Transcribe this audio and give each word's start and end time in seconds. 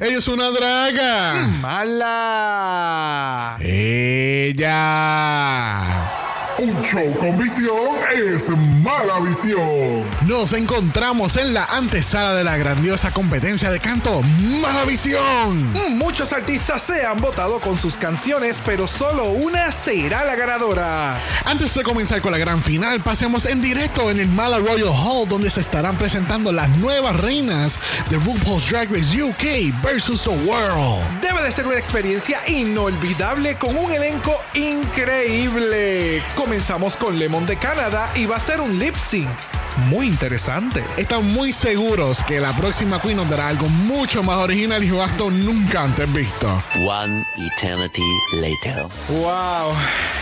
Ella 0.00 0.18
es 0.18 0.28
una 0.28 0.52
draga. 0.52 1.34
Mala. 1.60 3.56
Ella. 3.60 4.68
Un 6.60 6.82
show 6.82 7.16
con 7.18 7.38
visión 7.38 7.96
es 8.12 8.48
mala 8.48 9.20
visión. 9.20 10.02
Nos 10.26 10.52
encontramos 10.52 11.36
en 11.36 11.54
la 11.54 11.64
antesala 11.66 12.34
de 12.34 12.42
la 12.42 12.56
grandiosa 12.56 13.12
competencia 13.12 13.70
de 13.70 13.78
canto 13.78 14.22
Mala 14.22 14.84
Visión. 14.84 15.72
Muchos 15.96 16.32
artistas 16.32 16.82
se 16.82 17.06
han 17.06 17.20
votado 17.20 17.60
con 17.60 17.78
sus 17.78 17.96
canciones, 17.96 18.60
pero 18.66 18.88
solo 18.88 19.30
una 19.30 19.70
será 19.70 20.24
la 20.24 20.34
ganadora. 20.34 21.20
Antes 21.44 21.74
de 21.74 21.84
comenzar 21.84 22.20
con 22.20 22.32
la 22.32 22.38
gran 22.38 22.60
final, 22.60 23.02
pasemos 23.02 23.46
en 23.46 23.62
directo 23.62 24.10
en 24.10 24.18
el 24.18 24.28
Mala 24.28 24.58
Royal 24.58 24.88
Hall, 24.88 25.28
donde 25.28 25.50
se 25.50 25.60
estarán 25.60 25.96
presentando 25.96 26.50
las 26.50 26.68
nuevas 26.78 27.20
reinas 27.20 27.78
de 28.10 28.16
RuPaul's 28.16 28.68
Drag 28.68 28.90
Race 28.90 29.22
UK 29.22 29.80
versus 29.80 30.24
the 30.24 30.30
World. 30.30 31.04
Debe 31.22 31.40
de 31.40 31.52
ser 31.52 31.68
una 31.68 31.78
experiencia 31.78 32.40
inolvidable 32.48 33.54
con 33.54 33.76
un 33.76 33.92
elenco 33.92 34.32
increíble. 34.54 36.20
Comenzamos 36.48 36.96
con 36.96 37.18
Lemon 37.18 37.44
de 37.44 37.58
Canadá 37.58 38.10
y 38.14 38.24
va 38.24 38.36
a 38.36 38.40
ser 38.40 38.62
un 38.62 38.78
lip 38.78 38.96
sync. 38.96 39.47
Muy 39.88 40.06
interesante. 40.06 40.84
Están 40.96 41.24
muy 41.26 41.52
seguros 41.52 42.22
que 42.24 42.40
la 42.40 42.52
próxima 42.56 43.00
Queen 43.00 43.16
nos 43.16 43.30
dará 43.30 43.48
algo 43.48 43.68
mucho 43.68 44.22
más 44.22 44.38
original 44.38 44.82
y 44.82 44.98
acto 44.98 45.30
nunca 45.30 45.82
antes 45.82 46.12
visto. 46.12 46.62
One 46.86 47.24
eternity 47.36 48.02
later. 48.32 48.86
Wow. 49.08 49.74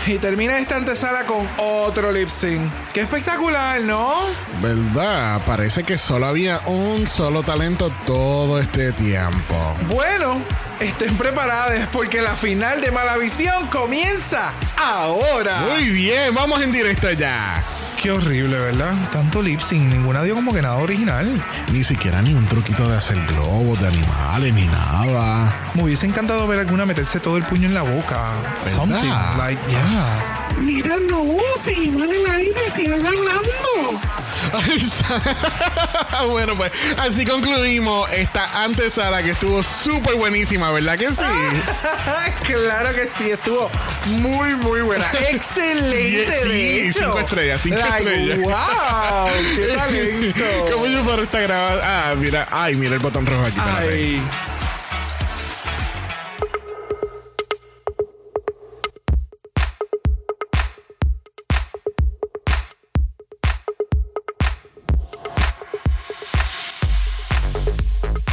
Y 0.05 0.17
termina 0.19 0.57
esta 0.59 0.77
antesala 0.77 1.25
con 1.25 1.47
otro 1.57 2.11
lip 2.11 2.29
sync. 2.29 2.71
Qué 2.93 3.01
espectacular, 3.01 3.81
¿no? 3.81 4.25
¿Verdad? 4.61 5.41
Parece 5.45 5.83
que 5.83 5.97
solo 5.97 6.27
había 6.27 6.59
un 6.65 7.07
solo 7.07 7.43
talento 7.43 7.91
todo 8.05 8.59
este 8.59 8.91
tiempo. 8.93 9.75
Bueno, 9.87 10.37
estén 10.79 11.17
preparados 11.17 11.87
porque 11.91 12.21
la 12.21 12.35
final 12.35 12.81
de 12.81 12.91
Malavisión 12.91 13.67
comienza 13.67 14.51
ahora. 14.77 15.61
Muy 15.73 15.89
bien, 15.89 16.33
vamos 16.33 16.61
en 16.61 16.71
directo 16.71 17.11
ya. 17.11 17.63
Qué 18.01 18.11
horrible, 18.11 18.57
¿verdad? 18.57 18.93
Tanto 19.11 19.41
lip 19.41 19.59
sync, 19.59 19.81
ninguna 19.91 20.21
dio 20.21 20.35
como 20.35 20.53
que 20.53 20.61
nada 20.61 20.75
original. 20.75 21.41
Ni 21.73 21.83
siquiera 21.83 22.21
ni 22.21 22.33
un 22.33 22.45
truquito 22.45 22.87
de 22.87 22.95
hacer 22.95 23.17
globos 23.25 23.81
de 23.81 23.87
animales 23.87 24.53
ni 24.53 24.65
nada. 24.65 25.53
Me 25.73 25.83
hubiese 25.83 26.05
encantado 26.05 26.47
ver 26.47 26.59
alguna 26.59 26.85
meterse 26.85 27.19
todo 27.19 27.37
el 27.37 27.43
puño 27.43 27.67
en 27.67 27.73
la 27.73 27.81
boca. 27.81 28.33
¿Verdad? 28.63 28.77
Something 28.77 29.37
like, 29.37 29.61
yeah. 29.69 30.47
Mira, 30.61 30.95
no, 31.09 31.23
si 31.57 31.89
van 31.89 32.09
el 32.09 32.25
aire, 32.29 32.69
sigan 32.69 33.05
hablando. 33.05 33.99
bueno, 36.29 36.55
pues 36.55 36.71
así 36.99 37.25
concluimos 37.25 38.09
esta 38.11 38.63
antesala 38.63 39.23
que 39.23 39.31
estuvo 39.31 39.61
súper 39.63 40.15
buenísima, 40.15 40.71
¿verdad 40.71 40.97
que 40.97 41.11
sí? 41.11 41.23
claro 42.43 42.93
que 42.93 43.09
sí, 43.17 43.31
estuvo 43.31 43.69
muy, 44.05 44.55
muy 44.55 44.81
buena. 44.81 45.05
Excelente, 45.29 46.25
Die- 46.25 46.43
sí, 46.43 46.49
de 46.49 46.87
hecho. 46.89 46.99
cinco 46.99 47.19
estrellas, 47.19 47.61
cinco 47.61 47.77
Like, 47.79 47.97
estrellas. 47.97 48.39
¡Wow! 48.39 49.29
¡Qué 49.55 49.67
talento! 49.75 50.43
¿Cómo 50.73 50.87
yo 50.87 51.03
paro 51.05 51.23
esta 51.23 51.39
grabada? 51.41 51.81
Ah, 52.11 52.15
mira, 52.15 52.47
ay, 52.51 52.75
mira 52.75 52.93
el 52.95 52.99
botón 52.99 53.25
rojo 53.25 53.43
aquí. 53.45 53.57
Ay. 53.59 54.21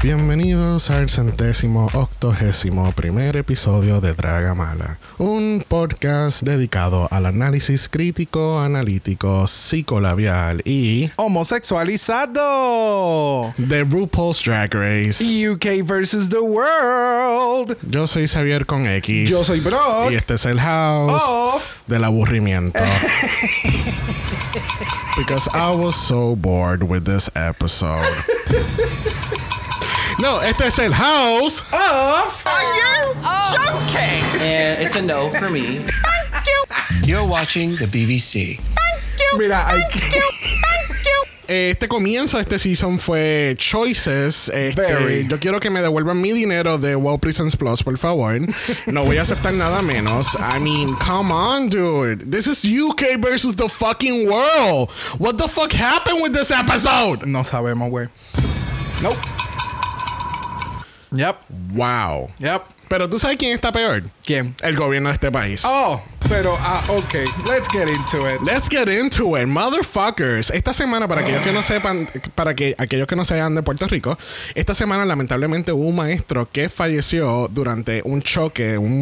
Bienvenidos 0.05 0.91
al 0.91 1.09
centésimo 1.09 1.89
octogésimo 1.95 2.93
primer 2.93 3.39
episodio 3.39 4.03
de 4.03 4.13
Draga 4.13 4.55
Mala, 4.55 4.99
un 5.17 5.65
podcast 5.67 6.43
dedicado 6.43 7.09
al 7.11 7.25
análisis 7.25 7.89
crítico, 7.89 8.61
analítico, 8.61 9.47
psicolabial 9.47 10.61
y 10.67 11.11
Homosexualizado. 11.17 13.55
de 13.57 13.85
RuPaul's 13.85 14.45
Drag 14.45 14.75
Race. 14.75 15.25
UK 15.25 15.83
versus 15.83 16.29
the 16.29 16.39
world. 16.39 17.79
Yo 17.89 18.07
soy 18.07 18.27
Xavier 18.27 18.67
con 18.67 18.87
X. 18.87 19.31
Yo 19.31 19.43
soy 19.43 19.61
Brock. 19.61 20.11
Y 20.11 20.17
este 20.17 20.35
es 20.35 20.45
el 20.45 20.61
house 20.61 21.23
Off. 21.27 21.79
del 21.87 22.05
aburrimiento. 22.05 22.79
Because 25.17 25.49
I 25.55 25.75
was 25.75 25.97
so 25.97 26.37
bored 26.37 26.83
with 26.83 27.07
this 27.07 27.31
episode. 27.35 28.05
No, 30.19 30.41
este 30.41 30.67
es 30.69 30.79
el 30.79 30.93
house. 30.93 31.63
Off. 31.73 32.45
And 34.41 34.83
it's 34.83 34.97
a 34.97 35.03
no 35.03 35.31
for 35.31 35.51
me. 35.51 35.85
You're 37.05 37.27
watching 37.27 37.77
the 37.77 37.87
BBC. 37.87 38.61
Mira, 39.37 39.67
hay 39.69 39.83
que. 39.91 40.21
Este 41.47 41.89
comienzo 41.89 42.39
de 42.39 42.43
este 42.43 42.59
season 42.59 42.99
fue 42.99 43.55
Choices. 43.59 44.49
Este, 44.49 44.81
Very. 44.81 45.27
yo 45.29 45.39
quiero 45.39 45.61
que 45.61 45.69
me 45.69 45.83
devuelvan 45.83 46.19
mi 46.19 46.33
dinero 46.33 46.79
de 46.79 46.95
Wow 46.95 47.19
Presents 47.19 47.55
Plus, 47.55 47.83
por 47.83 47.99
favor. 47.99 48.39
No 48.87 49.05
voy 49.05 49.19
a 49.19 49.23
aceptar 49.23 49.53
nada 49.53 49.83
menos. 49.83 50.29
I 50.37 50.59
mean, 50.59 50.95
come 50.97 51.31
on, 51.31 51.69
dude. 51.69 52.31
This 52.31 52.47
is 52.47 52.65
UK 52.65 53.19
versus 53.19 53.57
the 53.57 53.69
fucking 53.69 54.27
world. 54.27 54.91
What 55.19 55.37
the 55.37 55.49
fuck 55.49 55.73
happened 55.73 56.23
with 56.23 56.33
this 56.33 56.51
episode? 56.51 57.27
No 57.27 57.43
sabemos, 57.43 57.91
güey. 57.91 58.09
Nope. 59.03 59.19
Yep. 61.15 61.37
Wow. 61.73 62.31
Yep. 62.39 62.63
Pero 62.89 63.09
tú 63.09 63.19
sabes 63.19 63.39
quién 63.39 63.53
está 63.53 63.73
peor? 63.73 64.03
¿Quién? 64.25 64.55
El 64.61 64.77
gobierno 64.77 65.09
de 65.09 65.15
este 65.15 65.33
país. 65.33 65.63
Oh, 65.67 66.03
pero, 66.29 66.55
ah, 66.61 66.83
ok. 66.89 67.15
Let's 67.49 67.67
get 67.73 67.89
into 67.89 68.29
it. 68.29 68.41
Let's 68.43 68.69
get 68.69 68.89
into 68.89 69.39
it, 69.39 69.47
motherfuckers. 69.47 70.51
Esta 70.51 70.73
semana, 70.75 71.09
para 71.09 71.23
aquellos 71.23 71.43
que 71.43 71.53
no 71.53 71.63
sepan, 71.63 72.09
para 72.35 72.55
que 72.55 72.75
aquellos 72.79 73.07
que 73.07 73.17
no 73.17 73.25
sean 73.25 73.55
de 73.55 73.63
Puerto 73.63 73.87
Rico, 73.89 74.19
esta 74.55 74.75
semana 74.75 75.05
lamentablemente 75.07 75.73
hubo 75.73 75.89
un 75.89 75.97
maestro 75.97 76.49
que 76.51 76.69
falleció 76.69 77.49
durante 77.51 78.03
un 78.05 78.21
choque, 78.23 78.77
un, 78.77 78.93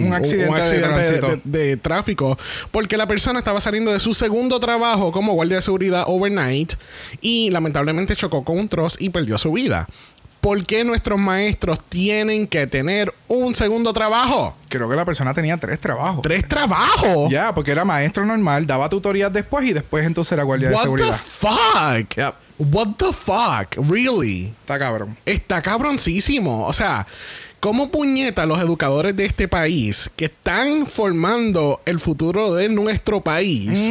un- 0.00 0.06
Un 0.06 0.12
accidente 0.14 0.60
de 0.62 0.80
tránsito. 0.80 1.28
de- 1.28 1.40
de 1.68 1.76
tráfico, 1.78 2.38
porque 2.70 2.96
la 2.98 3.06
persona 3.06 3.38
estaba 3.38 3.60
saliendo 3.60 3.90
de 3.90 4.00
su 4.00 4.12
segundo 4.12 4.60
trabajo 4.60 5.12
como 5.12 5.32
guardia 5.32 5.56
de 5.56 5.62
seguridad 5.62 6.04
overnight 6.06 6.74
y 7.22 7.50
lamentablemente 7.50 8.14
chocó 8.16 8.44
con 8.44 8.58
un 8.58 8.68
troz 8.68 8.96
y 9.00 9.08
perdió 9.10 9.38
su 9.38 9.50
vida. 9.52 9.88
¿Por 10.44 10.66
qué 10.66 10.84
nuestros 10.84 11.18
maestros 11.18 11.80
tienen 11.88 12.46
que 12.46 12.66
tener 12.66 13.14
un 13.28 13.54
segundo 13.54 13.94
trabajo? 13.94 14.54
Creo 14.68 14.90
que 14.90 14.94
la 14.94 15.06
persona 15.06 15.32
tenía 15.32 15.56
tres 15.56 15.80
trabajos. 15.80 16.20
¿Tres 16.20 16.46
trabajos? 16.46 17.30
Ya, 17.30 17.54
porque 17.54 17.70
era 17.70 17.86
maestro 17.86 18.26
normal, 18.26 18.66
daba 18.66 18.90
tutorías 18.90 19.32
después 19.32 19.64
y 19.66 19.72
después 19.72 20.04
entonces 20.04 20.32
era 20.32 20.42
guardia 20.42 20.68
de 20.68 20.74
What 20.74 20.80
the 20.82 20.84
seguridad. 20.84 21.16
fuck? 21.16 22.14
Yep. 22.16 22.34
What 22.58 22.88
the 22.98 23.12
fuck? 23.14 23.90
Really? 23.90 24.52
Está 24.60 24.78
cabrón. 24.78 25.16
Está 25.24 25.62
cabroncísimo. 25.62 26.66
O 26.66 26.74
sea, 26.74 27.06
¿cómo 27.58 27.90
puñeta 27.90 28.44
los 28.44 28.60
educadores 28.60 29.16
de 29.16 29.24
este 29.24 29.48
país 29.48 30.10
que 30.14 30.26
están 30.26 30.86
formando 30.86 31.80
el 31.86 31.98
futuro 32.00 32.52
de 32.52 32.68
nuestro 32.68 33.22
país 33.22 33.90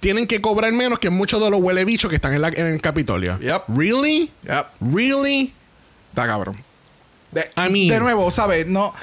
tienen 0.00 0.26
que 0.26 0.40
cobrar 0.40 0.72
menos 0.72 0.98
que 0.98 1.10
muchos 1.10 1.42
de 1.42 1.50
los 1.50 1.60
huele 1.60 1.84
bichos 1.84 2.08
que 2.08 2.16
están 2.16 2.34
en, 2.34 2.42
la- 2.42 2.48
en 2.48 2.66
el 2.66 2.80
Capitolio? 2.80 3.38
Yep. 3.40 3.62
Really? 3.76 4.30
Yep. 4.44 4.66
Really? 4.94 5.52
Está 6.10 6.26
cabrón. 6.26 6.56
De, 7.32 7.42
I 7.56 7.70
mean- 7.70 7.88
de 7.88 7.98
nuevo, 8.00 8.30
¿sabes? 8.30 8.66
No. 8.66 8.94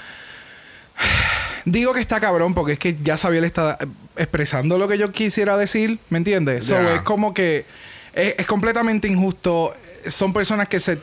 Digo 1.65 1.93
que 1.93 1.99
está 2.01 2.19
cabrón 2.19 2.53
porque 2.53 2.73
es 2.73 2.79
que 2.79 2.95
ya 3.01 3.17
Xavier 3.17 3.43
está 3.43 3.77
expresando 4.15 4.77
lo 4.77 4.87
que 4.87 4.97
yo 4.97 5.11
quisiera 5.11 5.57
decir, 5.57 5.99
¿me 6.09 6.19
entiendes? 6.19 6.65
So, 6.65 6.75
Ya. 6.75 6.95
es 6.95 7.01
como 7.01 7.33
que 7.33 7.65
es, 8.13 8.35
es 8.37 8.45
completamente 8.45 9.07
injusto. 9.07 9.73
Son 10.07 10.31
personas 10.31 10.67
que 10.67 10.79
se 10.79 10.99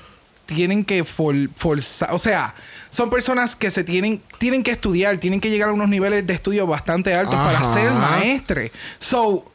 tienen 0.47 0.85
que 0.85 1.03
for- 1.05 1.49
forzar, 1.57 2.13
o 2.13 2.19
sea, 2.19 2.55
son 2.91 3.11
personas 3.11 3.57
que 3.57 3.71
se 3.71 3.85
tienen 3.85 4.23
tienen 4.39 4.63
que 4.63 4.71
estudiar, 4.71 5.19
tienen 5.19 5.41
que 5.41 5.51
llegar 5.51 5.69
a 5.69 5.73
unos 5.73 5.89
niveles 5.89 6.27
de 6.27 6.35
estudio 6.35 6.67
bastante 6.67 7.13
altos 7.15 7.35
para 7.35 7.63
ser 7.65 7.91
maestre. 7.93 8.71
So, 8.99 9.52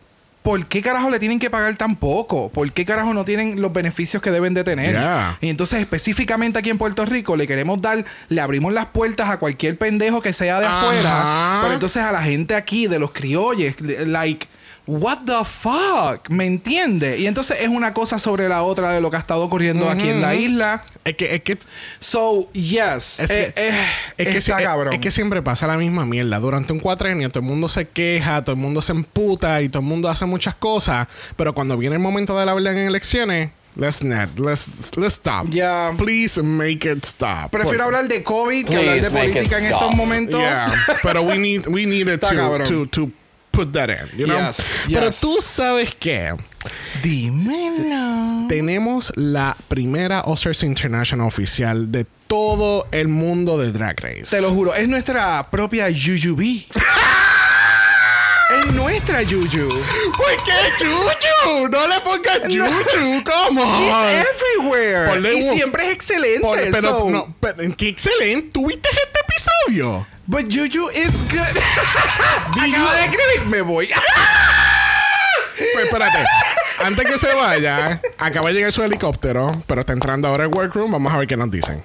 ¿por 0.48 0.66
qué 0.68 0.82
carajo 0.82 1.10
le 1.10 1.20
tienen 1.20 1.40
que 1.40 1.50
pagar 1.50 1.76
tan 1.76 1.98
poco? 1.98 2.48
¿Por 2.50 2.72
qué 2.72 2.86
carajo 2.86 3.14
no 3.14 3.26
tienen 3.26 3.62
los 3.62 3.74
beneficios 3.74 4.22
que 4.24 4.32
deben 4.32 4.54
de 4.54 4.64
tener? 4.64 4.92
Yeah. 4.92 5.38
Y 5.42 5.50
entonces, 5.50 5.80
específicamente 5.80 6.58
aquí 6.58 6.70
en 6.70 6.78
Puerto 6.78 7.06
Rico, 7.06 7.36
le 7.36 7.46
queremos 7.48 7.82
dar, 7.82 8.06
le 8.30 8.40
abrimos 8.40 8.72
las 8.72 8.86
puertas 8.86 9.30
a 9.30 9.40
cualquier 9.40 9.78
pendejo 9.78 10.22
que 10.22 10.32
sea 10.32 10.62
de 10.62 10.66
Ajá. 10.68 10.80
afuera. 10.80 11.60
Pero 11.64 11.74
entonces 11.74 12.02
a 12.02 12.14
la 12.14 12.22
gente 12.24 12.56
aquí, 12.56 12.88
de 12.88 12.98
los 12.98 13.12
criolles, 13.12 13.82
le- 13.82 14.06
like, 14.06 14.48
what 14.88 15.20
the 15.26 15.44
fuck? 15.46 16.30
¿Me 16.30 16.46
entiende? 16.46 17.20
Y 17.20 17.28
entonces 17.28 17.58
es 17.62 17.68
una 17.68 17.94
cosa 17.94 18.18
sobre 18.20 18.48
la 18.50 18.64
otra 18.64 18.92
de 18.92 19.02
lo 19.02 19.12
que 19.12 19.18
ha 19.18 19.20
estado 19.20 19.44
ocurriendo 19.44 19.90
aquí 19.90 20.10
en 20.10 20.22
la 20.22 20.34
isla. 20.34 20.82
Es 21.04 21.16
que, 21.16 21.36
es 21.36 21.42
que 21.44 21.58
So, 22.00 22.50
yes. 22.54 23.20
Es, 23.20 23.30
eh, 23.30 23.54
que, 23.56 23.68
eh, 23.68 23.74
es 24.18 24.28
que 24.30 24.38
está 24.38 24.58
si- 24.58 24.64
cabrón. 24.64 24.94
es 24.94 25.00
que 25.00 25.12
siempre 25.12 25.42
pasa 25.42 25.68
la 25.68 25.78
misma 25.78 26.06
mierda. 26.06 26.40
Durante 26.40 26.74
un 26.74 26.80
cuatrenio 26.80 27.30
todo 27.30 27.40
el 27.42 27.46
mundo 27.46 27.70
se 27.70 27.88
queja, 27.88 28.44
todo 28.44 28.54
el 28.56 28.62
mundo 28.62 28.82
se 28.82 28.94
emputa 28.94 29.62
y 29.62 29.70
todo 29.70 29.82
el 29.82 29.88
mundo 29.88 30.10
hace 30.10 30.26
muchas 30.26 30.56
cosas. 30.56 31.08
Pero 31.36 31.54
cuando 31.54 31.78
viene 31.78 31.96
el 31.96 32.02
momento 32.02 32.38
de 32.40 32.46
la 32.46 32.54
verdad 32.54 32.74
en 32.74 32.88
elecciones, 32.88 33.52
Let's 33.80 34.02
not. 34.02 34.40
Let's, 34.40 34.98
let's 34.98 35.14
stop. 35.18 35.50
Ya. 35.52 35.94
Please 35.96 36.42
make 36.42 36.90
it 36.92 37.06
stop. 37.06 37.52
Prefiero 37.52 37.78
Por- 37.78 37.94
hablar 37.96 38.08
de 38.08 38.24
COVID 38.24 38.66
que 38.66 38.72
Please 38.76 38.80
hablar 38.90 39.02
de 39.02 39.08
it 39.08 39.14
política 39.34 39.60
en 39.60 39.66
stop. 39.66 39.82
estos 39.84 39.96
momentos. 39.96 40.40
Yeah, 40.40 40.66
pero 41.04 41.22
we 41.22 41.38
need 41.38 41.68
we 41.68 41.86
needed 41.86 42.16
Está 42.16 42.30
to, 42.32 42.64
to 42.64 42.88
to 42.88 43.12
put 43.58 43.74
that 43.74 43.90
in, 43.90 44.08
you 44.16 44.28
know. 44.28 44.38
Yes, 44.38 44.86
Pero 44.88 45.10
tú 45.10 45.42
sabes 45.42 45.96
qué? 45.96 46.38
Dímelo. 47.02 48.48
Tenemos 48.48 49.12
la 49.16 49.58
primera 49.68 50.22
Oscars 50.22 50.62
International 50.64 51.28
oficial 51.28 51.92
de 51.92 52.06
todo 52.28 52.88
el 52.92 53.08
mundo 53.08 53.58
de 53.58 53.72
Drag 53.72 54.00
Race. 54.00 54.28
Te 54.30 54.42
lo 54.42 54.52
juro, 54.52 54.76
es 54.76 54.88
nuestra 54.88 55.50
propia 55.50 55.90
Yuyubi. 55.90 56.68
es 58.50 58.74
nuestra 58.74 59.22
Yuyu. 59.24 59.68
¿Por 59.70 60.44
qué 60.46 60.86
Juju? 60.86 61.68
No 61.70 61.88
le 61.88 62.00
pongas 62.02 62.40
Juju, 62.44 63.24
¿cómo? 63.24 63.66
She's 63.66 64.26
everywhere. 64.26 65.10
Ponle 65.10 65.34
y 65.36 65.44
un- 65.44 65.54
siempre 65.54 65.88
es 65.88 65.94
excelente. 65.94 66.42
Por- 66.42 66.58
pero 66.72 66.82
so- 66.82 67.10
no, 67.10 67.36
pero, 67.40 67.58
qué 67.76 67.90
excelente. 67.90 68.50
¿Tuviste 68.52 68.90
este 68.90 69.20
episodio? 69.20 70.08
But 70.26 70.46
Juju 70.54 70.90
is 70.92 71.24
good. 71.30 71.40
Acaba 72.52 72.94
de 72.96 73.06
escribir. 73.06 73.46
Me 73.48 73.62
voy. 73.62 73.90
Pues 75.74 75.86
espérate. 75.86 76.20
Antes 76.84 77.06
que 77.08 77.18
se 77.18 77.34
vaya, 77.34 78.00
acaba 78.20 78.50
de 78.50 78.54
llegar 78.54 78.72
su 78.72 78.84
helicóptero, 78.84 79.52
pero 79.66 79.82
está 79.82 79.94
entrando 79.94 80.28
ahora 80.28 80.44
el 80.44 80.52
workroom. 80.54 80.92
Vamos 80.92 81.12
a 81.12 81.18
ver 81.18 81.28
qué 81.28 81.36
nos 81.36 81.50
dicen. 81.50 81.84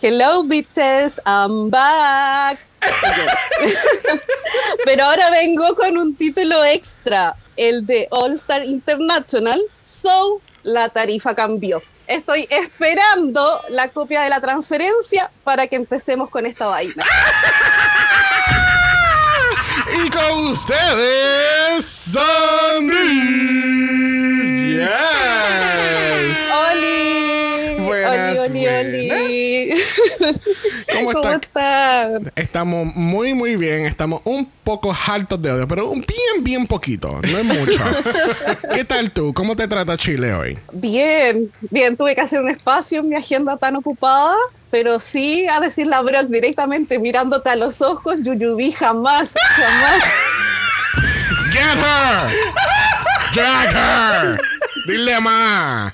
Hello, 0.00 0.42
bitches, 0.44 1.20
I'm 1.26 1.68
back. 1.70 2.58
Pero 4.84 5.04
ahora 5.04 5.30
vengo 5.30 5.74
con 5.74 5.98
un 5.98 6.14
título 6.16 6.64
extra, 6.64 7.34
el 7.56 7.84
de 7.86 8.06
All 8.10 8.34
Star 8.34 8.64
International. 8.64 9.60
So, 9.82 10.40
la 10.62 10.88
tarifa 10.88 11.34
cambió. 11.34 11.82
Estoy 12.06 12.46
esperando 12.50 13.62
la 13.68 13.88
copia 13.88 14.22
de 14.22 14.30
la 14.30 14.40
transferencia 14.40 15.30
para 15.44 15.66
que 15.66 15.76
empecemos 15.76 16.30
con 16.30 16.46
esta 16.46 16.64
vaina. 16.66 17.04
Y 19.92 20.08
con 20.10 20.46
ustedes, 20.48 21.84
Sandy. 21.84 22.94
Yes. 24.76 24.88
¡Oli! 26.70 27.27
Buenas, 28.06 28.38
¡Oli, 28.38 28.66
oli, 28.66 29.10
oli! 29.10 29.74
¿Cómo 30.92 31.12
¿Cómo 31.12 31.30
está? 31.30 31.34
están? 31.36 32.32
Estamos 32.36 32.94
muy, 32.94 33.34
muy 33.34 33.56
bien. 33.56 33.86
Estamos 33.86 34.20
un 34.24 34.50
poco 34.64 34.92
hartos 35.06 35.40
de 35.40 35.50
odio, 35.52 35.68
pero 35.68 35.88
un 35.88 36.00
bien, 36.00 36.44
bien 36.44 36.66
poquito. 36.66 37.20
No 37.22 37.38
es 37.38 37.44
mucho. 37.44 37.84
¿Qué 38.74 38.84
tal 38.84 39.10
tú? 39.10 39.32
¿Cómo 39.34 39.56
te 39.56 39.66
trata 39.68 39.96
Chile 39.96 40.32
hoy? 40.34 40.58
Bien, 40.72 41.50
bien, 41.70 41.96
tuve 41.96 42.14
que 42.14 42.20
hacer 42.20 42.40
un 42.40 42.50
espacio 42.50 43.00
en 43.00 43.08
mi 43.08 43.16
agenda 43.16 43.56
tan 43.56 43.76
ocupada, 43.76 44.34
pero 44.70 45.00
sí 45.00 45.46
a 45.48 45.60
decir 45.60 45.86
la 45.86 46.02
Brock 46.02 46.26
directamente 46.28 46.98
mirándote 46.98 47.50
a 47.50 47.56
los 47.56 47.80
ojos, 47.82 48.18
Yuyubi 48.22 48.72
jamás, 48.72 49.34
jamás. 49.56 50.02
Get 51.52 51.78
her! 51.78 52.30
Drag 53.34 53.74
her! 53.74 54.38
Dile 54.86 55.20
más. 55.20 55.92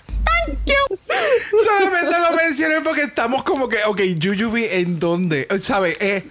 Solamente 1.64 2.16
lo 2.30 2.36
mencioné 2.36 2.80
porque 2.82 3.02
estamos 3.02 3.42
como 3.44 3.68
que, 3.68 3.78
ok, 3.86 4.00
Yuyubi, 4.16 4.64
¿en 4.70 4.98
dónde? 4.98 5.46
¿Sabes? 5.60 5.96
Eh, 6.00 6.24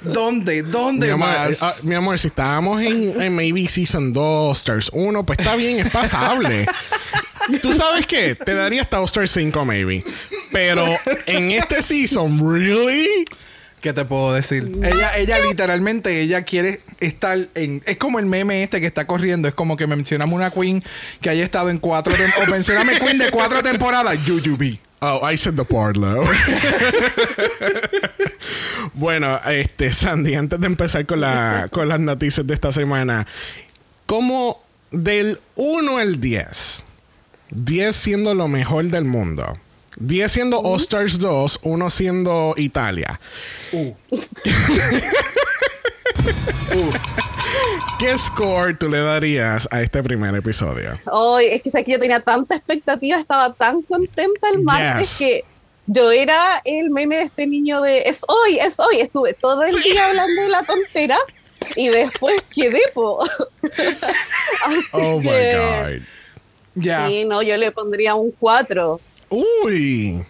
¿Dónde? 0.00 0.62
Mi 0.62 0.70
¿Dónde 0.70 1.10
amor, 1.12 1.28
más? 1.28 1.50
eh, 1.52 1.58
ah, 1.60 1.74
mi 1.82 1.94
amor, 1.94 2.18
si 2.18 2.28
estábamos 2.28 2.80
en, 2.82 3.20
en 3.20 3.34
maybe 3.36 3.68
Season 3.68 4.12
2, 4.12 4.58
Stars 4.58 4.90
1, 4.92 5.26
pues 5.26 5.38
está 5.38 5.54
bien, 5.56 5.78
es 5.80 5.90
pasable. 5.90 6.66
¿Tú 7.60 7.72
sabes 7.72 8.06
qué? 8.06 8.34
Te 8.34 8.54
daría 8.54 8.82
hasta 8.82 9.02
Stars 9.04 9.30
5 9.32 9.64
maybe. 9.64 10.04
Pero 10.52 10.84
en 11.26 11.50
este 11.52 11.82
season, 11.82 12.38
¿really? 12.38 13.24
¿Qué 13.82 13.92
te 13.92 14.04
puedo 14.04 14.32
decir? 14.32 14.78
Ella, 14.84 15.16
ella 15.16 15.40
literalmente, 15.40 16.20
ella 16.20 16.42
quiere 16.44 16.80
estar 17.00 17.48
en... 17.56 17.82
Es 17.84 17.96
como 17.96 18.20
el 18.20 18.26
meme 18.26 18.62
este 18.62 18.80
que 18.80 18.86
está 18.86 19.08
corriendo. 19.08 19.48
Es 19.48 19.54
como 19.54 19.76
que 19.76 19.88
mencionamos 19.88 20.36
una 20.36 20.52
queen 20.52 20.84
que 21.20 21.28
haya 21.28 21.44
estado 21.44 21.68
en 21.68 21.80
cuatro... 21.80 22.14
tem- 22.14 22.32
o 22.40 22.48
mencioname 22.48 23.00
queen 23.00 23.18
de 23.18 23.28
cuatro 23.32 23.60
temporadas. 23.60 24.16
Yuyubi. 24.24 24.78
Oh, 25.00 25.28
I 25.28 25.36
said 25.36 25.56
the 25.56 25.64
part 25.64 25.96
low. 25.96 26.24
bueno, 28.94 29.40
este, 29.50 29.92
Sandy, 29.92 30.36
antes 30.36 30.60
de 30.60 30.66
empezar 30.66 31.04
con, 31.04 31.20
la, 31.20 31.66
con 31.72 31.88
las 31.88 31.98
noticias 31.98 32.46
de 32.46 32.54
esta 32.54 32.70
semana, 32.70 33.26
¿cómo 34.06 34.62
del 34.92 35.40
1 35.56 35.98
al 35.98 36.20
10, 36.20 36.84
10 37.50 37.96
siendo 37.96 38.32
lo 38.34 38.46
mejor 38.46 38.84
del 38.84 39.04
mundo, 39.04 39.58
10 39.98 40.32
siendo 40.32 40.60
All 40.60 40.80
Stars 40.80 41.18
2, 41.18 41.60
1 41.62 41.90
siendo 41.90 42.54
Italia, 42.56 43.20
¿qué 47.98 48.18
score 48.18 48.76
tú 48.78 48.88
le 48.88 48.98
darías 49.00 49.68
a 49.70 49.80
este 49.82 50.02
primer 50.02 50.34
episodio? 50.34 50.98
Hoy 51.10 51.44
es 51.46 51.62
que 51.62 51.70
sé 51.70 51.84
que 51.84 51.92
yo 51.92 51.98
tenía 51.98 52.20
tanta 52.20 52.56
expectativa, 52.56 53.18
estaba 53.18 53.52
tan 53.52 53.82
contenta 53.82 54.48
el 54.52 54.62
martes 54.62 55.08
Yes. 55.10 55.18
que 55.18 55.44
yo 55.86 56.10
era 56.10 56.60
el 56.64 56.90
meme 56.90 57.16
de 57.18 57.22
este 57.24 57.46
niño 57.46 57.80
de 57.82 58.02
es 58.02 58.22
hoy, 58.28 58.58
es 58.58 58.78
hoy. 58.78 59.00
Estuve 59.00 59.34
todo 59.34 59.64
el 59.64 59.74
día 59.82 60.06
hablando 60.06 60.42
de 60.42 60.48
la 60.48 60.62
tontera 60.62 61.18
y 61.76 61.88
después 61.88 62.40
quedé, 62.54 62.80
po. 62.94 63.22
Así 64.64 64.80
Oh 64.92 65.18
my 65.18 65.28
que- 65.28 65.56
God. 65.58 66.02
Ya. 66.74 67.06
Sí, 67.06 67.24
no, 67.26 67.42
yo 67.42 67.56
le 67.58 67.70
pondría 67.72 68.14
un 68.14 68.30
4. 68.30 69.00
Uy. 69.32 70.26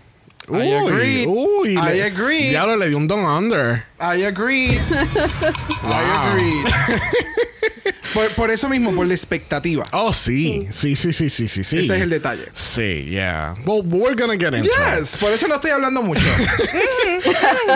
Uy, 0.49 0.63
I 0.63 0.73
agree. 0.75 1.27
Uy, 1.27 1.73
I 1.73 1.95
le- 1.95 2.05
agree. 2.05 2.51
Diablo, 2.51 2.77
le 2.77 2.89
dio 2.89 2.99
un 2.99 3.07
don 3.07 3.21
under. 3.25 3.85
I 4.01 4.25
agree. 4.25 4.71
I 4.71 6.03
agree. 6.29 6.65
por, 8.15 8.29
por 8.35 8.51
eso 8.51 8.69
mismo, 8.69 8.93
por 8.95 9.07
la 9.07 9.15
expectativa. 9.15 9.87
Oh, 9.93 10.13
sí. 10.13 10.67
Sí, 10.71 10.97
sí, 10.97 11.13
sí, 11.13 11.31
sí, 11.31 11.49
sí, 11.49 11.65
sí. 11.65 11.79
Ese 11.79 11.97
es 11.97 12.03
el 12.03 12.11
detalle. 12.11 12.47
Sí, 12.53 13.07
yeah. 13.09 13.55
Well, 13.65 13.83
we're 13.85 14.17
gonna 14.17 14.37
get 14.37 14.55
into 14.55 14.69
it. 14.69 15.01
Yes, 15.01 15.17
por 15.17 15.31
eso 15.33 15.47
no 15.49 15.57
estoy 15.57 15.71
hablando 15.71 16.03
mucho. 16.03 16.23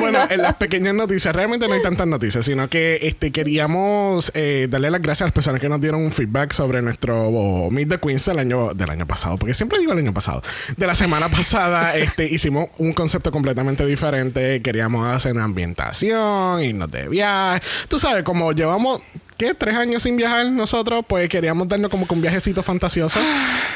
Bueno, 0.01 0.19
en 0.29 0.43
las 0.43 0.57
pequeñas 0.57 0.95
noticias, 0.95 1.35
realmente 1.35 1.67
no 1.69 1.75
hay 1.75 1.83
tantas 1.83 2.07
noticias, 2.07 2.45
sino 2.45 2.69
que 2.69 2.99
este 3.03 3.31
queríamos 3.31 4.31
eh, 4.35 4.67
darle 4.69 4.91
las 4.91 5.01
gracias 5.01 5.23
a 5.23 5.25
las 5.27 5.33
personas 5.33 5.61
que 5.61 5.69
nos 5.69 5.81
dieron 5.81 6.03
un 6.03 6.13
feedback 6.13 6.53
sobre 6.53 6.83
nuestro 6.83 7.29
oh, 7.29 7.71
Meet 7.71 7.89
the 7.89 7.99
Queens 7.99 8.25
del 8.27 8.39
año, 8.39 8.75
del 8.75 8.91
año 8.91 9.07
pasado, 9.07 9.37
porque 9.37 9.55
siempre 9.55 9.79
digo 9.79 9.93
el 9.93 9.99
año 9.99 10.13
pasado. 10.13 10.43
De 10.77 10.87
la 10.87 10.95
semana 10.95 11.29
pasada, 11.29 11.97
este, 11.97 12.27
hicimos 12.27 12.56
un 12.79 12.93
concepto 12.93 13.31
completamente 13.33 13.85
diferente. 13.87 14.61
Queríamos 14.63 15.07
hacer 15.07 15.33
una 15.33 15.45
ambientación, 15.45 16.63
irnos 16.63 16.91
de 16.91 17.09
viaje. 17.09 17.61
Tú 17.89 17.99
sabes, 17.99 18.23
como 18.23 18.53
llevamos. 18.53 19.01
¿Qué? 19.37 19.53
¿Tres 19.53 19.75
años 19.75 20.03
sin 20.03 20.17
viajar 20.17 20.51
nosotros? 20.51 21.05
Pues 21.07 21.29
queríamos 21.29 21.69
darnos 21.69 21.91
como 21.91 22.07
que 22.09 22.15
un 22.15 22.23
viajecito 22.23 22.63
fantasioso. 22.63 23.19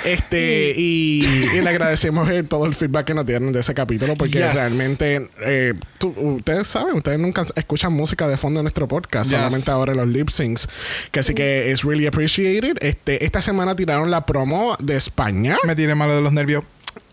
Este, 0.05 0.73
y, 0.75 1.23
y 1.55 1.61
le 1.61 1.69
agradecemos 1.69 2.31
eh, 2.31 2.43
todo 2.43 2.65
el 2.65 2.75
feedback 2.75 3.05
que 3.09 3.13
nos 3.15 3.27
dieron 3.27 3.53
de 3.53 3.61
ese 3.61 3.75
capítulo, 3.75 4.15
porque 4.17 4.39
Yes. 4.39 4.55
realmente 4.55 5.29
eh, 5.45 5.75
tú- 5.99 6.15
ustedes 6.17 6.67
saben, 6.67 6.95
ustedes 6.97 7.19
nunca 7.19 7.45
escuchan 7.55 7.93
música 7.93 8.27
de 8.27 8.39
fondo 8.39 8.61
en 8.61 8.65
nuestro 8.65 8.89
podcast, 8.89 9.29
Yes. 9.29 9.39
solamente 9.39 9.71
ahora 9.71 9.95
los 9.95 10.09
lip 10.09 10.31
syncs, 10.31 10.67
que 11.13 11.21
así 11.21 11.35
que 11.35 11.71
es 11.71 11.83
really 11.83 12.07
appreciated. 12.07 12.79
Este, 12.81 13.23
esta 13.27 13.43
semana 13.43 13.77
tiraron 13.77 14.11
la 14.11 14.25
promo 14.25 14.77
de 14.81 14.97
España. 14.97 15.59
Me 15.67 15.77
tiene 15.77 15.95
malo 15.95 16.15
de 16.15 16.23
los 16.23 16.33
nervios. 16.33 16.65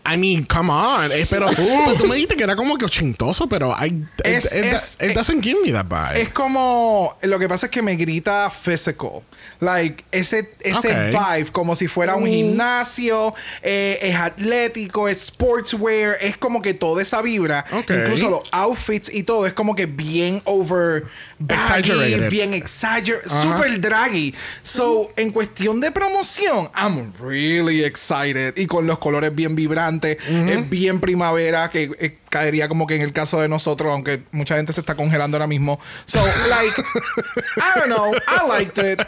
I 0.06 0.16
mean, 0.16 0.44
come 0.46 0.70
on. 0.72 1.10
Eh, 1.12 1.26
pero 1.30 1.48
tú 1.50 2.04
me 2.06 2.14
dijiste 2.16 2.36
que 2.36 2.44
era 2.44 2.56
como 2.56 2.76
que 2.78 2.84
ochentoso, 2.84 3.48
pero 3.48 3.74
I, 3.78 3.86
it- 3.88 4.06
Es- 4.24 4.44
it, 4.54 4.64
es- 4.64 4.96
it 5.00 5.14
doesn't 5.14 5.42
give 5.42 5.58
me 5.62 5.72
that 5.72 5.86
vibe. 5.86 6.20
Es 6.22 6.28
como. 6.30 7.16
Lo 7.22 7.38
que 7.38 7.48
pasa 7.48 7.66
es 7.66 7.72
que 7.72 7.82
me 7.82 7.94
grita 7.96 8.50
physical. 8.50 9.22
Like, 9.60 10.04
ese, 10.12 10.54
ese 10.60 10.88
Ok. 10.88 11.10
vibe, 11.36 11.50
como 11.52 11.74
si 11.74 11.88
fuera 11.88 12.14
un 12.14 12.26
gimnasio, 12.26 13.34
eh, 13.62 13.98
es 14.02 14.14
atlético, 14.16 15.08
es 15.08 15.26
sportswear, 15.26 16.16
es 16.20 16.36
como 16.36 16.62
que 16.62 16.74
toda 16.74 17.02
esa 17.02 17.22
vibra. 17.22 17.64
Ok. 17.72 17.90
Incluso 17.90 18.30
los 18.30 18.42
outfits 18.52 19.12
y 19.12 19.24
todo, 19.24 19.46
es 19.46 19.52
como 19.52 19.74
que 19.74 19.86
bien 19.86 20.40
over. 20.44 21.04
baggy, 21.40 21.54
Exaggerated. 21.54 22.30
bien 22.30 22.52
exaggerated, 22.54 23.28
super 23.30 23.80
draggy. 23.80 24.34
So, 24.64 25.08
en 25.16 25.30
cuestión 25.30 25.80
de 25.80 25.92
promoción, 25.92 26.68
I'm 26.74 27.12
really 27.20 27.84
excited. 27.84 28.54
Y 28.56 28.66
con 28.66 28.86
los 28.88 28.98
colores 28.98 29.32
bien 29.34 29.54
vibrantes, 29.54 29.97
es 30.06 30.70
bien 30.70 31.00
primavera, 31.00 31.70
que 31.70 31.90
eh, 31.98 32.18
caería 32.28 32.68
como 32.68 32.86
que 32.86 32.96
en 32.96 33.02
el 33.02 33.12
caso 33.12 33.40
de 33.40 33.48
nosotros, 33.48 33.92
aunque 33.92 34.22
mucha 34.32 34.56
gente 34.56 34.72
se 34.72 34.80
está 34.80 34.94
congelando 34.94 35.36
ahora 35.36 35.46
mismo. 35.46 35.80
So, 36.04 36.20
like, 36.48 36.80
I 37.56 37.78
don't 37.78 37.86
know, 37.86 38.12
I 38.14 38.48
liked 38.48 38.92
it. 38.92 39.00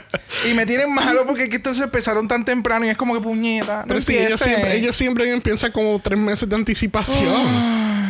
Y 0.49 0.55
me 0.55 0.67
tienen 0.67 0.93
malo 0.93 1.25
porque 1.27 1.45
es 1.45 1.49
que 1.49 1.57
entonces 1.57 1.85
empezaron 1.85 2.29
tan 2.29 2.45
temprano 2.45 2.87
y 2.87 2.89
es 2.89 2.97
como 2.97 3.15
que 3.15 3.21
puñeta. 3.21 3.81
No 3.81 3.89
Pero 3.89 4.03
sí, 4.03 4.17
ellos 4.17 4.41
siempre, 4.41 4.77
ellos 4.77 4.97
siempre 4.97 5.31
empiezan 5.31 5.73
como 5.73 5.99
tres 6.01 6.19
meses 6.19 6.49
de 6.49 6.57
anticipación. 6.57 8.10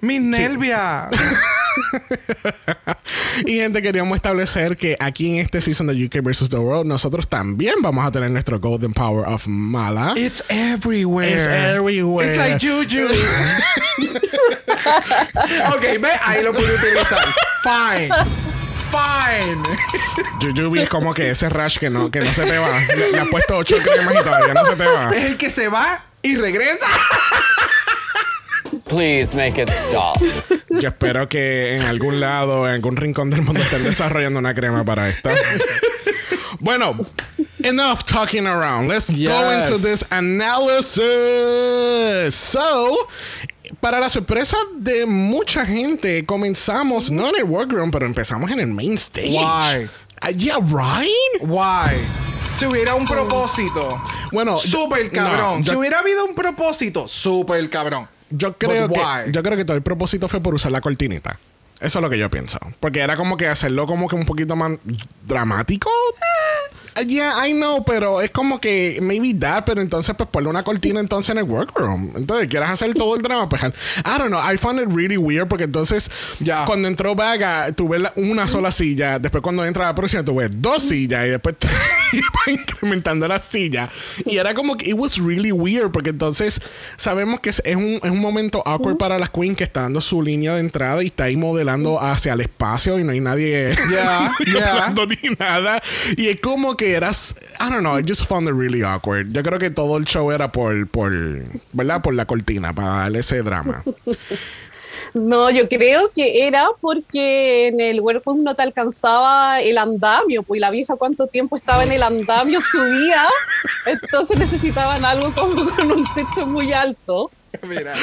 Mis 0.00 0.20
nervios. 0.20 0.76
y 3.46 3.56
gente, 3.56 3.82
queríamos 3.82 4.16
establecer 4.16 4.76
que 4.76 4.96
aquí 4.98 5.30
en 5.30 5.36
este 5.40 5.60
season 5.60 5.88
de 5.88 6.04
UK 6.04 6.22
vs. 6.22 6.48
The 6.48 6.56
World, 6.56 6.86
nosotros 6.86 7.28
también 7.28 7.74
vamos 7.80 8.06
a 8.06 8.10
tener 8.10 8.30
nuestro 8.30 8.58
Golden 8.60 8.92
Power 8.92 9.26
of 9.26 9.46
Mala. 9.46 10.14
It's 10.16 10.42
everywhere. 10.48 11.32
It's 11.32 11.46
everywhere. 11.46 12.28
It's 12.28 12.38
like 12.38 12.58
Juju. 12.58 13.06
ok, 15.74 15.82
ve, 16.00 16.08
ahí 16.22 16.42
lo 16.42 16.52
pude 16.52 16.74
utilizar. 16.74 17.26
Fine. 17.62 18.10
Fine. 18.90 19.62
Jujubee 20.40 20.84
es 20.84 20.88
como 20.88 21.12
que 21.12 21.30
ese 21.30 21.48
rush 21.48 21.78
que 21.78 21.90
no, 21.90 22.10
que 22.10 22.20
no 22.20 22.32
se 22.32 22.44
te 22.44 22.58
va. 22.58 22.80
Le, 22.96 23.12
le 23.12 23.20
has 23.20 23.28
puesto 23.28 23.56
ocho 23.56 23.76
cremas 23.82 24.14
y 24.14 24.24
todavía 24.24 24.54
no 24.54 24.64
se 24.64 24.76
te 24.76 24.84
va. 24.84 25.10
Es 25.10 25.24
el 25.24 25.36
que 25.36 25.50
se 25.50 25.68
va 25.68 26.04
y 26.22 26.36
regresa. 26.36 26.86
Please 28.86 29.34
make 29.34 29.58
it 29.60 29.68
stop. 29.68 30.16
Yo 30.70 30.88
espero 30.88 31.28
que 31.28 31.74
en 31.76 31.82
algún 31.82 32.20
lado, 32.20 32.68
en 32.68 32.74
algún 32.74 32.96
rincón 32.96 33.30
del 33.30 33.42
mundo 33.42 33.60
estén 33.60 33.82
desarrollando 33.82 34.38
una 34.38 34.54
crema 34.54 34.84
para 34.84 35.08
esto. 35.08 35.28
bueno, 36.60 36.96
enough 37.64 38.04
talking 38.04 38.46
around. 38.46 38.88
Let's 38.88 39.10
go 39.10 39.52
into 39.52 39.76
this 39.78 40.04
analysis. 40.12 41.02
So, 42.34 43.08
para 43.80 43.98
la 43.98 44.08
sorpresa 44.08 44.56
de 44.76 45.04
mucha 45.04 45.66
gente, 45.66 46.24
comenzamos 46.24 47.10
no 47.10 47.28
en 47.30 47.36
el 47.36 47.44
workroom, 47.44 47.90
pero 47.90 48.06
empezamos 48.06 48.52
en 48.52 48.60
el 48.60 48.68
main 48.68 48.94
stage. 48.94 49.32
Why? 49.32 49.88
Uh, 50.22 50.30
yeah, 50.36 50.58
right? 50.60 51.42
Why? 51.42 51.96
Si 52.52 52.64
hubiera 52.66 52.94
un 52.94 53.04
propósito. 53.04 54.00
Bueno, 54.30 54.56
Súper 54.58 55.10
cabrón. 55.10 55.58
no, 55.58 55.64
si 55.64 55.74
hubiera 55.76 55.98
habido 55.98 56.24
un 56.24 56.34
propósito, 56.36 57.08
súper 57.08 57.68
cabrón. 57.68 58.08
Yo 58.30 58.56
creo, 58.58 58.88
But 58.88 58.96
que, 58.96 59.02
why? 59.02 59.32
yo 59.32 59.42
creo 59.42 59.56
que 59.56 59.64
todo 59.64 59.76
el 59.76 59.82
propósito 59.82 60.28
fue 60.28 60.40
por 60.40 60.54
usar 60.54 60.72
la 60.72 60.80
cortinita. 60.80 61.38
Eso 61.80 61.98
es 61.98 62.02
lo 62.02 62.08
que 62.08 62.18
yo 62.18 62.30
pienso. 62.30 62.58
Porque 62.80 63.00
era 63.00 63.16
como 63.16 63.36
que 63.36 63.48
hacerlo 63.48 63.86
como 63.86 64.08
que 64.08 64.16
un 64.16 64.24
poquito 64.24 64.56
más 64.56 64.72
dramático. 65.26 65.90
Yeah, 67.04 67.46
I 67.46 67.52
know, 67.52 67.84
pero 67.84 68.20
es 68.22 68.30
como 68.30 68.60
que 68.60 68.98
maybe 69.02 69.34
that, 69.34 69.64
pero 69.64 69.80
entonces 69.80 70.14
pues 70.16 70.28
ponle 70.30 70.48
una 70.48 70.62
cortina 70.62 70.98
entonces 71.00 71.30
en 71.30 71.38
el 71.38 71.44
workroom. 71.44 72.12
Entonces, 72.16 72.48
quieras 72.48 72.70
hacer 72.70 72.94
todo 72.94 73.16
el 73.16 73.22
drama, 73.22 73.48
pues 73.48 73.62
I 73.62 74.18
don't 74.18 74.28
know, 74.28 74.40
I 74.40 74.56
found 74.56 74.80
it 74.80 74.88
really 74.94 75.16
weird 75.16 75.48
porque 75.48 75.64
entonces 75.64 76.10
Ya. 76.40 76.64
cuando 76.64 76.88
entró 76.88 77.14
Vaga, 77.14 77.72
tuve 77.72 77.98
una 78.16 78.46
sola 78.46 78.72
silla, 78.72 79.18
después 79.18 79.42
cuando 79.42 79.64
entra 79.64 79.84
la 79.84 79.94
próxima 79.94 80.24
tuve 80.24 80.48
dos 80.48 80.82
sillas 80.82 81.26
y 81.26 81.30
después 81.30 81.56
iba 82.12 82.52
incrementando 82.60 83.28
la 83.28 83.38
silla 83.40 83.90
y 84.24 84.36
era 84.38 84.54
como 84.54 84.76
que 84.76 84.88
it 84.90 84.94
was 84.96 85.18
really 85.18 85.52
weird 85.52 85.90
porque 85.90 86.10
entonces 86.10 86.60
sabemos 86.96 87.40
que 87.40 87.50
es, 87.50 87.60
es 87.64 87.76
un, 87.76 88.00
es 88.02 88.10
un 88.10 88.20
momento 88.20 88.62
awkward 88.66 88.96
para 88.96 89.18
las 89.18 89.30
queens 89.30 89.56
que 89.56 89.64
está 89.64 89.82
dando 89.82 90.00
su 90.00 90.22
línea 90.22 90.54
de 90.54 90.60
entrada 90.60 91.02
y 91.02 91.06
está 91.08 91.24
ahí 91.24 91.36
modelando 91.36 92.00
hacia 92.00 92.32
el 92.32 92.40
espacio 92.40 92.98
y 92.98 93.04
no 93.04 93.12
hay 93.12 93.20
nadie 93.20 93.74
Yeah, 93.90 94.30
yeah. 94.46 94.94
ni 95.22 95.30
nada 95.38 95.82
y 96.16 96.28
es 96.28 96.40
como 96.40 96.76
que 96.76 96.85
eras 96.94 97.34
I 97.60 97.70
don't 97.70 97.80
know 97.80 97.98
I 97.98 98.02
just 98.02 98.26
found 98.26 98.48
it 98.48 98.54
really 98.54 98.82
awkward 98.82 99.32
yo 99.32 99.42
creo 99.42 99.58
que 99.58 99.70
todo 99.70 99.96
el 99.96 100.04
show 100.04 100.30
era 100.30 100.52
por 100.52 100.88
por 100.88 101.12
verdad 101.72 102.02
por 102.02 102.14
la 102.14 102.26
cortina 102.26 102.72
para 102.72 102.88
darle 102.88 103.20
ese 103.20 103.42
drama 103.42 103.82
No, 105.14 105.50
yo 105.50 105.68
creo 105.68 106.10
que 106.14 106.46
era 106.46 106.66
porque 106.80 107.68
en 107.68 107.80
el 107.80 108.00
workroom 108.00 108.42
no 108.42 108.54
te 108.54 108.62
alcanzaba 108.62 109.60
el 109.60 109.78
andamio, 109.78 110.42
pues 110.42 110.58
y 110.58 110.60
la 110.60 110.70
vieja 110.70 110.96
cuánto 110.96 111.26
tiempo 111.26 111.56
estaba 111.56 111.84
en 111.84 111.92
el 111.92 112.02
andamio, 112.02 112.60
subía, 112.60 113.24
entonces 113.86 114.38
necesitaban 114.38 115.04
algo 115.04 115.32
como 115.32 115.68
con 115.76 115.92
un 115.92 116.04
techo 116.14 116.46
muy 116.46 116.72
alto. 116.72 117.30
Mira. 117.62 117.94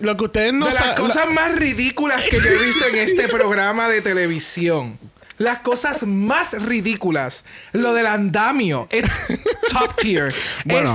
lo 0.00 0.16
que 0.16 0.24
ustedes 0.24 0.52
no 0.52 0.66
de 0.66 0.72
las 0.72 0.94
cosas 0.94 1.28
más 1.30 1.56
ridículas 1.56 2.28
que 2.28 2.36
yo 2.36 2.46
he 2.46 2.64
visto 2.64 2.86
en 2.86 2.96
este 2.96 3.26
programa 3.26 3.88
de 3.88 4.00
televisión. 4.00 4.98
Las 5.38 5.58
cosas 5.58 6.06
más 6.06 6.52
ridículas. 6.62 7.44
Lo 7.72 7.92
del 7.94 8.06
andamio. 8.06 8.88
It's 8.90 9.12
top 9.70 9.94
tier. 9.96 10.34
Bueno. 10.64 10.94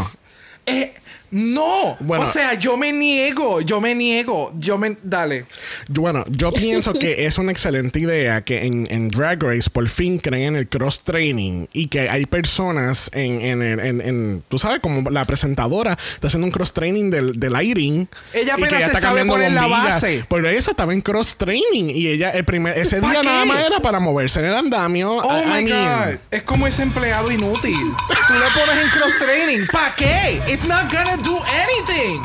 Es. 0.65 0.75
eh, 0.75 0.93
no. 1.31 1.97
Bueno. 1.99 2.23
O 2.25 2.27
sea, 2.31 2.53
yo 2.55 2.77
me 2.77 2.91
niego. 2.91 3.61
Yo 3.61 3.81
me 3.81 3.95
niego. 3.95 4.51
Yo 4.59 4.77
me. 4.77 4.97
Dale. 5.03 5.45
Bueno, 5.87 6.23
yo 6.29 6.51
pienso 6.53 6.93
que 6.93 7.25
es 7.25 7.37
una 7.37 7.51
excelente 7.51 7.99
idea 7.99 8.41
que 8.41 8.65
en, 8.65 8.87
en 8.91 9.07
Drag 9.09 9.41
Race 9.41 9.69
por 9.69 9.87
fin 9.89 10.19
creen 10.19 10.55
el 10.55 10.67
cross 10.67 11.01
training 11.03 11.67
y 11.73 11.87
que 11.87 12.09
hay 12.09 12.25
personas 12.25 13.09
en, 13.13 13.41
en, 13.41 13.61
en- 13.61 14.01
en- 14.01 14.43
tú 14.47 14.59
sabes, 14.59 14.79
como 14.81 15.09
la 15.09 15.23
presentadora 15.25 15.97
está 16.15 16.27
haciendo 16.27 16.45
un 16.45 16.51
cross 16.51 16.73
training 16.73 17.09
del, 17.09 17.39
del 17.39 17.53
lighting. 17.53 18.07
Ella 18.33 18.55
y 18.57 18.61
que 18.61 18.65
apenas 18.65 18.79
se 18.83 18.85
está 18.87 19.01
sabe 19.01 19.25
poner 19.25 19.51
la 19.51 19.67
base. 19.67 20.25
Pero 20.29 20.49
esa 20.49 20.71
estaba 20.71 20.93
en 20.93 21.01
cross 21.01 21.35
training 21.35 21.89
y 21.89 22.07
ella 22.07 22.29
el 22.31 22.45
primer 22.45 22.77
ese 22.77 22.99
¿Pa' 23.01 23.09
día 23.11 23.21
qué? 23.21 23.25
nada 23.27 23.45
más 23.45 23.65
era 23.65 23.79
para 23.79 23.99
moverse 23.99 24.39
en 24.39 24.45
el 24.47 24.55
andamio. 24.55 25.17
Oh 25.17 25.39
I- 25.39 25.43
I 25.43 25.63
my 25.63 25.71
mean, 25.71 26.09
God. 26.11 26.19
Es 26.31 26.41
como 26.43 26.67
ese 26.67 26.83
empleado 26.83 27.31
inútil. 27.31 27.73
Tú 27.73 28.33
lo 28.33 28.59
pones 28.65 28.83
en 28.83 28.89
cross 28.89 29.13
training. 29.19 29.65
¿Para 29.71 29.95
qué? 29.95 30.41
It's 30.51 30.65
not 30.65 30.91
gonna 30.91 31.17
do 31.23 31.37
anything. 31.43 32.21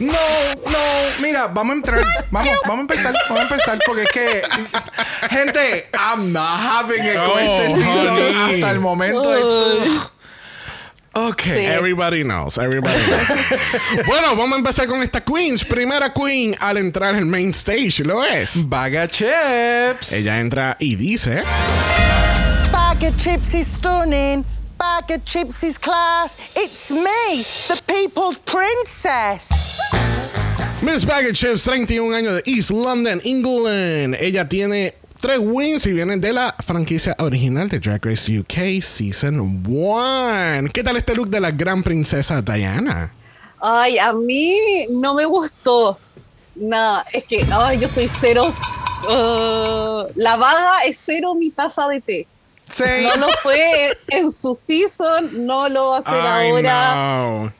No, 0.00 0.14
no. 0.70 0.78
Mira, 1.20 1.48
vamos 1.48 1.72
a 1.74 1.76
entrar. 1.76 2.04
Vamos, 2.30 2.56
vamos 2.66 2.78
a 2.78 2.80
empezar. 2.82 3.14
Vamos 3.28 3.38
a 3.38 3.42
empezar 3.54 3.78
porque 3.84 4.02
es 4.04 4.12
que. 4.12 4.42
Gente, 5.30 5.88
I'm 5.92 6.32
not 6.32 6.60
having 6.60 7.04
it 7.04 7.16
con 7.16 7.30
Oh, 7.30 7.38
este 7.38 7.70
season 7.74 8.16
honey. 8.16 8.54
hasta 8.62 8.70
el 8.70 8.80
momento. 8.80 9.34
It's, 9.36 9.92
ugh. 9.92 10.12
Ok. 11.14 11.42
Sí. 11.42 11.50
Everybody 11.66 12.22
knows, 12.22 12.58
everybody 12.58 12.94
knows. 13.08 14.06
bueno, 14.06 14.36
vamos 14.36 14.52
a 14.52 14.58
empezar 14.58 14.86
con 14.86 15.02
esta 15.02 15.20
queens. 15.24 15.64
Primera 15.64 16.12
queen 16.14 16.54
al 16.60 16.76
entrar 16.76 17.16
al 17.16 17.24
main 17.26 17.50
stage, 17.50 18.04
lo 18.04 18.22
es. 18.24 18.68
Baga 18.68 19.08
chips. 19.08 20.12
Ella 20.12 20.38
entra 20.38 20.76
y 20.78 20.94
dice. 20.94 21.42
Bag 22.70 23.02
of 23.04 23.16
chips 23.16 23.54
is 23.54 23.66
stunning. 23.66 24.44
Bag 24.78 25.10
of 25.10 25.24
chips 25.24 25.64
is 25.64 25.76
class. 25.78 26.50
It's 26.54 26.92
me, 26.92 27.42
the 27.66 27.82
people's 27.86 28.38
princess. 28.38 29.80
Miss 30.82 31.04
Bag 31.04 31.26
of 31.26 31.34
Chips, 31.34 31.64
31 31.64 32.14
años 32.14 32.34
de 32.36 32.42
East 32.46 32.70
London, 32.70 33.20
England. 33.24 34.14
Ella 34.20 34.48
tiene 34.48 34.94
tres 35.20 35.40
wins 35.40 35.84
y 35.86 35.92
viene 35.92 36.18
de 36.18 36.32
la 36.32 36.54
franquicia 36.64 37.16
original 37.18 37.68
de 37.68 37.80
Drag 37.80 38.04
Race 38.04 38.38
UK 38.38 38.80
Season 38.80 39.40
1. 39.66 40.68
¿Qué 40.72 40.84
tal 40.84 40.96
este 40.96 41.16
look 41.16 41.28
de 41.28 41.40
la 41.40 41.50
gran 41.50 41.82
princesa 41.82 42.40
Diana? 42.40 43.12
Ay, 43.60 43.98
a 43.98 44.12
mí 44.12 44.86
no 44.90 45.14
me 45.14 45.24
gustó. 45.24 45.98
Nada, 46.54 47.04
es 47.12 47.24
que 47.24 47.44
ay, 47.52 47.80
yo 47.80 47.88
soy 47.88 48.08
cero. 48.20 48.54
uh, 49.08 50.06
la 50.14 50.36
vaga 50.36 50.84
es 50.86 51.00
cero 51.04 51.34
mi 51.34 51.50
taza 51.50 51.88
de 51.88 52.00
té. 52.00 52.28
Sí. 52.72 52.84
No 53.02 53.16
lo 53.16 53.28
fue 53.42 53.96
en 54.08 54.30
su 54.30 54.54
season, 54.54 55.46
no 55.46 55.68
lo 55.68 55.90
va 55.90 55.96
a 55.96 56.00
hacer 56.00 56.20
Ay, 56.22 56.50
ahora. 56.50 56.94
no. 56.94 57.52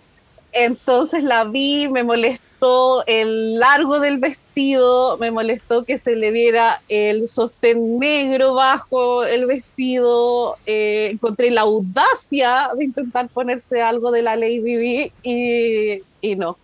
Entonces 0.52 1.24
la 1.24 1.44
vi, 1.44 1.88
me 1.88 2.02
molestó 2.02 3.04
el 3.06 3.58
largo 3.58 4.00
del 4.00 4.18
vestido, 4.18 5.16
me 5.18 5.30
molestó 5.30 5.84
que 5.84 5.98
se 5.98 6.16
le 6.16 6.30
viera 6.30 6.82
el 6.88 7.28
sostén 7.28 7.98
negro 7.98 8.54
bajo 8.54 9.24
el 9.24 9.46
vestido, 9.46 10.56
eh, 10.66 11.10
encontré 11.12 11.50
la 11.50 11.60
audacia 11.60 12.70
de 12.76 12.84
intentar 12.84 13.28
ponerse 13.28 13.80
algo 13.82 14.10
de 14.10 14.22
la 14.22 14.36
Lady 14.36 14.76
D 14.76 15.12
y, 15.22 16.02
y 16.20 16.36
no. 16.36 16.58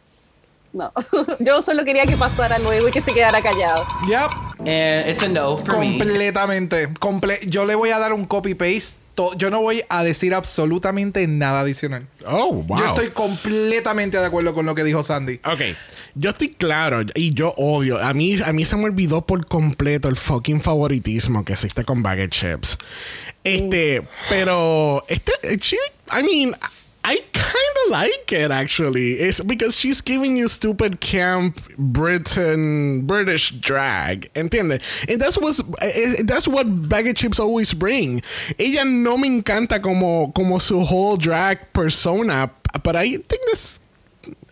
No, 0.74 0.92
yo 1.38 1.62
solo 1.62 1.84
quería 1.84 2.04
que 2.04 2.16
pasara 2.16 2.58
luego 2.58 2.88
y 2.88 2.90
que 2.90 3.00
se 3.00 3.14
quedara 3.14 3.40
callado. 3.40 3.86
Yep. 4.08 4.30
And 4.66 5.08
it's 5.08 5.22
a 5.22 5.28
no 5.28 5.56
for 5.56 5.78
me. 5.78 5.98
Completamente. 5.98 6.88
Comple 6.98 7.38
yo 7.46 7.64
le 7.64 7.76
voy 7.76 7.90
a 7.90 7.98
dar 7.98 8.12
un 8.12 8.26
copy 8.26 8.54
paste. 8.54 8.98
Yo 9.36 9.48
no 9.48 9.62
voy 9.62 9.84
a 9.88 10.02
decir 10.02 10.34
absolutamente 10.34 11.24
nada 11.28 11.60
adicional. 11.60 12.08
Oh, 12.26 12.52
wow. 12.52 12.78
Yo 12.78 12.86
estoy 12.86 13.10
completamente 13.10 14.18
de 14.18 14.26
acuerdo 14.26 14.52
con 14.54 14.66
lo 14.66 14.74
que 14.74 14.82
dijo 14.82 15.04
Sandy. 15.04 15.40
Ok, 15.44 15.60
yo 16.16 16.30
estoy 16.30 16.48
claro 16.48 17.02
y 17.14 17.32
yo 17.32 17.54
odio. 17.56 18.02
A 18.02 18.12
mí, 18.12 18.36
a 18.44 18.52
mí 18.52 18.64
se 18.64 18.76
me 18.76 18.86
olvidó 18.86 19.24
por 19.24 19.46
completo 19.46 20.08
el 20.08 20.16
fucking 20.16 20.60
favoritismo 20.60 21.44
que 21.44 21.52
existe 21.52 21.84
con 21.84 22.02
Bag 22.02 22.22
of 22.22 22.28
Chips. 22.30 22.76
Este, 23.44 24.02
pero 24.28 25.04
este, 25.06 25.32
she, 25.58 25.76
I 26.10 26.24
mean, 26.24 26.56
I 27.06 27.18
kind 27.34 27.76
of 27.84 27.90
like 27.90 28.32
it 28.32 28.50
actually. 28.50 29.12
It's 29.14 29.40
because 29.40 29.76
she's 29.76 30.00
giving 30.00 30.38
you 30.38 30.48
stupid 30.48 31.00
camp 31.00 31.60
Britain 31.76 33.02
British 33.06 33.50
drag, 33.52 34.32
¿entiendes? 34.34 34.80
And 35.08 35.20
that's 35.20 35.36
what 35.36 35.60
that's 36.26 36.48
what 36.48 36.64
Bag 36.88 37.06
of 37.06 37.16
Chips 37.16 37.38
always 37.38 37.74
bring. 37.74 38.22
Ella 38.58 38.84
no 38.84 39.18
me 39.18 39.28
encanta 39.28 39.82
como 39.82 40.32
como 40.32 40.58
su 40.58 40.80
whole 40.80 41.18
drag 41.18 41.72
persona, 41.74 42.50
but 42.82 42.96
I 42.96 43.08
think 43.18 43.42
this 43.50 43.80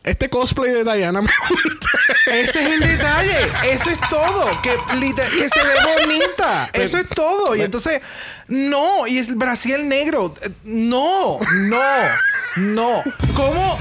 este 0.05 0.29
cosplay 0.29 0.75
de 0.75 0.85
Diana 0.85 1.23
me 1.23 1.29
gusta. 1.49 1.89
Ese 2.27 2.61
es 2.61 2.73
el 2.73 2.81
detalle. 2.81 3.73
Eso 3.73 3.91
es 3.91 3.99
todo. 4.11 4.61
Que, 4.63 4.77
que 5.39 5.49
se 5.49 5.65
ve 5.65 5.75
bonita. 6.05 6.69
Eso 6.75 6.99
es 6.99 7.09
todo. 7.09 7.55
Y 7.55 7.63
entonces, 7.63 8.01
no. 8.49 9.07
Y 9.07 9.19
es 9.19 9.35
Brasil 9.37 9.87
negro. 9.89 10.35
Eh, 10.43 10.51
No, 10.65 11.39
no, 11.41 11.81
no. 12.57 13.03
¿Cómo? 13.35 13.79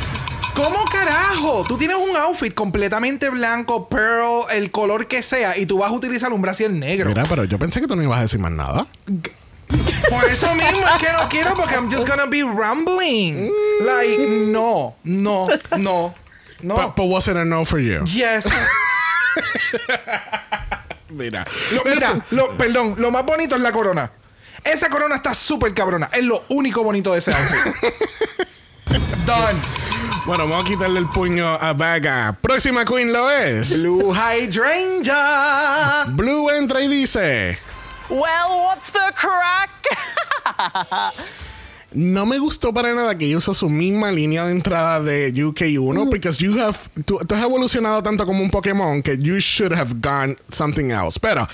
¿Cómo 0.55 0.83
carajo? 0.85 1.63
Tú 1.67 1.77
tienes 1.77 1.97
un 1.97 2.15
outfit 2.17 2.53
completamente 2.53 3.29
blanco, 3.29 3.87
pearl, 3.87 4.45
el 4.51 4.69
color 4.71 5.07
que 5.07 5.21
sea, 5.21 5.57
y 5.57 5.65
tú 5.65 5.77
vas 5.79 5.89
a 5.89 5.93
utilizar 5.93 6.31
un 6.33 6.41
brasier 6.41 6.71
negro. 6.71 7.07
Mira, 7.09 7.23
pero 7.27 7.45
yo 7.45 7.57
pensé 7.57 7.79
que 7.79 7.87
tú 7.87 7.95
no 7.95 8.03
ibas 8.03 8.19
a 8.19 8.21
decir 8.23 8.39
más 8.39 8.51
nada. 8.51 8.85
Por 10.09 10.25
eso 10.25 10.53
mismo 10.55 10.85
es 10.93 11.01
que 11.01 11.13
no 11.13 11.29
quiero, 11.29 11.55
porque 11.55 11.75
I'm 11.75 11.89
just 11.89 12.05
gonna 12.07 12.25
be 12.25 12.41
rumbling. 12.43 13.49
Like, 13.85 14.27
no, 14.51 14.95
no, 15.05 15.47
no, 15.77 16.13
no. 16.61 16.75
But, 16.75 16.95
but 16.97 17.05
was 17.05 17.27
it 17.29 17.37
a 17.37 17.45
no 17.45 17.63
for 17.63 17.79
you? 17.79 18.03
yes. 18.05 18.49
Mira. 21.09 21.45
Lo- 21.71 21.83
mira, 21.85 22.25
lo- 22.31 22.49
perdón, 22.57 22.95
lo 22.97 23.11
más 23.11 23.25
bonito 23.25 23.55
es 23.55 23.61
la 23.61 23.71
corona. 23.71 24.11
Esa 24.63 24.89
corona 24.89 25.15
está 25.15 25.33
súper 25.33 25.73
cabrona. 25.73 26.09
Es 26.13 26.23
lo 26.23 26.45
único 26.49 26.83
bonito 26.83 27.11
de 27.13 27.19
ese 27.19 27.33
outfit. 27.33 27.73
Done. 29.25 29.59
Bueno, 30.25 30.47
vamos 30.47 30.65
a 30.65 30.67
quitarle 30.67 30.99
el 30.99 31.07
puño 31.09 31.47
a 31.47 31.73
Vaga. 31.73 32.37
Próxima 32.41 32.85
queen 32.85 33.11
lo 33.11 33.29
es. 33.29 33.79
Blue 33.79 34.13
Hydrangea. 34.13 36.05
Blue 36.09 36.49
entra 36.49 36.81
y 36.81 36.87
dice: 36.87 37.57
Well, 38.09 38.65
what's 38.65 38.91
the 38.91 39.13
crack? 39.15 39.69
No 41.93 42.25
me 42.25 42.39
gustó 42.39 42.73
para 42.73 42.93
nada 42.93 43.17
que 43.17 43.35
usa 43.35 43.53
su 43.53 43.69
misma 43.69 44.11
línea 44.11 44.45
de 44.45 44.51
entrada 44.53 45.01
de 45.01 45.33
UK1 45.33 46.09
because 46.09 46.41
you 46.41 46.57
have 46.57 46.77
tú, 47.03 47.19
tú 47.27 47.35
has 47.35 47.43
evolucionado 47.43 48.01
tanto 48.01 48.25
como 48.25 48.41
un 48.41 48.49
Pokémon 48.49 49.03
que 49.03 49.17
you 49.17 49.39
should 49.39 49.73
have 49.73 49.95
gone 50.01 50.37
something 50.51 50.91
else. 50.91 51.19
Pero 51.19 51.45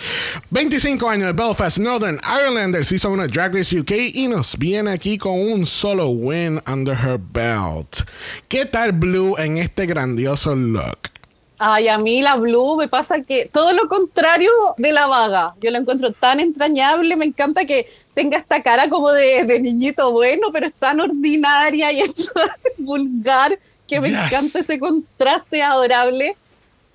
25 0.52 1.10
años 1.10 1.26
de 1.28 1.34
Belfast, 1.34 1.80
Northern 1.80 2.20
Ireland 2.24 2.76
1 2.76 3.24
de 3.24 3.28
Drag 3.30 3.56
Race 3.56 3.80
UK 3.80 3.92
y 4.14 4.28
nos 4.28 4.56
viene 4.58 4.92
aquí 4.92 5.18
con 5.18 5.40
un 5.40 5.66
solo 5.66 6.10
win 6.10 6.62
under 6.68 6.96
her 6.96 7.20
belt. 7.20 8.08
¿Qué 8.48 8.66
tal 8.66 8.92
Blue 8.92 9.36
en 9.40 9.58
este 9.58 9.88
grandioso 9.88 10.56
look? 10.56 11.17
Ay, 11.60 11.88
a 11.88 11.98
mí 11.98 12.22
la 12.22 12.36
Blue 12.36 12.76
me 12.78 12.88
pasa 12.88 13.24
que 13.24 13.50
todo 13.52 13.74
lo 13.74 13.88
contrario 13.88 14.52
de 14.78 14.92
la 14.92 15.08
vaga. 15.08 15.56
Yo 15.60 15.72
la 15.72 15.80
encuentro 15.80 16.12
tan 16.12 16.40
entrañable, 16.40 17.16
me 17.16 17.26
encanta 17.26 17.66
que 17.66 17.88
tenga 18.14 18.38
esta 18.38 18.62
cara 18.62 18.90
como 18.90 19.12
de, 19.12 19.44
de 19.44 19.60
niñito 19.60 20.12
bueno, 20.12 20.50
pero 20.54 20.68
es 20.68 20.74
tan 20.76 21.00
ordinaria 21.00 21.92
y 21.92 22.02
es 22.02 22.14
tan 22.32 22.48
vulgar 22.78 23.58
que 23.88 24.00
me 24.00 24.10
Yes. 24.10 24.18
encanta 24.26 24.60
ese 24.60 24.78
contraste 24.80 25.64
adorable. 25.64 26.38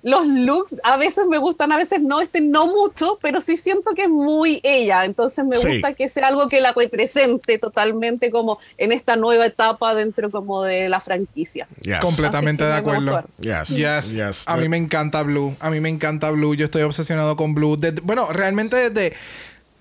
Los 0.03 0.27
looks 0.27 0.79
a 0.83 0.97
veces 0.97 1.27
me 1.27 1.37
gustan, 1.37 1.71
a 1.71 1.77
veces 1.77 2.01
no, 2.01 2.19
este 2.21 2.41
no 2.41 2.67
mucho, 2.67 3.17
pero 3.21 3.39
sí 3.41 3.55
siento 3.57 3.91
que 3.95 4.03
es 4.03 4.09
muy 4.09 4.59
ella. 4.63 5.05
Entonces 5.05 5.43
me 5.45 5.55
Sí. 5.55 5.67
gusta 5.67 5.93
que 5.93 6.09
sea 6.09 6.27
algo 6.27 6.49
que 6.49 6.59
la 6.61 6.73
represente 6.73 7.57
totalmente 7.57 8.29
como 8.29 8.59
en 8.77 8.91
esta 8.91 9.15
nueva 9.15 9.45
etapa 9.45 9.95
dentro 9.95 10.29
como 10.29 10.63
de 10.63 10.89
la 10.89 10.99
franquicia. 10.99 11.67
Yes. 11.81 11.99
Completamente 12.01 12.63
de 12.65 12.73
acuerdo. 12.73 13.23
Yes. 13.39 13.69
Yes. 13.69 14.11
Yes. 14.13 14.43
A 14.45 14.57
mí 14.57 14.67
me 14.67 14.77
encanta 14.77 15.23
Blue. 15.23 15.55
A 15.59 15.69
mí 15.69 15.79
me 15.79 15.89
encanta 15.89 16.29
Blue. 16.31 16.53
Yo 16.53 16.65
estoy 16.65 16.81
obsesionado 16.83 17.35
con 17.37 17.53
Blue. 17.55 17.77
Desde- 17.77 18.01
bueno, 18.01 18.27
realmente 18.31 18.89
desde, 18.89 19.13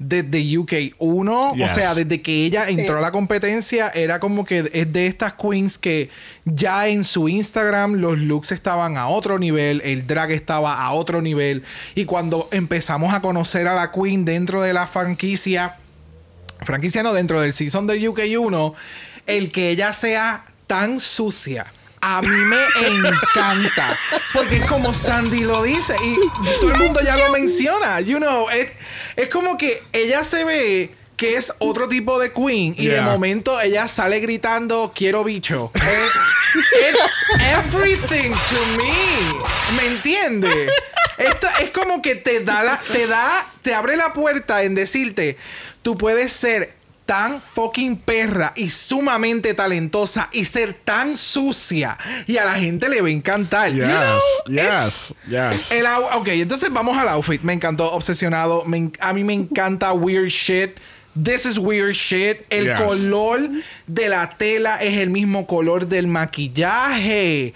desde 0.03 0.59
UK 0.59 0.95
1, 0.99 1.55
Yes. 1.55 1.71
o 1.71 1.75
sea, 1.75 1.95
desde 1.95 2.21
que 2.23 2.45
ella 2.45 2.69
entró 2.69 2.95
Sí. 2.97 2.99
a 2.99 3.01
la 3.01 3.13
competencia, 3.13 3.89
era 3.95 4.21
como 4.21 4.45
que 4.45 4.69
es 4.73 4.93
de 4.93 5.07
estas 5.07 5.35
queens 5.35 5.79
que 5.79 6.11
ya 6.45 6.89
en 6.89 7.05
su 7.05 7.29
Instagram 7.29 7.95
los 7.95 8.19
looks 8.19 8.53
estaban 8.53 8.97
a 8.97 9.09
otro 9.09 9.39
nivel, 9.39 9.81
el 9.85 10.07
drag 10.07 10.33
estaba 10.33 10.83
a 10.85 10.93
otro 10.93 11.23
nivel. 11.23 11.63
Y 11.95 12.05
cuando 12.05 12.49
empezamos 12.53 13.15
a 13.15 13.21
conocer 13.21 13.67
a 13.69 13.75
la 13.75 13.93
queen 13.93 14.25
dentro 14.25 14.61
de 14.63 14.73
la 14.73 14.87
franquicia, 14.87 15.77
franquicia 16.61 17.03
no, 17.03 17.13
dentro 17.13 17.41
del 17.41 17.53
season 17.53 17.87
de 17.87 17.99
UK1, 18.09 18.75
el 19.27 19.51
que 19.53 19.71
ella 19.71 19.93
sea 19.93 20.45
tan 20.67 21.01
sucia. 21.01 21.73
A 22.05 22.21
mí 22.21 22.29
me 22.29 22.63
encanta. 22.89 23.97
Porque 24.33 24.57
es 24.57 24.65
como 24.67 24.93
Sandy 24.93 25.45
lo 25.45 25.63
dice. 25.63 25.95
Y 26.03 26.17
todo 26.61 26.73
el 26.73 26.79
mundo 26.79 27.01
ya 27.01 27.17
lo 27.17 27.31
menciona. 27.31 28.01
You 28.01 28.19
know, 28.19 28.51
es, 28.51 28.73
es 29.15 29.29
como 29.29 29.57
que 29.57 29.83
ella 29.93 30.25
se 30.25 30.45
ve 30.45 30.95
que 31.17 31.37
es 31.37 31.53
otro 31.61 31.89
tipo 31.89 32.19
de 32.19 32.33
queen. 32.33 32.75
Y 32.77 32.87
de 32.87 33.01
momento 33.01 33.61
ella 33.61 33.87
sale 33.87 34.19
gritando, 34.19 34.93
quiero 34.93 35.23
bicho. 35.23 35.71
It's 35.75 37.25
everything 37.41 38.33
to 38.33 38.67
me. 38.77 39.77
¿Me 39.77 39.87
entiende? 39.87 40.69
Esto 41.19 41.47
es 41.61 41.71
como 41.71 42.03
que 42.03 42.17
te 42.17 42.41
da 42.41 42.65
la, 42.65 42.79
te 42.91 43.07
da, 43.07 43.47
te 43.63 43.75
abre 43.75 43.97
la 43.97 44.13
puerta 44.13 44.65
en 44.65 44.75
decirte, 44.75 45.37
tú 45.83 45.97
puedes 45.97 46.33
ser 46.33 46.75
tan 47.07 47.43
fucking 47.43 47.97
perra 47.97 48.53
y 48.57 48.69
sumamente 48.71 49.55
talentosa 49.55 50.29
y 50.33 50.45
ser 50.45 50.73
tan 50.75 51.17
sucia 51.17 51.99
y 52.27 52.37
a 52.37 52.45
la 52.45 52.55
gente 52.55 52.89
le 52.89 53.01
va 53.01 53.09
a 53.09 53.11
encantar. 53.11 53.73
You 53.73 53.83
Yes, 53.85 53.91
know, 54.47 54.55
yes, 54.57 55.15
yes. 55.29 55.73
el 55.73 55.87
ok, 55.87 56.29
entonces 56.29 56.71
vamos 56.73 56.97
al 56.97 57.09
outfit. 57.09 57.43
Me 57.43 57.53
encantó, 57.53 57.93
obsesionado. 57.93 58.65
Me 58.65 58.91
a 59.01 59.13
mí 59.13 59.25
me 59.25 59.33
encanta 59.35 59.93
weird 59.93 60.29
shit. 60.31 60.77
This 61.23 61.45
is 61.45 61.59
weird 61.59 61.95
shit. 61.95 62.47
El 62.49 62.65
Yes. 62.67 62.79
color 62.81 63.51
de 63.87 64.09
la 64.09 64.31
tela 64.39 64.77
es 64.83 64.97
el 64.99 65.11
mismo 65.11 65.47
color 65.47 65.87
del 65.87 66.07
maquillaje. 66.07 67.53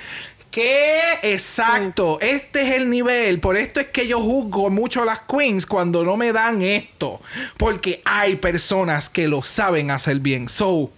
¿Qué? 0.57 1.19
Exacto. 1.23 2.19
Este 2.19 2.62
es 2.62 2.77
el 2.81 2.88
nivel. 2.88 3.40
Por 3.40 3.59
esto 3.59 3.79
es 3.79 3.88
que 3.88 4.09
yo 4.09 4.23
juzgo 4.23 4.71
mucho 4.71 5.03
a 5.03 5.05
las 5.05 5.21
queens 5.29 5.66
cuando 5.66 6.03
no 6.03 6.16
me 6.16 6.33
dan 6.33 6.62
esto. 6.62 7.21
Porque 7.59 8.01
hay 8.07 8.37
personas 8.37 9.11
que 9.11 9.29
lo 9.29 9.42
saben 9.42 9.90
hacer 9.90 10.19
bien. 10.21 10.49
So, 10.49 10.90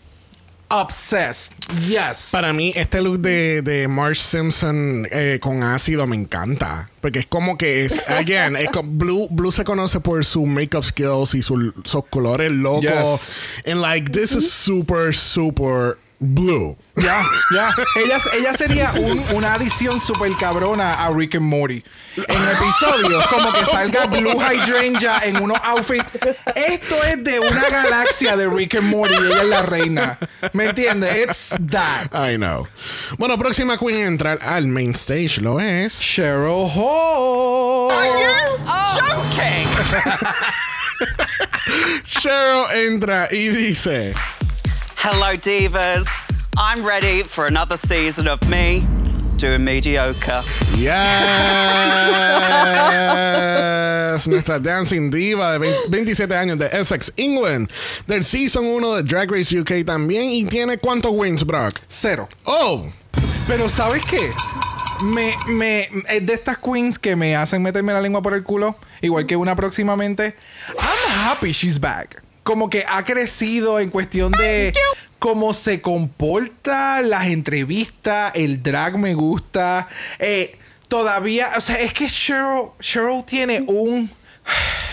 obsessed. 0.68 1.54
Yes. 1.88 2.28
Para 2.30 2.52
mí, 2.52 2.72
este 2.76 3.00
look 3.00 3.18
de, 3.18 3.62
de 3.62 3.88
Marge 3.88 4.22
Simpson 4.22 5.08
eh, 5.10 5.40
con 5.42 5.64
ácido 5.64 6.06
me 6.06 6.14
encanta. 6.14 6.88
Porque 7.00 7.18
es 7.18 7.26
como 7.26 7.58
que 7.58 7.84
es, 7.84 8.00
again, 8.08 8.54
es 8.54 8.68
Blue, 8.84 9.26
Blue 9.28 9.50
se 9.50 9.64
conoce 9.64 9.98
por 9.98 10.24
su 10.24 10.46
makeup 10.46 10.84
skills 10.84 11.34
y 11.34 11.42
su- 11.42 11.74
sus 11.82 12.04
colores 12.06 12.52
locos. 12.52 12.82
Yes. 12.82 13.30
And 13.66 13.80
like, 13.82 14.12
this 14.12 14.30
is 14.30 14.48
super, 14.52 15.12
super 15.12 15.98
blue. 16.20 16.76
Ya, 16.96 17.22
ya. 17.54 17.70
Ella, 17.96 18.18
ella 18.34 18.54
sería 18.54 18.92
un- 18.92 19.24
una 19.34 19.54
adición 19.54 20.00
super 20.00 20.32
cabrona 20.36 20.94
a 21.04 21.10
Rick 21.12 21.36
and 21.36 21.44
Morty. 21.44 21.82
En 22.16 22.42
episodios, 22.48 23.24
como 23.28 23.52
que 23.52 23.64
salga 23.64 24.06
Blue 24.06 24.40
Hydrangea 24.42 25.20
en 25.24 25.36
unos 25.40 25.56
outfits. 25.62 26.04
Esto 26.56 27.04
es 27.04 27.22
de 27.22 27.38
una 27.38 27.68
galaxia 27.70 28.36
de 28.36 28.48
Rick 28.48 28.74
and 28.74 28.90
Morty 28.90 29.14
y 29.14 29.26
ella 29.26 29.42
es 29.42 29.48
la 29.48 29.62
reina. 29.62 30.18
¿Me 30.52 30.64
entiendes? 30.64 31.16
It's 31.16 31.54
that. 31.70 32.06
I 32.12 32.34
know. 32.36 32.66
Bueno, 33.18 33.38
próxima 33.38 33.78
queen 33.78 33.96
en 34.00 34.06
entrar 34.06 34.38
al 34.42 34.66
main 34.66 34.90
stage 34.96 35.40
lo 35.40 35.60
es. 35.60 36.00
Cheryl 36.00 36.68
Hall. 36.74 37.92
Joking! 38.66 39.68
Cheryl 42.04 42.64
entra 42.86 43.28
y 43.30 43.48
dice. 43.48 44.12
Hello, 45.00 45.36
divas. 45.36 46.08
I'm 46.56 46.84
ready 46.84 47.22
for 47.22 47.46
another 47.46 47.76
season 47.76 48.26
of 48.26 48.42
me 48.50 48.84
doing 49.36 49.62
mediocre. 49.64 50.42
Yes. 50.74 50.90
Nuestra 54.26 54.58
dancing 54.58 55.08
diva 55.08 55.52
de 55.52 55.58
20 55.60 55.88
27 55.90 56.34
años 56.34 56.58
de 56.58 56.66
Essex, 56.72 57.12
England. 57.16 57.70
Del 58.08 58.24
Season 58.24 58.66
1 58.66 58.96
de 58.96 59.02
Drag 59.04 59.30
Race 59.30 59.56
UK 59.56 59.84
también. 59.86 60.30
¿Y 60.30 60.44
tiene 60.46 60.78
cuántos 60.78 61.12
wins, 61.12 61.46
Brock? 61.46 61.78
Cero. 61.86 62.28
Oh. 62.44 62.90
Pero 63.46 63.68
¿sabes 63.68 64.04
qué? 64.04 64.32
Me, 65.00 65.36
me, 65.46 65.88
es 66.08 66.26
de 66.26 66.34
estas 66.34 66.58
queens 66.58 66.98
que 66.98 67.14
me 67.14 67.36
hacen 67.36 67.62
meterme 67.62 67.92
la 67.92 68.00
lengua 68.00 68.20
por 68.20 68.34
el 68.34 68.42
culo, 68.42 68.76
igual 69.00 69.26
que 69.26 69.36
una 69.36 69.54
próximamente. 69.54 70.34
I'm 70.70 71.28
happy 71.28 71.52
she's 71.52 71.78
back. 71.78 72.20
Como 72.48 72.70
que 72.70 72.82
ha 72.88 73.04
crecido 73.04 73.78
en 73.78 73.90
cuestión 73.90 74.32
de 74.32 74.72
cómo 75.18 75.52
se 75.52 75.82
comporta, 75.82 77.02
las 77.02 77.26
entrevistas, 77.26 78.32
el 78.34 78.62
drag 78.62 78.96
me 78.96 79.12
gusta. 79.12 79.86
Eh, 80.18 80.56
todavía, 80.88 81.50
o 81.58 81.60
sea, 81.60 81.76
es 81.78 81.92
que 81.92 82.06
Cheryl, 82.08 82.70
Cheryl 82.80 83.22
tiene 83.26 83.62
un... 83.66 84.10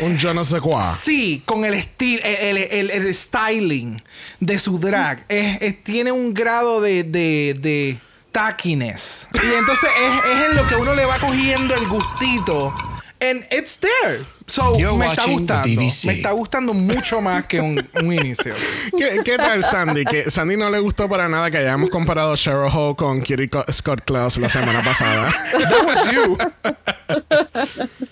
Un 0.02 0.18
je 0.18 0.34
ne 0.34 0.44
sais 0.44 0.60
quoi. 0.62 0.84
Sí, 1.02 1.42
con 1.46 1.64
el 1.64 1.76
estilo, 1.76 2.22
el, 2.26 2.58
el- 2.58 2.68
el- 2.72 2.92
el 2.92 3.16
styling 3.16 4.04
de 4.42 4.60
su 4.60 4.78
drag. 4.78 5.24
Es- 5.30 5.62
es- 5.62 5.82
tiene 5.82 6.12
un 6.12 6.34
grado 6.34 6.82
de, 6.82 7.04
de, 7.04 7.56
de 7.58 7.98
tackiness. 8.34 9.30
Y 9.34 9.54
entonces 9.58 9.90
es, 9.98 10.32
es 10.38 10.50
en 10.50 10.56
lo 10.58 10.68
que 10.68 10.76
uno 10.76 10.94
le 10.94 11.06
va 11.06 11.18
cogiendo 11.20 11.74
el 11.74 11.88
gustito. 11.88 12.76
And 13.22 13.46
it's 13.50 13.80
there. 13.80 14.26
So 14.48 14.78
You're 14.78 14.96
me 14.96 15.08
está 15.08 15.26
gustando. 15.26 15.82
Me 16.06 16.14
está 16.14 16.32
gustando 16.32 16.74
mucho 16.74 17.20
más 17.20 17.46
que 17.46 17.60
un, 17.60 17.84
un 18.04 18.14
inicio. 18.14 18.54
¿Qué, 18.98 19.22
qué 19.26 19.38
tal 19.38 19.64
Sandy? 19.64 20.06
Que 20.06 20.30
Sandy 20.30 20.56
no 20.56 20.70
le 20.70 20.78
gustó 20.80 21.10
para 21.10 21.28
nada 21.28 21.50
que 21.50 21.58
hayamos 21.58 21.90
comparado 21.90 22.34
a 22.34 22.38
Cheryl 22.38 22.70
Hall 22.72 22.96
con 22.96 23.22
Kitty 23.22 23.48
Co- 23.48 23.66
Scott 23.72 24.02
Claus 24.06 24.38
la 24.38 24.48
semana 24.50 24.84
pasada. 24.84 25.34
That 25.52 25.86
was 25.86 26.12
you. 26.14 26.38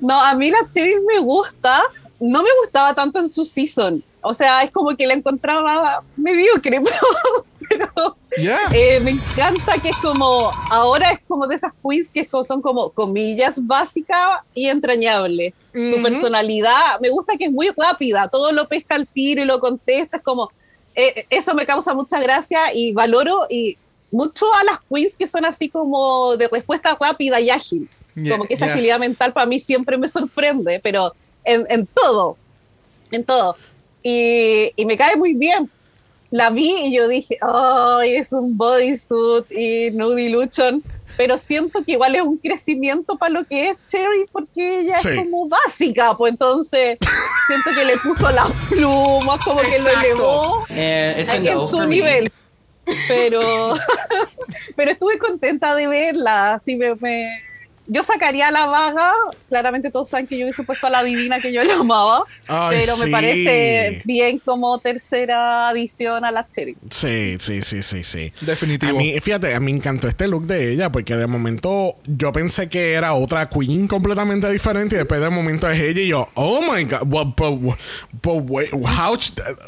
No, 0.00 0.20
a 0.20 0.34
mí 0.34 0.50
la 0.50 0.58
Cheryl 0.72 1.00
me 1.06 1.18
gusta. 1.18 1.82
No 2.20 2.42
me 2.42 2.48
gustaba 2.62 2.94
tanto 2.94 3.18
en 3.18 3.28
su 3.28 3.44
season. 3.44 4.02
O 4.26 4.34
sea, 4.34 4.62
es 4.62 4.70
como 4.70 4.96
que 4.96 5.06
la 5.06 5.14
encontraba 5.14 6.02
mediocre. 6.16 6.80
pero 7.68 7.86
pero 7.98 8.16
Yeah. 8.38 8.58
eh, 8.74 9.00
me 9.00 9.12
encanta 9.12 9.78
que 9.82 9.88
es 9.88 9.96
como, 9.96 10.50
ahora 10.70 11.10
es 11.12 11.20
como 11.26 11.46
de 11.46 11.54
esas 11.54 11.72
queens 11.82 12.10
que 12.10 12.28
son 12.46 12.60
como 12.60 12.90
comillas 12.90 13.66
básica 13.66 14.44
y 14.54 14.66
entrañable. 14.66 15.54
Su 15.72 16.02
personalidad, 16.02 17.00
me 17.00 17.08
gusta 17.08 17.36
que 17.38 17.46
es 17.46 17.50
muy 17.52 17.70
rápida, 17.74 18.28
todo 18.28 18.52
lo 18.52 18.68
pesca 18.68 18.94
al 18.94 19.06
tiro 19.06 19.40
y 19.40 19.46
lo 19.46 19.58
contesta, 19.58 20.18
es 20.18 20.22
como, 20.22 20.50
eh, 20.94 21.24
eso 21.30 21.54
me 21.54 21.64
causa 21.64 21.94
mucha 21.94 22.20
gracia 22.20 22.74
y 22.74 22.92
valoro 22.92 23.40
y 23.48 23.78
mucho 24.10 24.44
a 24.60 24.64
las 24.64 24.80
queens 24.92 25.16
que 25.16 25.26
son 25.26 25.46
así 25.46 25.70
como 25.70 26.36
de 26.36 26.48
respuesta 26.48 26.96
rápida 27.00 27.40
y 27.40 27.48
ágil. 27.48 27.88
Ye- 28.14 28.30
Como 28.30 28.44
que 28.44 28.54
esa 28.54 28.66
yes. 28.66 28.74
agilidad 28.74 28.98
mental 28.98 29.32
para 29.32 29.46
mí 29.46 29.58
siempre 29.60 29.96
me 29.96 30.08
sorprende, 30.08 30.78
pero 30.82 31.14
en, 31.44 31.64
en 31.70 31.86
todo, 31.86 32.36
en 33.12 33.24
todo. 33.24 33.56
Y, 34.08 34.72
y 34.76 34.86
me 34.86 34.96
cae 34.96 35.16
muy 35.16 35.34
bien. 35.34 35.68
La 36.30 36.50
vi 36.50 36.70
y 36.86 36.94
yo 36.96 37.08
dije, 37.08 37.38
ay, 37.40 38.16
es 38.16 38.32
un 38.32 38.56
bodysuit 38.56 39.50
y 39.50 39.90
no 39.92 40.10
dilution. 40.10 40.82
Pero 41.16 41.38
siento 41.38 41.82
que 41.84 41.92
igual 41.92 42.14
es 42.14 42.22
un 42.22 42.36
crecimiento 42.36 43.16
para 43.16 43.30
lo 43.32 43.44
que 43.44 43.70
es 43.70 43.76
Cherry, 43.86 44.26
porque 44.30 44.80
ella 44.80 44.98
Sí. 44.98 45.08
es 45.08 45.16
como 45.18 45.48
básica, 45.48 46.14
pues 46.16 46.32
entonces 46.32 46.98
siento 47.46 47.70
que 47.74 47.84
le 47.84 47.96
puso 47.98 48.30
las 48.32 48.50
plumas, 48.68 49.38
como 49.44 49.60
que 49.60 49.78
lo 49.78 49.88
elevó 50.00 50.64
a 50.68 50.74
en 50.74 51.44
no 51.54 51.66
su 51.66 51.78
me. 51.78 51.86
nivel. 51.86 52.30
Pero, 53.08 53.74
pero 54.76 54.90
estuve 54.92 55.18
contenta 55.18 55.74
de 55.74 55.86
verla. 55.86 56.54
Así 56.54 56.76
me, 56.76 56.94
me- 56.96 57.42
yo 57.86 58.02
sacaría 58.02 58.48
a 58.48 58.50
la 58.50 58.66
vaga. 58.66 59.12
Claramente 59.48 59.90
todos 59.90 60.08
saben 60.08 60.26
que 60.26 60.38
yo 60.38 60.44
hubiese 60.44 60.62
puesto 60.62 60.86
a 60.86 60.90
la 60.90 61.02
divina 61.02 61.38
que 61.38 61.52
yo 61.52 61.62
llamaba. 61.64 62.24
Ay, 62.46 62.78
pero 62.80 62.96
sí. 62.96 63.04
me 63.04 63.10
parece 63.10 64.02
bien 64.04 64.38
como 64.38 64.78
tercera 64.78 65.68
adición 65.68 66.24
a 66.24 66.30
la 66.30 66.48
Cherry. 66.48 66.76
Sí, 66.90 67.36
sí, 67.38 67.62
sí, 67.62 67.82
sí, 67.82 68.04
sí. 68.04 68.32
Definitivo. 68.40 68.96
A 68.96 68.98
mí, 68.98 69.18
fíjate, 69.20 69.54
a 69.54 69.60
mí 69.60 69.72
me 69.72 69.78
encantó 69.78 70.08
este 70.08 70.28
look 70.28 70.46
de 70.46 70.72
ella 70.72 70.90
porque 70.90 71.16
de 71.16 71.26
momento 71.26 71.95
yo 72.06 72.32
pensé 72.32 72.68
que 72.68 72.92
era 72.92 73.12
otra 73.14 73.48
queen 73.48 73.86
completamente 73.88 74.50
diferente 74.50 74.96
y 74.96 74.98
después 74.98 75.20
de 75.20 75.30
momento 75.30 75.68
es 75.70 75.80
ella 75.80 76.00
y 76.00 76.08
yo, 76.08 76.26
oh 76.34 76.60
my 76.62 76.84
god, 76.84 77.02
what, 77.06 77.26
but- 77.36 77.76
but 78.22 78.42
wait, 78.48 78.72
how 78.72 79.16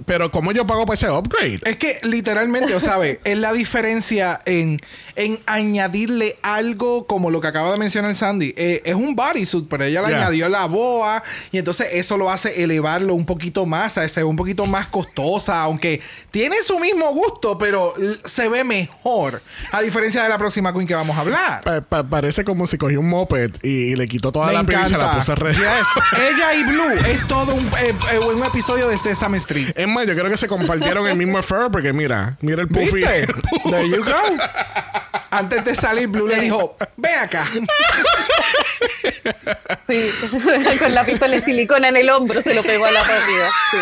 pero 0.07 0.31
¿cómo 0.31 0.53
yo 0.53 0.66
pago 0.66 0.85
para 0.87 0.94
ese 0.94 1.11
upgrade? 1.11 1.61
Es 1.64 1.77
que 1.77 1.98
literalmente, 2.03 2.74
o 2.74 2.81
sabes, 2.81 3.18
es 3.24 3.38
la 3.38 3.53
diferencia 3.53 4.40
en, 4.44 4.79
en 5.16 5.38
añadirle 5.46 6.37
algo 6.42 7.07
como 7.07 7.31
lo 7.31 7.40
que 7.40 7.48
acaba 7.48 7.72
de 7.72 7.79
mencionar 7.79 8.14
Sandy. 8.14 8.55
Eh, 8.57 8.83
es 8.85 8.94
un 8.94 9.14
bodysuit, 9.16 9.66
pero 9.68 9.85
ella 9.85 10.03
le 10.03 10.09
Yeah. 10.09 10.18
añadió 10.18 10.48
la 10.48 10.64
boa 10.66 11.22
y 11.53 11.59
entonces 11.59 11.88
eso 11.92 12.16
lo 12.16 12.31
hace 12.31 12.62
elevarlo 12.62 13.14
un 13.14 13.27
poquito 13.27 13.66
más, 13.66 13.98
a 13.98 14.09
ser 14.09 14.24
un 14.24 14.37
poquito 14.37 14.64
más 14.66 14.87
costosa, 14.88 15.61
aunque 15.62 16.01
tiene 16.31 16.57
su 16.64 16.79
mismo 16.79 17.12
gusto, 17.12 17.59
pero 17.59 17.94
se 18.24 18.48
ve 18.48 18.64
mejor. 18.64 19.42
A 19.72 19.81
diferencia 19.83 20.22
de 20.22 20.29
la 20.29 20.38
próxima 20.38 20.72
queen 20.72 20.87
que 20.87 20.94
vamos 20.94 21.16
a 21.16 21.20
hablar. 21.20 21.62
Pa- 21.64 21.81
pa- 21.83 22.03
parece 22.28 22.44
como 22.44 22.66
si 22.66 22.76
cogió 22.76 23.00
un 23.00 23.08
moped 23.08 23.52
y, 23.62 23.96
le 23.96 24.06
quitó 24.06 24.30
toda 24.30 24.52
la 24.52 24.62
piel 24.62 24.80
y 24.84 24.90
se 24.90 24.98
la 24.98 25.12
puso 25.12 25.34
re. 25.34 25.50
Yes. 25.54 25.62
Ella 26.12 26.54
y 26.56 26.64
Blue 26.64 26.90
es 26.90 27.26
todo 27.26 27.54
un, 27.54 27.66
eh, 27.68 27.94
eh, 28.12 28.18
un 28.18 28.44
episodio 28.44 28.86
de 28.86 28.98
Sesame 28.98 29.38
Street. 29.38 29.72
Es 29.74 29.88
más, 29.88 30.06
yo 30.06 30.12
creo 30.12 30.28
que 30.28 30.36
se 30.36 30.46
compartieron 30.46 31.08
el 31.08 31.16
mismo 31.16 31.42
fur 31.42 31.70
porque 31.72 31.94
mira, 31.94 32.36
mira 32.42 32.60
el 32.60 32.68
puffy. 32.68 32.96
¿Viste? 32.96 33.26
There 33.64 33.88
you 33.88 34.04
go. 34.04 34.12
Antes 35.30 35.64
de 35.64 35.74
salir, 35.74 36.08
Blue 36.08 36.28
le 36.28 36.38
dijo, 36.38 36.76
ven 36.98 37.18
acá. 37.18 37.46
Sí, 39.86 40.10
con 40.78 40.94
la 40.94 41.06
pistola 41.06 41.36
de 41.36 41.40
silicona 41.40 41.88
en 41.88 41.96
el 41.96 42.10
hombro 42.10 42.42
se 42.42 42.52
lo 42.52 42.62
pegó 42.62 42.84
a 42.84 42.90
la 42.90 43.00
partida. 43.00 43.50
Sí. 43.70 43.78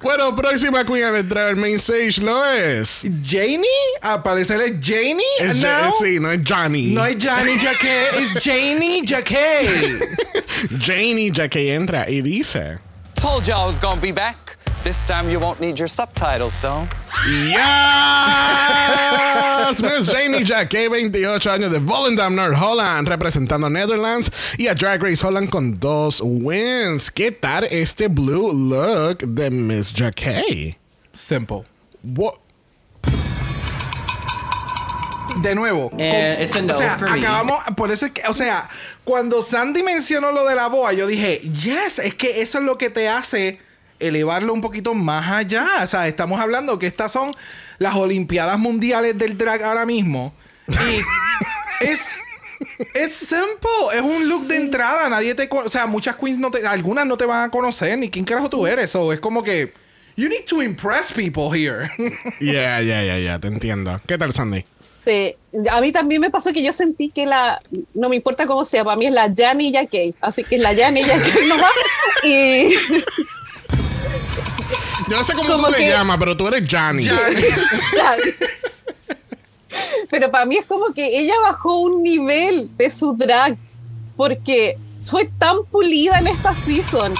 Bueno, 0.00 0.34
próxima 0.34 0.84
queen 0.84 1.04
al 1.04 1.16
entrar 1.16 1.48
al 1.48 1.56
main 1.56 1.76
stage 1.76 2.20
lo 2.20 2.44
es. 2.46 3.02
Janie, 3.24 3.64
al 4.00 4.22
parecer 4.22 4.60
es 4.60 4.72
Janie. 4.80 5.22
Es. 5.40 5.60
Ja- 5.60 5.90
sí, 6.00 6.18
no 6.20 6.30
es 6.30 6.40
Johnny. 6.46 6.86
No 6.92 7.04
es 7.04 7.16
Janie 7.22 7.56
Jacquet, 7.58 8.14
es 8.18 8.42
Janie 8.44 9.02
Jacquet. 9.04 10.08
Janie 10.86 11.30
ya 11.32 11.48
que 11.48 11.74
entra 11.74 12.08
y 12.08 12.22
dice. 12.22 12.78
Told 13.22 13.46
you 13.46 13.54
I 13.54 13.64
was 13.64 13.78
gonna 13.78 14.00
be 14.00 14.10
back. 14.10 14.56
This 14.82 15.06
time 15.06 15.30
you 15.30 15.38
won't 15.38 15.60
need 15.60 15.78
your 15.78 15.86
subtitles, 15.86 16.60
though. 16.60 16.88
Yes! 17.28 17.60
Miss 19.80 20.10
Janie 20.10 20.42
Jacquet, 20.42 20.88
28 20.88 21.46
años 21.46 21.70
de 21.70 21.78
Volendam, 21.78 22.34
North 22.34 22.56
Holland, 22.56 23.06
representando 23.06 23.70
Netherlands 23.70 24.28
y 24.58 24.66
a 24.66 24.74
Drag 24.74 25.00
Race 25.00 25.22
Holland 25.24 25.50
con 25.50 25.78
dos 25.78 26.20
wins. 26.20 27.12
¿Qué 27.12 27.30
tal 27.30 27.62
este 27.70 28.08
blue 28.08 28.50
look 28.52 29.18
de 29.18 29.50
Miss 29.50 29.92
Jacquet? 29.92 30.76
Simple. 31.12 31.64
What? 32.02 32.38
De 35.40 35.54
nuevo. 35.54 35.90
Eh, 35.98 36.34
con- 36.36 36.44
it's 36.44 36.56
a 36.56 36.62
no 36.62 36.74
o 36.74 36.78
sea, 36.78 36.98
for 36.98 37.10
me. 37.10 37.18
acabamos. 37.20 37.58
Por 37.76 37.90
eso 37.90 38.06
es 38.06 38.12
que, 38.12 38.22
o 38.28 38.34
sea, 38.34 38.68
cuando 39.04 39.42
Sandy 39.42 39.82
mencionó 39.82 40.32
lo 40.32 40.46
de 40.46 40.54
la 40.54 40.66
boa, 40.68 40.92
yo 40.92 41.06
dije, 41.06 41.38
yes, 41.40 41.98
es 41.98 42.14
que 42.14 42.42
eso 42.42 42.58
es 42.58 42.64
lo 42.64 42.78
que 42.78 42.90
te 42.90 43.08
hace 43.08 43.58
elevarlo 43.98 44.52
un 44.52 44.60
poquito 44.60 44.94
más 44.94 45.30
allá. 45.30 45.66
O 45.82 45.86
sea, 45.86 46.06
estamos 46.08 46.40
hablando 46.40 46.78
que 46.78 46.86
estas 46.86 47.12
son 47.12 47.34
las 47.78 47.94
Olimpiadas 47.94 48.58
Mundiales 48.58 49.16
del 49.16 49.38
Drag 49.38 49.62
ahora 49.62 49.86
mismo. 49.86 50.34
Y 50.68 51.00
es. 51.84 52.00
Es 52.94 53.12
simple, 53.14 53.68
es 53.92 54.02
un 54.02 54.28
look 54.28 54.46
de 54.46 54.54
entrada, 54.56 55.08
nadie 55.08 55.34
te, 55.34 55.48
o 55.50 55.68
sea, 55.68 55.86
muchas 55.86 56.14
queens 56.14 56.38
no 56.38 56.48
te, 56.48 56.64
algunas 56.64 57.04
no 57.04 57.16
te 57.16 57.26
van 57.26 57.48
a 57.48 57.50
conocer 57.50 57.98
ni 57.98 58.08
quién 58.08 58.24
carajo 58.24 58.48
tú 58.48 58.64
eres, 58.68 58.88
so 58.88 59.12
es 59.12 59.18
como 59.18 59.42
que 59.42 59.74
you 60.16 60.28
need 60.28 60.44
to 60.44 60.62
impress 60.62 61.10
people 61.12 61.50
here. 61.50 61.90
Yeah, 62.38 62.80
yeah, 62.80 63.02
yeah, 63.02 63.18
yeah, 63.18 63.40
te 63.40 63.48
entiendo. 63.48 64.00
¿Qué 64.06 64.16
tal, 64.16 64.32
Sandy? 64.32 64.64
Sí, 65.04 65.34
a 65.70 65.80
mí 65.80 65.90
también 65.90 66.20
me 66.20 66.30
pasó 66.30 66.52
que 66.52 66.62
yo 66.62 66.72
sentí 66.72 67.08
que 67.08 67.26
la, 67.26 67.60
no 67.94 68.08
me 68.08 68.16
importa 68.16 68.46
cómo 68.46 68.64
sea, 68.64 68.84
para 68.84 68.96
mí 68.96 69.06
es 69.06 69.12
la 69.12 69.32
Jani 69.36 69.72
Jacquet, 69.72 70.14
así 70.20 70.44
que 70.44 70.54
es 70.56 70.60
la 70.60 70.74
Jani 70.76 71.02
Jacquet 71.02 71.44
nomás. 71.48 71.70
Y 72.22 72.74
Yo 75.08 75.16
no 75.16 75.24
sé 75.24 75.32
cómo 75.34 75.48
Como 75.48 75.66
tú 75.66 75.72
te 75.72 75.78
que- 75.78 75.88
llamas, 75.90 76.16
pero 76.18 76.36
tú 76.36 76.46
eres. 76.48 76.68
Claro. 76.68 78.22
Pero 80.10 80.30
para 80.30 80.44
mí 80.46 80.56
es 80.56 80.66
como 80.66 80.92
que 80.92 81.18
ella 81.18 81.34
bajó 81.42 81.80
un 81.80 82.02
nivel 82.02 82.70
de 82.76 82.90
su 82.90 83.14
drag 83.14 83.56
porque 84.16 84.76
fue 85.00 85.30
tan 85.38 85.64
pulida 85.70 86.18
en 86.18 86.28
esta 86.28 86.54
season 86.54 87.14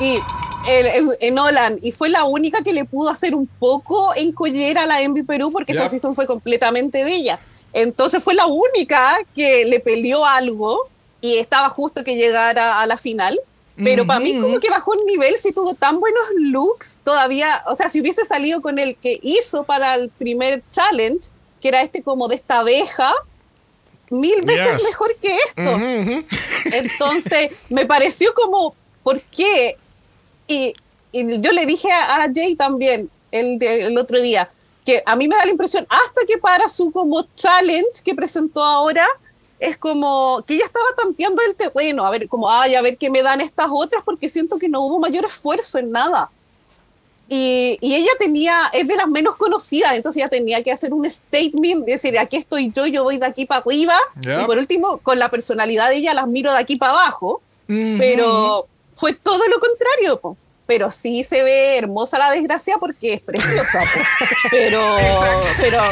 y 0.00 0.18
en, 0.66 0.86
en- 0.86 1.08
en 1.20 1.38
Holland 1.38 1.78
y 1.82 1.92
fue 1.92 2.08
la 2.08 2.24
única 2.24 2.62
que 2.62 2.72
le 2.72 2.84
pudo 2.84 3.10
hacer 3.10 3.34
un 3.34 3.46
poco 3.46 4.14
en 4.14 4.32
collera 4.32 4.82
a 4.82 4.86
la 4.86 5.02
Envy 5.02 5.22
Perú 5.22 5.52
porque 5.52 5.72
esa 5.72 5.82
Yep. 5.82 5.90
season 5.90 6.14
fue 6.14 6.26
completamente 6.26 7.04
de 7.04 7.12
ella. 7.14 7.40
Entonces 7.72 8.22
fue 8.22 8.34
la 8.34 8.46
única 8.46 9.18
que 9.34 9.64
le 9.66 9.80
peleó 9.80 10.24
algo 10.24 10.88
y 11.20 11.36
estaba 11.38 11.68
justo 11.68 12.04
que 12.04 12.16
llegara 12.16 12.80
a 12.80 12.86
la 12.86 12.96
final. 12.96 13.38
Pero 13.76 14.06
para 14.06 14.20
mí 14.20 14.40
como 14.40 14.60
que 14.60 14.70
bajó 14.70 14.92
un 14.92 15.04
nivel 15.04 15.34
si 15.36 15.50
tuvo 15.50 15.74
tan 15.74 15.98
buenos 15.98 16.22
looks 16.38 17.00
todavía, 17.02 17.64
o 17.66 17.74
sea, 17.74 17.88
si 17.88 18.00
hubiese 18.00 18.24
salido 18.24 18.62
con 18.62 18.78
el 18.78 18.94
que 18.96 19.18
hizo 19.20 19.64
para 19.64 19.96
el 19.96 20.10
primer 20.10 20.62
challenge, 20.70 21.30
que 21.60 21.68
era 21.68 21.82
este 21.82 22.00
como 22.00 22.28
de 22.28 22.36
esta 22.36 22.60
abeja, 22.60 23.12
mil 24.10 24.42
veces 24.42 24.74
Yes. 24.80 24.84
mejor 24.84 25.16
que 25.20 25.36
esto. 25.48 25.74
Ujú, 25.74 26.00
ujú. 26.02 26.24
Entonces, 26.72 27.50
me 27.68 27.84
pareció 27.86 28.32
como, 28.34 28.76
¿por 29.02 29.20
qué? 29.22 29.76
Y, 30.46 30.74
y 31.12 31.40
yo 31.40 31.52
le 31.52 31.66
dije 31.66 31.90
a, 31.90 32.22
a 32.24 32.28
Jay 32.34 32.54
también 32.54 33.08
el, 33.30 33.58
de- 33.58 33.86
el 33.86 33.98
otro 33.98 34.20
día, 34.20 34.50
que 34.84 35.02
a 35.06 35.16
mí 35.16 35.26
me 35.28 35.36
da 35.36 35.44
la 35.44 35.50
impresión, 35.50 35.86
hasta 35.88 36.20
que 36.26 36.38
para 36.38 36.68
su 36.68 36.92
como 36.92 37.26
challenge 37.34 38.02
que 38.04 38.14
presentó 38.14 38.62
ahora, 38.62 39.06
es 39.58 39.78
como 39.78 40.44
que 40.46 40.54
ella 40.54 40.66
estaba 40.66 40.86
tanteando 40.96 41.40
el 41.48 41.54
terreno, 41.54 42.04
a 42.04 42.10
ver, 42.10 42.28
como, 42.28 42.50
ay, 42.50 42.74
a 42.74 42.82
ver 42.82 42.98
qué 42.98 43.08
me 43.08 43.22
dan 43.22 43.40
estas 43.40 43.68
otras, 43.72 44.02
porque 44.04 44.28
siento 44.28 44.58
que 44.58 44.68
no 44.68 44.82
hubo 44.82 44.98
mayor 44.98 45.24
esfuerzo 45.24 45.78
en 45.78 45.90
nada. 45.90 46.30
Y, 47.26 47.78
y 47.80 47.94
ella 47.94 48.10
tenía, 48.18 48.68
es 48.74 48.86
de 48.86 48.96
las 48.96 49.08
menos 49.08 49.36
conocidas, 49.36 49.94
entonces 49.94 50.20
ella 50.20 50.28
tenía 50.28 50.62
que 50.62 50.70
hacer 50.70 50.92
un 50.92 51.08
statement, 51.08 51.86
decir, 51.86 52.18
aquí 52.18 52.36
estoy 52.36 52.70
yo, 52.70 52.86
yo 52.86 53.04
voy 53.04 53.16
de 53.16 53.24
aquí 53.24 53.46
para 53.46 53.62
arriba, 53.62 53.96
y 54.20 54.44
por 54.44 54.58
último, 54.58 54.98
con 54.98 55.18
la 55.18 55.30
personalidad 55.30 55.88
de 55.88 55.96
ella 55.96 56.12
las 56.12 56.28
miro 56.28 56.52
de 56.52 56.58
aquí 56.58 56.76
para 56.76 56.92
abajo, 56.92 57.40
Ujú. 57.66 57.96
pero 57.98 58.66
fue 58.94 59.12
todo 59.12 59.42
lo 59.48 59.58
contrario, 59.60 60.20
po. 60.20 60.36
pero 60.66 60.90
sí 60.90 61.24
se 61.24 61.42
ve 61.42 61.76
hermosa 61.78 62.18
la 62.18 62.30
desgracia 62.30 62.78
porque 62.78 63.14
es 63.14 63.20
preciosa, 63.20 63.80
po. 63.80 64.26
pero, 64.50 64.96
pero 65.60 65.82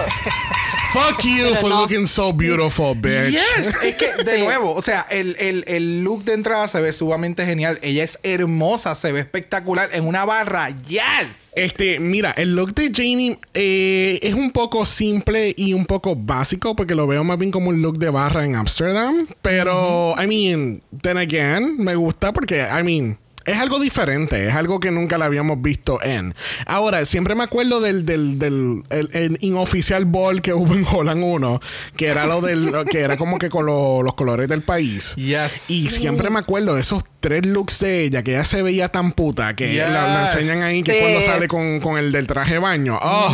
Fuck 0.93 1.25
you 1.25 1.45
Pero 1.45 1.57
for 1.57 1.71
no. 1.71 1.81
looking 1.81 2.07
so 2.07 2.33
beautiful, 2.35 2.95
bitch. 2.95 3.31
Yes, 3.31 3.75
es 3.83 3.95
que 3.97 4.23
de 4.25 4.33
Sí. 4.37 4.43
nuevo, 4.43 4.75
o 4.75 4.83
sea, 4.83 5.07
el, 5.09 5.37
el- 5.39 5.65
el 5.67 6.05
look 6.05 6.25
de 6.25 6.35
entrada 6.35 6.69
se 6.69 6.81
ve 6.83 6.93
sumamente 6.93 7.47
genial. 7.47 7.79
Ella 7.83 8.05
es 8.05 8.19
hermosa, 8.23 8.95
se 8.95 9.11
ve 9.11 9.21
espectacular 9.21 9.89
en 9.95 10.07
una 10.07 10.27
barra. 10.27 10.69
Yes. 10.87 11.53
Este, 11.55 11.99
mira, 11.99 12.33
el 12.33 12.55
look 12.55 12.75
de 12.75 12.91
Janie 12.95 13.39
eh, 13.55 14.19
es 14.23 14.35
un 14.35 14.53
poco 14.53 14.85
simple 14.85 15.55
y 15.57 15.73
un 15.73 15.87
poco 15.87 16.15
básico 16.15 16.77
porque 16.77 16.95
lo 16.95 17.07
veo 17.07 17.25
más 17.25 17.39
bien 17.39 17.51
como 17.51 17.71
un 17.71 17.81
look 17.81 17.99
de 17.99 18.11
barra 18.11 18.45
en 18.45 18.57
Amsterdam. 18.57 19.27
Pero, 19.41 20.15
I 20.23 20.27
mean, 20.27 20.83
then 21.03 21.17
again, 21.17 21.77
me 21.79 21.95
gusta 21.95 22.33
porque, 22.33 22.67
I 22.69 22.83
mean, 22.83 23.19
Es 23.45 23.59
algo 23.59 23.79
diferente, 23.81 24.49
es 24.49 24.55
algo 24.55 24.81
que 24.81 24.91
nunca 24.91 25.19
la 25.19 25.25
habíamos 25.27 25.61
visto 25.63 26.03
en. 26.03 26.35
Ahora, 26.67 27.05
siempre 27.05 27.35
me 27.35 27.45
acuerdo 27.45 27.81
del, 27.81 28.07
del, 28.07 28.39
del 28.39 28.83
el, 28.91 29.09
el 29.13 29.39
inoficial 29.41 30.05
ball 30.05 30.43
que 30.43 30.53
hubo 30.55 30.75
en 30.75 30.87
Holland 30.91 31.23
1, 31.25 31.61
que 31.97 32.07
era 32.09 32.27
lo 32.27 32.41
del, 32.41 32.73
que 32.91 33.01
era 33.01 33.17
como 33.17 33.39
que 33.39 33.49
con 33.51 33.67
lo- 33.67 34.03
los 34.03 34.15
colores 34.15 34.49
del 34.49 34.63
país. 34.63 35.15
Yes. 35.17 35.71
Y 35.71 35.91
siempre 35.91 36.31
me 36.31 36.39
acuerdo 36.39 36.75
de 36.75 36.81
esos 36.81 37.03
tres 37.23 37.47
looks 37.47 37.79
de 37.79 38.05
ella, 38.05 38.23
que 38.23 38.33
ella 38.33 38.45
se 38.45 38.61
veía 38.61 38.91
tan 38.91 39.13
puta, 39.13 39.57
que 39.57 39.73
Yes. 39.73 39.89
la, 39.89 40.07
la 40.09 40.31
enseñan 40.33 40.63
ahí, 40.63 40.83
que 40.83 40.93
Sí. 40.93 40.99
cuando 41.01 41.21
sale 41.23 41.49
con, 41.49 41.81
con 41.81 41.97
el 41.97 42.13
del 42.13 42.27
traje 42.27 42.55
de 42.55 42.59
baño. 42.59 42.99
Oh, 43.01 43.31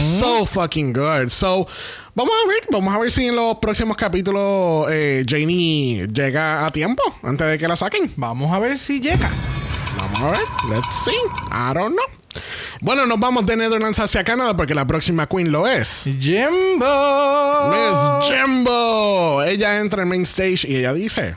so 0.00 0.44
fucking 0.44 0.92
good. 0.92 1.28
So, 1.28 1.66
vamos 2.16 2.34
a 2.44 2.48
ver, 2.48 2.62
vamos 2.72 2.92
a 2.92 2.98
ver 2.98 3.10
si 3.12 3.26
en 3.28 3.36
los 3.36 3.58
próximos 3.58 3.96
capítulos 3.96 4.86
eh, 4.90 5.24
Janie 5.28 6.08
llega 6.12 6.66
a 6.66 6.70
tiempo, 6.72 7.02
antes 7.22 7.46
de 7.46 7.58
que 7.58 7.68
la 7.68 7.76
saquen. 7.76 8.12
Vamos 8.16 8.52
a 8.52 8.58
ver 8.58 8.78
si 8.78 9.00
llega. 9.00 9.30
Vamos 10.00 10.20
a 10.22 10.30
ver. 10.30 10.40
Let's 10.70 10.94
see. 11.04 11.12
I 11.52 11.72
don't 11.74 11.92
know. 11.94 12.04
Bueno, 12.80 13.06
nos 13.06 13.18
vamos 13.18 13.44
de 13.46 13.56
Netherlands 13.56 13.98
hacia 13.98 14.22
Canadá 14.22 14.56
porque 14.56 14.74
la 14.74 14.86
próxima 14.86 15.26
queen 15.26 15.50
lo 15.50 15.66
es. 15.66 16.04
Jimbo. 16.20 16.86
Miss 17.70 18.28
Jimbo. 18.30 19.42
Ella 19.42 19.78
entra 19.80 20.02
en 20.02 20.08
main 20.08 20.22
stage 20.22 20.60
y 20.68 20.76
ella 20.76 20.92
dice: 20.92 21.34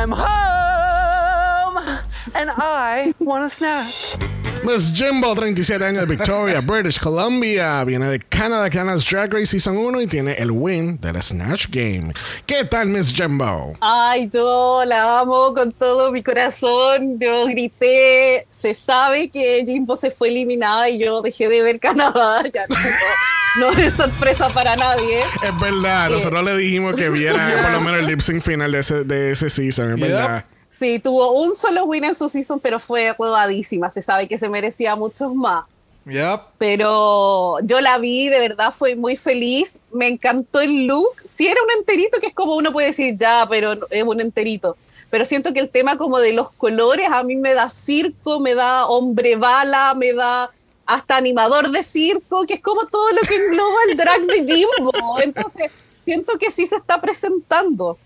I'm 0.00 0.12
home, 0.12 1.98
and 2.32 2.50
I 2.52 3.12
want 3.18 3.42
a 3.42 3.50
snack. 3.50 4.37
Miss 4.64 4.92
Jimbo, 4.92 5.34
37 5.34 5.82
años 5.84 6.00
de 6.02 6.06
Victoria, 6.16 6.60
British 6.60 6.98
Columbia. 6.98 7.84
Viene 7.84 8.06
de 8.08 8.18
Canada, 8.18 8.68
Canada's 8.68 9.08
Drag 9.08 9.32
Race 9.32 9.46
Season 9.46 9.76
1 9.76 10.02
y 10.02 10.06
tiene 10.06 10.32
el 10.34 10.50
win 10.50 10.98
del 11.00 11.20
Snatch 11.22 11.68
Game. 11.70 12.12
¿Qué 12.44 12.64
tal, 12.64 12.88
Miss 12.88 13.12
Jimbo? 13.14 13.74
Ay, 13.80 14.28
yo 14.32 14.82
la 14.86 15.20
amo 15.20 15.54
con 15.54 15.72
todo 15.72 16.12
mi 16.12 16.22
corazón. 16.22 17.18
Yo 17.18 17.46
grité. 17.46 18.46
Se 18.50 18.74
sabe 18.74 19.28
que 19.30 19.64
Jimbo 19.66 19.96
se 19.96 20.10
fue 20.10 20.28
eliminada 20.28 20.88
y 20.90 20.98
yo 20.98 21.22
dejé 21.22 21.48
de 21.48 21.62
ver 21.62 21.80
Canadá. 21.80 22.42
Ya 22.52 22.66
no, 22.68 23.70
no 23.72 23.78
es 23.78 23.94
sorpresa 23.94 24.48
para 24.50 24.76
nadie. 24.76 25.20
Es 25.42 25.60
verdad, 25.60 26.10
nosotros 26.10 26.44
le 26.44 26.56
dijimos 26.58 26.94
que 26.94 27.08
viera 27.10 27.58
por 27.62 27.72
lo 27.72 27.80
menos 27.80 28.00
el 28.00 28.06
lip 28.06 28.20
sync 28.20 28.42
final 28.42 28.70
de 28.72 28.78
ese, 28.80 29.04
de 29.04 29.30
ese 29.32 29.50
season, 29.50 29.92
es 29.94 29.98
Yep. 29.98 30.08
verdad. 30.08 30.44
Sí, 30.78 31.00
tuvo 31.00 31.32
un 31.32 31.56
solo 31.56 31.84
win 31.84 32.04
en 32.04 32.14
su 32.14 32.28
season, 32.28 32.60
pero 32.60 32.78
fue 32.78 33.12
rodadísima. 33.18 33.90
Se 33.90 34.00
sabe 34.00 34.28
que 34.28 34.38
se 34.38 34.48
merecía 34.48 34.94
muchos 34.94 35.34
más. 35.34 35.64
Yep. 36.04 36.40
Pero 36.56 37.58
yo 37.64 37.80
la 37.80 37.98
vi, 37.98 38.28
de 38.28 38.38
verdad 38.38 38.72
fue 38.72 38.94
muy 38.94 39.16
feliz. 39.16 39.78
Me 39.92 40.06
encantó 40.06 40.60
el 40.60 40.86
look. 40.86 41.14
Sí, 41.24 41.48
era 41.48 41.60
un 41.62 41.70
enterito, 41.78 42.20
que 42.20 42.28
es 42.28 42.34
como 42.34 42.54
uno 42.54 42.72
puede 42.72 42.88
decir, 42.88 43.16
ya, 43.18 43.44
pero 43.50 43.74
es 43.90 44.04
un 44.04 44.20
enterito. 44.20 44.76
Pero 45.10 45.24
siento 45.24 45.52
que 45.52 45.60
el 45.60 45.68
tema 45.68 45.98
como 45.98 46.18
de 46.20 46.32
los 46.32 46.50
colores 46.52 47.08
a 47.10 47.24
mí 47.24 47.34
me 47.34 47.54
da 47.54 47.68
circo, 47.70 48.38
me 48.38 48.54
da 48.54 48.86
hombre 48.86 49.36
bala, 49.36 49.94
me 49.94 50.12
da 50.12 50.50
hasta 50.86 51.16
animador 51.16 51.70
de 51.70 51.82
circo, 51.82 52.46
que 52.46 52.54
es 52.54 52.62
como 52.62 52.86
todo 52.86 53.10
lo 53.12 53.20
que 53.22 53.34
engloba 53.34 53.78
el 53.88 53.96
drag 53.96 54.22
de 54.26 54.46
Jimbo. 54.46 54.92
Entonces, 55.22 55.72
siento 56.04 56.38
que 56.38 56.50
sí 56.50 56.66
se 56.66 56.76
está 56.76 57.00
presentando. 57.00 57.98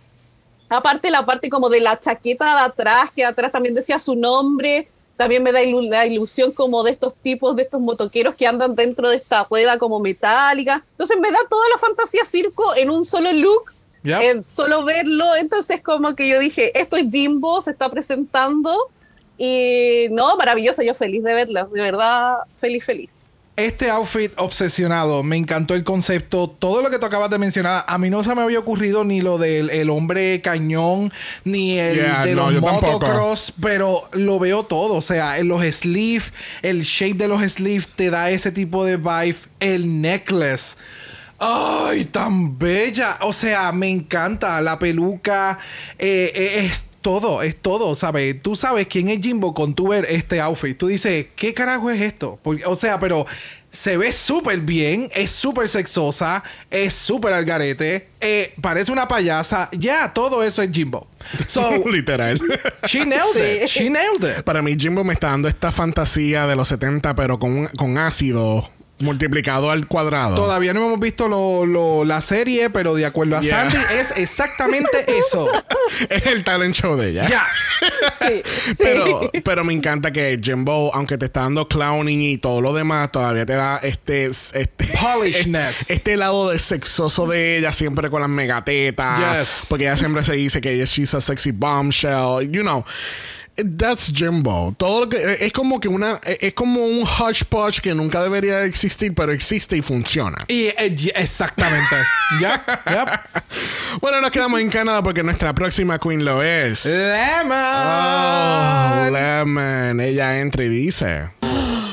Aparte 0.73 1.11
la 1.11 1.27
parte 1.27 1.49
como 1.51 1.69
de 1.69 1.81
la 1.81 1.99
chaqueta 2.01 2.45
de 2.57 2.61
atrás, 2.63 3.11
que 3.15 3.25
atrás 3.25 3.53
también 3.53 3.75
decía 3.75 3.99
su 3.99 4.15
nombre, 4.17 4.89
también 5.17 5.43
me 5.43 5.53
da 5.53 5.63
ilu- 5.63 5.89
la 5.89 6.07
ilusión 6.07 6.53
como 6.53 6.83
de 6.83 6.91
estos 6.93 7.15
tipos, 7.15 7.55
de 7.57 7.63
estos 7.63 7.81
motoqueros 7.81 8.35
que 8.35 8.47
andan 8.47 8.75
dentro 8.75 9.11
de 9.11 9.17
esta 9.17 9.45
rueda 9.45 9.77
como 9.79 10.01
metálica. 10.01 10.83
Entonces 10.93 11.19
me 11.21 11.31
da 11.31 11.39
toda 11.51 11.69
la 11.69 11.79
fantasía 11.79 12.25
circo 12.25 12.75
en 12.75 12.89
un 12.91 13.05
solo 13.05 13.33
look, 13.33 13.73
Yep. 14.05 14.21
en 14.23 14.43
solo 14.43 14.85
verlo. 14.85 15.37
Entonces 15.37 15.83
como 15.83 16.17
que 16.17 16.27
yo 16.29 16.39
dije, 16.41 16.77
esto 16.81 16.97
es 16.97 17.05
Jimbo, 17.11 17.61
se 17.63 17.73
está 17.73 17.89
presentando. 17.91 18.75
Y 19.39 20.07
no, 20.11 20.37
maravilloso, 20.37 20.83
yo 20.83 20.95
feliz 20.95 21.23
de 21.23 21.35
verla, 21.35 21.65
de 21.65 21.81
verdad, 21.81 22.37
feliz, 22.55 22.85
feliz. 22.85 23.13
Este 23.55 23.91
outfit 23.91 24.33
obsesionado, 24.39 25.23
me 25.23 25.37
encantó 25.37 25.75
el 25.75 25.85
concepto, 25.85 26.49
todo 26.49 26.81
lo 26.81 26.89
que 26.89 26.99
tú 26.99 27.05
acabas 27.05 27.29
de 27.29 27.37
mencionar, 27.37 27.85
a 27.87 27.99
mí 27.99 28.09
no 28.09 28.25
se 28.25 28.35
me 28.35 28.41
había 28.41 28.59
ocurrido 28.59 29.05
ni 29.05 29.21
lo 29.21 29.37
del 29.37 29.69
el 29.69 29.91
hombre 29.91 30.41
cañón, 30.41 31.13
ni 31.45 31.79
el 31.79 31.97
Yeah, 31.97 32.25
de 32.25 32.35
no, 32.35 32.51
los 32.51 32.63
motocross, 32.63 33.53
pero 33.61 34.09
lo 34.13 34.39
veo 34.39 34.63
todo, 34.63 34.95
o 34.95 35.03
sea, 35.03 35.39
en 35.39 35.49
los 35.49 35.63
sleeves, 35.65 36.33
el 36.63 36.81
shape 36.81 37.15
de 37.15 37.29
los 37.29 37.43
sleeves 37.43 37.89
te 37.95 38.09
da 38.09 38.31
ese 38.31 38.53
tipo 38.53 38.87
de 38.87 38.97
vibe, 38.97 39.37
el 39.61 40.01
necklace. 40.01 40.77
¡Ay, 41.39 42.07
tan 42.07 42.59
bella! 42.59 43.19
O 43.21 43.35
sea, 43.35 43.71
me 43.73 43.89
encanta 43.89 44.63
la 44.63 44.79
peluca. 44.79 45.59
eh, 45.99 46.33
eh, 46.35 46.65
es 46.65 46.85
todo, 47.03 47.43
es 47.43 47.57
todo, 47.57 47.95
¿sabes? 47.95 48.41
Tú 48.41 48.57
sabes 48.57 48.87
quién 48.87 49.09
es 49.09 49.21
Jimbo 49.21 49.53
con 49.53 49.75
tu 49.75 49.89
ver 49.89 50.07
este 50.09 50.41
outfit. 50.41 50.79
Tú 50.79 50.87
dices, 50.87 51.27
¿qué 51.37 51.53
carajo 51.53 51.91
es 51.91 52.01
esto? 52.01 52.39
Porque, 52.43 52.65
o 52.65 52.77
sea, 52.77 52.99
pero 52.99 53.27
se 53.71 53.97
ve 53.97 54.13
súper 54.13 54.61
bien, 54.61 55.11
es 55.15 55.31
súper 55.31 55.69
sexosa, 55.69 56.43
es 56.71 56.93
súper 56.93 57.33
al 57.33 57.45
garete, 57.45 58.09
eh, 58.21 58.55
parece 58.61 58.93
una 58.93 59.09
payasa. 59.09 59.69
Ya, 59.73 60.13
todo 60.13 60.43
eso 60.43 60.63
es 60.63 60.71
Jimbo. 60.71 61.07
So, 61.47 61.83
Literal. 61.87 62.41
she 62.87 63.05
nailed 63.05 63.63
it. 63.63 63.69
She 63.69 63.91
nailed 63.91 64.25
it. 64.25 64.45
Para 64.45 64.63
mí, 64.63 64.77
Jimbo 64.79 65.05
me 65.05 65.15
está 65.15 65.29
dando 65.29 65.49
esta 65.49 65.73
fantasía 65.73 66.47
de 66.47 66.55
los 66.57 66.69
70, 66.69 67.15
pero 67.15 67.39
con, 67.39 67.67
con 67.69 67.99
ácido 67.99 68.71
multiplicado 69.03 69.71
al 69.71 69.87
cuadrado. 69.87 70.35
Todavía 70.37 70.73
no 70.73 70.81
hemos 70.87 71.01
visto 71.01 71.29
lo- 71.29 71.67
lo- 71.67 72.05
la 72.05 72.21
serie, 72.21 72.71
pero 72.71 72.95
de 72.95 73.05
acuerdo 73.07 73.37
a 73.37 73.41
Yeah. 73.43 73.71
Sandy, 73.71 73.79
es 73.99 74.17
exactamente 74.17 74.89
eso. 75.19 75.49
es 76.09 76.27
el 76.27 76.45
talent 76.45 76.75
show 76.75 76.97
de 76.97 77.11
ella. 77.11 77.29
Ya. 77.29 77.47
Sí, 78.27 78.43
sí. 78.69 78.75
Pero, 78.79 79.31
pero 79.45 79.65
me 79.65 79.73
encanta 79.73 80.13
que 80.13 80.39
Jimbo, 80.43 80.91
aunque 80.95 81.19
te 81.19 81.27
está 81.27 81.41
dando 81.41 81.67
clowning 81.69 82.23
y 82.23 82.39
todo 82.39 82.61
lo 82.61 82.73
demás, 82.73 83.11
todavía 83.13 83.45
te 83.45 83.55
da 83.55 83.79
este, 83.83 84.27
este 84.27 84.69
Polishness. 85.01 85.91
Este 85.91 86.17
lado 86.17 86.51
de 86.51 86.59
sexoso 86.59 87.27
de 87.27 87.59
ella, 87.59 87.73
siempre 87.73 88.09
con 88.11 88.21
las 88.21 88.31
megatetas. 88.31 89.39
Yes. 89.41 89.67
Porque 89.69 89.85
ella 89.85 89.97
siempre 89.97 90.25
se 90.25 90.35
dice 90.35 90.61
que 90.61 90.73
ella 90.73 90.85
she's 90.85 91.13
a 91.15 91.21
sexy 91.21 91.51
bombshell. 91.51 92.49
You 92.51 92.63
know. 92.63 92.85
That's 93.57 94.11
Jimbo. 94.15 94.75
Todo 94.79 95.05
lo 95.05 95.09
que 95.09 95.37
es 95.41 95.53
como 95.53 95.79
que 95.79 95.89
una 95.89 96.21
es 96.25 96.55
como 96.55 96.81
un 96.81 97.05
hodgepodge 97.05 97.81
que 97.81 97.95
nunca 97.95 98.23
debería 98.23 98.65
existir, 98.65 99.15
pero 99.15 99.33
existe 99.33 99.77
y 99.77 99.83
funciona. 99.83 100.45
Y 100.49 100.69
eh, 100.69 100.95
exactamente. 101.15 101.97
ya. 102.41 102.65
Yep. 102.87 103.43
Bueno, 104.01 104.21
nos 104.21 104.31
quedamos 104.31 104.61
en 104.61 104.71
Canadá 104.71 105.03
porque 105.03 105.23
nuestra 105.23 105.55
próxima 105.55 105.99
queen 105.99 106.25
lo 106.25 106.43
es. 106.43 106.87
Lemon. 106.87 107.59
Oh, 107.59 109.11
Lemon. 109.11 110.01
Ella 110.01 110.41
entra 110.41 110.65
y 110.65 110.69
dice. 110.69 111.31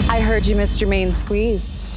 I 0.09 0.21
heard 0.21 0.45
you 0.47 0.55
missed 0.55 0.79
your 0.79 0.89
main 0.89 1.13
squeeze. 1.13 1.88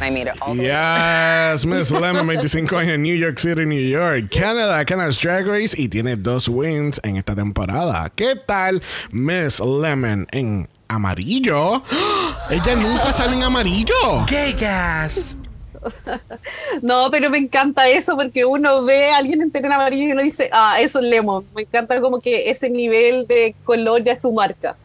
I 0.00 0.10
made 0.10 0.28
it 0.28 0.40
all 0.40 0.54
the 0.54 0.60
way. 0.60 0.68
Yes, 0.68 1.66
Miss 1.66 1.90
Lemon, 2.00 2.26
25 2.26 2.76
años 2.76 2.94
en 2.94 3.02
New 3.02 3.16
York 3.16 3.38
City, 3.38 3.66
New 3.66 3.80
York, 3.80 4.30
Canadá, 4.30 4.84
Canada's 4.84 5.20
Drag 5.20 5.46
Race 5.46 5.74
y 5.76 5.88
tiene 5.88 6.16
dos 6.16 6.48
wins 6.48 7.00
en 7.02 7.16
esta 7.16 7.34
temporada. 7.34 8.10
¿Qué 8.14 8.36
tal 8.36 8.82
Miss 9.10 9.60
Lemon 9.60 10.26
en 10.30 10.68
amarillo? 10.88 11.82
Ella 12.50 12.76
nunca 12.76 13.12
sale 13.12 13.34
en 13.34 13.42
amarillo. 13.42 14.26
Gay 14.28 14.52
gas. 14.54 15.36
No, 16.82 17.08
pero 17.10 17.30
me 17.30 17.38
encanta 17.38 17.88
eso 17.88 18.16
porque 18.16 18.44
uno 18.44 18.84
ve 18.84 19.10
a 19.10 19.18
alguien 19.18 19.42
entero 19.42 19.66
en 19.66 19.72
amarillo 19.72 20.08
y 20.08 20.12
uno 20.12 20.22
dice, 20.22 20.50
ah, 20.52 20.76
eso 20.80 20.98
es 20.98 21.06
Lemon. 21.06 21.46
Me 21.54 21.62
encanta 21.62 22.00
como 22.00 22.20
que 22.20 22.50
ese 22.50 22.68
nivel 22.70 23.26
de 23.26 23.54
color 23.64 24.02
ya 24.02 24.12
es 24.12 24.20
tu 24.20 24.32
marca. 24.32 24.76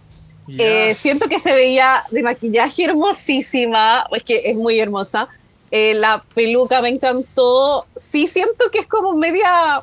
Eh, 0.47 0.87
Yes. 0.89 0.97
siento 0.97 1.27
que 1.29 1.39
se 1.39 1.53
veía 1.53 2.03
de 2.11 2.21
maquillaje 2.21 2.83
hermosísima, 2.83 4.05
es 4.11 4.23
que 4.23 4.41
es 4.45 4.55
muy 4.55 4.79
hermosa. 4.79 5.27
Eh, 5.71 5.93
la 5.95 6.23
peluca 6.35 6.81
me 6.81 6.89
encantó. 6.89 7.85
Sí, 7.95 8.27
siento 8.27 8.69
que 8.71 8.79
es 8.79 8.87
como 8.87 9.13
media 9.13 9.81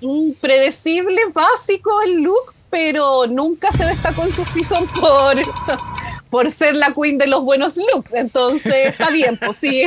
mm, 0.00 0.32
predecible, 0.40 1.20
básico 1.32 1.90
el 2.02 2.22
look, 2.22 2.54
pero 2.70 3.26
nunca 3.26 3.70
se 3.72 3.84
destacó 3.84 4.22
en 4.24 4.32
su 4.32 4.44
season 4.44 4.86
por, 4.88 5.36
por 6.30 6.50
ser 6.50 6.76
la 6.76 6.94
queen 6.94 7.18
de 7.18 7.26
los 7.26 7.42
buenos 7.42 7.76
looks. 7.76 8.14
Entonces, 8.14 8.86
está 8.86 9.10
bien, 9.10 9.38
pues 9.44 9.56
sí. 9.56 9.82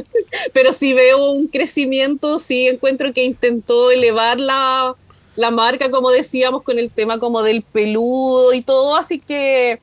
pero 0.52 0.72
sí 0.72 0.92
veo 0.94 1.32
un 1.32 1.48
crecimiento, 1.48 2.38
sí 2.38 2.68
encuentro 2.68 3.12
que 3.12 3.24
intentó 3.24 3.90
elevar 3.90 4.40
la, 4.40 4.94
la 5.36 5.50
marca, 5.50 5.90
como 5.90 6.10
decíamos, 6.10 6.62
con 6.62 6.78
el 6.78 6.90
tema 6.90 7.18
como 7.18 7.42
del 7.42 7.62
peludo 7.62 8.52
y 8.52 8.62
todo, 8.62 8.96
así 8.96 9.18
que 9.18 9.80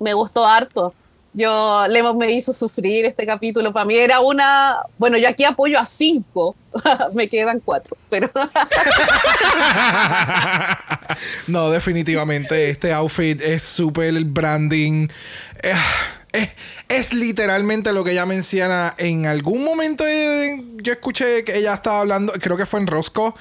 me 0.00 0.14
gustó 0.14 0.46
harto. 0.46 0.94
Yo, 1.36 1.84
Lemon 1.88 2.16
me 2.16 2.30
hizo 2.30 2.54
sufrir 2.54 3.06
este 3.06 3.26
capítulo. 3.26 3.72
Para 3.72 3.84
mí 3.84 3.96
era 3.96 4.20
una. 4.20 4.76
Bueno, 4.98 5.18
yo 5.18 5.28
aquí 5.28 5.42
apoyo 5.42 5.80
a 5.80 5.84
cinco. 5.84 6.54
me 7.12 7.28
quedan 7.28 7.58
cuatro. 7.58 7.96
Pero 8.08 8.30
No, 11.48 11.70
definitivamente 11.70 12.70
este 12.70 12.92
outfit 12.92 13.40
es 13.40 13.64
súper 13.64 14.14
branding. 14.24 15.08
Eh, 15.60 15.74
es, 16.30 16.50
es 16.88 17.12
literalmente 17.12 17.92
lo 17.92 18.04
que 18.04 18.12
ella 18.12 18.26
menciona. 18.26 18.94
En 18.96 19.26
algún 19.26 19.64
momento 19.64 20.06
eh, 20.06 20.62
yo 20.76 20.92
escuché 20.92 21.42
que 21.42 21.58
ella 21.58 21.74
estaba 21.74 22.00
hablando, 22.00 22.32
creo 22.34 22.56
que 22.56 22.66
fue 22.66 22.78
en 22.78 22.86
Roscoe, 22.86 23.32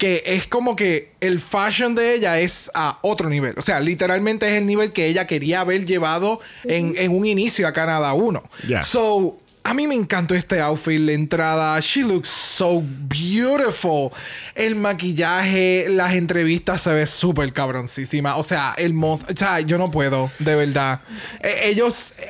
que 0.00 0.22
es 0.24 0.46
como 0.46 0.74
que 0.74 1.12
el 1.20 1.40
fashion 1.40 1.94
de 1.94 2.14
ella 2.14 2.40
es 2.40 2.70
a 2.74 2.98
otro 3.02 3.28
nivel. 3.28 3.54
O 3.58 3.62
sea, 3.62 3.78
literalmente 3.80 4.48
es 4.48 4.54
el 4.54 4.66
nivel 4.66 4.92
que 4.92 5.06
ella 5.06 5.26
quería 5.26 5.60
haber 5.60 5.84
llevado 5.84 6.40
en, 6.64 6.94
en 6.96 7.12
un 7.14 7.26
inicio 7.26 7.68
a 7.68 7.72
Canadá 7.72 8.14
1. 8.14 8.42
Yes. 8.66 8.86
So, 8.86 9.38
a 9.62 9.74
mí 9.74 9.86
me 9.86 9.94
encantó 9.94 10.34
este 10.34 10.58
outfit, 10.60 10.98
la 10.98 11.12
entrada. 11.12 11.78
She 11.80 12.02
looks 12.02 12.30
so 12.30 12.82
beautiful. 12.82 14.10
El 14.54 14.74
maquillaje, 14.74 15.86
las 15.90 16.14
entrevistas 16.14 16.80
se 16.80 16.94
ve 16.94 17.06
súper 17.06 17.52
cabroncísima. 17.52 18.36
O 18.36 18.42
sea, 18.42 18.74
el 18.78 18.94
O 19.04 19.18
sea, 19.36 19.60
yo 19.60 19.76
no 19.76 19.90
puedo, 19.90 20.30
de 20.38 20.56
verdad. 20.56 21.02
Eh, 21.42 21.60
ellos. 21.66 22.14
eh, 22.18 22.24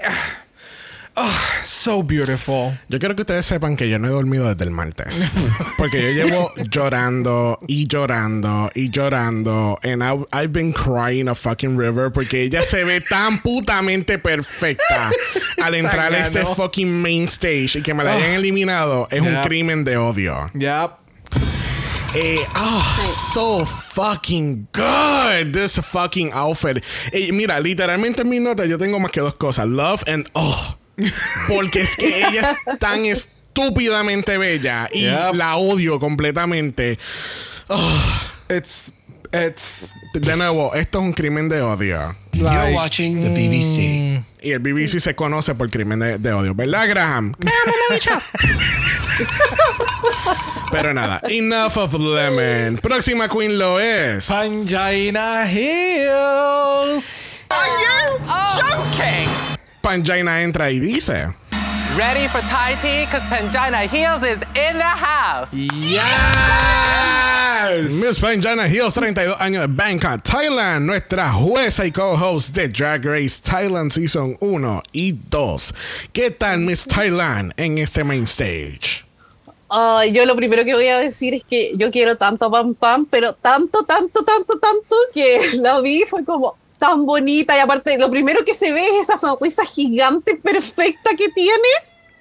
oh, 1.17 1.41
so 1.65 2.03
beautiful. 2.03 2.79
Yo 2.89 2.99
quiero 2.99 3.15
que 3.15 3.23
ustedes 3.23 3.47
sepan 3.47 3.77
que 3.77 3.89
yo 3.89 3.99
no 3.99 4.09
he 4.09 4.11
dormido 4.11 4.49
desde 4.49 4.65
el 4.65 4.71
martes. 4.71 5.29
Porque 5.77 6.15
yo 6.15 6.25
llevo 6.27 6.53
llorando 6.71 7.59
y 7.67 7.87
llorando 7.87 8.71
y 8.75 8.91
llorando. 8.91 9.79
And 9.83 10.03
I- 10.03 10.27
I've 10.33 10.53
been 10.53 10.73
crying 10.73 11.29
a 11.29 11.35
fucking 11.35 11.77
river. 11.79 12.11
Porque 12.13 12.43
ella 12.43 12.63
se 12.63 12.85
ve 12.85 13.01
tan 13.01 13.41
putamente 13.43 14.19
perfecta 14.19 15.11
al 15.63 15.75
entrar 15.75 16.13
a 16.15 16.19
ese 16.27 16.45
fucking 16.45 17.03
main 17.03 17.25
stage 17.25 17.77
y 17.79 17.83
que 17.83 17.93
me 17.95 18.05
la 18.05 18.15
hayan 18.15 18.31
eliminado 18.33 19.07
es 19.11 19.21
un 19.21 19.29
Yep. 19.33 19.45
crimen 19.47 19.85
de 19.85 19.97
odio. 19.97 20.51
Yep. 20.55 20.91
Eh, 22.13 22.41
ah, 22.57 23.07
so 23.33 23.65
fucking 23.65 24.67
good. 24.73 25.53
This 25.53 25.81
fucking 25.81 26.33
outfit. 26.33 26.83
Eh, 27.13 27.31
mira, 27.33 27.61
literalmente 27.61 28.23
en 28.23 28.29
mis 28.29 28.41
notas 28.41 28.69
yo 28.69 28.79
tengo 28.79 28.99
más 28.99 29.13
que 29.13 29.21
dos 29.21 29.35
cosas: 29.35 29.69
love 29.69 30.03
and 30.09 30.29
oh. 30.35 30.77
Porque 31.49 31.83
es 31.83 31.97
que 31.97 32.19
ella 32.27 32.57
es 32.67 32.79
tan 32.79 33.05
estúpidamente 33.05 34.39
bella 34.39 34.89
y 34.93 35.03
Yep. 35.03 35.35
la 35.35 35.57
odio 35.57 35.99
completamente. 36.01 36.99
It's. 38.49 38.93
It's. 39.33 39.89
de 40.15 40.37
nuevo, 40.37 40.75
esto 40.75 40.99
es 40.99 41.05
un 41.05 41.13
crimen 41.13 41.49
de 41.49 41.63
odio. 41.63 42.17
You're 42.33 42.73
watching 42.75 43.21
the 43.23 43.29
BBC. 43.29 44.25
Y 44.43 44.53
el 44.53 44.59
BBC 44.61 44.99
se 45.01 45.15
conoce 45.15 45.55
por 45.55 45.69
crimen 45.71 45.99
de, 46.01 46.19
de 46.19 46.33
odio, 46.33 46.55
¿verdad, 46.55 46.89
Graham? 46.89 47.35
Pero 50.73 50.95
nada, 50.95 51.21
enough 51.29 51.77
of 51.77 51.93
lemon. 51.95 52.79
Próxima 52.83 53.29
queen 53.29 53.59
lo 53.59 53.79
es. 53.79 54.27
Pangina 54.27 55.45
Hills. 55.51 57.45
Pangina 59.81 60.43
entra 60.43 60.71
y 60.71 60.79
dice. 60.79 61.35
Ready 61.97 62.29
for 62.29 62.41
Thai 62.43 62.77
tea? 62.81 63.05
Because 63.05 63.27
Pangina 63.27 63.89
Heels 63.89 64.23
is 64.23 64.43
in 64.55 64.79
the 64.79 64.85
house. 64.85 65.53
Yes. 65.53 66.01
Miss 68.01 68.19
Pangina 68.21 68.69
Hills, 68.69 68.95
32 68.95 69.41
años 69.41 69.63
de 69.63 69.69
Bangkok, 69.69 70.23
Thailand, 70.23 70.87
nuestra 70.87 71.33
jueza 71.33 71.85
y 71.85 71.91
co-host 71.91 72.55
de 72.55 72.69
Drag 72.69 73.05
Race 73.05 73.41
Thailand 73.43 73.93
Season 73.93 74.37
1 74.41 74.83
y 74.93 75.13
2. 75.31 75.75
¿Qué 76.13 76.31
tal 76.31 76.61
Miss 76.61 76.87
Thailand 76.87 77.53
en 77.57 77.79
este 77.79 78.05
main 78.05 78.25
stage? 78.25 79.05
Yo 80.13 80.27
lo 80.27 80.35
primero 80.35 80.65
que 80.65 80.75
voy 80.75 80.89
a 80.89 80.99
decir 80.99 81.35
es 81.35 81.45
que 81.45 81.73
yo 81.77 81.91
quiero 81.91 82.17
tanto 82.17 82.47
a 82.47 82.51
Pam 82.51 82.75
Pam, 82.75 83.07
pero 83.07 83.35
tanto, 83.35 83.85
tanto, 83.85 84.25
tanto, 84.25 84.59
tanto 84.59 84.97
que 85.13 85.39
la 85.61 85.81
vi 85.81 86.03
fue 86.09 86.25
como 86.25 86.57
tan 86.81 87.07
bonita 87.07 87.57
y 87.57 87.61
aparte 87.61 87.97
lo 87.99 88.11
primero 88.11 88.45
que 88.45 88.55
se 88.55 88.73
ve 88.73 88.85
es 88.85 89.03
esa 89.05 89.17
sonrisa 89.17 89.65
gigante 89.65 90.35
perfecta 90.35 91.11
que 91.17 91.29
tiene, 91.29 91.69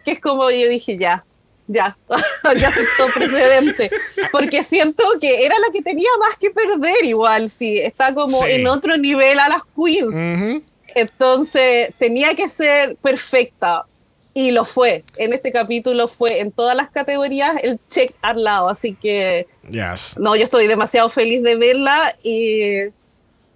que 0.05 0.11
es 0.11 0.19
como 0.19 0.51
yo 0.51 0.67
dije 0.69 0.97
ya, 0.99 1.25
ya, 1.67 1.97
ya 2.59 2.67
aceptó 2.67 3.07
precedente, 3.15 3.89
porque 4.31 4.61
siento 4.63 5.03
que 5.19 5.45
era 5.45 5.55
la 5.59 5.71
que 5.73 5.81
tenía 5.81 6.09
más 6.19 6.37
que 6.37 6.51
perder 6.51 7.03
igual, 7.05 7.49
sí, 7.49 7.79
está 7.79 8.13
como 8.13 8.39
Sí. 8.43 8.51
en 8.51 8.67
otro 8.67 8.97
nivel 8.97 9.39
a 9.39 9.49
las 9.49 9.61
queens. 9.75 10.13
Ujú. 10.13 10.63
Entonces 10.95 11.93
tenía 11.97 12.35
que 12.35 12.49
ser 12.49 12.95
perfecta 12.97 13.85
y 14.33 14.51
lo 14.51 14.65
fue. 14.65 15.03
En 15.17 15.33
este 15.33 15.51
capítulo 15.51 16.07
fue 16.07 16.39
en 16.39 16.51
todas 16.51 16.75
las 16.75 16.89
categorías 16.89 17.55
el 17.63 17.79
check 17.87 18.11
al 18.21 18.43
lado. 18.43 18.69
Así 18.69 18.93
que 18.95 19.47
Yes. 19.69 20.15
no, 20.17 20.35
yo 20.35 20.43
estoy 20.43 20.67
demasiado 20.67 21.09
feliz 21.09 21.41
de 21.43 21.55
verla 21.55 22.15
y 22.23 22.89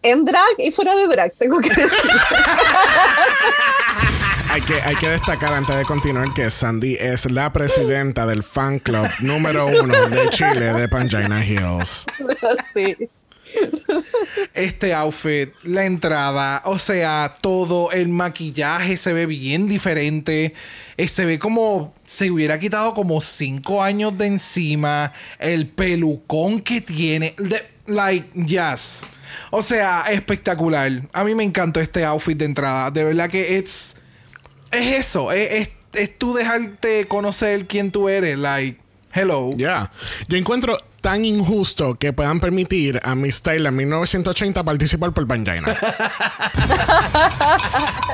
en 0.04 0.26
drag 0.26 0.44
y 0.60 0.72
fuera 0.72 0.96
de 0.96 1.08
drag, 1.08 1.34
tengo 1.38 1.60
que 1.60 1.70
decir. 1.70 1.88
Hay 4.50 4.62
que, 4.62 4.76
hay 4.82 4.96
que 4.98 5.10
destacar 5.10 5.52
antes 5.54 5.76
de 5.76 5.84
continuar 5.84 6.32
que 6.34 6.50
Sandy 6.52 6.96
es 7.00 7.30
la 7.32 7.52
presidenta 7.52 8.28
del 8.28 8.44
fan 8.44 8.78
club 8.78 9.08
número 9.22 9.66
uno 9.66 10.08
de 10.10 10.30
Chile 10.30 10.74
de 10.74 10.88
Pangina 10.88 11.44
Hills. 11.44 12.06
sí. 12.74 12.96
Este 14.54 14.94
outfit, 14.94 15.54
la 15.64 15.86
entrada, 15.86 16.62
o 16.66 16.78
sea, 16.80 17.36
todo, 17.42 17.92
el 17.92 18.10
maquillaje 18.10 18.98
se 18.98 19.14
ve 19.14 19.26
bien 19.26 19.68
diferente. 19.68 20.54
Eh, 20.98 21.08
se 21.08 21.26
ve 21.26 21.40
como 21.40 21.94
se 22.06 22.30
hubiera 22.30 22.60
quitado 22.60 22.94
como 22.94 23.22
cinco 23.22 23.82
años 23.82 24.16
de 24.18 24.28
encima. 24.28 25.14
El 25.40 25.68
pelucón 25.68 26.62
que 26.62 26.82
tiene. 26.82 27.34
de- 27.38 27.64
like, 27.88 28.28
yes. 28.46 29.04
O 29.52 29.62
sea, 29.62 30.06
espectacular. 30.10 31.04
A 31.14 31.24
mí 31.24 31.36
me 31.36 31.44
encantó 31.44 31.80
este 31.80 32.06
outfit 32.06 32.38
de 32.38 32.46
entrada. 32.46 32.92
De 32.92 33.04
verdad 33.04 33.30
que 33.30 33.58
es. 33.58 33.96
Es 34.72 35.00
eso. 35.00 35.32
Es, 35.32 35.52
es, 35.52 35.70
es 35.94 36.18
tú 36.18 36.34
dejarte 36.34 37.08
conocer 37.08 37.68
quién 37.68 37.92
tú 37.92 38.10
eres. 38.10 38.38
Like, 38.38 38.80
hello. 39.14 39.52
Ya. 39.56 39.92
Yo 40.28 40.38
encuentro 40.38 40.78
tan 41.04 41.26
injusto 41.26 41.96
que 41.96 42.14
puedan 42.14 42.40
permitir 42.40 43.02
a 43.04 43.14
Miss 43.14 43.42
Thailand 43.42 43.76
1980 43.78 44.64
participar 44.64 45.12
por 45.12 45.28
Pangina. 45.28 45.68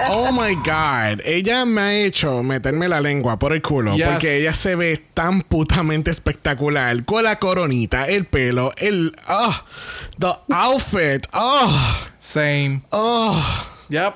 oh 0.10 0.32
my 0.32 0.56
God. 0.56 1.22
Ella 1.24 1.66
me 1.66 1.82
ha 1.82 1.94
hecho 1.94 2.42
meterme 2.42 2.88
la 2.90 3.00
lengua 3.00 3.38
por 3.38 3.54
el 3.54 3.62
culo 3.62 3.96
Yes. 3.96 4.08
porque 4.10 4.38
ella 4.38 4.54
se 4.54 4.76
ve 4.76 5.06
tan 5.14 5.42
putamente 5.42 6.10
espectacular 6.10 7.06
con 7.06 7.24
la 7.24 7.38
coronita, 7.38 8.08
el 8.08 8.26
pelo, 8.26 8.72
el. 8.78 9.14
ah, 9.28 9.64
the 10.18 10.32
outfit. 10.52 11.28
Oh, 11.32 12.08
Same. 12.18 12.82
oh, 12.90 13.40
Yep. 13.90 14.16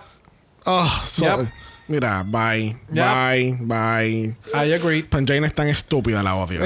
oh. 0.66 0.88
so- 1.06 1.26
Yep. 1.26 1.52
Mira, 1.88 2.24
bye, 2.24 2.76
Yep. 2.94 3.06
bye, 3.06 3.58
bye. 3.60 4.34
I 4.54 4.72
agree. 4.74 5.04
Pangina 5.04 5.46
es 5.48 5.54
tan 5.54 5.68
estúpida, 5.68 6.24
la 6.24 6.36
odio. 6.36 6.62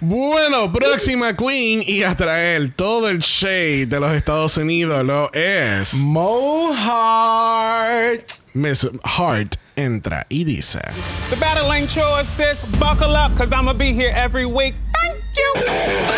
bueno, 0.00 0.72
próxima 0.72 1.36
queen 1.36 1.82
y 1.86 2.02
a 2.02 2.14
traer 2.16 2.72
todo 2.74 3.08
el 3.08 3.20
shade 3.20 3.86
de 3.86 4.00
los 4.00 4.10
Estados 4.12 4.56
Unidos 4.56 5.04
lo 5.04 5.30
es 5.32 5.94
Mo 5.94 6.72
Hart. 6.74 8.28
Miss 8.54 8.84
Hart 9.04 9.54
entra 9.76 10.26
y 10.28 10.42
dice 10.44 10.80
The 11.30 11.36
battle 11.36 11.70
ain't 11.72 11.94
yours, 11.94 12.26
sis. 12.26 12.64
Buckle 12.78 13.14
up, 13.14 13.30
because 13.32 13.52
I'm 13.52 13.64
going 13.66 13.78
to 13.78 13.78
be 13.78 13.92
here 13.92 14.12
every 14.14 14.44
week. 14.44 14.74
Thank 15.00 15.22
you. 15.36 15.52
Thank 15.64 16.10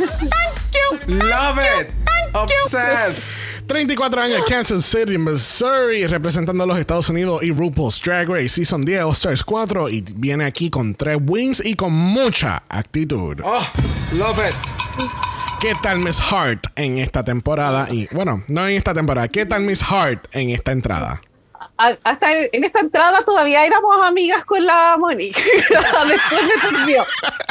you. 0.00 0.06
Thank 0.28 0.74
you. 0.74 0.98
Love 1.28 1.58
it. 1.60 1.92
Obsessed. 2.34 3.40
34 3.66 4.20
años, 4.20 4.42
Kansas 4.48 4.84
City, 4.84 5.16
Missouri, 5.16 6.06
representando 6.06 6.64
a 6.64 6.66
los 6.66 6.78
Estados 6.78 7.08
Unidos 7.08 7.42
y 7.42 7.50
RuPaul's 7.52 8.02
Drag 8.02 8.28
Race 8.28 8.48
Season 8.48 8.84
10 8.84 9.02
All 9.04 9.12
Stars 9.12 9.44
4 9.44 9.88
y 9.88 10.00
viene 10.16 10.44
aquí 10.44 10.68
con 10.68 10.94
tres 10.94 11.18
wins 11.24 11.64
y 11.64 11.74
con 11.74 11.92
mucha 11.92 12.64
actitud. 12.68 13.40
Oh, 13.44 13.66
love 14.14 14.38
it. 14.38 14.54
¿Qué 15.60 15.74
tal 15.82 16.00
Miss 16.00 16.20
Hart 16.20 16.66
en 16.76 16.98
esta 16.98 17.24
temporada? 17.24 17.86
Y 17.90 18.06
bueno, 18.12 18.44
no 18.48 18.66
en 18.66 18.76
esta 18.76 18.92
temporada. 18.92 19.28
¿Qué 19.28 19.46
tal 19.46 19.62
Miss 19.62 19.82
Hart 19.82 20.26
en 20.32 20.50
esta 20.50 20.72
entrada? 20.72 21.22
Hasta 21.76 22.32
en 22.52 22.64
esta 22.64 22.80
entrada 22.80 23.22
todavía 23.24 23.64
éramos 23.64 23.96
amigas 24.04 24.44
con 24.44 24.64
la 24.64 24.96
Monique. 24.98 25.40
Después 26.08 26.42
me 26.42 26.70
perdió. 26.70 27.04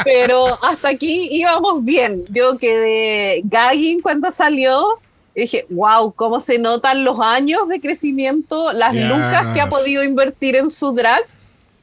Pero 0.04 0.58
hasta 0.62 0.90
aquí 0.90 1.28
íbamos 1.30 1.84
bien. 1.84 2.24
Yo 2.30 2.56
quedé 2.58 3.42
gagging 3.44 4.00
cuando 4.00 4.30
salió. 4.30 4.98
Y 5.34 5.42
dije, 5.42 5.66
wow, 5.70 6.12
cómo 6.12 6.38
se 6.38 6.58
notan 6.58 7.04
los 7.04 7.18
años 7.20 7.66
de 7.68 7.80
crecimiento, 7.80 8.72
las 8.72 8.92
Yes. 8.92 9.08
lucas 9.08 9.46
que 9.52 9.60
ha 9.60 9.68
podido 9.68 10.04
invertir 10.04 10.54
en 10.54 10.70
su 10.70 10.92
drag. 10.92 11.24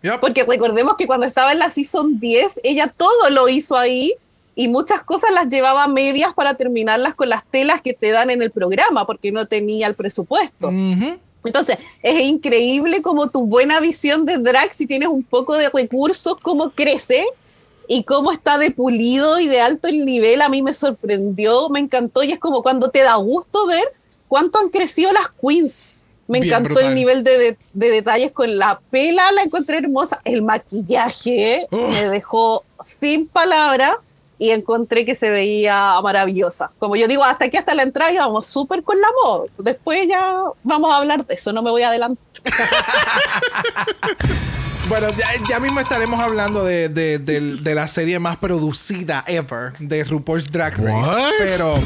Yep. 0.03 0.19
Porque 0.21 0.43
recordemos 0.45 0.95
que 0.95 1.05
cuando 1.05 1.25
estaba 1.25 1.51
en 1.51 1.59
la 1.59 1.69
Season 1.69 2.19
10, 2.19 2.61
ella 2.63 2.87
todo 2.95 3.29
lo 3.29 3.49
hizo 3.49 3.75
ahí 3.77 4.13
y 4.55 4.67
muchas 4.67 5.03
cosas 5.03 5.31
las 5.31 5.47
llevaba 5.49 5.87
medias 5.87 6.33
para 6.33 6.53
terminarlas 6.55 7.13
con 7.13 7.29
las 7.29 7.43
telas 7.45 7.81
que 7.81 7.93
te 7.93 8.11
dan 8.11 8.29
en 8.29 8.41
el 8.41 8.51
programa, 8.51 9.05
porque 9.05 9.31
no 9.31 9.45
tenía 9.45 9.85
el 9.87 9.95
presupuesto. 9.95 10.69
Ujú. 10.69 11.19
Entonces, 11.43 11.77
es 12.03 12.19
increíble 12.21 13.01
como 13.01 13.29
tu 13.29 13.45
buena 13.45 13.79
visión 13.79 14.25
de 14.25 14.37
drag, 14.37 14.73
si 14.73 14.85
tienes 14.87 15.09
un 15.09 15.23
poco 15.23 15.57
de 15.57 15.69
recursos, 15.69 16.37
cómo 16.41 16.71
crece 16.71 17.25
y 17.87 18.03
cómo 18.03 18.31
está 18.31 18.57
de 18.57 18.71
pulido 18.71 19.39
y 19.39 19.47
de 19.47 19.59
alto 19.59 19.87
el 19.87 20.05
nivel. 20.05 20.41
A 20.41 20.49
mí 20.49 20.61
me 20.61 20.73
sorprendió, 20.73 21.67
me 21.69 21.79
encantó 21.79 22.23
y 22.23 22.31
es 22.31 22.39
como 22.39 22.61
cuando 22.61 22.89
te 22.89 22.99
da 23.01 23.15
gusto 23.15 23.65
ver 23.67 23.83
cuánto 24.27 24.59
han 24.59 24.69
crecido 24.69 25.11
las 25.11 25.29
queens. 25.41 25.81
Me 26.27 26.39
Bien 26.39 26.53
encantó 26.53 26.75
brutal. 26.75 26.89
el 26.89 26.95
nivel 26.95 27.23
de, 27.23 27.37
de- 27.37 27.57
de 27.73 27.89
detalles 27.89 28.31
con 28.31 28.57
la 28.57 28.79
pela, 28.91 29.31
la 29.33 29.41
encontré 29.41 29.79
hermosa. 29.79 30.21
El 30.23 30.43
maquillaje 30.43 31.67
me 31.71 32.07
dejó 32.09 32.63
sin 32.79 33.27
palabras 33.27 33.95
y 34.41 34.49
encontré 34.49 35.05
que 35.05 35.13
se 35.13 35.29
veía 35.29 36.01
maravillosa. 36.01 36.71
Como 36.79 36.95
yo 36.95 37.07
digo, 37.07 37.23
hasta 37.23 37.45
aquí, 37.45 37.57
hasta 37.57 37.75
la 37.75 37.83
entrada, 37.83 38.11
íbamos 38.11 38.47
súper 38.47 38.81
con 38.81 38.99
la 38.99 39.07
moda. 39.23 39.43
Después 39.59 40.07
ya 40.07 40.35
vamos 40.63 40.91
a 40.91 40.97
hablar 40.97 41.23
de 41.23 41.35
eso, 41.35 41.53
no 41.53 41.61
me 41.61 41.69
voy 41.69 41.83
a 41.83 41.89
adelantar. 41.89 42.25
Bueno, 44.89 45.07
ya, 45.17 45.27
ya 45.47 45.59
mismo 45.61 45.79
estaremos 45.79 46.19
hablando 46.19 46.65
de, 46.65 46.89
de- 46.89 47.19
de 47.19 47.75
la 47.75 47.87
serie 47.87 48.19
más 48.19 48.35
producida 48.37 49.23
ever 49.25 49.71
de 49.79 50.03
RuPaul's 50.03 50.51
Drag 50.51 50.75
Race. 50.77 51.09
What? 51.09 51.31
Pero. 51.39 51.75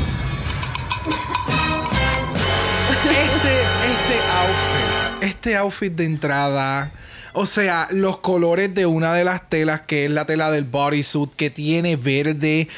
Este, 3.06 3.62
este 3.92 4.18
outfit, 4.40 5.24
este 5.24 5.56
outfit 5.58 5.94
de 5.94 6.06
entrada. 6.06 6.92
O 7.38 7.46
sea, 7.46 7.90
los 7.92 8.20
colores 8.20 8.74
de 8.74 8.86
una 8.86 9.14
de 9.14 9.26
las 9.26 9.50
telas, 9.50 9.82
que 9.82 10.06
es 10.06 10.12
la 10.12 10.26
tela 10.26 10.52
del 10.52 10.64
bodysuit, 10.64 11.34
que 11.36 11.50
tiene 11.50 11.98
verde. 11.98 12.70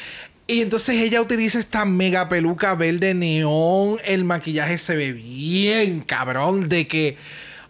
Y 0.48 0.62
entonces 0.62 0.96
ella 0.96 1.20
utiliza 1.20 1.60
esta 1.60 1.84
mega 1.84 2.28
peluca 2.28 2.74
verde 2.74 3.14
neón. 3.14 3.98
El 4.04 4.24
maquillaje 4.24 4.78
se 4.78 4.96
ve 4.96 5.12
bien 5.12 6.00
cabrón 6.00 6.68
de 6.68 6.88
que. 6.88 7.16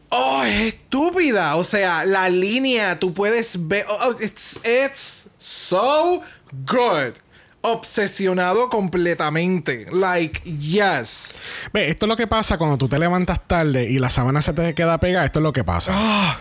Oh, 0.09 0.43
es 0.45 0.74
estúpida. 0.74 1.57
O 1.57 1.64
sea, 1.64 2.07
la 2.07 2.30
línea, 2.30 2.99
tú 2.99 3.12
puedes 3.12 3.68
ver. 3.68 3.84
oh, 3.89 3.99
oh, 4.09 4.12
it's, 4.22 4.59
it's 4.64 5.26
so 5.39 6.22
good. 6.66 7.14
Obsesionado 7.61 8.70
completamente. 8.70 9.89
Like, 9.93 10.41
yes. 10.49 11.43
Ve, 11.72 11.91
esto 11.91 12.07
es 12.07 12.09
lo 12.09 12.16
que 12.16 12.26
pasa 12.26 12.57
cuando 12.57 12.78
tú 12.78 12.89
te 12.89 12.99
levantas 12.99 13.47
tarde 13.47 13.91
y 13.91 13.99
la 13.99 14.09
sábana 14.09 14.41
se 14.41 14.55
te 14.55 14.74
queda 14.74 14.97
pegada. 14.99 15.26
Esto 15.26 15.41
es 15.41 15.43
lo 15.43 15.53
que 15.53 15.64
pasa. 15.64 16.39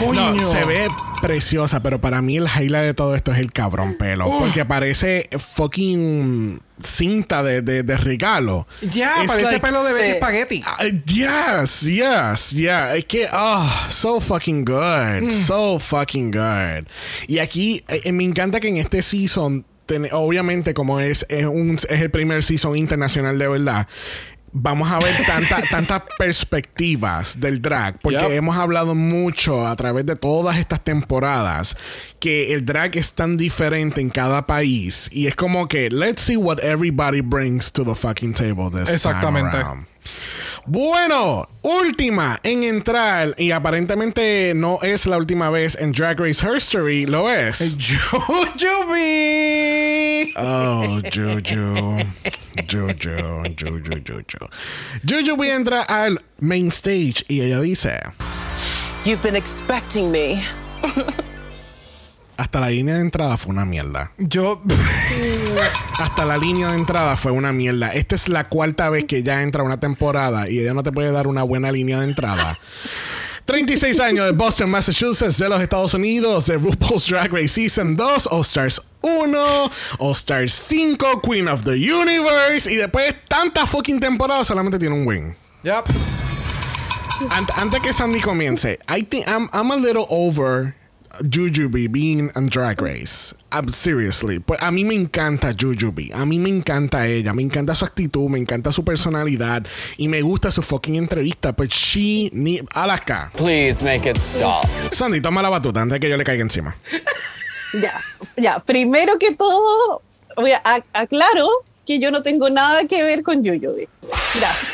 Coño. 0.00 0.32
No, 0.34 0.52
se 0.52 0.64
ve 0.64 0.88
preciosa, 1.20 1.82
pero 1.82 2.00
para 2.00 2.22
mí 2.22 2.36
el 2.38 2.44
highlight 2.46 2.86
de 2.86 2.94
todo 2.94 3.14
esto 3.14 3.32
es 3.32 3.38
el 3.38 3.52
cabrón 3.52 3.94
pelo. 3.98 4.26
Porque 4.38 4.64
parece 4.64 5.28
fucking 5.38 6.60
cinta 6.82 7.42
de, 7.42 7.60
de, 7.62 7.82
de 7.82 7.96
regalo. 7.96 8.66
Ya, 8.80 9.16
It's 9.22 9.26
parece 9.30 9.52
like- 9.52 9.60
pelo 9.66 9.84
de 9.84 9.92
Betty. 9.92 10.16
Spaghetti. 10.16 10.62
Ah, 10.66 10.78
yes, 11.04 11.80
yes, 11.82 12.50
yeah. 12.52 12.94
Es 12.96 13.04
que, 13.04 13.26
ah, 13.30 13.86
so 13.90 14.20
fucking 14.20 14.64
good. 14.64 15.22
Mm. 15.24 15.30
So 15.30 15.78
fucking 15.78 16.30
good. 16.30 16.86
Y 17.28 17.38
aquí 17.38 17.84
eh, 17.88 18.00
eh, 18.04 18.12
me 18.12 18.24
encanta 18.24 18.60
que 18.60 18.68
en 18.68 18.78
este 18.78 19.02
season, 19.02 19.66
ten- 19.84 20.08
obviamente, 20.12 20.72
como 20.72 21.00
es, 21.00 21.26
es, 21.28 21.44
un, 21.44 21.74
es 21.76 22.00
el 22.00 22.10
primer 22.10 22.42
season 22.42 22.76
internacional 22.76 23.38
de 23.38 23.48
verdad. 23.48 23.86
Vamos 24.52 24.90
a 24.90 24.98
ver 24.98 25.14
tanta- 25.26 25.62
tantas 25.70 26.02
perspectivas 26.18 27.38
del 27.40 27.62
drag, 27.62 27.98
porque 28.00 28.18
Yep. 28.18 28.32
hemos 28.32 28.56
hablado 28.56 28.94
mucho 28.94 29.66
a 29.66 29.76
través 29.76 30.04
de 30.06 30.16
todas 30.16 30.56
estas 30.58 30.82
temporadas 30.82 31.76
que 32.18 32.52
el 32.52 32.66
drag 32.66 32.96
es 32.96 33.12
tan 33.14 33.36
diferente 33.36 34.00
en 34.00 34.10
cada 34.10 34.46
país 34.46 35.08
y 35.12 35.26
es 35.28 35.36
como 35.36 35.68
que 35.68 35.88
let's 35.90 36.22
see 36.22 36.36
what 36.36 36.58
everybody 36.64 37.20
brings 37.20 37.70
to 37.72 37.84
the 37.84 37.94
fucking 37.94 38.34
table 38.34 38.64
this 38.70 38.84
time 38.86 38.94
Exactamente. 38.94 39.56
Bueno, 40.66 41.48
última 41.62 42.38
en 42.42 42.62
entrar 42.64 43.34
y 43.38 43.50
aparentemente 43.50 44.52
no 44.54 44.78
es 44.82 45.06
la 45.06 45.16
última 45.16 45.50
vez 45.50 45.76
en 45.80 45.92
Drag 45.92 46.20
Race 46.20 46.46
History, 46.46 47.06
lo 47.06 47.30
es. 47.30 47.58
Jujubee. 48.10 49.52
Oh, 50.36 51.00
Juju. 51.12 51.96
Juju, 52.68 53.42
Juju, 53.58 54.02
Juju. 54.06 54.48
Juju 55.02 55.42
entra 55.44 55.82
al 55.82 56.18
main 56.40 56.68
stage 56.68 57.24
y 57.28 57.40
ella 57.40 57.60
dice, 57.60 58.00
You've 59.04 59.22
been 59.22 59.36
expecting 59.36 60.10
me. 60.10 60.42
Hasta 62.40 62.58
la 62.58 62.70
línea 62.70 62.94
de 62.94 63.02
entrada 63.02 63.36
fue 63.36 63.52
una 63.52 63.66
mierda. 63.66 64.12
Yo. 64.16 64.62
Hasta 65.98 66.24
la 66.24 66.38
línea 66.38 66.70
de 66.70 66.78
entrada 66.78 67.18
fue 67.18 67.32
una 67.32 67.52
mierda. 67.52 67.92
Esta 67.92 68.14
es 68.14 68.30
la 68.30 68.48
cuarta 68.48 68.88
vez 68.88 69.04
que 69.04 69.22
ya 69.22 69.42
entra 69.42 69.62
una 69.62 69.78
temporada 69.78 70.48
y 70.48 70.58
ella 70.58 70.72
no 70.72 70.82
te 70.82 70.90
puede 70.90 71.12
dar 71.12 71.26
una 71.26 71.42
buena 71.42 71.70
línea 71.70 71.98
de 71.98 72.04
entrada. 72.04 72.58
36 73.44 74.00
años 74.00 74.24
de 74.24 74.32
Boston, 74.32 74.70
Massachusetts, 74.70 75.36
de 75.36 75.50
los 75.50 75.60
Estados 75.60 75.92
Unidos, 75.92 76.46
de 76.46 76.56
RuPaul's 76.56 77.08
Drag 77.08 77.30
Race 77.30 77.48
Season 77.48 77.94
2, 77.94 78.28
All 78.28 78.40
Stars 78.40 78.80
1, 79.02 79.70
All 79.98 80.12
Stars 80.12 80.54
5, 80.54 81.20
Queen 81.20 81.46
of 81.46 81.64
the 81.64 81.72
Universe, 81.72 82.72
y 82.72 82.76
después 82.76 83.12
de 83.12 83.18
tantas 83.28 83.68
fucking 83.68 84.00
temporadas 84.00 84.46
solamente 84.46 84.78
tiene 84.78 84.94
un 84.94 85.06
win. 85.06 85.36
Yep. 85.64 85.84
Ant- 87.28 87.52
antes 87.58 87.80
que 87.80 87.92
Sandy 87.92 88.20
comience, 88.20 88.78
I 88.88 89.02
think 89.02 89.28
I'm, 89.28 89.50
I'm 89.52 89.70
a 89.70 89.76
little 89.76 90.06
over 90.08 90.74
Jujubee 91.22 91.90
being 91.90 92.30
on 92.36 92.46
Drag 92.48 92.80
Race. 92.80 93.34
Seriously. 93.72 94.38
Pues 94.38 94.62
a 94.62 94.70
mí 94.70 94.84
me 94.84 94.94
encanta 94.94 95.52
Jujubee. 95.54 96.12
A 96.14 96.24
mí 96.24 96.38
me 96.38 96.48
encanta 96.50 97.06
ella. 97.06 97.32
Me 97.34 97.42
encanta 97.42 97.74
su 97.74 97.84
actitud. 97.84 98.28
Me 98.28 98.38
encanta 98.38 98.72
su 98.72 98.84
personalidad. 98.84 99.66
Y 99.96 100.08
me 100.08 100.22
gusta 100.22 100.50
su 100.50 100.62
fucking 100.62 100.96
entrevista. 100.96 101.52
But 101.52 101.70
she 101.70 102.30
need... 102.32 102.64
Alaska. 102.74 103.30
Please 103.36 103.82
make 103.84 104.08
it 104.08 104.16
stop. 104.18 104.64
Sandy, 104.92 105.20
toma 105.20 105.42
la 105.42 105.48
batuta 105.50 105.80
antes 105.82 105.94
de 105.96 106.00
que 106.00 106.08
yo 106.08 106.16
le 106.16 106.24
caiga 106.24 106.42
encima. 106.42 106.76
Ya, 107.72 108.02
ya. 108.36 108.58
Primero 108.58 109.16
que 109.16 109.32
todo, 109.36 110.02
voy 110.36 110.50
a, 110.50 110.60
ac- 110.64 110.82
aclaro 110.92 111.46
que 111.86 112.00
yo 112.00 112.10
no 112.10 112.20
tengo 112.20 112.50
nada 112.50 112.84
que 112.88 113.04
ver 113.04 113.22
con 113.22 113.44
Yuyubi. 113.44 113.88
Gracias. 114.34 114.72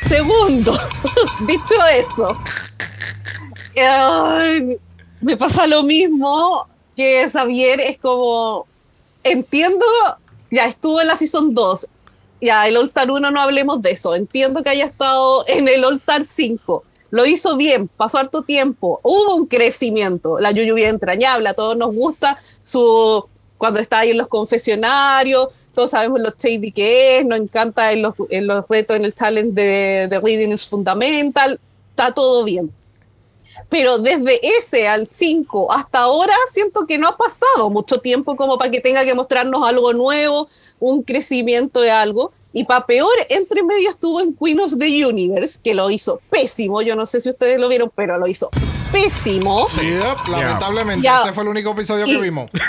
Segundo, 0.00 0.72
dicho 1.46 1.74
eso, 1.94 2.42
ay, 3.76 4.78
me 5.20 5.36
pasa 5.36 5.66
lo 5.66 5.82
mismo 5.82 6.66
que 6.96 7.28
Xavier 7.30 7.80
es 7.80 7.98
como, 7.98 8.66
entiendo, 9.22 9.84
ya 10.50 10.66
estuvo 10.66 11.00
en 11.00 11.08
la 11.08 11.16
Season 11.16 11.54
2, 11.54 11.86
ya 12.40 12.66
el 12.66 12.76
All 12.76 12.86
Star 12.86 13.10
1 13.10 13.30
no 13.30 13.40
hablemos 13.40 13.82
de 13.82 13.92
eso, 13.92 14.14
entiendo 14.14 14.62
que 14.62 14.70
haya 14.70 14.86
estado 14.86 15.44
en 15.46 15.68
el 15.68 15.84
All 15.84 15.96
Star 15.96 16.24
5, 16.24 16.84
lo 17.10 17.26
hizo 17.26 17.56
bien, 17.56 17.88
pasó 17.88 18.18
harto 18.18 18.42
tiempo, 18.42 19.00
hubo 19.02 19.34
un 19.34 19.46
crecimiento, 19.46 20.38
la 20.38 20.52
Yuyu 20.52 20.74
bien 20.74 20.90
entrañable, 20.90 21.48
a 21.48 21.54
todos 21.54 21.76
nos 21.76 21.94
gusta 21.94 22.38
su 22.62 23.24
cuando 23.58 23.78
está 23.78 23.98
ahí 23.98 24.10
en 24.12 24.18
los 24.18 24.28
confesionarios, 24.28 25.48
todos 25.74 25.90
sabemos 25.90 26.20
lo 26.20 26.30
shady 26.30 26.72
que 26.72 27.18
es, 27.18 27.26
nos 27.26 27.40
encanta 27.40 27.92
en 27.92 28.00
los, 28.00 28.14
en 28.30 28.46
los 28.46 28.64
retos 28.66 28.96
en 28.96 29.04
el 29.04 29.14
talent 29.14 29.52
de, 29.52 30.08
de 30.08 30.20
Reading 30.20 30.50
is 30.50 30.64
Fundamental, 30.64 31.60
está 31.90 32.10
todo 32.10 32.42
bien. 32.44 32.72
Pero 33.68 33.98
desde 33.98 34.40
ese 34.58 34.88
al 34.88 35.06
5 35.06 35.72
hasta 35.72 36.00
ahora 36.00 36.34
siento 36.50 36.86
que 36.86 36.98
no 36.98 37.08
ha 37.08 37.16
pasado 37.16 37.70
mucho 37.70 37.98
tiempo 37.98 38.36
como 38.36 38.58
para 38.58 38.70
que 38.70 38.80
tenga 38.80 39.04
que 39.04 39.14
mostrarnos 39.14 39.62
algo 39.68 39.92
nuevo, 39.92 40.48
un 40.78 41.02
crecimiento 41.02 41.80
de 41.80 41.90
algo. 41.90 42.32
Y 42.52 42.64
para 42.64 42.84
peor, 42.86 43.12
entre 43.28 43.62
medio 43.62 43.88
estuvo 43.90 44.20
en 44.20 44.34
Queen 44.34 44.58
of 44.60 44.76
the 44.78 45.06
Universe, 45.06 45.58
que 45.62 45.72
lo 45.74 45.88
hizo 45.90 46.20
pésimo. 46.30 46.82
Yo 46.82 46.96
no 46.96 47.06
sé 47.06 47.20
si 47.20 47.30
ustedes 47.30 47.60
lo 47.60 47.68
vieron, 47.68 47.92
pero 47.94 48.18
lo 48.18 48.26
hizo 48.26 48.50
pésimo. 48.90 49.68
Sí, 49.68 49.80
yep, 49.82 50.26
lamentablemente. 50.28 51.04
Ya. 51.04 51.20
Ese 51.22 51.32
fue 51.32 51.44
el 51.44 51.50
único 51.50 51.70
episodio 51.70 52.06
Y- 52.06 52.14
que 52.16 52.20
vimos. 52.20 52.50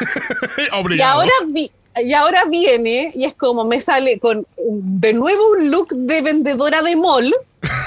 Y 0.97 1.01
ahora, 1.01 1.31
vi- 1.47 1.71
y 2.03 2.13
ahora 2.13 2.45
viene 2.45 3.11
y 3.15 3.25
es 3.25 3.33
como 3.33 3.65
me 3.65 3.81
sale 3.81 4.19
con 4.19 4.45
de 4.57 5.13
nuevo 5.13 5.51
un 5.51 5.71
look 5.71 5.89
de 5.89 6.21
vendedora 6.21 6.81
de 6.81 6.95
mall. 6.95 7.33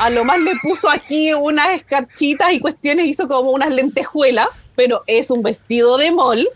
A 0.00 0.10
lo 0.10 0.24
más 0.24 0.40
le 0.40 0.52
puso 0.62 0.88
aquí 0.88 1.32
unas 1.34 1.72
escarchitas 1.72 2.52
y 2.52 2.60
cuestiones, 2.60 3.06
hizo 3.06 3.26
como 3.26 3.50
unas 3.50 3.74
lentejuelas, 3.74 4.48
pero 4.76 5.02
es 5.06 5.30
un 5.30 5.42
vestido 5.42 5.96
de 5.96 6.12
mall. 6.12 6.48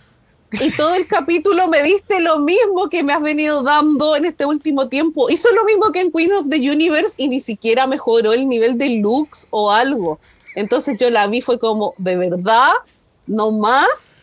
Y 0.53 0.71
todo 0.71 0.95
el 0.95 1.07
capítulo 1.07 1.69
me 1.69 1.83
diste 1.83 2.21
lo 2.21 2.39
mismo 2.39 2.89
que 2.89 3.03
me 3.03 3.13
has 3.13 3.21
venido 3.21 3.63
dando 3.63 4.17
en 4.17 4.25
este 4.25 4.47
último 4.47 4.89
tiempo. 4.89 5.29
Hizo 5.29 5.49
lo 5.53 5.65
mismo 5.65 5.93
que 5.93 6.01
en 6.01 6.11
Queen 6.11 6.33
of 6.33 6.49
the 6.49 6.57
Universe 6.57 7.15
y 7.19 7.29
ni 7.29 7.41
siquiera 7.41 7.87
mejoró 7.87 8.33
el 8.33 8.49
nivel 8.49 8.79
de 8.79 9.01
looks 9.01 9.47
o 9.51 9.71
algo. 9.71 10.19
Entonces 10.55 10.97
yo 10.99 11.11
la 11.11 11.27
vi, 11.27 11.43
fue 11.43 11.59
como, 11.59 11.95
¿de 11.99 12.17
verdad? 12.17 12.71
¿No 13.27 13.51
más? 13.51 14.17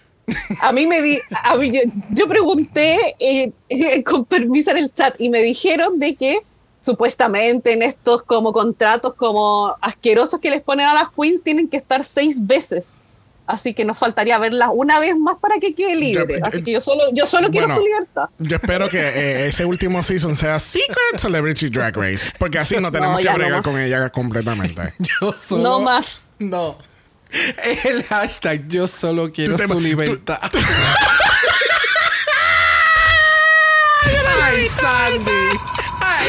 A 0.61 0.73
mí 0.73 0.87
me 0.87 1.01
di, 1.01 1.19
a 1.43 1.55
mí 1.55 1.71
yo, 2.11 2.27
pregunté 2.27 3.15
eh, 3.19 3.51
con 4.03 4.25
permiso 4.25 4.71
en 4.71 4.77
el 4.77 4.93
chat 4.93 5.15
y 5.19 5.29
me 5.29 5.43
dijeron 5.43 5.99
de 5.99 6.15
que 6.15 6.39
supuestamente 6.85 7.73
en 7.73 7.81
estos 7.81 8.21
como 8.23 8.53
contratos 8.53 9.13
como 9.15 9.75
asquerosos 9.81 10.39
que 10.39 10.49
les 10.51 10.61
ponen 10.61 10.87
a 10.87 10.93
las 10.93 11.09
queens 11.09 11.43
tienen 11.43 11.67
que 11.67 11.77
estar 11.77 12.03
seis 12.03 12.45
veces. 12.45 12.89
Así 13.47 13.75
que 13.75 13.85
nos 13.85 13.97
faltaría 13.99 14.39
verlas 14.39 14.69
una 14.73 14.99
vez 14.99 15.15
más 15.17 15.35
para 15.35 15.59
que 15.59 15.75
quede 15.75 15.95
libre. 15.95 16.39
Yo- 16.39 16.45
Así 16.45 16.63
que 16.63 16.71
yo 16.71 16.81
solo, 16.81 17.03
yo 17.13 17.27
solo 17.27 17.49
quiero 17.51 17.67
su 17.69 17.79
libertad. 17.79 18.29
Yo 18.39 18.55
espero 18.55 18.89
que 18.89 18.97
eh, 18.99 19.45
ese 19.49 19.65
último 19.65 20.01
season 20.01 20.35
sea 20.35 20.57
Secret 20.57 21.19
Celebrity 21.19 21.69
Drag 21.69 21.95
Race. 21.95 22.31
Porque 22.39 22.57
así 22.57 22.75
no 22.79 22.91
tenemos 22.91 23.17
No, 23.17 23.19
que 23.19 23.25
no 23.25 23.33
bregar 23.35 23.51
más. 23.53 23.61
con 23.61 23.79
ella 23.79 24.09
completamente. 24.09 24.93
Yo 25.21 25.31
solo- 25.33 25.61
No 25.63 25.79
más. 25.81 26.33
No. 26.39 26.77
El 27.83 28.03
hashtag 28.03 28.67
yo 28.69 28.87
solo 28.87 29.31
quiero 29.31 29.57
su 29.57 29.67
tú- 29.67 29.79
libertad. 29.81 30.39
Ay, 34.43 34.67
Sandy. 34.69 35.59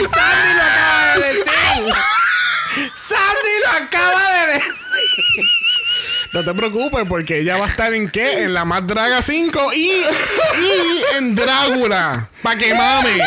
Sandy 0.04 0.52
lo 0.54 0.62
acaba 0.62 1.14
de 1.14 1.34
decir. 1.34 1.94
Sandy 2.94 3.54
lo 3.64 3.70
acaba 3.84 4.22
de 4.30 4.52
decir. 4.54 5.44
No 6.32 6.44
te 6.44 6.54
preocupes 6.54 7.04
porque 7.08 7.40
ella 7.40 7.56
va 7.56 7.64
a 7.66 7.68
estar 7.68 7.94
en 7.94 8.10
qué? 8.10 8.42
En 8.42 8.52
la 8.52 8.64
Más 8.64 8.86
Draga 8.86 9.22
5 9.22 9.72
y, 9.72 9.88
y 9.88 11.04
en 11.16 11.34
Drácula. 11.34 12.28
Pa' 12.42 12.56
que 12.56 12.74
mames. 12.74 13.22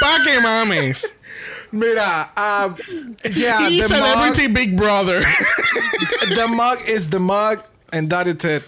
Pa' 0.00 0.22
que 0.24 0.40
mames. 0.40 1.10
Mira, 1.72 2.32
uh, 2.36 2.74
yeah, 3.28 3.68
y 3.68 3.80
the 3.80 3.88
Celebrity 3.88 4.48
Big 4.48 4.76
Brother. 4.76 5.22
the 6.34 6.48
mug 6.48 6.78
is 6.86 7.08
the 7.10 7.20
mug, 7.20 7.62
and 7.92 8.10
that 8.10 8.26
is 8.26 8.44
it. 8.44 8.64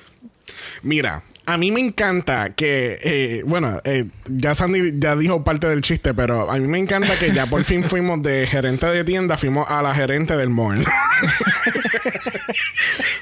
Mira, 0.85 1.23
a 1.45 1.59
mí 1.59 1.73
me 1.73 1.81
encanta 1.81 2.55
que, 2.55 2.99
eh, 3.03 3.43
bueno, 3.47 3.81
eh, 3.85 4.05
ya 4.27 4.55
Sandy 4.55 4.93
ya 4.99 5.17
dijo 5.17 5.43
parte 5.43 5.69
del 5.69 5.81
chiste, 5.81 6.15
pero 6.15 6.51
a 6.51 6.59
mí 6.59 6.67
me 6.69 6.79
encanta 6.79 7.19
que 7.19 7.33
ya 7.33 7.47
por 7.47 7.65
fin 7.65 7.85
fuimos 7.85 8.23
de 8.23 8.47
gerente 8.47 8.87
de 8.87 9.05
tienda, 9.05 9.37
fuimos 9.37 9.69
a 9.71 9.83
la 9.83 9.95
gerente 9.95 10.37
del 10.37 10.51
mall. 10.51 10.83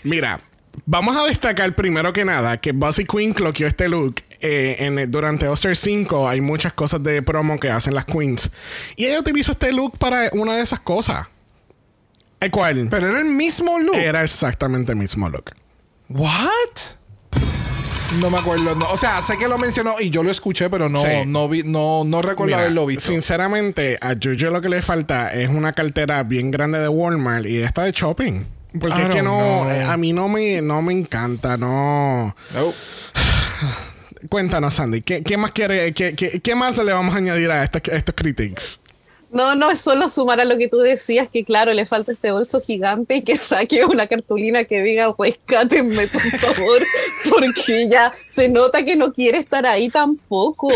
Mira, 0.05 0.41
vamos 0.87 1.17
a 1.17 1.25
destacar 1.25 1.75
primero 1.75 2.13
que 2.13 2.25
nada 2.25 2.59
que 2.59 2.73
Buzzy 2.73 3.05
Queen 3.05 3.33
cloqueó 3.33 3.67
este 3.67 3.89
look. 3.89 4.17
eh, 4.43 4.77
en, 4.81 5.11
durante 5.11 5.49
Oster 5.49 5.77
5 5.77 6.29
hay 6.29 6.41
muchas 6.41 6.73
cosas 6.73 7.03
de 7.03 7.23
promo 7.23 7.59
que 7.59 7.71
hacen 7.71 7.95
las 7.95 8.05
queens. 8.05 8.51
Y 8.97 9.07
ella 9.07 9.21
utilizó 9.21 9.53
este 9.53 9.73
look 9.73 9.99
para 9.99 10.31
una 10.33 10.57
de 10.57 10.63
esas 10.63 10.81
cosas. 10.81 11.27
¿El 12.41 12.51
cuál? 12.51 12.89
Pero 12.91 13.09
era 13.09 13.19
el 13.19 13.27
mismo 13.27 13.79
look. 13.79 13.97
Era 13.97 14.23
exactamente 14.23 14.93
el 14.93 14.99
mismo 14.99 15.29
look. 15.29 15.53
What? 16.09 16.99
No 18.21 18.29
me 18.31 18.39
acuerdo. 18.39 18.75
no. 18.75 18.89
O 18.91 18.97
sea, 18.97 19.23
sé 19.23 19.37
que 19.39 19.47
lo 19.47 19.57
mencionó 19.59 19.95
y 20.01 20.11
yo 20.11 20.23
lo 20.23 20.31
escuché, 20.31 20.69
pero 20.69 20.89
no, 20.89 21.01
Sí. 21.03 21.09
no, 21.27 21.49
vi, 21.49 21.63
no, 21.63 22.03
no 22.05 22.23
recuerdo 22.23 22.47
Mira, 22.47 22.59
haberlo 22.61 22.87
visto. 22.87 23.07
Sinceramente, 23.09 23.99
a 24.01 24.15
Juju 24.21 24.51
lo 24.51 24.61
que 24.61 24.69
le 24.69 24.83
falta 24.83 25.33
es 25.33 25.49
una 25.49 25.73
cartera 25.73 26.23
bien 26.25 26.51
grande 26.51 26.79
de 26.81 26.89
Walmart 26.89 27.47
y 27.47 27.59
esta 27.63 27.85
de 27.85 27.93
shopping. 27.93 28.45
Porque 28.81 28.99
I 28.99 29.03
es 29.03 29.09
que 29.11 29.23
no, 29.23 29.39
know. 29.63 29.71
eh, 29.71 29.83
a 29.85 29.97
mí 29.97 30.13
no 30.13 30.29
me, 30.29 30.61
no 30.61 30.83
me 30.83 30.93
encanta, 30.93 31.57
no. 31.57 32.35
Cuéntanos, 34.29 34.75
Sandy, 34.75 35.01
¿qué, 35.03 35.23
qué 35.23 35.37
más 35.37 35.53
quiere, 35.53 35.93
qué, 35.95 36.15
qué- 36.15 36.41
qué 36.41 36.55
más 36.55 36.77
le 36.79 36.93
vamos 36.93 37.15
a 37.15 37.19
añadir 37.19 37.51
a 37.51 37.63
estos, 37.63 37.83
a 37.91 37.97
estos 37.97 38.15
critics? 38.15 38.80
No, 39.33 39.55
no, 39.55 39.71
es 39.71 39.81
solo 39.81 40.09
sumar 40.09 40.41
a 40.41 40.45
lo 40.45 40.59
que 40.59 40.67
tú 40.67 40.79
decías, 40.79 41.29
que 41.29 41.45
claro, 41.45 41.73
le 41.73 41.87
falta 41.87 42.11
este 42.11 42.33
bolso 42.33 42.61
gigante 42.61 43.17
y 43.17 43.23
que 43.23 43.37
saque 43.37 43.85
una 43.85 44.09
cartulina 44.09 44.65
que 44.65 44.83
diga, 44.83 45.15
rescátenme, 45.17 46.09
por 46.09 46.21
favor, 46.21 46.83
porque 47.31 47.89
ya 47.89 48.13
se 48.29 48.49
nota 48.49 48.85
que 48.85 48.97
no 48.97 49.13
quiere 49.13 49.39
estar 49.39 49.65
ahí 49.67 49.89
tampoco. 49.89 50.69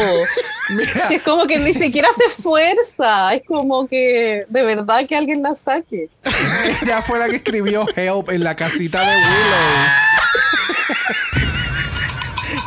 Mira, 0.71 1.09
Es 1.11 1.23
como 1.23 1.47
que 1.49 1.59
ni 1.59 1.73
siquiera 1.73 2.09
se 2.17 2.27
esfuerza, 2.27 3.35
es 3.35 3.43
como 3.45 3.89
que 3.89 4.45
de 4.49 4.63
verdad 4.63 5.05
que 5.07 5.17
alguien 5.17 5.43
la 5.43 5.57
saque. 5.57 6.09
ella 6.83 7.03
fue 7.03 7.19
la 7.19 7.29
que 7.29 7.37
escribió 7.37 7.87
Help 7.97 8.31
en 8.31 8.45
la 8.45 8.55
casita 8.55 9.01
de 9.01 9.17
Willow. 9.17 10.15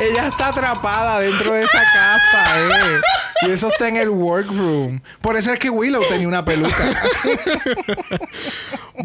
ella 0.00 0.28
está 0.28 0.48
atrapada 0.48 1.20
dentro 1.20 1.54
de 1.54 1.64
esa 1.64 1.82
casa, 1.82 2.60
eh. 2.60 3.00
Y 3.46 3.50
eso 3.50 3.68
está 3.68 3.88
en 3.88 3.96
el 3.96 4.08
workroom. 4.10 5.00
Por 5.22 5.36
eso 5.36 5.52
es 5.52 5.58
que 5.58 5.70
Willow 5.70 6.02
tenía 6.08 6.26
una 6.28 6.44
peluca. 6.44 6.94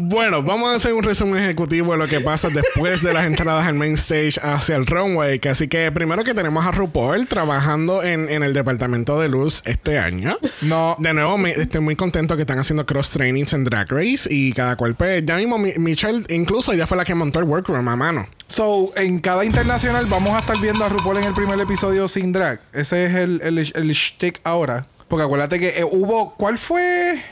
Bueno, 0.00 0.42
vamos 0.42 0.70
a 0.70 0.74
hacer 0.74 0.92
un 0.92 1.04
resumen 1.04 1.42
ejecutivo 1.42 1.92
de 1.92 1.98
lo 1.98 2.08
que 2.08 2.20
pasa 2.20 2.48
después 2.48 3.00
de 3.02 3.12
las 3.14 3.26
entradas 3.26 3.66
al 3.66 3.74
main 3.74 3.94
stage 3.94 4.34
hacia 4.42 4.74
el 4.74 4.86
runway. 4.86 5.40
Así 5.48 5.68
que 5.68 5.92
primero 5.92 6.24
que 6.24 6.34
tenemos 6.34 6.66
a 6.66 6.72
RuPaul 6.72 7.28
trabajando 7.28 8.02
en, 8.02 8.28
en 8.28 8.42
el 8.42 8.52
departamento 8.54 9.20
de 9.20 9.28
luz 9.28 9.62
este 9.66 9.98
año. 9.98 10.36
No. 10.62 10.96
De 10.98 11.14
nuevo, 11.14 11.38
me- 11.38 11.52
estoy 11.52 11.80
muy 11.80 11.94
contento 11.94 12.34
que 12.34 12.42
están 12.42 12.58
haciendo 12.58 12.84
cross 12.86 13.10
trainings 13.10 13.52
en 13.52 13.62
Drag 13.64 13.88
Race 13.90 14.28
y 14.28 14.52
cada 14.52 14.74
cual, 14.76 14.96
pues, 14.96 15.24
ya 15.24 15.36
mismo 15.36 15.58
Mi- 15.58 15.74
Michelle, 15.78 16.24
incluso 16.28 16.72
ella 16.72 16.86
fue 16.88 16.96
la 16.96 17.04
que 17.04 17.14
montó 17.14 17.38
el 17.38 17.44
workroom 17.44 17.86
a 17.88 17.94
mano. 17.96 18.26
So, 18.48 18.92
en 18.96 19.18
cada 19.18 19.44
internacional 19.44 20.06
vamos 20.06 20.32
a 20.32 20.38
estar 20.38 20.58
viendo 20.60 20.84
a 20.84 20.88
RuPaul 20.88 21.18
en 21.18 21.24
el 21.24 21.34
primer 21.34 21.60
episodio 21.60 22.08
sin 22.08 22.32
drag. 22.32 22.60
Ese 22.72 23.06
es 23.06 23.14
el, 23.14 23.40
el, 23.42 23.58
el 23.58 23.90
shtick 23.92 24.40
ahora. 24.44 24.86
Porque 25.08 25.24
acuérdate 25.24 25.58
que 25.58 25.78
eh, 25.78 25.84
hubo. 25.84 26.34
¿Cuál 26.34 26.58
fue? 26.58 27.22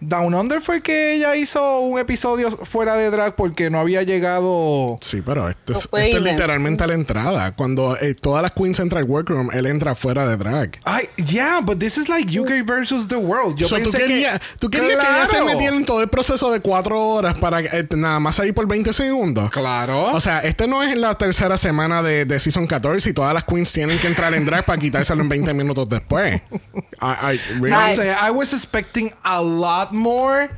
Down 0.00 0.34
Under 0.34 0.60
fue 0.60 0.82
que 0.82 1.14
ella 1.14 1.36
hizo 1.36 1.80
un 1.80 1.98
episodio 1.98 2.50
fuera 2.50 2.94
de 2.94 3.10
drag 3.10 3.34
porque 3.36 3.68
no 3.70 3.78
había 3.80 4.02
llegado. 4.02 4.98
Sí, 5.00 5.22
pero 5.24 5.48
esto, 5.48 5.72
No 5.72 5.78
es, 5.78 5.86
fue 5.88 6.04
esto 6.06 6.16
es 6.16 6.22
even. 6.22 6.34
literalmente 6.36 6.84
a 6.84 6.86
la 6.86 6.94
entrada. 6.94 7.54
Cuando 7.54 7.96
eh, 8.00 8.14
todas 8.14 8.42
las 8.42 8.52
queens 8.52 8.78
entran 8.80 9.02
al 9.02 9.08
workroom, 9.10 9.50
él 9.52 9.66
entra 9.66 9.94
fuera 9.94 10.26
de 10.26 10.36
drag. 10.36 10.78
Ay, 10.84 11.08
yeah, 11.16 11.60
but 11.60 11.78
this 11.78 11.98
is 11.98 12.08
like 12.08 12.30
UK 12.38 12.66
versus 12.66 13.08
the 13.08 13.16
world. 13.16 13.56
Yo 13.56 13.68
So, 13.68 13.76
tú 13.76 13.82
pensé 13.90 13.98
querías, 13.98 14.38
que. 14.40 14.46
tú 14.58 14.70
querías 14.70 14.98
que 14.98 15.06
ella 15.14 15.26
se 15.26 15.42
metiera 15.44 15.76
en 15.76 15.84
todo 15.84 16.00
el 16.02 16.08
proceso 16.08 16.50
de 16.50 16.60
cuatro 16.60 16.98
horas 17.08 17.36
para 17.38 17.60
eh, 17.60 17.86
nada 17.96 18.18
más 18.20 18.36
salir 18.36 18.54
por 18.54 18.66
20 18.66 18.92
segundos. 18.92 19.50
Claro. 19.50 20.12
O 20.12 20.20
sea, 20.20 20.40
este 20.40 20.66
no 20.66 20.82
es 20.82 20.96
la 20.96 21.14
tercera 21.14 21.56
semana 21.56 22.02
de, 22.02 22.24
de 22.24 22.38
Season 22.40 22.66
14 22.66 23.10
y 23.10 23.12
todas 23.12 23.34
las 23.34 23.44
queens 23.44 23.72
tienen 23.72 23.98
que 23.98 24.06
entrar 24.06 24.32
en 24.34 24.44
drag 24.46 24.64
para 24.64 24.80
quitárselo 24.80 25.20
en 25.22 25.28
20 25.28 25.52
minutos 25.54 25.88
después. 25.88 26.40
I- 27.02 27.34
I- 27.34 27.40
really? 27.60 27.70
No 27.70 27.86
sé, 27.94 28.10
I 28.10 28.30
was 28.30 28.52
expecting 28.52 29.12
a 29.22 29.40
lot 29.42 29.89
more 29.92 30.50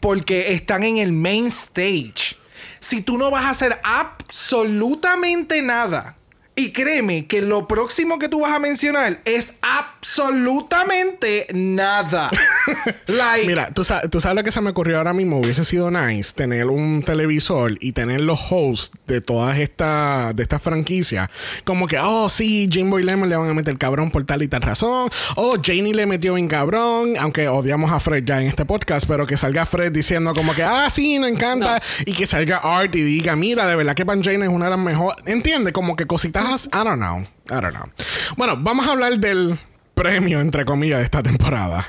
porque 0.00 0.52
están 0.52 0.82
en 0.82 0.98
el 0.98 1.12
main 1.12 1.46
stage. 1.46 2.36
Si 2.80 3.02
tú 3.02 3.18
no 3.18 3.30
vas 3.30 3.44
a 3.44 3.50
hacer 3.50 3.78
absolutamente 3.84 5.62
nada, 5.62 6.16
y 6.56 6.72
créeme 6.72 7.26
que 7.26 7.40
lo 7.42 7.66
próximo 7.66 8.18
que 8.18 8.28
tú 8.28 8.40
vas 8.40 8.52
a 8.52 8.58
mencionar 8.58 9.20
es 9.24 9.54
absolutamente 9.62 11.46
nada. 11.52 12.30
like, 13.06 13.46
Mira, 13.46 13.70
¿tú 13.72 13.84
sabes, 13.84 14.10
tú 14.10 14.20
sabes 14.20 14.36
lo 14.36 14.44
que 14.44 14.52
se 14.52 14.60
me 14.60 14.70
ocurrió 14.70 14.98
ahora 14.98 15.12
mismo. 15.12 15.38
Hubiese 15.38 15.64
sido 15.64 15.90
nice 15.90 16.32
tener 16.34 16.66
un 16.66 17.02
televisor 17.02 17.78
y 17.80 17.92
tener 17.92 18.20
los 18.20 18.40
hosts 18.50 18.92
de 19.06 19.20
todas 19.20 19.58
estas 19.58 20.36
de 20.36 20.42
estas 20.42 20.62
franquicias. 20.62 21.30
Como 21.64 21.86
que, 21.86 21.98
oh, 21.98 22.28
sí, 22.28 22.68
Jimbo 22.70 22.98
y 22.98 23.04
Lemon 23.04 23.28
le 23.28 23.36
van 23.36 23.48
a 23.48 23.54
meter 23.54 23.78
cabrón 23.78 24.10
por 24.10 24.24
tal 24.24 24.42
y 24.42 24.48
tal 24.48 24.62
razón. 24.62 25.10
Oh, 25.36 25.56
Janie 25.62 25.94
le 25.94 26.06
metió 26.06 26.36
en 26.36 26.48
cabrón. 26.48 27.14
Aunque 27.18 27.48
odiamos 27.48 27.90
a 27.90 28.00
Fred 28.00 28.24
ya 28.24 28.40
en 28.40 28.48
este 28.48 28.64
podcast, 28.64 29.06
pero 29.06 29.26
que 29.26 29.36
salga 29.36 29.66
Fred 29.66 29.92
diciendo 29.92 30.34
como 30.34 30.54
que, 30.54 30.62
ah, 30.62 30.88
sí, 30.90 31.18
me 31.18 31.28
encanta. 31.28 31.80
Y 32.04 32.12
que 32.12 32.26
salga 32.26 32.58
Art 32.58 32.94
y 32.94 33.02
diga, 33.02 33.36
mira, 33.36 33.66
de 33.66 33.76
verdad 33.76 33.94
que 33.94 34.04
Pan 34.04 34.22
Jane 34.22 34.44
es 34.44 34.50
una 34.50 34.66
de 34.66 34.70
las 34.72 34.80
mejores. 34.80 35.16
¿Entiendes? 35.26 35.72
Como 35.72 35.96
que 35.96 36.06
cositas, 36.06 36.39
I 36.72 36.84
don't 36.84 36.98
know. 36.98 37.18
I 37.50 37.60
don't 37.60 37.74
know. 37.74 37.88
Bueno, 38.36 38.56
vamos 38.58 38.86
a 38.86 38.92
hablar 38.92 39.18
del 39.18 39.58
premio, 39.94 40.40
entre 40.40 40.64
comillas, 40.64 40.98
de 40.98 41.04
esta 41.04 41.22
temporada. 41.22 41.86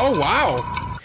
oh, 0.00 0.14
wow. 0.14 0.64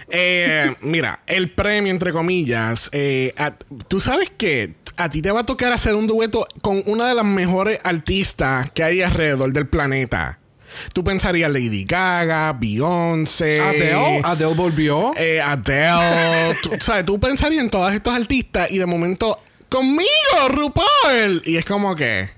Eh, 0.10 0.74
mira, 0.82 1.20
el 1.28 1.52
premio, 1.52 1.92
entre 1.92 2.12
comillas, 2.14 2.90
eh, 2.94 3.34
a- 3.38 3.52
tú 3.88 4.00
sabes 4.00 4.30
que 4.38 4.76
a 4.98 5.10
ti 5.10 5.22
te 5.22 5.32
va 5.32 5.42
a 5.42 5.44
tocar 5.44 5.74
hacer 5.74 5.96
un 5.96 6.08
dueto 6.08 6.48
con 6.62 6.82
una 6.86 7.08
de 7.08 7.16
las 7.16 7.26
mejores 7.26 7.80
artistas 7.84 8.70
que 8.72 8.84
hay 8.84 9.02
alrededor 9.02 9.52
del 9.52 9.68
planeta. 9.68 10.40
Tú 10.94 11.04
pensarías 11.04 11.50
Lady 11.52 11.86
Gaga, 11.86 12.54
Beyoncé. 12.54 13.62
Adele, 13.62 14.22
Adele 14.24 14.54
volvió. 14.56 15.12
eh, 15.18 15.42
Adele. 15.42 16.56
tú, 16.62 16.72
¿sabes? 16.80 17.06
Tú 17.06 17.20
pensarías 17.20 17.64
en 17.64 17.70
todos 17.70 17.92
estos 17.94 18.14
artistas 18.14 18.70
y 18.72 18.78
de 18.78 18.86
momento, 18.86 19.40
conmigo, 19.70 20.10
RuPaul. 20.50 21.42
Y 21.46 21.58
es 21.58 21.66
como 21.66 21.96
que 21.96 22.30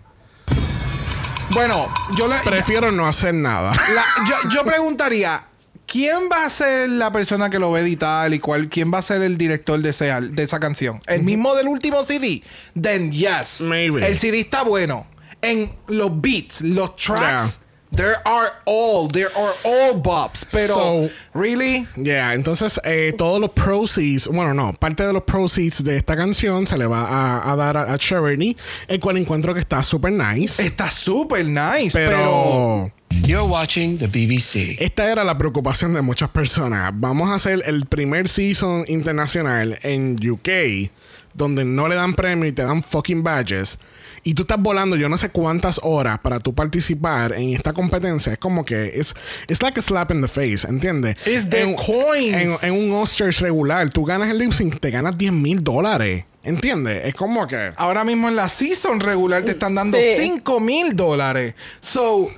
Bueno, 1.51 1.91
yo 2.15 2.27
le. 2.27 2.35
prefiero 2.43 2.91
no 2.91 3.07
hacer 3.07 3.33
nada. 3.33 3.71
la- 3.93 4.25
yo, 4.27 4.35
yo 4.49 4.63
preguntaría. 4.65 5.43
¿Quién 5.85 6.27
va 6.29 6.43
a 6.45 6.49
ser 6.49 6.89
la 6.89 7.13
persona 7.13 7.49
que 7.49 7.59
lo 7.59 7.71
va 7.71 7.77
a 7.77 7.81
editar 7.81 8.33
y 8.33 8.39
cuál, 8.39 8.67
quién 8.67 8.93
va 8.93 8.97
a 8.97 9.01
ser 9.01 9.21
el 9.21 9.37
director 9.37 9.79
de, 9.79 9.91
ese 9.91 10.13
de 10.19 10.43
esa 10.43 10.59
canción? 10.59 10.99
¿El 11.07 11.23
mismo 11.23 11.55
del 11.55 11.69
último 11.69 12.03
CD? 12.03 12.43
Then 12.79 13.09
yes. 13.13 13.61
Maybe. 13.61 14.05
El 14.05 14.17
CD 14.17 14.41
está 14.41 14.63
bueno. 14.63 15.07
En 15.41 15.73
los 15.87 16.19
beats, 16.19 16.59
los 16.61 16.93
tracks, 16.97 17.59
there 17.95 18.15
are 18.25 18.51
all, 18.65 19.07
there 19.07 19.29
are 19.35 19.53
all 19.63 20.01
bops. 20.01 20.45
Pero, 20.51 20.73
So- 20.73 21.09
really? 21.33 21.87
Yeah, 21.95 22.33
entonces 22.33 22.79
eh, 22.83 23.13
todos 23.17 23.39
los 23.39 23.51
proceeds, 23.51 24.27
bueno, 24.27 24.53
no, 24.53 24.73
parte 24.73 25.03
de 25.05 25.13
los 25.13 25.23
proceeds 25.23 25.83
de 25.83 25.97
esta 25.97 26.15
canción 26.15 26.67
se 26.67 26.77
le 26.77 26.85
va 26.85 27.03
a, 27.05 27.51
a 27.51 27.55
dar 27.55 27.77
a, 27.77 27.93
a 27.93 27.97
Charity, 27.97 28.55
el 28.87 28.99
cual 28.99 29.17
encuentro 29.17 29.53
que 29.53 29.59
está 29.59 29.81
súper 29.83 30.11
nice. 30.13 30.63
Está 30.63 30.91
súper 30.91 31.45
nice, 31.45 31.91
pero... 31.93 32.09
pero 32.17 32.91
You're 33.23 33.47
watching 33.49 33.97
the 33.97 34.07
BBC. 34.07 34.75
esta 34.81 35.09
era 35.09 35.23
la 35.23 35.37
preocupación 35.37 35.93
de 35.93 36.01
muchas 36.01 36.29
personas. 36.29 36.91
Vamos 36.93 37.29
a 37.29 37.35
hacer 37.35 37.63
el 37.65 37.85
primer 37.85 38.27
season 38.27 38.83
internacional 38.89 39.79
en 39.81 40.17
UK, 40.29 40.91
donde 41.37 41.63
no 41.63 41.87
le 41.87 41.95
dan 41.95 42.13
premio 42.15 42.47
y 42.47 42.51
te 42.51 42.63
dan 42.63 42.83
fucking 42.83 43.23
badges. 43.23 43.77
Y 44.23 44.33
tú 44.33 44.41
estás 44.41 44.59
volando 44.61 44.95
yo 44.97 45.07
no 45.07 45.17
sé 45.17 45.29
cuántas 45.29 45.79
horas 45.83 46.19
para 46.19 46.39
tú 46.39 46.53
participar 46.53 47.31
en 47.33 47.51
esta 47.51 47.71
competencia. 47.71 48.33
Es 48.33 48.39
como 48.39 48.65
que 48.65 48.91
es 48.99 49.13
it's 49.47 49.61
like 49.61 49.79
a 49.79 49.81
slap 49.81 50.11
in 50.11 50.21
the 50.21 50.27
face, 50.27 50.67
¿entiendes? 50.67 51.15
It's 51.25 51.49
the 51.49 51.61
en, 51.61 51.75
coins. 51.75 52.63
En, 52.63 52.73
en 52.73 52.91
un 52.91 53.01
Oscars 53.01 53.39
regular, 53.39 53.89
tú 53.89 54.03
ganas 54.03 54.29
el 54.29 54.39
lip 54.39 54.51
sync, 54.51 54.79
te 54.81 54.91
ganas 54.91 55.17
10 55.17 55.31
mil 55.31 55.63
dólares. 55.63 56.25
¿Entiendes? 56.43 57.05
Es 57.05 57.13
como 57.13 57.45
que... 57.45 57.73
Ahora 57.75 58.03
mismo 58.03 58.27
en 58.29 58.35
la 58.37 58.47
season 58.49 58.99
regular 59.01 59.43
te 59.43 59.51
están 59.51 59.75
dando 59.75 59.97
Sí. 59.97 60.03
5 60.17 60.59
mil 60.61 60.95
dólares. 60.95 61.53
So, 61.79 62.29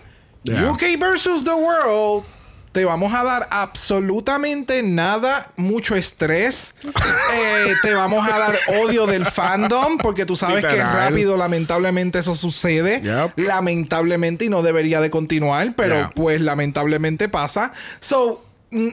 Yeah. 0.43 0.71
UK 0.71 0.97
versus 0.97 1.43
the 1.43 1.53
world. 1.53 2.23
Te 2.71 2.85
vamos 2.85 3.13
a 3.13 3.23
dar 3.23 3.47
absolutamente 3.51 4.83
nada, 4.83 5.51
mucho 5.55 5.95
estrés. 5.95 6.75
Eh, 6.83 7.73
te 7.81 7.93
vamos 7.93 8.27
a 8.31 8.37
dar 8.37 8.59
odio 8.83 9.07
del 9.07 9.25
fandom, 9.25 9.97
porque 9.97 10.25
tú 10.25 10.35
sabes 10.37 10.63
que 10.65 10.83
rápido, 10.83 11.35
lamentablemente, 11.37 12.19
eso 12.19 12.35
sucede. 12.35 13.01
Yep. 13.01 13.39
Lamentablemente, 13.39 14.45
y 14.45 14.49
no 14.49 14.61
debería 14.61 15.01
de 15.01 15.09
continuar, 15.09 15.73
pero 15.75 15.95
Yeah. 15.95 16.11
pues 16.15 16.41
lamentablemente 16.41 17.27
pasa. 17.29 17.71
So, 17.99 18.45
mm, 18.71 18.89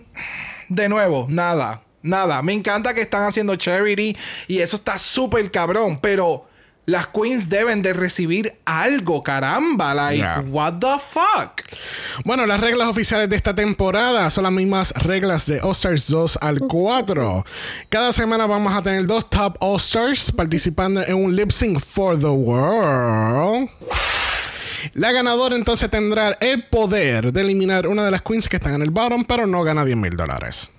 de 0.70 0.88
nuevo, 0.88 1.26
nada, 1.28 1.82
nada. 2.02 2.40
Me 2.42 2.54
encanta 2.54 2.94
que 2.94 3.02
están 3.02 3.22
haciendo 3.28 3.56
charity 3.56 4.16
y 4.48 4.60
eso 4.60 4.76
está 4.76 4.98
súper 4.98 5.50
cabrón, 5.50 5.98
pero 6.00 6.48
las 6.86 7.08
queens 7.08 7.48
deben 7.48 7.82
de 7.82 7.92
recibir 7.92 8.54
algo, 8.64 9.22
caramba. 9.22 9.92
Like, 9.94 10.16
Yeah. 10.18 10.40
what 10.48 10.74
the 10.80 10.96
fuck? 11.00 11.60
Bueno, 12.24 12.46
las 12.46 12.60
reglas 12.60 12.88
oficiales 12.88 13.28
de 13.28 13.36
esta 13.36 13.54
temporada 13.54 14.30
son 14.30 14.44
las 14.44 14.52
mismas 14.52 14.92
reglas 14.92 15.46
de 15.46 15.60
All 15.60 15.72
Stars 15.72 16.06
2 16.08 16.38
al 16.40 16.60
4. 16.60 17.44
Cada 17.88 18.12
semana 18.12 18.46
vamos 18.46 18.72
a 18.72 18.82
tener 18.82 19.04
dos 19.06 19.28
Top 19.28 19.56
All 19.60 19.76
Stars 19.76 20.30
participando 20.32 21.04
en 21.04 21.16
un 21.16 21.34
lip 21.34 21.50
sync 21.50 21.80
for 21.80 22.18
the 22.18 22.26
world. 22.26 23.68
La 24.94 25.10
ganadora 25.12 25.56
entonces 25.56 25.90
tendrá 25.90 26.38
el 26.40 26.64
poder 26.68 27.32
de 27.32 27.40
eliminar 27.40 27.88
una 27.88 28.04
de 28.04 28.10
las 28.12 28.22
queens 28.22 28.48
que 28.48 28.56
están 28.56 28.74
en 28.74 28.82
el 28.82 28.90
bottom, 28.90 29.24
pero 29.24 29.46
no 29.46 29.62
gana 29.64 29.84
10 29.84 29.96
mil 29.96 30.16
dólares. 30.16 30.70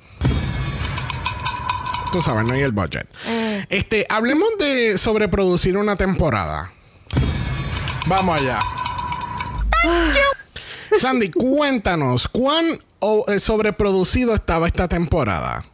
Tú 2.12 2.22
sabes, 2.22 2.46
no 2.46 2.54
hay 2.54 2.62
el 2.62 2.72
budget. 2.72 3.08
Este, 3.70 4.06
hablemos 4.10 4.50
de 4.60 4.98
sobreproducir 4.98 5.78
una 5.78 5.96
temporada. 5.96 6.72
Vamos 8.08 8.40
allá. 8.40 8.60
Sandy, 10.98 11.30
cuéntanos, 11.32 12.28
¿cuán 12.28 12.82
eh, 13.28 13.40
sobreproducido 13.40 14.34
estaba 14.34 14.68
esta 14.68 14.88
temporada? 14.88 15.66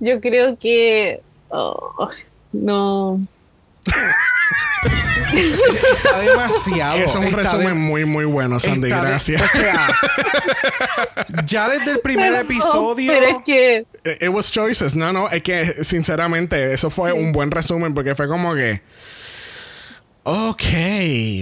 Yo 0.00 0.20
creo 0.20 0.58
que. 0.58 1.22
oh, 1.50 2.08
no. 2.52 3.20
Está 5.34 6.18
demasiado. 6.20 6.96
Eso 6.98 7.08
es 7.08 7.14
un 7.16 7.24
Está 7.24 7.36
resumen 7.38 7.68
de- 7.68 7.74
muy, 7.74 8.04
muy 8.04 8.24
bueno, 8.24 8.60
Sandy. 8.60 8.88
está 8.90 9.02
de- 9.02 9.08
Gracias. 9.10 9.42
o 9.42 9.48
sea, 9.58 9.88
ya 11.44 11.68
desde 11.68 11.92
el 11.92 12.00
primer 12.00 12.30
Pero- 12.32 12.42
episodio. 12.42 13.12
Pero 13.12 13.26
es 13.38 13.44
que. 13.44 13.86
It 14.24 14.28
was 14.28 14.50
choices. 14.50 14.94
No, 14.94 15.12
no, 15.12 15.28
es 15.28 15.42
que 15.42 15.82
sinceramente 15.84 16.72
eso 16.72 16.90
fue 16.90 17.12
un 17.12 17.32
buen 17.32 17.50
resumen 17.50 17.94
porque 17.94 18.14
fue 18.14 18.28
como 18.28 18.54
que. 18.54 18.82
Ok, 20.26 20.62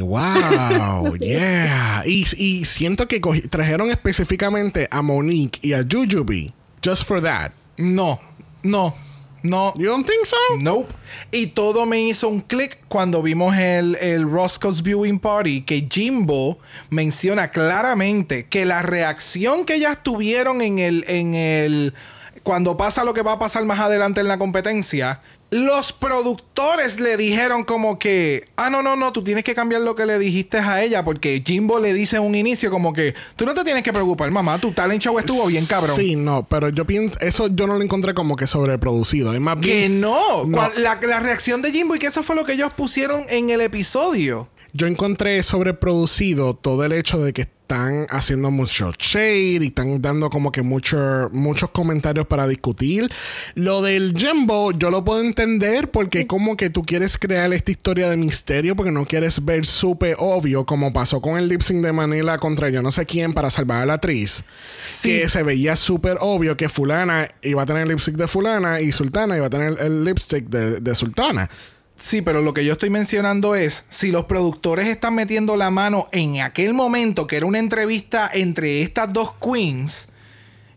wow, 0.02 1.16
yeah. 1.20 2.02
Y, 2.04 2.26
y 2.36 2.64
siento 2.64 3.06
que 3.06 3.20
trajeron 3.48 3.90
específicamente 3.90 4.88
a 4.90 5.02
Monique 5.02 5.60
y 5.62 5.72
a 5.74 5.84
Jujubee 5.88 6.52
just 6.84 7.04
for 7.04 7.22
that. 7.22 7.52
No, 7.76 8.20
no, 8.64 8.96
no. 9.42 9.74
You 9.76 9.86
don't 9.86 10.06
think 10.06 10.26
so? 10.26 10.36
Nope. 10.58 10.92
Y 11.30 11.48
todo 11.48 11.86
me 11.86 12.00
hizo 12.00 12.28
un 12.28 12.40
clic 12.40 12.78
cuando 12.88 13.22
vimos 13.22 13.56
el, 13.56 13.96
el 13.96 14.30
Roscoe's 14.30 14.82
Viewing 14.82 15.18
Party 15.18 15.62
que 15.62 15.88
Jimbo 15.90 16.58
menciona 16.90 17.50
claramente 17.50 18.46
que 18.46 18.64
la 18.64 18.82
reacción 18.82 19.64
que 19.64 19.74
ellas 19.76 19.98
tuvieron 20.02 20.62
en 20.62 20.78
el, 20.78 21.04
en 21.08 21.34
el 21.34 21.94
cuando 22.42 22.76
pasa 22.76 23.04
lo 23.04 23.14
que 23.14 23.22
va 23.22 23.32
a 23.32 23.38
pasar 23.38 23.64
más 23.64 23.78
adelante 23.78 24.20
en 24.20 24.28
la 24.28 24.38
competencia, 24.38 25.20
los 25.52 25.92
productores 25.92 26.98
le 26.98 27.18
dijeron 27.18 27.64
como 27.64 27.98
que, 27.98 28.48
ah, 28.56 28.70
no, 28.70 28.80
no, 28.82 28.96
no, 28.96 29.12
tú 29.12 29.22
tienes 29.22 29.44
que 29.44 29.54
cambiar 29.54 29.82
lo 29.82 29.94
que 29.94 30.06
le 30.06 30.18
dijiste 30.18 30.56
a 30.56 30.82
ella 30.82 31.04
porque 31.04 31.42
Jimbo 31.46 31.78
le 31.78 31.92
dice 31.92 32.16
en 32.16 32.22
un 32.22 32.34
inicio 32.34 32.70
como 32.70 32.94
que, 32.94 33.14
tú 33.36 33.44
no 33.44 33.52
te 33.52 33.62
tienes 33.62 33.82
que 33.82 33.92
preocupar, 33.92 34.30
mamá, 34.30 34.58
tu 34.58 34.72
talent 34.72 35.02
show 35.02 35.18
estuvo 35.18 35.46
bien 35.46 35.66
cabrón. 35.66 35.94
Sí, 35.94 36.16
no, 36.16 36.46
pero 36.48 36.70
yo 36.70 36.86
pienso, 36.86 37.18
eso 37.20 37.48
yo 37.48 37.66
no 37.66 37.74
lo 37.74 37.82
encontré 37.82 38.14
como 38.14 38.34
que 38.34 38.46
sobreproducido. 38.46 39.34
Es 39.34 39.40
más 39.40 39.56
Que 39.58 39.80
bien. 39.80 40.00
no. 40.00 40.44
No. 40.46 40.70
La, 40.78 40.98
la 41.02 41.20
reacción 41.20 41.60
de 41.60 41.70
Jimbo 41.70 41.96
y 41.96 41.98
que 41.98 42.06
eso 42.06 42.22
fue 42.22 42.34
lo 42.34 42.46
que 42.46 42.54
ellos 42.54 42.72
pusieron 42.74 43.26
en 43.28 43.50
el 43.50 43.60
episodio. 43.60 44.48
Yo 44.72 44.86
encontré 44.86 45.42
sobreproducido 45.42 46.54
todo 46.54 46.82
el 46.84 46.92
hecho 46.92 47.18
de 47.18 47.34
que 47.34 47.46
están 47.72 48.06
haciendo 48.10 48.50
mucho 48.50 48.92
shade 48.98 49.64
y 49.64 49.66
están 49.68 50.02
dando 50.02 50.28
como 50.28 50.52
que 50.52 50.60
mucho, 50.60 51.30
muchos 51.32 51.70
comentarios 51.70 52.26
para 52.26 52.46
discutir. 52.46 53.10
Lo 53.54 53.80
del 53.80 54.14
Jumbo 54.14 54.72
yo 54.72 54.90
lo 54.90 55.06
puedo 55.06 55.22
entender 55.22 55.90
porque 55.90 56.26
como 56.26 56.54
que 56.58 56.68
tú 56.68 56.82
quieres 56.82 57.16
crear 57.16 57.50
esta 57.54 57.70
historia 57.70 58.10
de 58.10 58.18
misterio 58.18 58.76
porque 58.76 58.92
no 58.92 59.06
quieres 59.06 59.42
ver 59.42 59.64
súper 59.64 60.16
obvio 60.18 60.66
como 60.66 60.92
pasó 60.92 61.22
con 61.22 61.38
el 61.38 61.48
lip 61.48 61.62
sync 61.62 61.82
de 61.82 61.92
Manila 61.92 62.36
contra 62.36 62.68
yo 62.68 62.82
no 62.82 62.92
sé 62.92 63.06
quién 63.06 63.32
para 63.32 63.48
salvar 63.48 63.82
a 63.82 63.86
la 63.86 63.94
actriz. 63.94 64.44
Que 65.02 65.30
se 65.30 65.42
veía 65.42 65.74
súper 65.74 66.18
obvio 66.20 66.58
que 66.58 66.68
fulana 66.68 67.26
iba 67.40 67.62
a 67.62 67.66
tener 67.66 67.84
el 67.84 67.88
lip 67.88 68.00
sync 68.00 68.16
de 68.16 68.28
fulana 68.28 68.82
y 68.82 68.92
sultana 68.92 69.34
iba 69.34 69.46
a 69.46 69.50
tener 69.50 69.78
el 69.80 70.04
lipstick 70.04 70.44
de, 70.44 70.80
de 70.80 70.94
sultana. 70.94 71.48
Sí, 72.02 72.20
pero 72.20 72.42
lo 72.42 72.52
que 72.52 72.64
yo 72.64 72.72
estoy 72.72 72.90
mencionando 72.90 73.54
es, 73.54 73.84
si 73.88 74.10
los 74.10 74.24
productores 74.24 74.88
están 74.88 75.14
metiendo 75.14 75.56
la 75.56 75.70
mano 75.70 76.08
en 76.10 76.40
aquel 76.40 76.74
momento, 76.74 77.28
que 77.28 77.36
era 77.36 77.46
una 77.46 77.60
entrevista 77.60 78.28
entre 78.34 78.82
estas 78.82 79.12
dos 79.12 79.34
queens, 79.34 80.08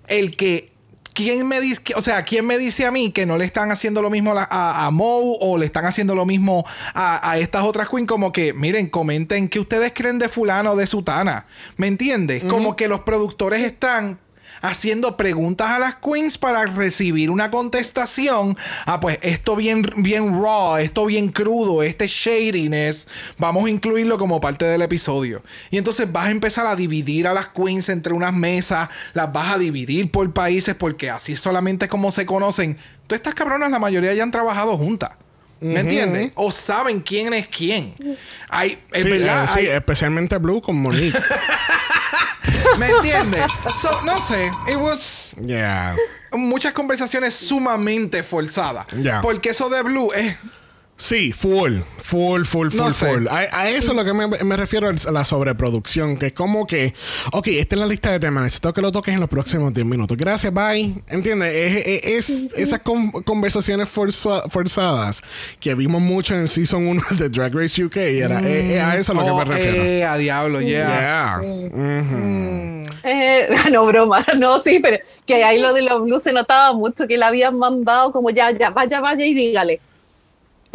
el 0.07 0.37
que... 0.37 0.71
¿Quién 1.13 1.47
me 1.47 1.61
dice, 1.61 1.81
o 1.95 2.01
sea, 2.01 2.23
quién 2.23 2.45
me 2.45 2.57
dice 2.57 2.85
a 2.85 2.91
mí 2.91 3.11
que 3.11 3.25
no 3.25 3.37
le 3.37 3.45
están 3.45 3.71
haciendo 3.71 4.01
lo 4.01 4.09
mismo 4.09 4.37
a, 4.37 4.47
a, 4.51 4.85
a 4.85 4.91
Moe 4.91 5.37
o 5.39 5.57
le 5.57 5.65
están 5.65 5.85
haciendo 5.85 6.13
lo 6.13 6.25
mismo 6.25 6.65
a, 6.93 7.31
a 7.31 7.39
estas 7.39 7.63
otras 7.63 7.87
queens? 7.87 8.07
Como 8.07 8.33
que, 8.33 8.53
miren, 8.53 8.89
comenten 8.89 9.47
qué 9.47 9.59
ustedes 9.59 9.93
creen 9.95 10.19
de 10.19 10.27
fulano 10.27 10.73
o 10.73 10.75
de 10.75 10.85
sutana. 10.85 11.47
¿Me 11.77 11.87
entiendes? 11.87 12.43
Como 12.43 12.75
que 12.75 12.89
los 12.89 12.99
productores 12.99 13.63
están 13.63 14.19
haciendo 14.61 15.17
preguntas 15.17 15.67
a 15.69 15.79
las 15.79 15.95
queens 15.95 16.37
para 16.37 16.65
recibir 16.65 17.29
una 17.29 17.51
contestación. 17.51 18.57
Ah, 18.85 18.99
pues 18.99 19.19
esto 19.21 19.55
bien, 19.55 19.83
bien 19.97 20.33
raw, 20.41 20.77
esto 20.77 21.05
bien 21.05 21.29
crudo, 21.29 21.83
este 21.83 22.07
shadiness, 22.07 23.07
vamos 23.37 23.65
a 23.65 23.69
incluirlo 23.69 24.17
como 24.17 24.39
parte 24.41 24.65
del 24.65 24.81
episodio. 24.81 25.43
Y 25.71 25.77
entonces 25.77 26.11
vas 26.11 26.27
a 26.27 26.31
empezar 26.31 26.65
a 26.67 26.75
dividir 26.75 27.27
a 27.27 27.33
las 27.33 27.47
queens 27.47 27.89
entre 27.89 28.13
unas 28.13 28.33
mesas, 28.33 28.89
las 29.13 29.31
vas 29.31 29.53
a 29.53 29.57
dividir 29.57 30.11
por 30.11 30.31
países, 30.33 30.75
porque 30.75 31.09
así 31.09 31.35
solamente 31.35 31.85
es 31.85 31.91
como 31.91 32.11
se 32.11 32.25
conocen. 32.25 32.77
Todas 33.07 33.19
estas 33.19 33.35
cabronas, 33.35 33.69
la 33.71 33.79
mayoría 33.79 34.13
ya 34.13 34.23
han 34.23 34.31
trabajado 34.31 34.77
juntas. 34.77 35.11
¿Me 35.61 35.79
entiendes? 35.79 36.31
O 36.35 36.51
saben 36.51 36.99
quién 36.99 37.33
es 37.33 37.47
quién. 37.47 37.95
Hay, 38.49 38.77
es 38.91 39.03
Sí, 39.03 39.09
verdad. 39.09 39.45
eh, 39.45 39.47
sí, 39.53 39.59
hay- 39.61 39.67
especialmente 39.67 40.37
Blue 40.37 40.61
con 40.61 40.75
Monique. 40.75 41.17
¿Me 42.79 42.89
entiendes? 42.89 43.45
So, 43.81 44.01
no 44.01 44.19
sé. 44.19 44.51
It 44.67 44.77
was 44.77 45.35
yeah. 45.45 45.95
muchas 46.31 46.73
conversaciones 46.73 47.33
sumamente 47.33 48.23
forzadas. 48.23 48.87
Ya. 49.01 49.21
Porque 49.21 49.49
eso 49.49 49.69
de 49.69 49.81
Blue 49.83 50.11
es. 50.13 50.35
Sí, 50.97 51.33
full, 51.33 51.79
full, 51.97 52.43
full, 52.45 52.69
full, 52.69 52.77
No 52.77 52.89
sé. 52.89 53.05
full. 53.07 53.27
A, 53.27 53.39
a 53.51 53.69
eso 53.69 53.91
es 53.91 53.97
lo 53.97 54.05
que 54.05 54.13
me, 54.13 54.27
me 54.27 54.55
refiero 54.55 54.87
a 54.89 55.11
la 55.11 55.25
sobreproducción, 55.25 56.15
que 56.17 56.27
es 56.27 56.33
como 56.33 56.65
que, 56.65 56.93
ok, 57.33 57.47
esta 57.47 57.75
es 57.75 57.79
la 57.81 57.85
lista 57.85 58.11
de 58.11 58.19
temas, 58.21 58.43
necesito 58.43 58.73
que 58.73 58.81
lo 58.81 58.93
toques 58.93 59.13
en 59.13 59.19
los 59.19 59.27
próximos 59.27 59.73
10 59.73 59.85
minutos. 59.85 60.15
Gracias, 60.15 60.53
bye. 60.53 60.95
¿Entiendes? 61.09 61.51
Es, 61.53 61.85
es- 61.85 62.29
es 62.29 62.47
esas 62.55 62.79
con- 62.79 63.11
conversaciones 63.11 63.89
forza- 63.89 64.43
forzadas 64.49 65.21
que 65.59 65.75
vimos 65.75 66.01
mucho 66.01 66.33
en 66.33 66.41
el 66.41 66.47
Season 66.47 66.87
1 66.87 67.01
de 67.17 67.27
Drag 67.27 67.53
Race 67.53 67.83
UK. 67.83 67.97
Era, 67.97 68.39
es- 68.39 68.45
es 68.65 68.81
a 68.81 68.95
eso 68.95 69.11
es 69.11 69.17
lo 69.19 69.25
Oh, 69.35 69.39
que 69.39 69.45
me 69.49 69.53
refiero. 69.55 69.83
eh, 69.83 70.05
a 70.05 70.15
diablo, 70.15 70.61
yeah. 70.61 71.41
Yeah. 71.41 71.41
Ujú. 71.43 72.85
Eh, 73.03 73.47
no, 73.73 73.85
broma, 73.85 74.23
no, 74.37 74.59
sí, 74.61 74.79
pero 74.81 74.97
que 75.25 75.43
ahí 75.43 75.59
lo 75.59 75.73
de 75.73 75.81
los 75.81 76.03
blues 76.03 76.23
se 76.23 76.31
notaba 76.31 76.71
mucho, 76.73 77.05
que 77.05 77.17
le 77.17 77.25
habían 77.25 77.57
mandado 77.59 78.11
como 78.13 78.29
ya, 78.29 78.51
ya, 78.51 78.69
vaya, 78.69 79.01
vaya 79.01 79.25
y 79.25 79.33
dígale. 79.33 79.81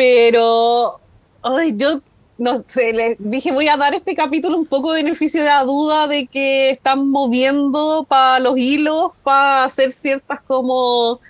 Pero, 0.01 0.99
ay, 1.43 1.75
yo 1.77 2.01
no 2.39 2.65
sé, 2.67 2.95
le 2.95 3.17
dije, 3.19 3.53
voy 3.53 3.69
a 3.69 3.77
dar 3.77 3.93
este 3.93 4.15
capítulo 4.15 4.57
un 4.57 4.65
poco 4.65 4.95
de 4.95 5.03
beneficio 5.03 5.43
de 5.43 5.49
la 5.49 5.63
duda 5.63 6.09
de 6.09 6.27
que 6.27 6.71
están 6.71 7.11
moviendo 7.11 8.07
para 8.09 8.41
los 8.41 8.57
hilos, 8.57 9.11
para 9.23 9.65
hacer 9.65 9.93
ciertas 9.93 10.41
como 10.41 11.21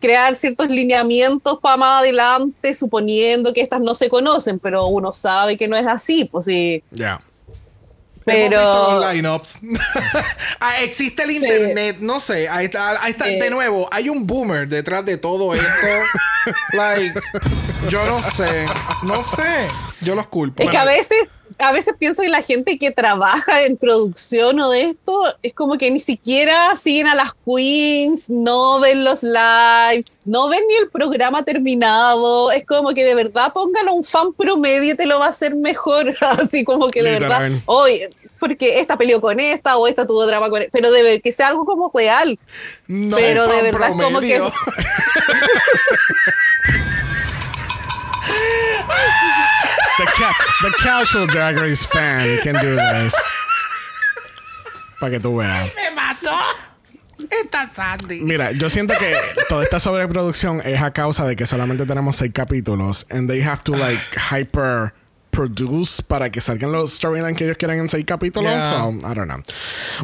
crear 0.00 0.36
ciertos 0.36 0.70
lineamientos 0.70 1.58
para 1.60 1.76
más 1.76 2.00
adelante, 2.00 2.72
suponiendo 2.72 3.52
que 3.52 3.60
estas 3.60 3.82
no 3.82 3.94
se 3.94 4.08
conocen, 4.08 4.58
pero 4.58 4.86
uno 4.86 5.12
sabe 5.12 5.58
que 5.58 5.68
no 5.68 5.76
es 5.76 5.86
así, 5.86 6.24
pues 6.24 6.46
sí. 6.46 6.82
Yeah. 6.92 7.20
Pero- 8.24 8.60
Hemos 8.60 8.74
visto 8.74 9.00
los 9.00 9.12
lineups. 9.14 9.58
Ah, 10.60 10.80
existe 10.82 11.24
el 11.24 11.32
internet, 11.32 11.96
no 12.00 12.20
sé. 12.20 12.48
Ahí 12.48 12.66
está, 12.66 13.02
ahí 13.02 13.10
está. 13.12 13.26
Sí. 13.26 13.38
De 13.38 13.50
nuevo, 13.50 13.86
hay 13.92 14.08
un 14.08 14.26
boomer 14.26 14.66
detrás 14.66 15.04
de 15.04 15.18
todo 15.18 15.54
esto. 15.54 15.66
like, 16.72 17.20
yo 17.90 18.04
no 18.06 18.22
sé. 18.22 18.64
No 19.02 19.22
sé. 19.22 19.68
Yo 20.00 20.14
los 20.14 20.26
culpo. 20.28 20.62
Es 20.62 20.70
que 20.70 20.76
a 20.78 20.84
veces, 20.84 21.28
a 21.58 21.72
veces 21.72 21.94
pienso 21.98 22.22
que 22.22 22.28
la 22.28 22.42
gente 22.42 22.78
que 22.78 22.90
trabaja 22.90 23.62
en 23.64 23.76
producción 23.76 24.58
o 24.60 24.70
de 24.70 24.82
esto 24.82 25.24
es 25.42 25.54
como 25.54 25.76
que 25.78 25.90
ni 25.90 26.00
siquiera 26.00 26.76
siguen 26.76 27.06
a 27.06 27.14
las 27.14 27.32
queens, 27.46 28.28
no 28.30 28.80
ven 28.80 29.04
los 29.04 29.22
live, 29.22 30.04
no 30.24 30.48
ven 30.48 30.60
ni 30.68 30.74
el 30.76 30.90
programa 30.90 31.42
terminado. 31.42 32.50
Es 32.52 32.64
como 32.66 32.90
que 32.94 33.04
de 33.04 33.14
verdad 33.14 33.52
póngalo 33.52 33.90
a 33.90 33.94
un 33.94 34.04
fan 34.04 34.32
promedio 34.32 34.92
y 34.92 34.96
te 34.96 35.06
lo 35.06 35.18
va 35.18 35.26
a 35.26 35.30
hacer 35.30 35.54
mejor. 35.54 36.14
Así 36.20 36.64
como 36.64 36.88
que 36.88 37.02
de 37.02 37.12
verdad, 37.18 37.50
hoy, 37.66 38.02
porque 38.40 38.80
esta 38.80 38.96
peleó 38.96 39.20
con 39.20 39.38
esta 39.40 39.76
o 39.76 39.86
esta 39.86 40.06
tuvo 40.06 40.26
drama 40.26 40.50
con 40.50 40.62
esta, 40.62 40.72
pero 40.72 40.90
de 40.90 41.02
ver- 41.02 41.22
que 41.22 41.32
sea 41.32 41.48
algo 41.48 41.64
como 41.64 41.90
real. 41.94 42.38
No, 42.86 43.16
pero 43.16 43.46
de 43.46 43.54
fan 43.54 43.64
verdad 43.64 43.90
es 43.90 44.02
como 44.02 44.20
que 44.20 44.36
promedio. 44.36 44.52
The, 49.96 50.04
ca- 50.06 50.36
the 50.62 50.70
casual 50.82 51.26
Drag 51.26 51.56
Race 51.56 51.84
fan 51.86 52.38
can 52.42 52.54
do 52.54 52.74
this. 52.76 53.14
Para 54.98 55.12
que 55.12 55.20
tú 55.20 55.36
veas. 55.36 55.70
Me 55.74 55.90
mató. 55.94 56.36
Esta 57.30 57.70
Sandy. 57.72 58.20
Mira, 58.22 58.50
yo 58.52 58.68
siento 58.68 58.92
que 58.98 59.14
toda 59.48 59.62
esta 59.62 59.78
sobreproducción 59.78 60.60
es 60.64 60.82
a 60.82 60.92
causa 60.92 61.24
de 61.26 61.36
que 61.36 61.46
solamente 61.46 61.86
tenemos 61.86 62.16
seis 62.16 62.32
capítulos 62.34 63.06
and 63.10 63.30
they 63.30 63.40
have 63.40 63.62
to 63.62 63.72
like 63.72 64.02
hyper 64.18 64.92
produce 65.30 66.02
para 66.02 66.30
que 66.30 66.40
salgan 66.40 66.72
los 66.72 66.94
storylines 66.94 67.36
que 67.36 67.44
ellos 67.44 67.56
quieran 67.56 67.78
en 67.78 67.88
seis 67.88 68.04
capítulos. 68.04 68.50
Yeah. 68.52 68.70
So, 68.70 68.90
I 69.08 69.14
don't 69.14 69.28
know. 69.28 69.42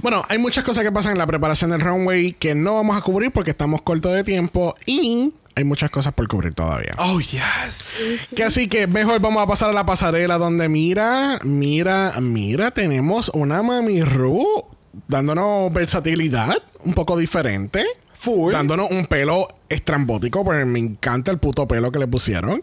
Bueno, 0.03 0.25
hay 0.29 0.39
muchas 0.39 0.65
cosas 0.65 0.85
que 0.85 0.93
pasan 0.93 1.13
en 1.13 1.19
la 1.19 1.27
preparación 1.27 1.71
del 1.71 1.81
runway 1.81 2.33
que 2.33 2.55
no 2.55 2.75
vamos 2.75 2.97
a 2.97 3.01
cubrir 3.01 3.33
porque 3.33 3.51
estamos 3.51 3.83
cortos 3.83 4.15
de 4.15 4.23
tiempo 4.25 4.77
y 4.87 5.33
hay 5.61 5.65
muchas 5.65 5.91
cosas 5.91 6.13
por 6.13 6.27
cubrir 6.29 6.55
todavía. 6.55 6.93
Oh, 6.99 7.21
yes. 7.21 8.29
Que 8.35 8.45
así 8.45 8.69
que 8.69 8.87
mejor 8.87 9.21
vamos 9.21 9.43
a 9.43 9.47
pasar 9.47 9.71
a 9.71 9.73
la 9.73 9.87
pasarela 9.87 10.39
donde 10.39 10.69
mira, 10.69 11.39
mira, 11.45 12.13
mira, 12.21 12.71
tenemos 12.71 13.31
una 13.35 13.63
Mami 13.63 14.03
Ru 14.03 14.45
dándonos 15.07 15.73
versatilidad 15.73 16.57
un 16.85 16.95
poco 16.95 17.17
diferente. 17.17 17.85
Full. 18.15 18.53
Dándonos 18.53 18.91
un 18.91 19.07
pelo 19.07 19.49
estrambótico, 19.69 20.45
porque 20.45 20.65
me 20.67 20.79
encanta 20.79 21.31
el 21.31 21.39
puto 21.39 21.67
pelo 21.67 21.91
que 21.91 21.99
le 21.99 22.07
pusieron. 22.07 22.63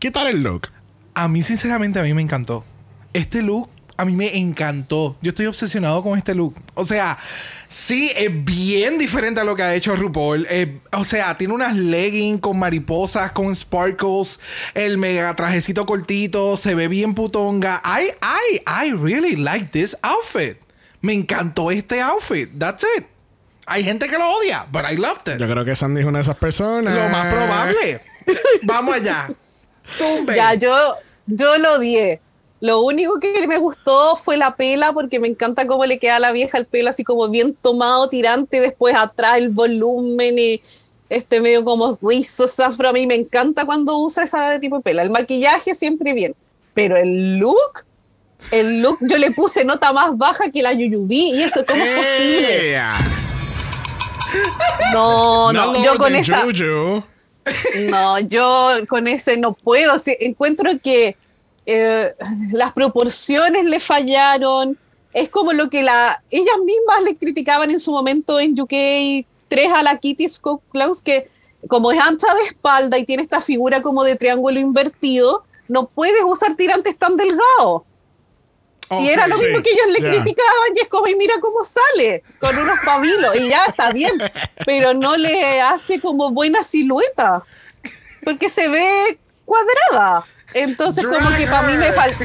¿Qué 0.00 0.10
tal 0.10 0.26
el 0.26 0.42
look? 0.42 0.68
A 1.14 1.28
mí, 1.28 1.42
sinceramente, 1.42 2.00
a 2.00 2.02
mí 2.02 2.14
me 2.14 2.22
encantó. 2.22 2.64
Este 3.12 3.42
look 3.42 3.68
a 3.98 4.04
mí 4.04 4.12
me 4.12 4.36
encantó. 4.36 5.16
Yo 5.20 5.30
estoy 5.30 5.46
obsesionado 5.46 6.04
con 6.04 6.16
este 6.16 6.32
look. 6.32 6.54
O 6.74 6.86
sea, 6.86 7.18
sí, 7.66 8.12
es 8.16 8.44
bien 8.44 8.96
diferente 8.96 9.40
a 9.40 9.44
lo 9.44 9.56
que 9.56 9.62
ha 9.64 9.74
hecho 9.74 9.96
RuPaul. 9.96 10.46
Eh, 10.48 10.78
o 10.92 11.04
sea, 11.04 11.36
tiene 11.36 11.52
unas 11.52 11.74
leggings 11.74 12.40
con 12.40 12.60
mariposas, 12.60 13.32
con 13.32 13.54
sparkles, 13.54 14.38
el 14.74 14.98
mega 14.98 15.34
trajecito 15.34 15.84
cortito, 15.84 16.56
se 16.56 16.76
ve 16.76 16.86
bien 16.86 17.12
putonga. 17.12 17.82
I, 17.84 18.12
I, 18.22 18.86
I 18.86 18.92
really 18.92 19.34
like 19.34 19.70
this 19.72 19.96
outfit. 20.02 20.58
Me 21.00 21.12
encantó 21.12 21.72
este 21.72 22.00
outfit. 22.00 22.50
That's 22.56 22.84
it. 22.96 23.04
Hay 23.66 23.82
gente 23.82 24.08
que 24.08 24.16
lo 24.16 24.30
odia, 24.30 24.64
but 24.70 24.82
I 24.88 24.96
loved 24.96 25.26
it. 25.26 25.40
Yo 25.40 25.48
creo 25.48 25.64
que 25.64 25.74
Sandy 25.74 26.02
es 26.02 26.06
una 26.06 26.18
de 26.18 26.22
esas 26.22 26.36
personas. 26.36 26.94
Lo 26.94 27.08
más 27.08 27.34
probable. 27.34 28.00
Vamos 28.62 28.94
allá. 28.94 29.28
Tumbe. 29.98 30.36
Ya, 30.36 30.54
yo, 30.54 30.96
yo 31.26 31.58
lo 31.58 31.74
odié. 31.74 32.20
Lo 32.60 32.80
único 32.80 33.20
que 33.20 33.46
me 33.46 33.58
gustó 33.58 34.16
fue 34.16 34.36
la 34.36 34.56
pela, 34.56 34.92
porque 34.92 35.20
me 35.20 35.28
encanta 35.28 35.66
cómo 35.66 35.84
le 35.86 35.98
queda 35.98 36.16
a 36.16 36.20
la 36.20 36.32
vieja 36.32 36.58
el 36.58 36.66
pelo 36.66 36.90
así 36.90 37.04
como 37.04 37.28
bien 37.28 37.54
tomado, 37.54 38.08
tirante, 38.08 38.60
después 38.60 38.96
atrás 38.96 39.38
el 39.38 39.50
volumen 39.50 40.38
y 40.38 40.60
este 41.08 41.40
medio 41.40 41.64
como 41.64 41.98
rizo, 42.02 42.48
zafro. 42.48 42.88
A 42.88 42.92
mí 42.92 43.06
me 43.06 43.14
encanta 43.14 43.64
cuando 43.64 43.96
usa 43.98 44.24
esa 44.24 44.58
tipo 44.58 44.78
de 44.78 44.82
pela. 44.82 45.02
El 45.02 45.10
maquillaje 45.10 45.74
siempre 45.74 46.12
bien, 46.14 46.34
pero 46.74 46.96
el 46.96 47.38
look, 47.38 47.84
el 48.50 48.82
look, 48.82 48.98
yo 49.02 49.18
le 49.18 49.30
puse 49.30 49.64
nota 49.64 49.92
más 49.92 50.16
baja 50.16 50.50
que 50.50 50.62
la 50.62 50.72
Yuyubi 50.72 51.34
y 51.34 51.42
eso, 51.42 51.64
¿cómo 51.66 51.82
es 51.82 51.96
posible? 51.96 52.80
No, 54.92 55.52
No 55.52 55.72
no, 55.72 55.84
yo 55.84 55.96
con 55.96 56.14
esa... 56.14 56.42
Juju. 56.42 57.02
No, 57.88 58.18
yo 58.18 58.74
con 58.88 59.06
ese 59.06 59.38
no 59.38 59.54
puedo. 59.54 59.98
Sí, 59.98 60.14
encuentro 60.20 60.70
que 60.82 61.16
eh, 61.70 62.14
las 62.50 62.72
proporciones 62.72 63.66
le 63.66 63.78
fallaron. 63.78 64.78
Es 65.12 65.28
como 65.28 65.52
lo 65.52 65.68
que 65.68 65.82
la, 65.82 66.22
ellas 66.30 66.56
mismas 66.64 67.02
le 67.04 67.16
criticaban 67.16 67.70
en 67.70 67.78
su 67.78 67.92
momento 67.92 68.40
en 68.40 68.58
UK 68.58 69.26
3 69.48 69.72
a 69.74 69.82
la 69.82 69.98
Kitty 69.98 70.28
Scott 70.30 70.62
Klaus, 70.72 71.02
que 71.02 71.28
como 71.68 71.92
es 71.92 71.98
ancha 71.98 72.32
de 72.34 72.42
espalda 72.44 72.96
y 72.96 73.04
tiene 73.04 73.22
esta 73.22 73.42
figura 73.42 73.82
como 73.82 74.02
de 74.02 74.16
triángulo 74.16 74.58
invertido, 74.58 75.44
no 75.68 75.88
puedes 75.88 76.22
usar 76.24 76.54
tirantes 76.54 76.96
tan 76.96 77.18
delgados. 77.18 77.82
Y 79.02 79.08
era 79.08 79.26
lo 79.26 79.36
sí, 79.36 79.44
mismo 79.44 79.62
que 79.62 79.70
ellos 79.70 79.88
le 79.92 79.98
criticaban 79.98 80.74
y 80.74 80.80
es 80.80 80.88
como, 80.88 81.06
y 81.08 81.16
mira 81.16 81.34
cómo 81.42 81.62
sale, 81.64 82.22
con 82.40 82.56
unos 82.56 82.78
pabilos, 82.82 83.36
y 83.36 83.50
ya 83.50 83.66
está 83.66 83.90
bien, 83.92 84.14
pero 84.64 84.94
no 84.94 85.18
le 85.18 85.60
hace 85.60 86.00
como 86.00 86.30
buena 86.30 86.62
silueta, 86.62 87.44
porque 88.24 88.48
se 88.48 88.68
ve 88.68 89.18
cuadrada. 89.44 90.24
Entonces 90.54 91.06
como 91.06 91.28
que 91.36 91.46
para 91.46 91.66
mí 91.68 91.76
me 91.76 91.92
falta... 91.92 92.24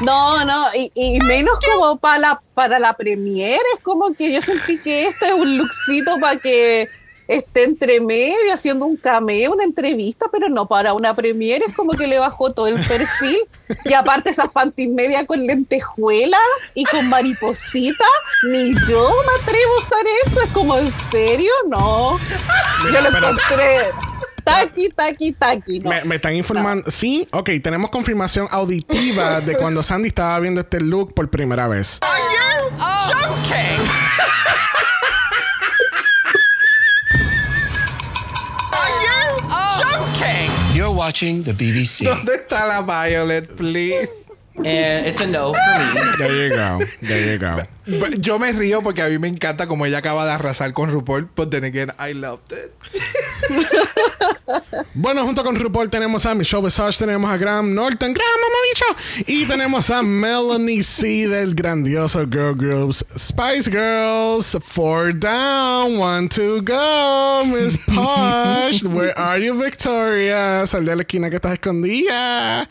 No, 0.00 0.44
no, 0.44 0.66
y, 0.74 0.90
y 0.94 1.20
menos 1.20 1.54
como 1.72 1.96
para 1.96 2.18
la, 2.18 2.42
para 2.54 2.78
la 2.80 2.94
premiere, 2.94 3.62
es 3.76 3.80
como 3.82 4.12
que 4.14 4.32
yo 4.32 4.42
sentí 4.42 4.78
que 4.82 5.06
esto 5.06 5.26
es 5.26 5.32
un 5.32 5.58
luxito 5.58 6.18
para 6.18 6.40
que 6.40 6.88
esté 7.28 7.64
entre 7.64 8.00
medio 8.00 8.52
haciendo 8.52 8.84
un 8.84 8.96
cameo, 8.96 9.52
una 9.52 9.64
entrevista, 9.64 10.26
pero 10.30 10.48
no 10.48 10.66
para 10.66 10.92
una 10.92 11.14
premiere, 11.14 11.64
es 11.68 11.74
como 11.74 11.92
que 11.92 12.06
le 12.06 12.18
bajó 12.18 12.52
todo 12.52 12.66
el 12.66 12.74
perfil. 12.86 13.38
Y 13.84 13.94
aparte 13.94 14.30
esas 14.30 14.48
panties 14.50 14.92
media 14.92 15.26
con 15.26 15.46
lentejuela 15.46 16.38
y 16.74 16.84
con 16.84 17.08
mariposita, 17.08 18.04
ni 18.50 18.74
yo 18.88 19.10
me 19.26 19.42
atrevo 19.42 19.72
a 19.74 19.82
usar 19.82 20.04
eso, 20.26 20.40
es 20.42 20.50
como, 20.50 20.76
¿en 20.76 20.92
serio? 21.10 21.52
No. 21.68 22.18
Mira, 22.84 23.00
yo 23.00 23.10
lo 23.10 23.18
encontré 23.18 23.92
taqui, 24.44 24.88
taqui, 24.94 25.32
taqui, 25.32 25.80
no. 25.80 25.90
Me, 25.90 26.04
me 26.04 26.14
están 26.16 26.34
informando. 26.34 26.90
Sí, 26.90 27.26
ok, 27.32 27.50
tenemos 27.62 27.90
confirmación 27.90 28.46
auditiva 28.50 29.40
de 29.40 29.56
cuando 29.56 29.82
Sandy 29.82 30.08
estaba 30.08 30.38
viendo 30.40 30.60
este 30.60 30.80
look 30.80 31.14
por 31.14 31.30
primera 31.30 31.68
vez. 31.68 31.98
Joking! 32.00 33.80
Are 38.72 38.92
you 39.04 39.42
joking? 39.82 40.50
You're 40.74 40.90
watching 40.94 41.42
the 41.44 41.52
BBC. 41.52 42.04
¿Dónde 42.04 42.34
está 42.36 42.66
la 42.66 42.82
Violet, 42.82 43.48
please? 43.56 44.08
And 44.56 45.06
it's 45.06 45.20
a 45.20 45.26
no 45.26 45.54
for 45.54 45.78
me. 45.94 46.16
There 46.18 46.48
you 46.48 46.54
go. 46.54 46.78
There 47.00 47.32
you 47.32 47.38
go. 47.38 47.56
But 47.86 48.20
Yo 48.20 48.38
me 48.38 48.52
río 48.52 48.82
porque 48.82 49.02
a 49.02 49.08
mí 49.08 49.18
me 49.18 49.28
encanta 49.28 49.66
como 49.66 49.86
ella 49.86 49.98
acaba 49.98 50.24
de 50.24 50.32
arrasar 50.32 50.72
con 50.72 50.90
RuPaul, 50.90 51.28
but 51.34 51.50
then 51.50 51.64
again, 51.64 51.92
I 51.98 52.12
loved 52.14 52.52
it. 52.52 52.72
Bueno, 54.94 55.24
junto 55.24 55.42
con 55.42 55.56
RuPaul 55.56 55.88
tenemos 55.88 56.26
a 56.26 56.34
Michelle 56.34 56.62
Visage, 56.62 56.98
tenemos 56.98 57.30
a 57.30 57.36
Graham 57.36 57.74
Norton, 57.74 58.12
Graham 58.12 58.40
Mamabicho, 58.40 59.26
y 59.26 59.46
tenemos 59.46 59.88
a 59.90 60.02
Melanie 60.02 60.82
C 60.82 61.28
del 61.28 61.54
grandioso 61.54 62.26
girl 62.26 62.54
groups 62.54 63.04
Spice 63.16 63.70
Girls. 63.70 64.56
Four 64.62 65.12
down, 65.14 65.98
one 65.98 66.28
to 66.28 66.60
go, 66.62 67.44
Miss 67.46 67.76
Posh. 67.86 68.82
Where 68.84 69.18
are 69.18 69.42
you, 69.42 69.54
Victoria? 69.54 70.66
Sal 70.66 70.84
de 70.84 70.96
la 70.96 71.02
esquina 71.02 71.30
que 71.30 71.36
estás 71.36 71.54
escondida. 71.54 72.68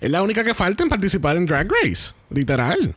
Es 0.00 0.10
la 0.10 0.22
única 0.22 0.44
que 0.44 0.54
falta 0.54 0.82
en 0.82 0.88
participar 0.88 1.36
en 1.36 1.46
Drag 1.46 1.68
Race, 1.82 2.12
literal. 2.30 2.94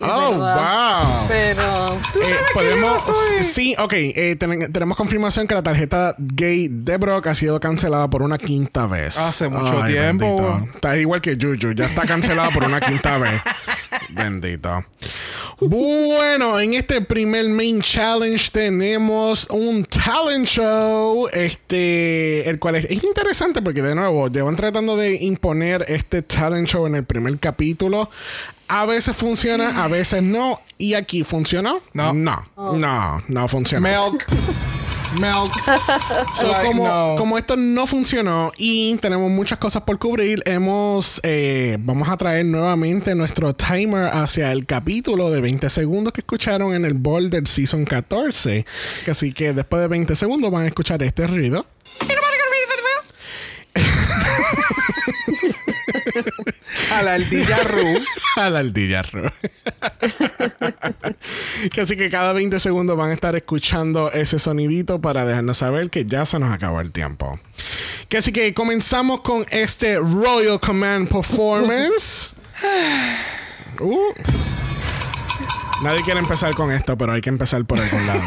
Oh, 0.00 0.32
wow. 0.34 1.26
Pero... 1.28 1.86
Eh, 2.24 2.34
podemos. 2.54 3.02
Sí, 3.42 3.74
ok. 3.78 3.92
eh, 3.92 4.36
ten- 4.38 4.72
tenemos 4.72 4.96
confirmación 4.96 5.46
que 5.46 5.54
la 5.54 5.62
tarjeta 5.62 6.14
gay 6.18 6.68
de 6.70 6.96
Brock 6.96 7.26
ha 7.28 7.34
sido 7.34 7.60
cancelada 7.60 8.08
por 8.10 8.22
una 8.22 8.38
quinta 8.38 8.86
vez. 8.86 9.16
Hace 9.16 9.48
mucho 9.48 9.84
tiempo. 9.86 10.36
bendito. 10.36 10.74
Está 10.74 10.96
igual 10.98 11.20
que 11.20 11.36
Juju. 11.40 11.72
Ya 11.74 11.84
está 11.84 12.02
cancelada 12.06 12.50
por 12.50 12.64
una 12.64 12.80
quinta 12.80 13.18
vez. 13.18 13.40
Bendito. 14.10 14.84
Bueno, 15.60 16.58
en 16.60 16.74
este 16.74 17.00
primer 17.02 17.48
main 17.48 17.80
challenge 17.80 18.50
tenemos 18.50 19.46
un 19.50 19.84
talent 19.84 20.46
show. 20.46 21.28
Este. 21.32 22.48
El 22.48 22.58
cual 22.58 22.76
es, 22.76 22.86
es 22.86 23.02
interesante 23.04 23.62
porque, 23.62 23.82
de 23.82 23.94
nuevo, 23.94 24.28
llevan 24.28 24.56
tratando 24.56 24.96
de 24.96 25.14
imponer 25.22 25.84
este 25.88 26.22
talent 26.22 26.68
show 26.68 26.86
en 26.86 26.96
el 26.96 27.04
primer 27.04 27.38
capítulo. 27.38 28.10
A 28.74 28.86
veces 28.86 29.14
funciona, 29.14 29.84
a 29.84 29.86
veces 29.86 30.22
no. 30.22 30.58
¿Y 30.78 30.94
aquí 30.94 31.24
funcionó? 31.24 31.82
No. 31.92 32.14
No, 32.14 32.42
no, 32.56 33.22
no 33.28 33.46
funcionó. 33.46 33.86
Milk. 33.86 34.24
Milk. 35.20 35.52
So, 36.40 36.50
Like, 36.50 36.66
como, 36.68 36.88
no. 36.88 37.16
como 37.18 37.36
esto 37.36 37.54
no 37.54 37.86
funcionó 37.86 38.50
y 38.56 38.96
tenemos 38.96 39.30
muchas 39.30 39.58
cosas 39.58 39.82
por 39.82 39.98
cubrir, 39.98 40.42
hemos 40.46 41.20
eh, 41.22 41.76
vamos 41.80 42.08
a 42.08 42.16
traer 42.16 42.46
nuevamente 42.46 43.14
nuestro 43.14 43.52
timer 43.52 44.06
hacia 44.06 44.50
el 44.52 44.64
capítulo 44.64 45.30
de 45.30 45.42
20 45.42 45.68
segundos 45.68 46.14
que 46.14 46.22
escucharon 46.22 46.72
en 46.72 46.86
el 46.86 46.94
ball 46.94 47.28
del 47.28 47.46
season 47.46 47.84
14. 47.84 48.64
Así 49.06 49.34
que 49.34 49.52
después 49.52 49.82
de 49.82 49.88
20 49.88 50.14
segundos 50.14 50.50
van 50.50 50.64
a 50.64 50.68
escuchar 50.68 51.02
este 51.02 51.26
ruido. 51.26 51.66
A 56.92 57.02
la 57.02 57.14
ardilla 57.14 57.58
Ru. 57.64 57.98
a 58.36 58.50
la 58.50 58.58
ardilla 58.60 59.02
Ru. 59.02 59.22
que 61.72 61.80
así 61.80 61.96
que 61.96 62.10
cada 62.10 62.32
20 62.32 62.58
segundos 62.60 62.96
van 62.96 63.10
a 63.10 63.14
estar 63.14 63.34
escuchando 63.36 64.10
ese 64.12 64.38
sonidito 64.38 65.00
para 65.00 65.24
dejarnos 65.24 65.58
saber 65.58 65.90
que 65.90 66.04
ya 66.04 66.26
se 66.26 66.38
nos 66.38 66.52
acabó 66.52 66.80
el 66.80 66.92
tiempo. 66.92 67.38
Que 68.08 68.18
así 68.18 68.32
que 68.32 68.52
comenzamos 68.54 69.20
con 69.20 69.46
este 69.50 69.96
Royal 69.96 70.60
Command 70.60 71.08
Performance. 71.08 72.30
Uh. 73.80 74.12
Nadie 75.82 76.02
quiere 76.04 76.20
empezar 76.20 76.54
con 76.54 76.70
esto, 76.70 76.96
pero 76.96 77.12
hay 77.12 77.20
que 77.20 77.30
empezar 77.30 77.64
por 77.64 77.80
algún 77.80 78.06
lado. 78.06 78.22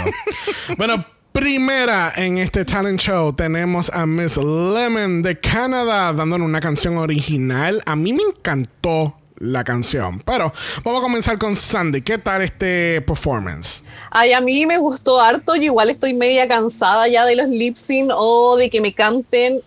bueno, 0.78 1.06
primera 1.36 2.14
en 2.16 2.38
este 2.38 2.64
talent 2.64 2.98
show 2.98 3.34
tenemos 3.34 3.90
a 3.90 4.06
Miss 4.06 4.38
Lemon 4.38 5.22
de 5.22 5.38
Canadá 5.38 6.14
dándonos 6.14 6.48
una 6.48 6.62
canción 6.62 6.98
original. 6.98 7.82
A 7.86 7.98
mí 7.98 8.14
me 8.14 8.24
encantó 8.24 9.18
la 9.40 9.66
canción, 9.66 10.22
pero 10.22 10.54
vamos 10.86 11.02
a 11.02 11.04
comenzar 11.04 11.38
con 11.38 11.58
Sandy. 11.58 12.04
¿Qué 12.04 12.20
tal 12.20 12.42
este 12.42 13.02
performance? 13.02 13.84
Ay, 14.12 14.32
a 14.32 14.40
mí 14.40 14.66
me 14.66 14.78
gustó 14.78 15.20
harto. 15.20 15.58
Yo 15.58 15.64
igual 15.64 15.90
estoy 15.90 16.14
media 16.14 16.48
cansada 16.48 17.06
ya 17.10 17.26
de 17.26 17.36
los 17.36 17.50
lip 17.50 17.76
sync 17.76 18.12
o 18.16 18.56
de 18.56 18.70
que 18.70 18.80
me 18.80 18.94
canten. 18.94 19.60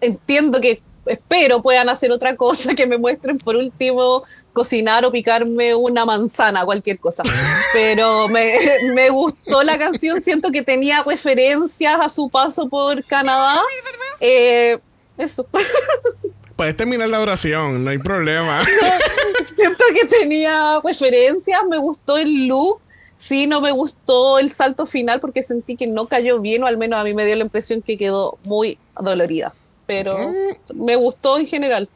Entiendo 0.00 0.60
que 0.60 0.80
espero 1.06 1.62
puedan 1.62 1.88
hacer 1.88 2.10
otra 2.10 2.36
cosa, 2.36 2.74
que 2.74 2.86
me 2.86 2.98
muestren 2.98 3.38
por 3.38 3.56
último 3.56 4.22
cocinar 4.52 5.04
o 5.04 5.12
picarme 5.12 5.74
una 5.74 6.04
manzana, 6.04 6.64
cualquier 6.64 6.98
cosa. 6.98 7.22
Pero 7.72 8.28
me, 8.28 8.56
me 8.94 9.10
gustó 9.10 9.62
la 9.62 9.78
canción, 9.78 10.20
siento 10.20 10.50
que 10.50 10.62
tenía 10.62 11.02
referencias 11.02 12.00
a 12.00 12.08
su 12.08 12.28
paso 12.28 12.68
por 12.68 13.04
Canadá. 13.04 13.60
Eh, 14.20 14.78
eso. 15.18 15.46
Puedes 16.56 16.76
terminar 16.76 17.08
la 17.08 17.20
oración, 17.20 17.82
no 17.82 17.90
hay 17.90 17.98
problema. 17.98 18.64
siento 19.56 19.84
que 19.92 20.06
tenía 20.06 20.80
referencias, 20.84 21.60
me 21.68 21.78
gustó 21.78 22.16
el 22.16 22.46
look. 22.46 22.80
Sí, 23.16 23.46
no 23.46 23.60
me 23.60 23.70
gustó 23.70 24.40
el 24.40 24.50
salto 24.50 24.86
final 24.86 25.20
porque 25.20 25.44
sentí 25.44 25.76
que 25.76 25.86
no 25.86 26.06
cayó 26.06 26.40
bien, 26.40 26.64
o 26.64 26.66
al 26.66 26.76
menos 26.76 26.98
a 26.98 27.04
mí 27.04 27.14
me 27.14 27.24
dio 27.24 27.36
la 27.36 27.42
impresión 27.42 27.80
que 27.80 27.96
quedó 27.96 28.38
muy 28.44 28.76
dolorida 29.00 29.54
pero 29.86 30.32
me 30.74 30.96
gustó 30.96 31.38
en 31.38 31.46
general. 31.46 31.88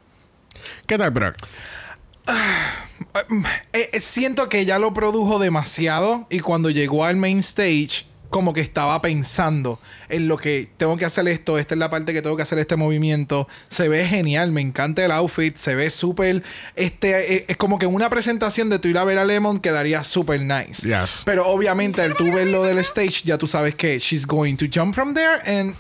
¿Qué 0.87 0.99
tal, 0.99 1.11
Brock? 1.11 1.37
Eh, 3.73 3.91
eh, 3.93 4.01
siento 4.01 4.49
que 4.49 4.65
ya 4.65 4.79
lo 4.79 4.93
produjo 4.93 5.39
demasiado 5.39 6.27
y 6.31 6.41
cuando 6.41 6.71
llegó 6.71 7.05
al 7.05 7.17
main 7.17 7.39
stage 7.39 8.07
como 8.31 8.53
que 8.53 8.61
estaba 8.61 9.01
pensando 9.01 9.81
en 10.09 10.29
lo 10.29 10.37
que 10.37 10.69
tengo 10.77 10.97
que 10.97 11.07
hacer 11.07 11.27
esto, 11.29 11.59
esta 11.59 11.75
es 11.75 11.79
la 11.79 11.89
parte 11.89 12.13
que 12.13 12.21
tengo 12.21 12.37
que 12.37 12.43
hacer 12.43 12.59
este 12.59 12.77
movimiento. 12.77 13.49
Se 13.69 13.89
ve 13.89 14.07
genial, 14.07 14.53
me 14.53 14.61
encanta 14.61 15.05
el 15.05 15.13
outfit, 15.13 15.57
se 15.57 15.75
ve 15.75 15.89
súper. 15.89 16.43
Este 16.77 17.37
eh, 17.37 17.45
es 17.49 17.57
como 17.57 17.79
que 17.79 17.87
una 17.87 18.11
presentación 18.11 18.69
de 18.69 18.79
tu 18.79 18.89
ir 18.89 18.99
a 18.99 19.05
ver 19.05 19.19
a 19.19 19.25
Lemon 19.25 19.61
quedaría 19.61 20.05
súper 20.05 20.43
nice. 20.43 20.87
Yes. 20.87 21.23
Pero 21.25 21.47
obviamente 21.47 22.03
al 22.03 22.15
tú 22.15 22.31
verlo 22.31 22.63
del 22.63 22.79
stage, 22.79 23.23
ya 23.25 23.39
tú 23.39 23.47
sabes 23.47 23.75
que 23.75 23.99
she's 23.99 24.27
going 24.27 24.57
to 24.57 24.67
jump 24.73 24.95
from 24.95 25.15
there 25.15 25.41
and. 25.47 25.75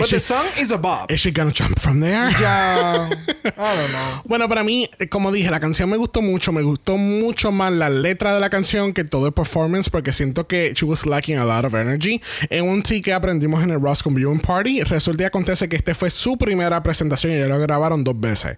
But 0.00 0.08
she- 0.08 0.16
the 0.16 0.20
song 0.20 0.44
is 0.58 0.70
a 0.72 0.76
bob. 0.78 1.10
Is 1.10 1.20
she 1.20 1.30
gonna 1.32 1.52
jump 1.52 1.78
from 1.78 2.00
there? 2.00 2.30
Ya. 2.40 3.08
I 3.44 3.76
don't 3.76 3.90
know. 3.92 4.22
Bueno, 4.24 4.48
para 4.48 4.62
mí, 4.64 4.88
eh, 4.98 5.08
como 5.08 5.30
dije, 5.32 5.50
la 5.50 5.60
canción 5.60 5.88
me 5.90 5.96
gustó 5.96 6.22
mucho. 6.22 6.52
Me 6.52 6.62
gustó 6.62 6.96
mucho 6.96 7.50
más 7.52 7.72
la 7.72 7.88
letra 7.88 8.34
de 8.34 8.40
la 8.40 8.50
canción 8.50 8.92
que 8.92 9.04
todo 9.04 9.26
el 9.26 9.32
performance 9.32 9.88
porque 9.90 10.12
siento 10.12 10.46
que 10.46 10.72
she 10.74 10.84
was 10.84 11.06
lacking 11.06 11.38
a 11.38 11.44
lot 11.44 11.64
of 11.64 11.74
energy. 11.74 12.20
En 12.50 12.68
un 12.68 12.82
tea 12.82 13.00
que 13.02 13.12
aprendimos 13.12 13.62
en 13.62 13.70
el 13.70 13.80
Roscoe 13.80 14.12
Viewing 14.14 14.40
Party, 14.40 14.82
resulta 14.82 15.22
y 15.24 15.26
acontece 15.26 15.68
que 15.68 15.76
este 15.76 15.94
fue 15.94 16.10
su 16.10 16.36
primera 16.36 16.82
presentación 16.82 17.32
y 17.32 17.38
ya 17.38 17.46
lo 17.46 17.58
grabaron 17.58 18.04
dos 18.04 18.18
veces. 18.18 18.56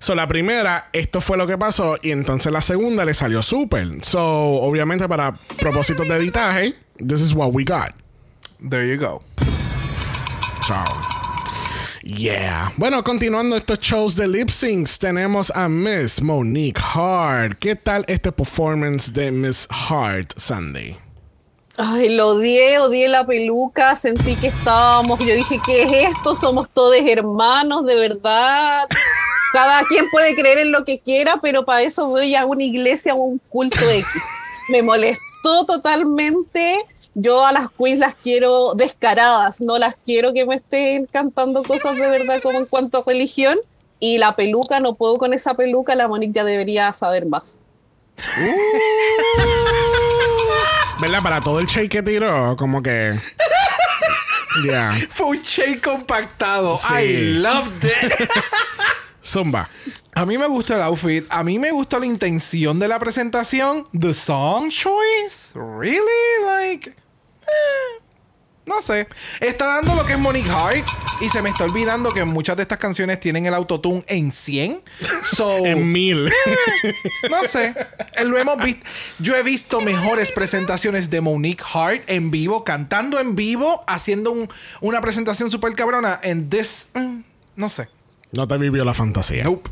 So, 0.00 0.14
la 0.14 0.28
primera, 0.28 0.90
esto 0.92 1.20
fue 1.20 1.36
lo 1.36 1.46
que 1.46 1.58
pasó 1.58 1.98
y 2.00 2.12
entonces 2.12 2.52
la 2.52 2.60
segunda 2.60 3.04
le 3.04 3.14
salió 3.14 3.42
súper. 3.42 3.86
So, 4.02 4.20
obviamente 4.22 5.08
para 5.08 5.32
propósitos 5.58 6.06
de 6.08 6.16
editaje, 6.16 6.74
this 7.04 7.20
is 7.20 7.32
what 7.34 7.50
we 7.52 7.64
got. 7.64 7.90
There 8.60 8.88
you 8.88 8.96
go. 8.96 9.22
Chao. 10.68 10.84
Yeah. 12.02 12.74
Bueno, 12.76 13.02
continuando 13.02 13.56
estos 13.56 13.78
shows 13.78 14.14
de 14.14 14.28
lip 14.28 14.50
syncs, 14.50 14.98
tenemos 14.98 15.50
a 15.54 15.66
Miss 15.66 16.20
Monique 16.20 16.78
Hart. 16.78 17.58
¿Qué 17.58 17.74
tal 17.74 18.04
este 18.06 18.30
performance 18.30 19.10
de 19.10 19.32
Miss 19.32 19.66
Hart 19.70 20.34
Sunday? 20.36 20.98
Ay, 21.78 22.10
lo 22.10 22.34
odié, 22.34 22.78
odié 22.80 23.08
la 23.08 23.26
peluca, 23.26 23.96
sentí 23.96 24.36
que 24.36 24.48
estábamos, 24.48 25.18
yo 25.20 25.34
dije, 25.34 25.58
¿qué 25.64 25.84
es 25.84 26.12
esto? 26.12 26.36
Somos 26.36 26.68
todos 26.68 26.96
hermanos, 26.96 27.86
de 27.86 27.94
verdad. 27.94 28.86
Cada 29.54 29.82
quien 29.84 30.04
puede 30.10 30.34
creer 30.34 30.58
en 30.58 30.70
lo 30.70 30.84
que 30.84 31.00
quiera, 31.00 31.38
pero 31.40 31.64
para 31.64 31.80
eso 31.80 32.08
voy 32.08 32.34
a 32.34 32.44
una 32.44 32.64
iglesia 32.64 33.14
o 33.14 33.22
un 33.22 33.40
culto 33.48 33.88
X. 33.88 34.06
Me 34.68 34.82
molestó 34.82 35.64
totalmente. 35.66 36.84
Yo 37.20 37.44
a 37.44 37.50
las 37.50 37.68
queens 37.70 37.98
las 37.98 38.14
quiero 38.14 38.74
descaradas, 38.74 39.60
no 39.60 39.76
las 39.76 39.96
quiero 40.04 40.32
que 40.32 40.46
me 40.46 40.54
estén 40.54 41.06
cantando 41.06 41.64
cosas 41.64 41.96
de 41.96 42.08
verdad 42.08 42.40
como 42.40 42.58
en 42.58 42.66
cuanto 42.66 42.98
a 42.98 43.04
religión. 43.04 43.58
Y 43.98 44.18
la 44.18 44.36
peluca, 44.36 44.78
no 44.78 44.94
puedo 44.94 45.18
con 45.18 45.34
esa 45.34 45.54
peluca, 45.54 45.96
la 45.96 46.06
Monique 46.06 46.32
ya 46.32 46.44
debería 46.44 46.92
saber 46.92 47.26
más. 47.26 47.58
¿Verdad? 51.00 51.20
Para 51.20 51.40
todo 51.40 51.58
el 51.58 51.66
shake 51.66 51.90
que 51.90 52.02
tiró, 52.04 52.56
como 52.56 52.80
que. 52.80 53.18
Yeah. 54.64 54.94
Fue 55.10 55.26
un 55.26 55.42
shake 55.42 55.82
compactado. 55.82 56.78
Sí. 56.78 56.94
I 56.94 57.38
loved 57.40 57.84
it. 57.84 58.30
Zumba. 59.24 59.68
A 60.14 60.24
mí 60.24 60.38
me 60.38 60.46
gustó 60.46 60.76
el 60.76 60.82
outfit. 60.82 61.26
A 61.30 61.42
mí 61.42 61.58
me 61.58 61.72
gustó 61.72 61.98
la 61.98 62.06
intención 62.06 62.78
de 62.78 62.86
la 62.86 63.00
presentación. 63.00 63.88
The 63.92 64.14
song 64.14 64.68
choice. 64.68 65.48
Really? 65.54 66.44
Like. 66.46 67.07
Eh, 67.48 68.02
no 68.66 68.82
sé. 68.82 69.08
Está 69.40 69.66
dando 69.76 69.94
lo 69.94 70.04
que 70.04 70.12
es 70.12 70.18
Monique 70.18 70.50
Hart. 70.50 70.86
Y 71.20 71.28
se 71.30 71.42
me 71.42 71.48
está 71.48 71.64
olvidando 71.64 72.12
que 72.12 72.24
muchas 72.24 72.54
de 72.56 72.62
estas 72.62 72.78
canciones 72.78 73.18
tienen 73.18 73.46
el 73.46 73.54
autotune 73.54 74.04
en 74.06 74.30
100. 74.30 74.82
So. 75.24 75.56
En 75.66 75.90
mil. 75.90 76.30
No 77.30 77.42
sé. 77.48 77.74
Eh, 78.14 78.24
Lo 78.24 78.36
hemos 78.38 78.62
visto. 78.62 78.84
Yo 79.18 79.34
he 79.34 79.42
visto 79.42 79.80
mejores 79.80 80.30
presentaciones 80.32 81.10
de 81.10 81.20
Monique 81.20 81.64
Hart 81.72 82.02
en 82.06 82.30
vivo, 82.30 82.62
cantando 82.62 83.18
en 83.18 83.34
vivo, 83.34 83.82
haciendo 83.86 84.30
un- 84.32 84.48
una 84.80 85.00
presentación 85.00 85.50
súper 85.50 85.74
cabrona. 85.74 86.20
En 86.22 86.48
this. 86.50 86.88
mm, 86.94 87.20
no 87.56 87.68
sé. 87.68 87.88
No 88.30 88.46
te 88.46 88.58
vivió 88.58 88.84
la 88.84 88.92
fantasía. 88.92 89.44
Nope. 89.44 89.70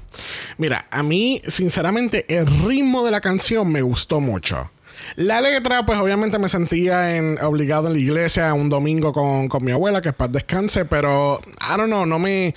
Mira, 0.56 0.86
a 0.90 1.02
mí, 1.02 1.42
sinceramente, 1.46 2.24
el 2.34 2.46
ritmo 2.46 3.04
de 3.04 3.10
la 3.10 3.20
canción 3.20 3.70
me 3.70 3.82
gustó 3.82 4.20
mucho. 4.20 4.70
La 5.14 5.40
letra, 5.40 5.86
pues 5.86 5.98
obviamente 5.98 6.38
me 6.38 6.48
sentía 6.48 7.16
en, 7.16 7.38
obligado 7.42 7.86
en 7.86 7.92
la 7.94 7.98
iglesia 8.00 8.52
un 8.54 8.68
domingo 8.68 9.12
con, 9.12 9.48
con 9.48 9.64
mi 9.64 9.70
abuela, 9.72 10.02
que 10.02 10.08
es 10.08 10.14
paz 10.14 10.32
descanse, 10.32 10.84
pero 10.84 11.40
I 11.60 11.76
don't 11.76 11.86
know, 11.86 12.04
no 12.04 12.18
me. 12.18 12.54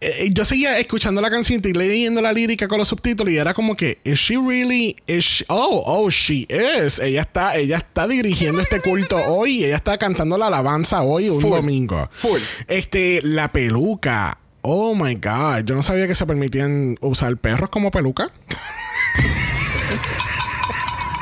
eh, 0.00 0.30
yo 0.32 0.44
seguía 0.44 0.78
escuchando 0.78 1.20
la 1.20 1.30
canción 1.30 1.60
y 1.64 1.72
leyendo 1.72 2.20
la 2.20 2.32
lírica 2.32 2.66
con 2.68 2.78
los 2.78 2.88
subtítulos 2.88 3.32
y 3.32 3.36
era 3.38 3.54
como 3.54 3.76
que, 3.76 3.98
¿is 4.04 4.18
she 4.18 4.36
really? 4.36 4.96
Is 5.06 5.24
she- 5.24 5.44
oh, 5.48 5.82
oh, 5.86 6.10
she 6.10 6.46
is. 6.50 6.98
Ella 6.98 7.22
está, 7.22 7.56
ella 7.56 7.76
está 7.76 8.06
dirigiendo 8.08 8.60
este 8.60 8.80
culto 8.80 9.16
hoy, 9.28 9.64
ella 9.64 9.76
está 9.76 9.96
cantando 9.98 10.36
la 10.36 10.48
alabanza 10.48 11.02
hoy, 11.02 11.28
un 11.28 11.40
Full. 11.40 11.50
domingo. 11.50 12.10
Full. 12.14 12.40
Este, 12.68 13.20
la 13.22 13.52
peluca. 13.52 14.38
Oh 14.62 14.94
my 14.94 15.14
god, 15.16 15.64
yo 15.64 15.74
no 15.74 15.82
sabía 15.82 16.06
que 16.06 16.14
se 16.14 16.24
permitían 16.26 16.96
usar 17.00 17.36
perros 17.36 17.68
como 17.70 17.90
peluca. 17.90 18.30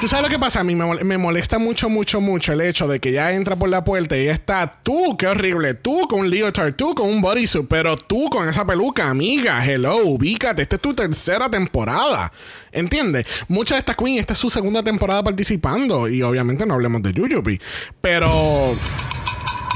¿Tú 0.00 0.08
sabes 0.08 0.24
lo 0.24 0.30
que 0.30 0.38
pasa? 0.38 0.60
A 0.60 0.64
mí 0.64 0.74
me, 0.74 0.84
mol- 0.86 1.04
me 1.04 1.18
molesta 1.18 1.58
mucho, 1.58 1.90
mucho, 1.90 2.22
mucho 2.22 2.54
el 2.54 2.62
hecho 2.62 2.88
de 2.88 3.00
que 3.00 3.12
ya 3.12 3.32
entra 3.32 3.54
por 3.56 3.68
la 3.68 3.84
puerta 3.84 4.16
y 4.16 4.28
está 4.28 4.72
tú, 4.82 5.14
qué 5.18 5.26
horrible, 5.26 5.74
tú 5.74 6.08
con 6.08 6.20
un 6.20 6.30
leotard, 6.30 6.74
tú 6.74 6.94
con 6.94 7.06
un 7.10 7.20
bodysuit, 7.20 7.66
pero 7.68 7.98
tú 7.98 8.30
con 8.30 8.48
esa 8.48 8.64
peluca, 8.64 9.10
amiga, 9.10 9.62
hello, 9.62 9.98
ubícate, 9.98 10.62
esta 10.62 10.76
es 10.76 10.82
tu 10.82 10.94
tercera 10.94 11.50
temporada. 11.50 12.32
¿Entiendes? 12.72 13.26
Muchas 13.48 13.76
de 13.76 13.80
estas 13.80 13.96
queens, 13.96 14.20
esta 14.20 14.32
es 14.32 14.38
su 14.38 14.48
segunda 14.48 14.82
temporada 14.82 15.22
participando 15.22 16.08
y 16.08 16.22
obviamente 16.22 16.64
no 16.64 16.74
hablemos 16.74 17.02
de 17.02 17.12
Yuyubi, 17.12 17.60
pero... 18.00 18.74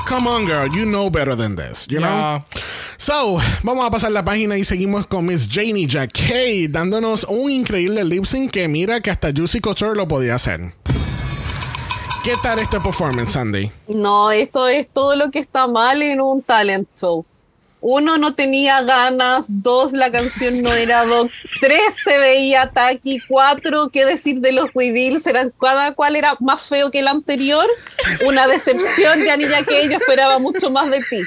Come 0.06 0.28
on, 0.28 0.44
girl, 0.44 0.68
you 0.68 0.84
know 0.84 1.08
better 1.08 1.34
than 1.34 1.56
this, 1.56 1.86
you 1.88 1.98
know? 1.98 2.44
So, 2.98 3.38
vamos 3.62 3.86
a 3.86 3.90
pasar 3.90 4.12
la 4.12 4.22
página 4.22 4.58
y 4.58 4.64
seguimos 4.64 5.06
con 5.06 5.24
Miss 5.24 5.48
Janie 5.50 5.86
Jacquet 5.86 6.70
dándonos 6.70 7.24
un 7.24 7.50
increíble 7.50 8.04
lip 8.04 8.26
sync 8.26 8.50
que 8.50 8.68
mira 8.68 9.00
que 9.00 9.10
hasta 9.10 9.32
Juicy 9.32 9.60
Couture 9.60 9.96
lo 9.96 10.06
podía 10.06 10.34
hacer. 10.34 10.74
¿Qué 12.22 12.34
tal 12.42 12.58
este 12.58 12.80
performance, 12.80 13.32
Sandy? 13.32 13.70
No, 13.88 14.30
esto 14.30 14.68
es 14.68 14.88
todo 14.88 15.16
lo 15.16 15.30
que 15.30 15.38
está 15.38 15.66
mal 15.66 16.02
en 16.02 16.20
un 16.20 16.42
talent 16.42 16.86
show. 16.94 17.24
Uno, 17.86 18.16
no 18.16 18.34
tenía 18.34 18.80
ganas. 18.80 19.44
Dos, 19.46 19.92
la 19.92 20.10
canción 20.10 20.62
no 20.62 20.72
era 20.72 21.04
doc. 21.04 21.30
Tres, 21.60 21.82
se 22.02 22.16
veía 22.16 22.70
tacky. 22.70 23.20
Cuatro, 23.28 23.90
qué 23.90 24.06
decir 24.06 24.40
de 24.40 24.52
los 24.52 24.70
reveals. 24.74 25.26
Eran, 25.26 25.52
cada 25.60 25.92
cual 25.92 26.16
era 26.16 26.34
más 26.40 26.62
feo 26.62 26.90
que 26.90 27.00
el 27.00 27.08
anterior. 27.08 27.66
Una 28.26 28.46
decepción, 28.46 29.22
ya 29.26 29.36
ni 29.36 29.44
que 29.44 29.86
yo 29.86 29.98
esperaba 29.98 30.38
mucho 30.38 30.70
más 30.70 30.90
de 30.90 31.00
ti. 31.00 31.20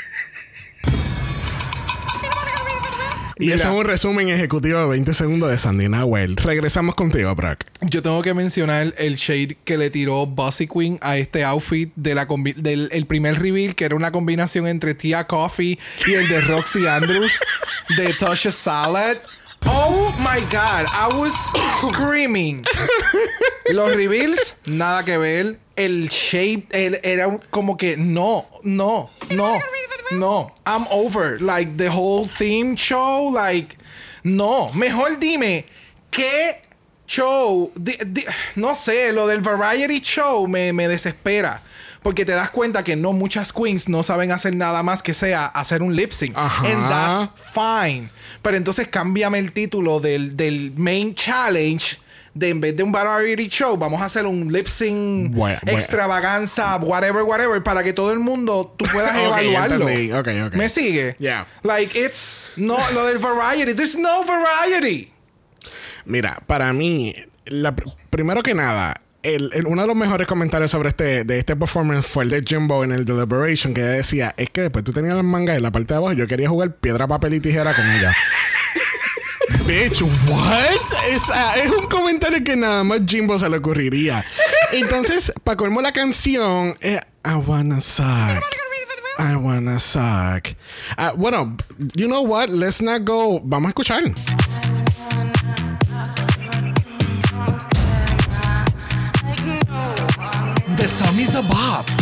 Y 3.40 3.46
Mira. 3.46 3.56
eso 3.56 3.72
es 3.72 3.80
un 3.80 3.86
resumen 3.86 4.30
ejecutivo 4.30 4.80
de 4.80 4.88
20 4.88 5.14
segundos 5.14 5.50
de 5.50 5.58
Sandy 5.58 5.90
Nahuel. 5.90 6.36
Regresamos 6.38 6.96
contigo, 6.96 7.34
Brock. 7.36 7.66
Yo 7.82 8.02
tengo 8.02 8.22
que 8.24 8.34
mencionar 8.34 8.94
el 8.98 9.16
shade 9.16 9.58
que 9.64 9.78
le 9.78 9.90
tiró 9.90 10.26
Bossy 10.26 10.68
Queen 10.68 10.98
a 11.02 11.18
este 11.18 11.44
outfit 11.44 11.92
de 11.96 12.16
la 12.16 12.28
del 12.56 12.90
el 12.92 13.06
primer 13.06 13.40
reveal, 13.40 13.76
que 13.76 13.86
era 13.86 13.96
una 13.96 14.12
combinación 14.12 14.68
entre 14.68 14.96
Tia 14.96 15.28
Coffee 15.28 15.78
y 16.08 16.14
el 16.14 16.28
de 16.28 16.42
Roxy 16.42 16.88
Andrews 16.88 17.34
de 17.96 18.14
Tasha 18.14 18.52
Salad. 18.52 19.18
Oh 19.66 20.14
my 20.20 20.42
god, 20.52 20.86
I 20.92 21.14
was 21.16 21.34
screaming. 21.80 22.64
Los 23.72 23.94
reveals, 23.96 24.56
nada 24.66 25.04
que 25.04 25.18
ver. 25.18 25.60
El 25.78 26.10
shape 26.10 26.68
el- 26.72 27.00
era 27.04 27.40
como 27.52 27.78
que 27.78 27.96
no, 27.98 28.46
no, 28.64 29.10
no, 29.30 29.58
no. 30.12 30.52
I'm 30.66 30.86
over. 30.90 31.40
Like 31.42 31.78
the 31.78 31.90
whole 31.90 32.28
theme 32.28 32.76
show, 32.76 33.32
like 33.32 33.78
no. 34.24 34.72
Mejor 34.74 35.18
dime 35.20 35.66
qué 36.12 36.62
show. 37.08 37.72
di- 37.76 37.98
di- 38.08 38.26
no 38.56 38.74
sé, 38.76 39.14
lo 39.14 39.28
del 39.28 39.42
variety 39.42 40.00
show 40.02 40.48
me, 40.48 40.74
me 40.74 40.88
desespera. 40.88 41.62
Porque 42.04 42.26
te 42.26 42.32
das 42.32 42.50
cuenta 42.52 42.84
que 42.84 42.96
no 42.96 43.12
muchas 43.12 43.52
queens 43.52 43.90
no 43.90 44.02
saben 44.02 44.32
hacer 44.32 44.56
nada 44.56 44.82
más 44.82 45.04
que 45.04 45.14
sea 45.14 45.46
hacer 45.48 45.82
un 45.82 45.96
lip 45.96 46.12
sync. 46.12 46.36
Ajá. 46.38 46.66
And 46.66 46.90
that's 46.90 47.28
fine. 47.54 48.10
Pero 48.42 48.56
entonces 48.58 48.88
cámbiame 48.88 49.40
el 49.40 49.52
título 49.52 50.00
del, 50.00 50.36
del 50.38 50.72
main 50.78 51.14
challenge. 51.14 51.98
De 52.38 52.50
en 52.50 52.62
vez 52.62 52.76
de 52.76 52.84
un 52.84 52.92
variety 52.92 53.48
show, 53.48 53.78
vamos 53.78 54.02
a 54.02 54.06
hacer 54.06 54.26
un 54.26 54.52
lip 54.52 54.68
sync 54.68 55.32
Bueno, 55.34 55.60
bueno. 55.64 55.78
extravaganza, 55.80 56.78
whatever, 56.78 57.24
whatever, 57.24 57.64
para 57.64 57.84
que 57.84 57.94
todo 57.94 58.12
el 58.12 58.20
mundo 58.20 58.74
tú 58.78 58.86
puedas 58.92 59.12
Ok, 59.16 59.24
evaluarlo. 59.26 59.90
entendí. 59.90 60.12
Ok, 60.12 60.28
ok. 60.48 60.54
¿Me 60.56 60.70
sigue? 60.70 61.16
Yeah. 61.20 61.48
Like, 61.64 61.98
it's 62.00 62.50
no 62.56 62.78
lo 62.94 63.06
del 63.06 63.18
variety. 63.18 63.74
There's 63.74 63.96
no 63.98 64.24
variety. 64.26 65.12
Mira, 66.06 66.42
para 66.48 66.72
mí, 66.74 67.14
la 67.46 67.76
pr- 67.76 67.94
primero 68.10 68.42
que 68.44 68.54
nada, 68.54 69.02
el, 69.24 69.50
el- 69.54 69.66
uno 69.68 69.82
de 69.82 69.88
los 69.88 69.96
mejores 69.96 70.28
comentarios 70.28 70.72
sobre 70.72 70.90
este, 70.90 71.24
de 71.26 71.40
este 71.40 71.56
performance 71.56 72.06
fue 72.06 72.24
el 72.24 72.30
de 72.30 72.44
Jimbo 72.46 72.84
en 72.84 72.92
el 72.94 73.04
Deliberation, 73.04 73.74
que 73.74 73.82
decía, 73.82 74.34
es 74.38 74.50
que 74.50 74.62
después 74.62 74.86
tú 74.86 74.94
tenías 74.94 75.16
las 75.16 75.26
mangas 75.26 75.58
en 75.58 75.64
la 75.64 75.72
parte 75.72 75.94
de 75.94 75.98
abajo, 75.98 76.14
yo 76.14 76.28
quería 76.28 76.48
jugar 76.50 76.76
piedra, 76.76 77.08
papel 77.08 77.34
y 77.34 77.40
tijera 77.42 77.74
con 77.74 77.86
ella. 77.90 78.16
Bitch, 79.66 80.02
what? 80.30 80.82
Es, 81.10 81.30
ah, 81.34 81.56
es 81.58 81.72
un 81.72 81.88
comentario 81.88 82.44
que 82.44 82.56
nada 82.56 82.84
más 82.84 83.02
Jimbo 83.06 83.38
se 83.38 83.50
le 83.50 83.58
ocurriría. 83.58 84.26
Entonces, 84.72 85.32
para 85.44 85.58
colmo 85.58 85.82
la 85.82 85.92
canción, 85.92 86.78
eh, 86.82 87.00
I 87.26 87.36
wanna 87.36 87.82
suck. 87.82 88.06
I 89.20 89.36
wanna 89.36 89.80
suck. 89.80 90.56
Ah, 90.98 91.14
bueno, 91.16 91.58
you 91.96 92.08
know 92.08 92.22
what? 92.22 92.50
Let's 92.50 92.82
not 92.82 93.04
go. 93.04 93.40
Vamos 93.44 93.68
a 93.68 93.70
escuchar. 93.70 94.04
The 100.78 100.88
song 100.88 101.20
is 101.20 101.36
a 101.36 101.42
bop. 101.44 101.97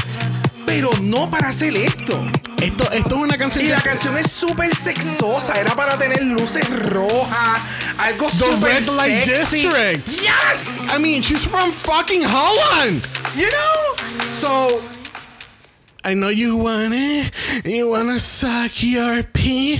Pero 0.75 0.89
no 1.01 1.29
para 1.31 1.47
hacer 1.49 1.73
esto. 1.73 2.21
Esto, 2.61 2.91
esto 2.91 3.15
es 3.15 3.21
una 3.21 3.37
canción. 3.37 3.63
Y 3.63 3.69
la 3.69 3.81
canción 3.81 4.17
es 4.17 4.29
súper 4.29 4.75
sexosa. 4.75 5.57
Era 5.57 5.73
para 5.73 5.97
tener 5.97 6.21
luces 6.21 6.69
rojas. 6.89 7.61
Algo 7.97 8.29
súper 8.29 8.83
Red 8.83 8.87
Light 8.87 9.23
sexy. 9.23 9.61
District. 9.61 10.07
Yes! 10.21 10.85
I 10.93 10.99
mean, 10.99 11.21
she's 11.21 11.45
from 11.45 11.71
fucking 11.71 12.23
Holland. 12.23 13.07
You 13.37 13.49
know? 13.49 13.95
So, 14.33 14.81
I 16.03 16.13
know 16.13 16.27
you 16.27 16.57
want 16.57 16.93
it. 16.93 17.31
You 17.63 17.91
wanna 17.91 18.19
suck 18.19 18.83
your 18.83 19.23
pee. 19.23 19.79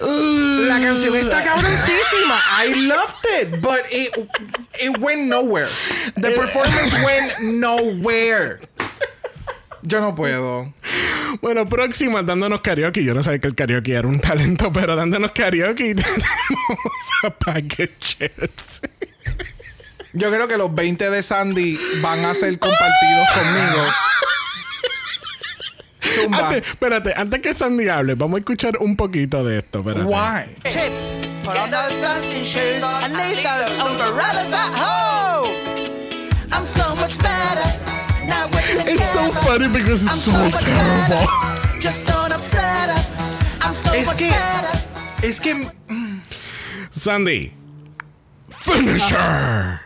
Ooh. 0.00 0.68
la 0.68 0.78
canción 0.78 1.16
está 1.16 1.42
cabroncísima. 1.42 2.38
I 2.46 2.72
loved 2.86 3.26
it. 3.40 3.60
But 3.60 3.80
it, 3.90 4.14
it 4.80 4.98
went 4.98 5.22
nowhere. 5.28 5.70
The 6.14 6.30
performance 6.36 6.92
went 7.04 7.42
nowhere. 7.42 8.60
Yo 9.86 10.00
no 10.00 10.16
puedo. 10.16 10.72
Bueno, 11.40 11.64
próxima, 11.66 12.20
dándonos 12.20 12.60
karaoke. 12.60 13.04
Yo 13.04 13.14
no 13.14 13.22
sabía 13.22 13.38
que 13.38 13.46
el 13.46 13.54
karaoke 13.54 13.92
era 13.92 14.08
un 14.08 14.18
talento, 14.18 14.72
pero 14.72 14.96
dándonos 14.96 15.30
karaoke 15.30 15.94
tenemos 15.94 16.26
a 17.22 17.30
Packet 17.30 17.96
Chips. 18.00 18.80
Yo 20.12 20.28
creo 20.32 20.48
que 20.48 20.56
los 20.56 20.74
20 20.74 21.08
de 21.08 21.22
Sandy 21.22 21.78
van 22.00 22.24
a 22.24 22.34
ser 22.34 22.58
compartidos 22.58 23.28
conmigo. 23.32 23.86
Zumba. 26.14 26.48
Antes, 26.48 26.68
espérate, 26.68 27.14
antes 27.16 27.40
que 27.40 27.54
Sandy 27.54 27.88
hable, 27.88 28.14
vamos 28.16 28.38
a 28.38 28.40
escuchar 28.40 28.78
un 28.80 28.96
poquito 28.96 29.44
de 29.44 29.58
esto. 29.58 29.80
Espérate. 29.80 30.04
Why? 30.04 30.56
Chips, 30.64 31.20
put 31.44 31.56
on 31.56 31.70
those 31.70 31.96
dancing 32.00 32.44
shoes 32.44 32.82
and 32.82 33.12
leave 33.12 33.44
those 33.44 33.76
umbrellas 33.78 34.52
at 34.52 34.72
home. 34.74 35.54
I'm 36.50 36.66
so 36.66 36.96
much 36.96 37.18
better. 37.18 38.05
It's 38.28 39.02
so 39.12 39.30
funny 39.46 39.68
because 39.68 40.04
it's 40.04 40.22
so, 40.24 40.32
terrible. 40.32 41.08
better. 41.08 41.80
Just 41.80 42.06
don't 42.06 42.32
upset 42.32 42.90
her. 42.90 43.02
I'm 43.62 43.74
so 43.74 43.92
Es 43.94 44.06
much 44.06 44.16
que- 44.16 44.30
better. 44.30 44.80
Es 45.22 45.40
que 45.40 45.70
Sandy, 46.90 47.52
finisher. 48.60 49.80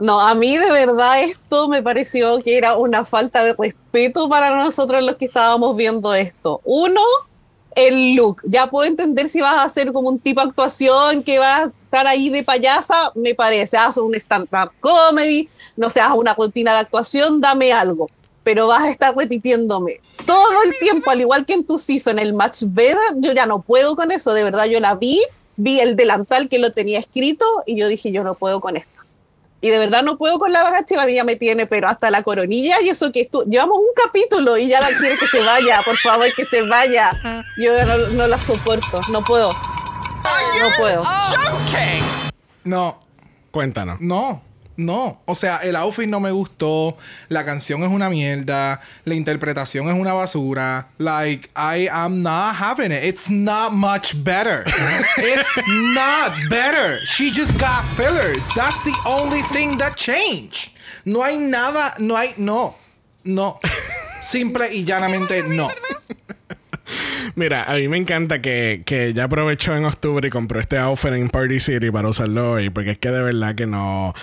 No, 0.00 0.20
a 0.20 0.34
mí 0.34 0.56
de 0.56 0.70
verdad 0.70 1.20
esto 1.22 1.68
me 1.68 1.82
pareció 1.82 2.42
que 2.42 2.56
era 2.58 2.74
una 2.76 3.04
falta 3.04 3.44
de 3.44 3.54
respeto 3.58 4.28
para 4.28 4.56
nosotros 4.56 5.04
los 5.04 5.16
que 5.16 5.26
estábamos 5.26 5.76
viendo 5.76 6.14
esto. 6.14 6.60
Uno, 6.64 7.00
el 7.76 8.14
look. 8.14 8.42
Ya 8.44 8.68
puedo 8.68 8.86
entender 8.86 9.28
si 9.28 9.40
vas 9.40 9.56
a 9.56 9.64
hacer 9.64 9.92
como 9.92 10.08
un 10.08 10.18
tipo 10.18 10.40
de 10.40 10.48
actuación 10.48 11.22
que 11.22 11.38
vas 11.38 11.66
a 11.66 11.72
estar 11.84 12.06
ahí 12.06 12.30
de 12.30 12.42
payasa, 12.42 13.12
me 13.14 13.34
parece. 13.34 13.76
Haz 13.76 13.96
un 13.96 14.14
stand-up 14.14 14.70
comedy, 14.80 15.48
no 15.76 15.90
seas 15.90 16.12
una 16.14 16.34
rutina 16.34 16.72
de 16.72 16.80
actuación, 16.80 17.40
dame 17.40 17.72
algo. 17.72 18.08
Pero 18.44 18.66
vas 18.66 18.82
a 18.82 18.90
estar 18.90 19.16
repitiéndome 19.16 20.00
todo 20.26 20.62
el 20.64 20.78
tiempo, 20.80 21.10
al 21.10 21.20
igual 21.20 21.46
que 21.46 21.54
en 21.54 21.64
tu 21.64 21.78
season, 21.78 22.18
el 22.18 22.34
match 22.34 22.62
better. 22.66 22.98
Yo 23.16 23.32
ya 23.32 23.46
no 23.46 23.62
puedo 23.62 23.94
con 23.94 24.10
eso, 24.10 24.34
de 24.34 24.42
verdad. 24.42 24.64
Yo 24.64 24.80
la 24.80 24.96
vi, 24.96 25.22
vi 25.56 25.80
el 25.80 25.94
delantal 25.94 26.48
que 26.48 26.58
lo 26.58 26.72
tenía 26.72 26.98
escrito 26.98 27.44
y 27.66 27.76
yo 27.76 27.86
dije, 27.86 28.10
yo 28.10 28.24
no 28.24 28.34
puedo 28.34 28.60
con 28.60 28.76
esto. 28.76 29.01
Y 29.62 29.70
de 29.70 29.78
verdad 29.78 30.02
no 30.02 30.18
puedo 30.18 30.38
con 30.40 30.52
la 30.52 30.62
baja 30.64 30.84
chiva, 30.84 31.04
a 31.04 31.06
mí 31.06 31.14
ya 31.14 31.22
me 31.24 31.36
tiene, 31.36 31.66
pero 31.66 31.88
hasta 31.88 32.10
la 32.10 32.22
coronilla 32.24 32.80
y 32.82 32.88
eso 32.88 33.10
que 33.12 33.30
estu- 33.30 33.44
llevamos 33.48 33.78
un 33.78 33.86
capítulo 34.04 34.58
y 34.58 34.66
ya 34.68 34.80
la 34.80 34.88
quiero 34.98 35.16
que 35.18 35.26
se 35.28 35.40
vaya, 35.40 35.80
por 35.84 35.96
favor, 35.98 36.26
que 36.34 36.44
se 36.44 36.62
vaya. 36.62 37.12
Yo 37.56 37.72
no, 37.86 37.96
no 38.08 38.26
la 38.26 38.38
soporto, 38.38 39.00
no 39.10 39.22
puedo. 39.22 39.52
No 39.52 40.68
puedo. 40.78 41.02
no, 42.64 42.98
Cuéntanos. 43.50 43.98
no, 44.00 44.42
no. 44.76 45.20
O 45.26 45.34
sea, 45.34 45.58
el 45.58 45.76
outfit 45.76 46.08
no 46.08 46.20
me 46.20 46.30
gustó. 46.30 46.96
La 47.28 47.44
canción 47.44 47.82
es 47.82 47.90
una 47.90 48.08
mierda. 48.08 48.80
La 49.04 49.14
interpretación 49.14 49.88
es 49.88 49.94
una 49.94 50.12
basura. 50.12 50.88
Like, 50.98 51.50
I 51.56 51.88
am 51.90 52.22
not 52.22 52.56
having 52.56 52.92
it. 52.92 53.04
It's 53.04 53.28
not 53.30 53.72
much 53.72 54.14
better. 54.22 54.64
It's 55.18 55.56
not 55.66 56.32
better. 56.48 57.00
She 57.06 57.30
just 57.30 57.58
got 57.58 57.84
fillers. 57.96 58.46
That's 58.54 58.82
the 58.84 58.94
only 59.06 59.42
thing 59.52 59.78
that 59.78 59.96
changed. 59.96 60.70
No 61.04 61.22
hay 61.22 61.36
nada, 61.36 61.94
no 61.98 62.16
hay, 62.16 62.34
no, 62.36 62.76
no. 63.24 63.60
Simple 64.22 64.72
y 64.72 64.84
llanamente 64.84 65.42
no. 65.42 65.68
Mira, 67.34 67.64
a 67.64 67.74
mí 67.74 67.88
me 67.88 67.96
encanta 67.96 68.40
que, 68.40 68.82
que 68.84 69.12
ya 69.14 69.24
aprovechó 69.24 69.76
en 69.76 69.84
octubre 69.84 70.26
y 70.26 70.30
compró 70.30 70.60
este 70.60 70.78
outfit 70.78 71.12
en 71.12 71.28
Party 71.28 71.60
City 71.60 71.90
para 71.90 72.08
usarlo 72.08 72.52
hoy, 72.52 72.70
porque 72.70 72.92
es 72.92 72.98
que 72.98 73.10
de 73.10 73.22
verdad 73.22 73.54
que 73.54 73.66
no. 73.66 74.14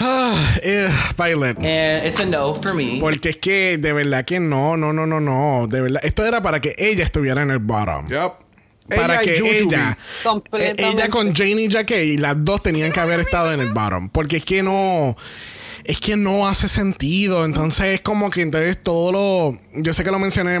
Ah, 0.00 0.54
eh, 0.62 0.88
Violet. 1.16 1.56
And 1.58 2.06
it's 2.06 2.20
a 2.20 2.24
no 2.24 2.54
for 2.54 2.72
me. 2.72 2.98
Porque 3.00 3.30
es 3.30 3.36
que 3.36 3.78
de 3.78 3.92
verdad 3.92 4.24
que 4.24 4.38
no, 4.38 4.76
no, 4.76 4.92
no, 4.92 5.06
no, 5.06 5.18
no. 5.18 5.66
De 5.68 5.80
verdad, 5.80 6.00
esto 6.04 6.24
era 6.24 6.40
para 6.40 6.60
que 6.60 6.74
ella 6.78 7.04
estuviera 7.04 7.42
en 7.42 7.50
el 7.50 7.58
bottom. 7.58 8.06
Yup. 8.08 8.48
Para 8.88 9.22
Ella 9.22 9.34
que 9.34 9.58
ella, 9.58 9.98
eh, 10.52 10.72
ella 10.78 11.08
con 11.10 11.34
Jane 11.34 11.60
y 11.60 11.68
Jackie, 11.68 12.16
las 12.16 12.42
dos 12.42 12.62
tenían 12.62 12.90
que 12.90 13.00
haber 13.00 13.20
estado 13.20 13.52
en 13.52 13.60
el 13.60 13.70
bottom. 13.72 14.08
Porque 14.08 14.38
es 14.38 14.44
que 14.44 14.62
no. 14.62 15.14
Es 15.88 16.00
que 16.00 16.18
no 16.18 16.46
hace 16.46 16.68
sentido. 16.68 17.46
Entonces 17.46 17.86
es 17.94 18.00
como 18.02 18.28
que 18.28 18.42
entonces 18.42 18.76
todo 18.82 19.10
lo. 19.10 19.58
Yo 19.72 19.94
sé 19.94 20.04
que 20.04 20.10
lo 20.10 20.18
mencioné 20.18 20.58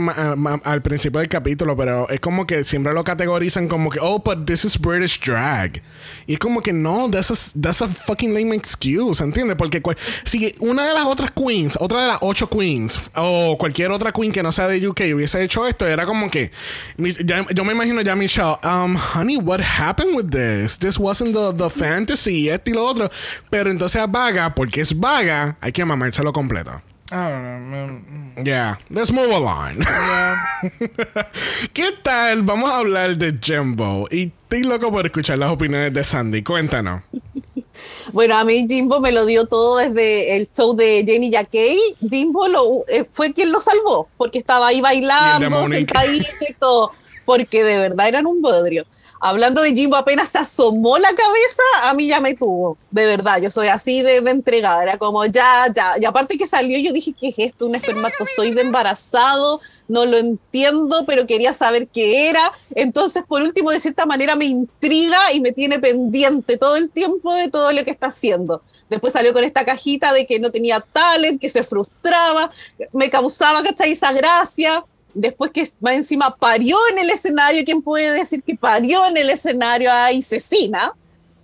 al 0.64 0.80
principio 0.80 1.20
del 1.20 1.28
capítulo, 1.28 1.76
pero 1.76 2.08
es 2.08 2.18
como 2.18 2.46
que 2.46 2.64
siempre 2.64 2.94
lo 2.94 3.04
categorizan 3.04 3.68
como 3.68 3.90
que, 3.90 3.98
oh, 4.00 4.22
but 4.24 4.46
this 4.46 4.64
is 4.64 4.80
British 4.80 5.20
drag. 5.20 5.82
Y 6.28 6.34
es 6.34 6.38
como 6.38 6.60
que 6.60 6.74
no, 6.74 7.10
that's 7.10 7.30
a, 7.30 7.58
that's 7.58 7.80
a 7.80 7.88
fucking 7.88 8.34
lame 8.34 8.54
excuse, 8.54 9.24
¿entiendes? 9.24 9.56
Porque 9.56 9.82
si 10.24 10.54
una 10.58 10.86
de 10.86 10.92
las 10.92 11.06
otras 11.06 11.30
queens, 11.30 11.78
otra 11.80 12.02
de 12.02 12.08
las 12.08 12.18
ocho 12.20 12.50
queens, 12.50 13.00
o 13.16 13.56
cualquier 13.58 13.90
otra 13.90 14.12
queen 14.12 14.30
que 14.30 14.42
no 14.42 14.52
sea 14.52 14.68
de 14.68 14.86
UK 14.86 15.00
hubiese 15.14 15.42
hecho 15.42 15.66
esto, 15.66 15.86
era 15.86 16.04
como 16.04 16.30
que. 16.30 16.52
yo 16.98 17.64
me 17.64 17.72
imagino 17.72 18.02
ya 18.02 18.14
Michelle, 18.14 18.56
um, 18.62 18.94
honey, 18.96 19.38
what 19.38 19.60
happened 19.60 20.14
with 20.14 20.28
this? 20.28 20.78
This 20.78 20.98
wasn't 20.98 21.34
the, 21.34 21.54
the 21.56 21.70
fantasy, 21.70 22.50
esto 22.50 22.70
y 22.72 22.74
lo 22.74 22.84
otro. 22.84 23.10
Pero 23.48 23.70
entonces 23.70 23.98
a 23.98 24.06
Vaga, 24.06 24.54
porque 24.54 24.82
es 24.82 25.00
Vaga, 25.00 25.56
hay 25.62 25.72
que 25.72 25.82
mamárselo 25.82 26.34
completo. 26.34 26.82
Yeah, 27.10 28.76
let's 28.90 29.10
move 29.10 29.30
along. 29.32 29.78
¿Qué 31.72 31.92
tal? 32.02 32.42
Vamos 32.42 32.70
a 32.70 32.78
hablar 32.78 33.16
de 33.16 33.38
Jumbo. 33.44 34.06
Y 34.10 34.30
estoy 34.42 34.64
loco 34.64 34.90
por 34.92 35.06
escuchar 35.06 35.38
las 35.38 35.50
opiniones 35.50 35.92
de 35.92 36.04
Sandy. 36.04 36.42
Cuéntanos. 36.42 37.02
Bueno, 38.12 38.36
a 38.36 38.44
mí 38.44 38.66
Jimbo 38.68 39.00
me 39.00 39.12
lo 39.12 39.24
dio 39.24 39.46
todo 39.46 39.76
desde 39.76 40.36
el 40.36 40.50
show 40.50 40.74
de 40.74 41.04
Jenny 41.06 41.30
Jacquet. 41.30 41.78
Jimbo 42.10 42.48
lo, 42.48 42.84
eh, 42.88 43.06
fue 43.08 43.32
quien 43.32 43.52
lo 43.52 43.60
salvó, 43.60 44.08
porque 44.16 44.38
estaba 44.40 44.66
ahí 44.68 44.80
bailando, 44.80 45.68
sentadito 45.68 46.26
y 46.48 46.54
todo, 46.54 46.90
porque 47.24 47.62
de 47.62 47.78
verdad 47.78 48.08
eran 48.08 48.26
un 48.26 48.42
bodrio 48.42 48.84
hablando 49.20 49.62
de 49.62 49.74
Jimbo, 49.74 49.96
apenas 49.96 50.28
se 50.28 50.38
asomó 50.38 50.98
la 50.98 51.08
cabeza, 51.08 51.62
a 51.82 51.94
mí 51.94 52.08
ya 52.08 52.20
me 52.20 52.34
tuvo. 52.34 52.78
De 52.90 53.06
verdad, 53.06 53.40
yo 53.40 53.50
soy 53.50 53.68
así 53.68 54.02
de, 54.02 54.16
entregada. 54.18 54.82
Era 54.82 54.98
como 54.98 55.24
ya, 55.26 55.72
ya. 55.74 55.94
Y 56.00 56.04
aparte 56.04 56.38
que 56.38 56.46
salió, 56.46 56.78
yo 56.78 56.92
dije, 56.92 57.12
¿qué 57.12 57.28
es 57.28 57.38
esto? 57.38 57.66
Un 57.66 57.74
espermatozoide 57.74 58.60
embarazado. 58.60 59.60
No 59.88 60.04
lo 60.04 60.18
entiendo, 60.18 61.04
pero 61.06 61.26
quería 61.26 61.54
saber 61.54 61.88
qué 61.88 62.28
era. 62.28 62.52
Entonces, 62.74 63.24
por 63.26 63.42
último, 63.42 63.70
de 63.70 63.80
cierta 63.80 64.06
manera 64.06 64.36
me 64.36 64.44
intriga 64.44 65.32
y 65.32 65.40
me 65.40 65.52
tiene 65.52 65.78
pendiente 65.78 66.56
todo 66.56 66.76
el 66.76 66.90
tiempo 66.90 67.34
de 67.34 67.48
todo 67.48 67.72
lo 67.72 67.84
que 67.84 67.90
está 67.90 68.08
haciendo. 68.08 68.62
Después 68.90 69.12
salió 69.12 69.32
con 69.32 69.44
esta 69.44 69.64
cajita 69.64 70.12
de 70.12 70.26
que 70.26 70.40
no 70.40 70.50
tenía 70.50 70.80
talent, 70.80 71.40
que 71.40 71.48
se 71.48 71.62
frustraba, 71.62 72.50
me 72.92 73.10
causaba, 73.10 73.62
¿cachai? 73.62 73.92
Esa 73.92 74.12
gracia 74.12 74.84
después 75.14 75.50
que 75.50 75.68
más 75.80 75.94
encima 75.94 76.34
parió 76.36 76.76
en 76.92 76.98
el 76.98 77.10
escenario, 77.10 77.64
¿quién 77.64 77.82
puede 77.82 78.10
decir 78.10 78.42
que 78.42 78.54
parió 78.54 79.06
en 79.06 79.16
el 79.16 79.30
escenario 79.30 79.92
a 79.92 80.12
Isesina? 80.12 80.92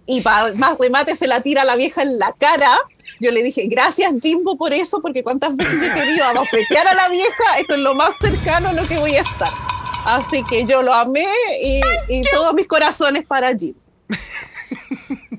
Y 0.07 0.23
más 0.57 0.79
remate 0.79 1.17
se 1.17 1.27
la 1.27 1.41
tira 1.41 1.63
a 1.63 1.65
la 1.65 1.77
vieja 1.77 2.03
en 2.03 2.19
la 2.19 2.33
cara. 2.33 2.71
Yo 3.21 3.31
le 3.31 3.43
dije, 3.43 3.67
gracias 3.69 4.13
Jimbo 4.23 4.57
por 4.59 4.75
eso, 4.75 5.01
porque 5.01 5.23
cuántas 5.23 5.57
veces 5.57 5.75
he 5.83 5.95
querido 5.95 6.25
abofetear 6.27 6.87
a 6.87 6.95
la 6.95 7.09
vieja, 7.09 7.59
esto 7.59 7.75
es 7.75 7.81
lo 7.81 7.95
más 7.95 8.15
cercano 8.19 8.69
a 8.69 8.73
lo 8.75 8.87
que 8.87 8.99
voy 8.99 9.15
a 9.15 9.23
estar. 9.23 9.51
Así 10.05 10.45
que 10.45 10.67
yo 10.67 10.83
lo 10.83 10.93
amé 10.93 11.27
y, 11.63 12.23
todos 12.33 12.53
mis 12.53 12.67
corazones 12.67 13.25
para 13.27 13.57
Jimbo. 13.57 13.81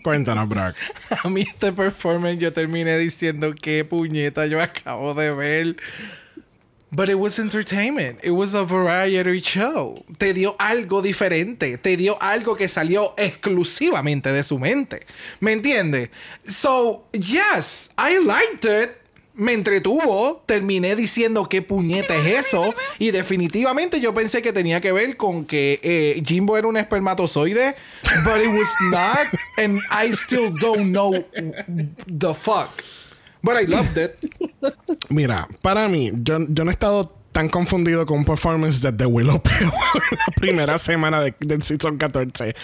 Cuéntanos, 0.03 0.47
Brock. 0.49 0.75
A 1.23 1.29
mí 1.29 1.41
este 1.41 1.71
performance 1.71 2.37
yo 2.39 2.53
terminé 2.53 2.97
diciendo 2.97 3.53
qué 3.59 3.85
puñeta 3.85 4.45
yo 4.45 4.61
acabo 4.61 5.13
de 5.13 5.33
ver. 5.33 5.77
But 6.95 7.09
it 7.09 7.19
was 7.19 7.39
entertainment. 7.39 8.19
It 8.23 8.31
was 8.31 8.53
a 8.53 8.63
variety 8.63 9.41
show. 9.41 10.05
Te 10.17 10.31
dio 10.31 10.55
algo 10.57 11.01
diferente. 11.01 11.77
Te 11.77 11.97
dio 11.97 12.17
algo 12.21 12.55
que 12.55 12.69
salió 12.69 13.13
exclusivamente 13.17 14.31
de 14.31 14.43
su 14.43 14.57
mente. 14.57 15.05
¿Me 15.41 15.51
entiendes? 15.51 16.09
So, 16.47 17.03
yes, 17.11 17.89
I 17.97 18.19
liked 18.19 18.63
it. 18.63 18.91
Me 19.33 19.51
entretuvo. 19.51 20.41
Terminé 20.45 20.95
diciendo 20.95 21.49
qué 21.49 21.61
puñeta 21.61 22.15
es 22.15 22.47
eso. 22.47 22.73
Y 22.97 23.11
definitivamente 23.11 23.99
yo 23.99 24.13
pensé 24.13 24.41
que 24.41 24.53
tenía 24.53 24.79
que 24.79 24.93
ver 24.93 25.17
con 25.17 25.45
que 25.45 25.81
eh, 25.83 26.23
Jimbo 26.25 26.55
era 26.57 26.69
un 26.69 26.77
espermatozoide. 26.77 27.75
But 28.23 28.41
it 28.41 28.53
was 28.57 28.69
not. 28.89 29.27
And 29.57 29.81
I 29.91 30.13
still 30.13 30.53
don't 30.57 30.93
know 30.93 31.25
the 32.07 32.33
fuck. 32.33 32.69
But 33.45 33.57
I 33.57 33.65
loved 33.67 33.95
it. 33.95 34.17
Mira, 35.09 35.47
para 35.61 35.87
mí, 35.87 36.11
yo, 36.23 36.39
yo 36.49 36.63
no 36.65 36.71
he 36.71 36.73
estado 36.73 37.13
tan 37.35 37.49
confundido 37.49 38.05
con 38.05 38.19
un 38.19 38.23
performance 38.23 38.79
de 38.79 38.93
The 38.93 39.05
Willow 39.07 39.41
en 39.59 39.67
la 39.67 40.33
primera 40.37 40.77
semana 40.79 41.19
del 41.19 41.63
season 41.63 41.97
14. 41.97 42.55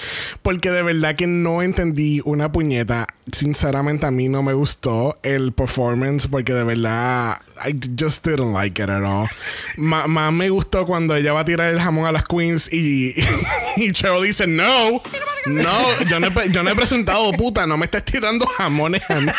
Porque 0.41 0.71
de 0.71 0.81
verdad 0.81 1.17
que 1.17 1.27
no 1.27 1.61
entendí 1.61 2.21
una 2.23 2.53
puñeta. 2.53 3.05
Sinceramente, 3.33 4.05
a 4.05 4.11
mí 4.11 4.29
no 4.29 4.41
me 4.43 4.53
gustó 4.53 5.19
el 5.23 5.51
performance 5.51 6.25
porque 6.27 6.53
de 6.53 6.63
verdad, 6.63 7.37
I 7.67 7.77
just 7.99 8.25
didn't 8.25 8.53
like 8.53 8.81
it 8.81 8.89
at 8.89 9.03
all. 9.03 9.27
Más 9.75 10.31
me 10.31 10.49
gustó 10.49 10.85
cuando 10.85 11.17
ella 11.17 11.33
va 11.33 11.41
a 11.41 11.45
tirar 11.45 11.73
el 11.73 11.79
jamón 11.81 12.05
a 12.05 12.13
las 12.13 12.23
queens 12.23 12.71
y, 12.71 13.13
y 13.75 13.91
Cheryl 13.91 14.23
dice: 14.23 14.47
No, 14.47 15.01
no, 15.47 16.03
yo 16.09 16.21
no, 16.21 16.27
he, 16.27 16.49
yo 16.49 16.63
no 16.63 16.69
he 16.69 16.75
presentado 16.75 17.29
puta, 17.33 17.67
no 17.67 17.77
me 17.77 17.85
estés 17.85 18.05
tirando 18.05 18.45
jamones 18.45 19.03
a 19.09 19.19
mí. 19.19 19.31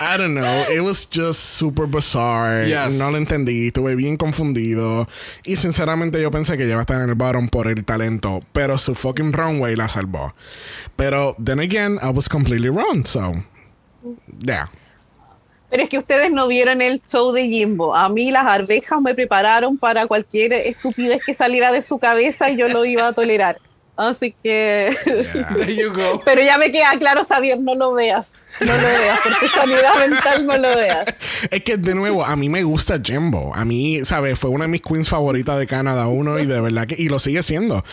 I 0.00 0.16
don't 0.16 0.34
know. 0.34 0.64
It 0.70 0.80
was 0.80 1.08
just 1.10 1.40
super 1.40 1.86
bizarre. 1.86 2.66
No 2.98 3.10
lo 3.10 3.16
entendí. 3.18 3.68
Estuve 3.68 3.94
bien 3.94 4.16
confundido. 4.16 5.08
Y 5.44 5.56
sinceramente 5.56 6.20
yo 6.20 6.30
pensé 6.30 6.56
que 6.56 6.64
ella 6.64 6.72
iba 6.72 6.80
a 6.80 6.82
estar 6.82 7.02
en 7.02 7.08
el 7.08 7.14
bottom 7.14 7.48
por 7.48 7.68
el 7.68 7.84
talento. 7.84 8.40
Pero 8.52 8.78
su 8.78 8.94
fucking 8.94 9.32
runway 9.32 9.76
la 9.76 9.88
salvó. 9.88 10.34
Pero 10.96 11.36
then 11.42 11.60
again, 11.60 11.98
I 12.02 12.10
was 12.10 12.28
completely 12.28 12.68
wrong. 12.68 13.06
So, 13.06 13.34
yeah. 14.40 14.70
Pero 15.70 15.82
es 15.82 15.90
que 15.90 15.98
ustedes 15.98 16.30
no 16.30 16.48
vieron 16.48 16.80
el 16.80 17.02
show 17.06 17.30
de 17.32 17.46
Jimbo. 17.46 17.94
A 17.94 18.08
mí 18.08 18.30
las 18.30 18.46
arvejas 18.46 19.02
me 19.02 19.14
prepararon 19.14 19.76
para 19.76 20.06
cualquier 20.06 20.52
estupidez 20.54 21.22
que 21.26 21.34
saliera 21.34 21.70
de 21.72 21.82
su 21.82 21.98
cabeza 21.98 22.50
y 22.50 22.56
yo 22.56 22.68
lo 22.68 22.86
iba 22.86 23.06
a 23.06 23.12
tolerar. 23.12 23.60
Así 23.98 24.32
que. 24.44 24.94
There 25.56 25.74
you 25.74 25.92
go. 25.92 26.22
Pero 26.24 26.40
ya 26.40 26.56
me 26.56 26.70
queda 26.70 26.96
claro, 27.00 27.24
Xavier, 27.24 27.58
no 27.58 27.74
lo 27.74 27.94
veas. 27.94 28.36
No 28.60 28.72
lo 28.72 28.80
veas, 28.80 29.18
porque 29.24 29.48
sanidad 29.48 30.08
mental 30.08 30.46
no 30.46 30.56
lo 30.56 30.68
veas. 30.68 31.04
Es 31.50 31.64
que, 31.64 31.76
de 31.76 31.96
nuevo, 31.96 32.24
a 32.24 32.36
mí 32.36 32.48
me 32.48 32.62
gusta 32.62 33.00
Jimbo. 33.02 33.52
A 33.56 33.64
mí, 33.64 34.04
¿sabes? 34.04 34.38
Fue 34.38 34.50
una 34.50 34.66
de 34.66 34.68
mis 34.68 34.82
queens 34.82 35.08
favoritas 35.08 35.58
de 35.58 35.66
Canadá 35.66 36.06
1 36.06 36.38
y 36.38 36.46
de 36.46 36.60
verdad 36.60 36.86
que. 36.86 36.94
Y 36.96 37.08
lo 37.08 37.18
sigue 37.18 37.42
siendo. 37.42 37.84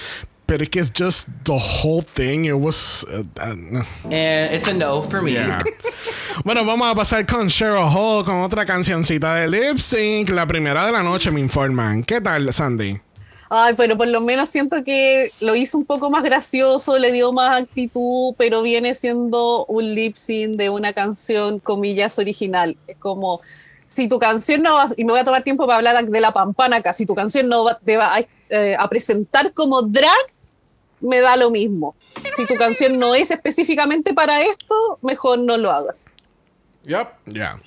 Pero 0.46 0.64
es 0.64 0.70
que 0.70 0.80
es 0.80 0.92
just 0.96 1.28
the 1.44 1.54
whole 1.54 2.06
thing. 2.14 2.46
It 2.46 2.54
was. 2.54 3.04
Uh, 3.10 3.22
uh, 3.40 3.84
And 4.14 4.54
it's 4.54 4.68
a 4.68 4.74
no 4.74 5.02
for 5.02 5.24
me. 5.24 5.36
bueno, 6.44 6.64
vamos 6.64 6.88
a 6.88 6.94
pasar 6.94 7.26
con 7.26 7.48
Cheryl 7.50 7.90
Hall 7.92 8.24
con 8.24 8.44
otra 8.44 8.64
cancioncita 8.64 9.34
de 9.34 9.48
lip 9.48 9.80
sync. 9.80 10.30
La 10.30 10.46
primera 10.46 10.86
de 10.86 10.92
la 10.92 11.02
noche, 11.02 11.32
me 11.32 11.40
informan. 11.40 12.04
¿Qué 12.04 12.22
tal, 12.22 12.54
Sandy? 12.54 13.00
Ay, 13.50 13.76
pero 13.76 13.96
por 13.96 14.08
lo 14.08 14.22
menos 14.22 14.50
siento 14.50 14.84
que 14.84 15.32
lo 15.40 15.56
hizo 15.56 15.78
un 15.78 15.86
poco 15.86 16.10
más 16.10 16.24
gracioso, 16.24 16.98
le 16.98 17.12
dio 17.12 17.32
más 17.32 17.62
actitud, 17.62 18.34
pero 18.38 18.62
viene 18.62 18.96
siendo 18.96 19.66
un 19.66 19.94
lip 19.94 20.16
sync 20.16 20.58
de 20.58 20.70
una 20.70 20.94
canción, 20.94 21.60
comillas, 21.60 22.18
original. 22.18 22.76
Es 22.88 22.98
como, 22.98 23.42
si 23.88 24.08
tu 24.08 24.18
canción 24.18 24.64
no 24.64 24.74
va, 24.74 24.88
y 24.98 25.06
me 25.06 25.12
voy 25.12 25.22
a 25.22 25.26
tomar 25.26 25.44
tiempo 25.44 25.68
para 25.68 25.78
hablar 25.78 26.06
de 26.06 26.22
la 26.22 26.32
pampana 26.32 26.78
acá, 26.78 26.94
si 26.94 27.06
tu 27.06 27.14
canción 27.14 27.48
no 27.48 27.66
te 27.84 27.98
va 27.98 28.20
eh, 28.50 28.76
a, 28.78 28.90
presentar 28.90 29.54
como 29.54 29.84
drag, 29.84 30.12
me 31.02 31.20
da 31.20 31.36
lo 31.36 31.52
mismo. 31.52 31.96
Si 32.36 32.48
tu 32.48 32.56
canción 32.56 32.98
no 32.98 33.14
es 33.14 33.30
específicamente 33.30 34.14
para 34.14 34.42
esto, 34.42 34.98
mejor 35.02 35.40
no 35.40 35.56
lo 35.58 35.72
hagas. 35.72 36.06
Yep. 36.84 37.08
Ya. 37.28 37.60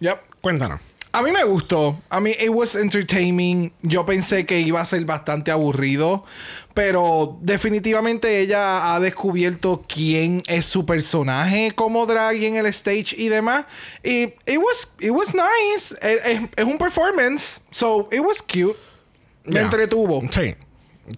Yep. 0.00 0.18
Cuéntanos. 0.42 0.80
A 1.16 1.22
mí 1.22 1.32
me 1.32 1.44
gustó. 1.44 1.98
A 2.10 2.20
mí, 2.20 2.32
it 2.38 2.50
was 2.50 2.74
entertaining. 2.74 3.72
Yo 3.80 4.04
pensé 4.04 4.44
que 4.44 4.60
iba 4.60 4.82
a 4.82 4.84
ser 4.84 5.02
bastante 5.06 5.50
aburrido. 5.50 6.24
Pero 6.74 7.38
definitivamente 7.40 8.40
ella 8.40 8.94
ha 8.94 9.00
descubierto 9.00 9.82
quién 9.88 10.42
es 10.46 10.66
su 10.66 10.84
personaje 10.84 11.72
como 11.74 12.04
drag 12.04 12.42
en 12.42 12.56
el 12.56 12.66
stage 12.66 13.14
y 13.16 13.30
demás. 13.30 13.64
Y 14.04 14.24
it 14.44 14.58
was, 14.58 14.92
it 15.00 15.10
was 15.10 15.34
nice. 15.34 15.96
Es, 16.02 16.64
un 16.66 16.76
performance. 16.76 17.62
So 17.70 18.10
it 18.12 18.20
was 18.20 18.42
cute. 18.42 18.76
Me 19.46 19.60
entretuvo. 19.60 20.20
Sí. 20.30 20.54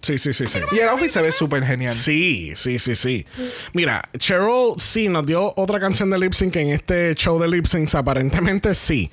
Sí, 0.01 0.17
sí, 0.17 0.33
sí, 0.33 0.45
sí. 0.45 0.59
Y 0.71 0.79
el 0.79 0.87
outfit 0.89 1.09
se 1.09 1.21
ve 1.21 1.31
súper 1.31 1.65
genial. 1.65 1.95
Sí, 1.95 2.53
sí, 2.55 2.79
sí, 2.79 2.95
sí. 2.95 3.25
Mira, 3.73 4.07
Cheryl 4.17 4.75
sí 4.77 5.09
nos 5.09 5.25
dio 5.25 5.51
otra 5.57 5.79
canción 5.79 6.09
de 6.11 6.19
lip 6.19 6.33
sync 6.33 6.55
en 6.57 6.69
este 6.69 7.15
show 7.15 7.39
de 7.39 7.49
lip 7.49 7.65
syncs. 7.65 7.95
Aparentemente 7.95 8.73
sí. 8.75 9.11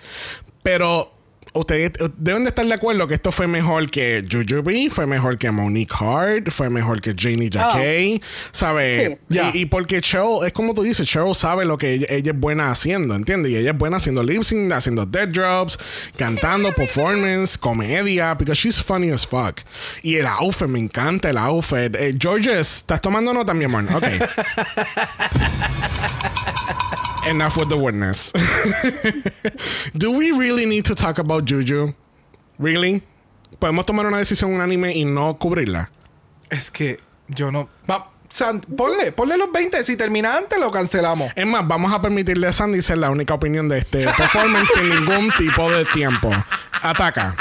Pero 0.66 1.12
ustedes 1.52 1.92
deben 2.16 2.42
de 2.42 2.48
estar 2.48 2.66
de 2.66 2.74
acuerdo 2.74 3.06
que 3.06 3.14
esto 3.14 3.30
fue 3.30 3.46
mejor 3.46 3.88
que 3.88 4.26
Jujubee, 4.28 4.90
fue 4.90 5.06
mejor 5.06 5.38
que 5.38 5.48
Monique 5.52 5.94
Hart, 5.94 6.50
fue 6.50 6.68
mejor 6.70 7.00
que 7.00 7.14
Janie 7.16 7.48
Jacquet, 7.48 8.20
¿sabes? 8.50 9.16
Y, 9.54 9.66
porque 9.66 10.00
Cheryl, 10.00 10.44
es 10.44 10.52
como 10.52 10.74
tú 10.74 10.82
dices, 10.82 11.06
Cheryl 11.06 11.36
sabe 11.36 11.64
lo 11.64 11.78
que 11.78 11.94
ella, 11.94 12.06
es 12.32 12.40
buena 12.40 12.72
haciendo, 12.72 13.14
¿entiendes? 13.14 13.52
Y 13.52 13.58
ella 13.58 13.70
es 13.70 13.78
buena 13.78 13.98
haciendo 13.98 14.24
lip 14.24 14.42
sync, 14.42 14.72
haciendo 14.72 15.06
dead 15.06 15.28
drops, 15.28 15.78
cantando, 16.16 16.72
performance, 16.76 17.56
comedia, 17.56 18.34
because 18.34 18.60
she's 18.60 18.82
funny 18.82 19.12
as 19.12 19.24
fuck. 19.24 19.60
Y 20.02 20.16
el 20.16 20.26
outfit, 20.26 20.66
me 20.66 20.80
encanta 20.80 21.30
el 21.30 21.38
outfit. 21.38 21.94
Eh, 21.94 22.12
Georges, 22.18 22.78
¿estás 22.78 23.00
tomando 23.00 23.32
nota, 23.32 23.54
mi 23.54 23.66
amor? 23.66 23.84
Ok. 23.94 24.04
enough 27.26 27.56
with 27.56 27.68
the 27.68 27.76
witness. 27.76 28.32
Do 29.96 30.12
we 30.12 30.32
really 30.32 30.66
need 30.66 30.84
to 30.86 30.94
talk 30.94 31.18
about 31.18 31.44
Juju? 31.44 31.94
Really? 32.58 33.02
¿Podemos 33.58 33.86
tomar 33.86 34.06
una 34.06 34.18
decisión 34.18 34.52
unánime 34.52 34.94
y 34.94 35.04
no 35.04 35.34
cubrirla? 35.38 35.90
Es 36.50 36.70
que 36.70 36.98
yo 37.28 37.50
no. 37.50 37.68
Va, 37.88 38.10
ponle, 38.76 39.12
ponle 39.12 39.36
los 39.36 39.50
20. 39.52 39.84
Si 39.84 39.96
termina 39.96 40.36
antes, 40.36 40.58
lo 40.58 40.70
cancelamos. 40.70 41.32
Es 41.34 41.46
más, 41.46 41.66
vamos 41.66 41.92
a 41.92 42.00
permitirle 42.00 42.46
a 42.46 42.52
Sandy 42.52 42.82
ser 42.82 42.98
la 42.98 43.10
única 43.10 43.34
opinión 43.34 43.68
de 43.68 43.78
este 43.78 44.04
performance 44.04 44.70
sin 44.74 44.88
ningún 44.88 45.30
tipo 45.38 45.70
de 45.70 45.84
tiempo. 45.86 46.30
Ataca. 46.82 47.34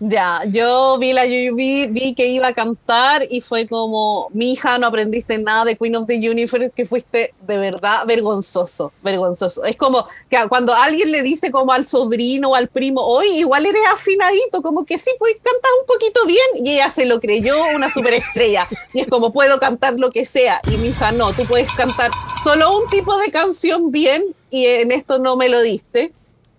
Ya, 0.00 0.42
yo 0.50 0.98
vi 0.98 1.12
la 1.12 1.24
vi, 1.24 1.86
vi 1.86 2.14
que 2.14 2.26
iba 2.26 2.48
a 2.48 2.52
cantar 2.52 3.26
y 3.30 3.40
fue 3.40 3.68
como, 3.68 4.28
mi 4.32 4.52
hija, 4.52 4.76
no 4.76 4.88
aprendiste 4.88 5.38
nada 5.38 5.64
de 5.64 5.76
Queen 5.76 5.94
of 5.94 6.06
the 6.08 6.16
Universe, 6.16 6.72
que 6.74 6.84
fuiste 6.84 7.32
de 7.46 7.58
verdad 7.58 8.04
vergonzoso, 8.04 8.92
vergonzoso. 9.02 9.64
Es 9.64 9.76
como 9.76 10.04
que 10.28 10.36
cuando 10.48 10.74
alguien 10.74 11.12
le 11.12 11.22
dice 11.22 11.52
como 11.52 11.72
al 11.72 11.86
sobrino 11.86 12.50
o 12.50 12.54
al 12.56 12.68
primo, 12.68 13.02
hoy 13.02 13.28
igual 13.38 13.66
eres 13.66 13.82
afinadito, 13.92 14.62
como 14.62 14.84
que 14.84 14.98
sí, 14.98 15.10
pues 15.18 15.34
cantas 15.34 15.70
un 15.80 15.86
poquito 15.86 16.26
bien, 16.26 16.66
y 16.66 16.72
ella 16.72 16.90
se 16.90 17.06
lo 17.06 17.20
creyó 17.20 17.54
una 17.74 17.88
superestrella. 17.88 18.68
Y 18.92 19.00
es 19.00 19.06
como, 19.06 19.32
puedo 19.32 19.60
cantar 19.60 19.94
lo 19.96 20.10
que 20.10 20.26
sea, 20.26 20.60
y 20.72 20.76
mi 20.78 20.88
hija, 20.88 21.12
no, 21.12 21.32
tú 21.32 21.44
puedes 21.44 21.72
cantar 21.72 22.10
solo 22.42 22.76
un 22.76 22.88
tipo 22.88 23.16
de 23.18 23.30
canción 23.30 23.92
bien, 23.92 24.34
y 24.50 24.66
en 24.66 24.90
esto 24.90 25.18
no 25.18 25.36
me 25.36 25.48
lo 25.48 25.62
diste 25.62 26.12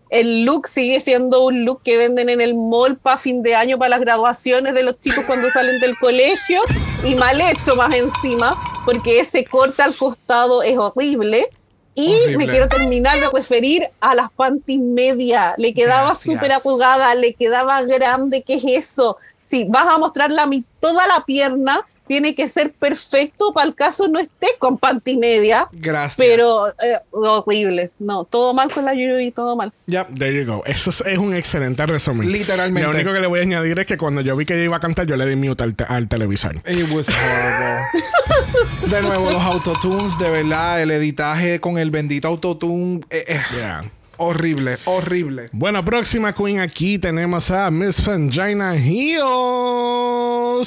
el 0.10 0.46
look 0.46 0.68
sigue 0.68 1.00
siendo 1.02 1.46
un 1.46 1.66
look 1.66 1.82
que 1.84 1.98
venden 1.98 2.30
en 2.30 2.42
el 2.42 2.56
mall 2.56 2.98
para 2.98 3.18
fin 3.18 3.44
de 3.44 3.56
año, 3.56 3.78
para 3.78 3.90
las 3.90 4.02
graduaciones 4.02 4.74
de 4.74 4.84
los 4.84 5.00
chicos 5.00 5.26
cuando 5.26 5.50
salen 5.50 5.80
del 5.80 5.98
colegio, 5.98 6.62
y 7.04 7.16
mal 7.16 7.40
hecho 7.42 7.76
más 7.76 7.94
encima, 7.94 8.60
porque 8.86 9.20
ese 9.20 9.46
corte 9.46 9.82
al 9.82 9.96
costado 9.96 10.64
es 10.64 10.78
horrible. 10.78 11.50
Y 11.98 12.36
me 12.38 12.46
quiero 12.50 12.68
terminar 12.68 13.22
de 13.22 13.30
referir 13.34 13.88
a 14.02 14.14
las 14.16 14.30
panties 14.30 14.82
media. 14.82 15.56
Le 15.58 15.74
quedaba 15.74 16.14
súper 16.14 16.52
apugada, 16.52 17.16
le 17.16 17.34
quedaba 17.34 17.82
grande. 17.84 18.44
¿Qué 18.44 18.56
es 18.56 18.66
eso? 18.66 19.18
Si 19.42 19.64
vas 19.64 19.88
a 19.88 19.98
mostrar 19.98 20.30
la, 20.30 20.50
toda 20.82 21.08
la 21.08 21.24
pierna, 21.24 21.86
tiene 22.08 22.36
que 22.36 22.48
ser 22.48 22.72
perfecto 22.72 23.54
para 23.54 23.68
el 23.68 23.76
caso 23.76 24.08
no 24.08 24.20
esté 24.20 24.48
con 24.60 24.78
panty 24.78 25.18
media. 25.18 25.68
Gracias. 25.72 26.16
Pero 26.18 26.68
eh, 26.68 27.00
horrible. 27.12 27.92
No, 28.00 28.24
todo 28.24 28.54
mal 28.54 28.72
con 28.72 28.86
la 28.86 28.94
Yuri, 28.94 29.32
todo 29.32 29.56
mal. 29.56 29.74
Ya, 29.88 30.08
there 30.08 30.34
you 30.34 30.46
go. 30.46 30.64
Eso 30.66 30.90
es, 30.90 31.18
un 31.18 31.36
excelente 31.36 31.86
resumen. 31.86 32.32
Literalmente. 32.32 32.88
Lo 32.88 32.94
único 32.94 33.14
que 33.14 33.20
le 33.20 33.28
voy 33.28 33.40
a 33.40 33.44
añadir 33.44 33.80
es 33.80 33.86
que 33.86 33.98
cuando 33.98 34.22
yo 34.22 34.36
vi 34.36 34.46
que 34.46 34.56
ella 34.56 34.66
iba 34.66 34.78
a 34.78 34.80
cantar, 34.80 35.06
yo 35.06 35.16
le 35.16 35.26
di 35.26 35.36
mute 35.36 35.64
al, 35.64 36.08
televisor. 36.08 36.56
It 36.68 36.90
was 36.92 37.08
horrible. 37.10 37.84
de 38.96 39.02
nuevo, 39.02 39.32
los 39.32 39.42
autotunes, 39.42 40.18
de 40.20 40.30
verdad, 40.30 40.82
el 40.82 40.92
editaje 40.92 41.60
con 41.60 41.78
el 41.78 41.92
bendito 41.92 42.28
autotune. 42.28 43.02
Eh, 43.10 43.26
eh. 43.28 43.42
Horrible, 44.18 44.78
horrible. 44.86 45.50
Bueno, 45.52 45.84
próxima 45.84 46.34
queen 46.34 46.60
aquí 46.60 46.98
tenemos 46.98 47.52
a 47.52 47.70
Miss 47.70 48.02
Pangina 48.02 48.76
Heels. 48.76 49.16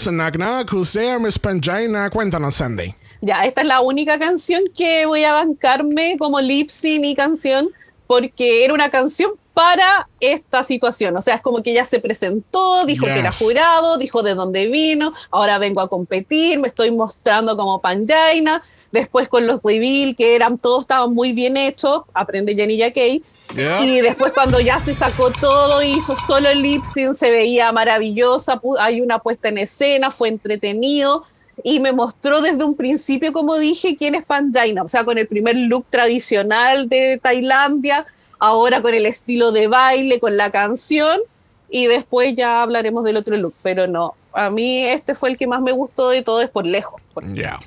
Knock 0.07 0.37
knock, 0.37 0.73
who's 0.73 0.93
there, 0.93 1.19
Miss 1.19 1.39
Pangina? 1.39 2.11
Cuéntanos, 2.11 2.57
Sandy. 2.57 2.95
Ya, 3.21 3.45
esta 3.47 3.63
es 3.63 3.67
la 3.67 3.81
única 3.81 4.19
canción 4.19 4.63
que 4.77 5.07
voy 5.07 5.25
a 5.25 5.33
bancarme 5.33 6.17
como 6.19 6.41
lip 6.41 6.71
sync 6.71 7.05
y 7.05 7.15
canción 7.15 7.69
porque 8.07 8.65
era 8.65 8.75
una 8.75 8.91
canción 8.91 9.33
para 9.59 10.09
esta 10.21 10.63
situación. 10.63 11.17
O 11.17 11.21
sea, 11.21 11.35
es 11.35 11.41
como 11.41 11.65
que 11.65 11.73
ella 11.73 11.85
se 11.85 11.99
presentó, 11.99 12.87
dijo 12.87 13.07
que 13.07 13.19
era 13.19 13.33
jurado, 13.33 13.99
dijo 13.99 14.23
de 14.23 14.37
dónde 14.37 14.69
vino, 14.69 15.13
ahora 15.33 15.59
vengo 15.59 15.81
a 15.81 15.89
competir, 15.89 16.61
me 16.61 16.69
estoy 16.69 16.93
mostrando 16.93 17.57
como 17.57 17.81
Panjaina. 17.81 18.63
Después 18.93 19.29
con 19.29 19.49
los 19.49 19.61
reveal, 19.65 20.15
que 20.15 20.37
eran 20.37 20.59
todos 20.59 20.83
estaban 20.83 21.13
muy 21.13 21.33
bien 21.33 21.57
hechos, 21.57 22.03
aprende 22.15 22.55
Jenny 22.55 22.79
Kay. 22.93 23.21
Y 23.83 24.01
después 24.01 24.33
cuando 24.33 24.61
ya 24.61 24.79
se 24.79 24.95
sacó 24.95 25.33
todo, 25.33 25.83
hizo 25.83 26.15
solo 26.15 26.49
el 26.51 26.63
lip 26.63 26.85
sync, 26.85 27.15
se 27.15 27.33
veía 27.33 27.73
maravillosa, 27.73 28.61
hay 28.79 29.01
una 29.01 29.19
puesta 29.19 29.49
en 29.49 29.59
escena, 29.59 30.13
fue 30.13 30.29
entretenido 30.29 31.25
y 31.65 31.81
me 31.81 31.93
mostró 31.93 32.41
desde 32.43 32.63
un 32.63 32.77
principio, 32.77 33.33
como 33.33 33.59
dije, 33.59 33.97
quién 33.97 34.15
es 34.15 34.25
Panjaina, 34.25 34.85
o 34.85 34.89
sea, 34.89 35.03
con 35.03 35.19
el 35.19 35.27
primer 35.27 35.57
look 35.57 35.87
tradicional 35.91 36.89
de 36.89 37.19
Tailandia, 37.21 38.07
ahora 38.39 38.83
con 38.83 38.95
el 38.95 39.07
estilo 39.07 39.53
de 39.53 39.69
baile, 39.69 40.21
con 40.21 40.37
la 40.37 40.51
canción, 40.51 41.21
y 41.71 41.87
después 41.87 42.35
ya 42.35 42.63
hablaremos 42.63 43.05
del 43.05 43.17
otro 43.17 43.37
look, 43.37 43.55
pero 43.63 43.87
no, 43.87 44.15
a 44.33 44.51
mí 44.51 44.85
este 44.85 45.15
fue 45.15 45.31
el 45.31 45.39
que 45.39 45.47
más 45.47 45.61
me 45.61 45.73
gustó 45.73 46.11
de 46.11 46.23
todo, 46.23 46.41
es 46.41 46.49
por 46.49 46.67
lejos. 46.67 47.01
Ya. 47.35 47.59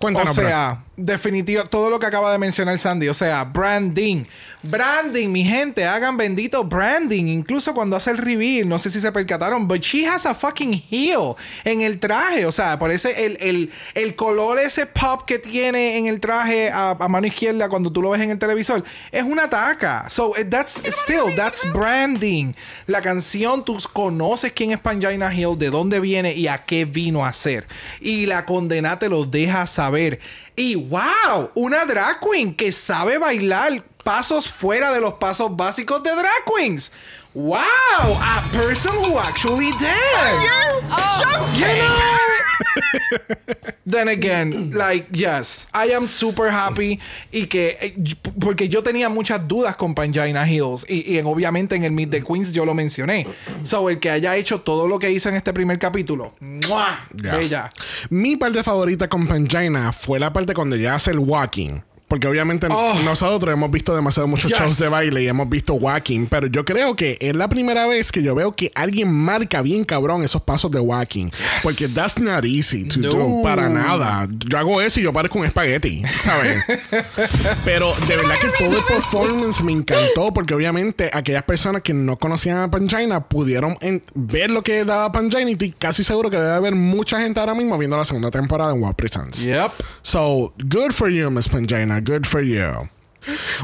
O 0.00 0.26
sea, 0.26 0.83
definitiva, 0.96 1.64
todo 1.64 1.90
lo 1.90 1.98
que 1.98 2.06
acaba 2.06 2.30
de 2.32 2.38
mencionar 2.38 2.78
Sandy. 2.78 3.08
O 3.08 3.14
sea, 3.14 3.44
branding. 3.44 4.24
Branding, 4.62 5.28
mi 5.28 5.44
gente. 5.44 5.84
Hagan 5.84 6.16
bendito 6.16 6.64
branding. 6.64 7.26
Incluso 7.26 7.74
cuando 7.74 7.96
hace 7.96 8.10
el 8.10 8.18
reveal. 8.18 8.68
No 8.68 8.78
sé 8.78 8.90
si 8.90 9.00
se 9.00 9.12
percataron. 9.12 9.66
But 9.66 9.80
she 9.80 10.06
has 10.06 10.26
a 10.26 10.34
fucking 10.34 10.72
heel 10.90 11.34
en 11.64 11.82
el 11.82 11.98
traje. 11.98 12.46
O 12.46 12.52
sea, 12.52 12.78
parece 12.78 13.26
el, 13.26 13.36
el, 13.40 13.72
el 13.94 14.14
color 14.14 14.58
ese 14.58 14.86
pop 14.86 15.22
que 15.26 15.38
tiene 15.38 15.98
en 15.98 16.06
el 16.06 16.20
traje 16.20 16.70
a, 16.72 16.96
mano 17.08 17.26
izquierda 17.26 17.68
cuando 17.68 17.92
tú 17.92 18.02
lo 18.02 18.10
ves 18.10 18.22
en 18.22 18.30
el 18.30 18.38
televisor. 18.38 18.84
Es 19.10 19.22
una 19.22 19.48
taca. 19.48 20.08
So, 20.08 20.36
eh, 20.36 20.44
that's 20.44 20.80
still, 20.86 21.34
that's 21.36 21.70
branding. 21.72 22.54
La 22.86 23.00
canción, 23.00 23.64
tú 23.64 23.78
conoces 23.92 24.52
quién 24.52 24.72
es 24.72 24.78
Pangina 24.78 25.32
Hill, 25.34 25.58
de 25.58 25.70
dónde 25.70 26.00
viene 26.00 26.34
y 26.34 26.48
a 26.48 26.64
qué 26.64 26.84
vino 26.84 27.24
a 27.24 27.32
ser. 27.32 27.66
Y 28.00 28.26
la 28.26 28.44
condena 28.44 28.98
te 28.98 29.08
lo 29.08 29.24
deja 29.24 29.66
saber. 29.66 30.20
Y 30.56 30.76
wow, 30.76 31.50
una 31.54 31.84
drag 31.84 32.20
queen 32.20 32.54
que 32.54 32.70
sabe 32.70 33.18
bailar 33.18 33.82
pasos 34.04 34.48
fuera 34.48 34.92
de 34.92 35.00
los 35.00 35.14
pasos 35.14 35.56
básicos 35.56 36.02
de 36.02 36.10
drag 36.14 36.44
queens. 36.44 36.92
Wow, 37.34 37.58
a 37.58 38.42
person 38.52 38.94
who 38.94 39.18
actually 39.18 39.72
dance. 39.72 40.52
Oh, 40.88 41.52
you 41.56 41.66
know? 41.66 42.33
Then 43.86 44.08
again, 44.08 44.70
like, 44.72 45.08
yes, 45.12 45.66
I 45.74 45.92
am 45.92 46.06
super 46.06 46.50
happy. 46.50 46.98
Y 47.30 47.46
que, 47.46 47.76
eh, 47.80 47.94
porque 48.40 48.68
yo 48.68 48.82
tenía 48.82 49.08
muchas 49.08 49.46
dudas 49.46 49.76
con 49.76 49.94
Pangina 49.94 50.48
Hills. 50.48 50.86
Y, 50.88 51.14
y 51.14 51.20
obviamente 51.20 51.76
en 51.76 51.84
el 51.84 51.92
Meet 51.92 52.10
the 52.10 52.22
Queens 52.22 52.52
yo 52.52 52.64
lo 52.64 52.74
mencioné. 52.74 53.26
So, 53.62 53.88
el 53.90 53.98
que 54.00 54.10
haya 54.10 54.36
hecho 54.36 54.60
todo 54.60 54.88
lo 54.88 54.98
que 54.98 55.10
hizo 55.10 55.28
en 55.28 55.36
este 55.36 55.52
primer 55.52 55.78
capítulo, 55.78 56.34
¡mua! 56.40 57.06
Bella. 57.12 57.70
Mi 58.10 58.36
parte 58.36 58.62
favorita 58.62 59.08
con 59.08 59.26
Pangina 59.26 59.92
fue 59.92 60.18
la 60.18 60.32
parte 60.32 60.54
cuando 60.54 60.76
ya 60.76 60.94
hace 60.94 61.10
el 61.10 61.18
walking. 61.18 61.80
Porque 62.14 62.28
obviamente 62.28 62.68
Oh. 62.70 62.94
nosotros 63.04 63.52
hemos 63.52 63.72
visto 63.72 63.92
demasiado 63.92 64.28
muchos 64.28 64.48
Yes. 64.48 64.60
shows 64.60 64.78
de 64.78 64.88
baile 64.88 65.24
y 65.24 65.26
hemos 65.26 65.48
visto 65.48 65.74
walking. 65.74 66.26
Pero 66.26 66.46
yo 66.46 66.64
creo 66.64 66.94
que 66.94 67.18
es 67.20 67.34
la 67.34 67.48
primera 67.48 67.88
vez 67.88 68.12
que 68.12 68.22
yo 68.22 68.36
veo 68.36 68.52
que 68.52 68.70
alguien 68.76 69.12
marca 69.12 69.62
bien 69.62 69.84
cabrón 69.84 70.22
esos 70.22 70.40
pasos 70.42 70.70
de 70.70 70.78
walking. 70.78 71.30
Porque 71.64 71.88
that's 71.88 72.20
not 72.20 72.44
easy 72.44 72.86
to 72.88 73.00
do. 73.00 73.42
Para 73.42 73.68
nada. 73.68 74.28
Yo 74.48 74.56
hago 74.58 74.80
eso 74.80 75.00
y 75.00 75.02
yo 75.02 75.12
parezco 75.12 75.40
un 75.40 75.46
espagueti, 75.46 76.02
¿sabes? 76.20 76.62
Pero 77.64 77.92
de 78.06 78.16
verdad 78.16 78.34
que 78.40 78.64
todo 78.64 78.76
el 78.78 78.84
performance 78.84 79.60
me 79.64 79.72
encantó. 79.72 80.32
Porque 80.32 80.54
obviamente 80.54 81.10
aquellas 81.12 81.42
personas 81.42 81.82
que 81.82 81.92
no 81.94 82.16
conocían 82.16 82.58
a 82.58 82.70
Pangina 82.70 83.24
pudieron 83.24 83.76
ver 84.14 84.52
lo 84.52 84.62
que 84.62 84.84
daba 84.84 85.10
Pangina. 85.10 85.50
Y 85.50 85.54
estoy 85.54 85.72
casi 85.72 86.04
seguro 86.04 86.30
que 86.30 86.36
debe 86.36 86.52
haber 86.52 86.76
mucha 86.76 87.20
gente 87.20 87.40
ahora 87.40 87.54
mismo 87.56 87.76
viendo 87.76 87.96
la 87.96 88.04
segunda 88.04 88.30
temporada 88.30 88.72
en 88.72 88.80
Wild 88.80 88.94
Presents. 88.94 89.44
Yep. 89.44 89.72
So, 90.02 90.54
good 90.58 90.92
for 90.92 91.10
you, 91.10 91.28
Miss 91.28 91.48
Pangina. 91.48 92.00
Good 92.04 92.26
for 92.26 92.42
you. 92.42 92.88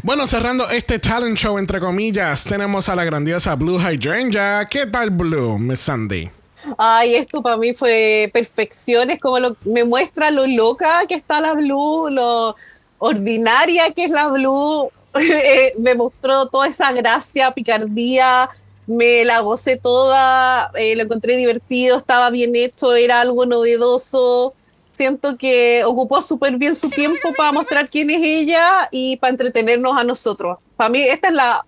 Bueno, 0.03 0.27
cerrando 0.27 0.69
este 0.71 0.99
talent 0.99 1.37
show, 1.37 1.59
entre 1.59 1.81
comillas, 1.81 2.45
tenemos 2.45 2.89
a 2.89 2.97
la 2.97 3.05
grandiosa 3.05 3.55
Blue 3.55 3.79
Hydrangea. 3.79 4.67
¿Qué 4.71 4.87
tal, 4.87 5.11
Blue, 5.11 5.59
Miss 5.59 5.81
Sandy? 5.81 6.31
Ay, 6.79 7.17
esto 7.17 7.43
para 7.43 7.57
mí 7.57 7.75
fue 7.75 8.31
perfección, 8.33 9.11
es 9.11 9.21
como 9.21 9.39
lo, 9.39 9.57
me 9.65 9.85
muestra 9.85 10.31
lo 10.31 10.47
loca 10.47 11.07
que 11.09 11.15
está 11.15 11.41
la 11.41 11.55
Blue, 11.55 12.09
lo 12.11 12.55
ordinaria 12.99 13.91
que 13.93 14.05
es 14.05 14.11
la 14.11 14.29
Blue, 14.29 14.91
Eh, 15.21 15.75
me 15.79 15.95
mostró 15.95 16.47
toda 16.47 16.69
esa 16.69 16.93
gracia, 16.93 17.51
picardía, 17.53 18.49
me 18.87 19.25
la 19.25 19.41
gocé 19.41 19.77
toda, 19.77 20.71
eh, 20.75 20.95
lo 20.97 21.03
encontré 21.03 21.37
divertido, 21.37 21.97
estaba 21.97 22.31
bien 22.31 22.55
hecho, 22.55 22.95
era 22.95 23.21
algo 23.21 23.47
novedoso. 23.47 24.55
Siento 24.93 25.37
que 25.37 25.83
ocupó 25.85 26.21
súper 26.21 26.57
bien 26.57 26.75
su 26.77 26.91
tiempo 26.91 27.33
para 27.37 27.53
mostrar 27.53 27.89
quién 27.89 28.11
es 28.11 28.21
ella 28.23 28.89
y 28.91 29.17
para 29.17 29.31
entretenernos 29.31 29.97
a 29.97 30.05
nosotros. 30.05 30.59
Para 30.77 30.91
mí, 30.91 31.01
esta 31.01 31.29
es 31.29 31.35
la 31.35 31.65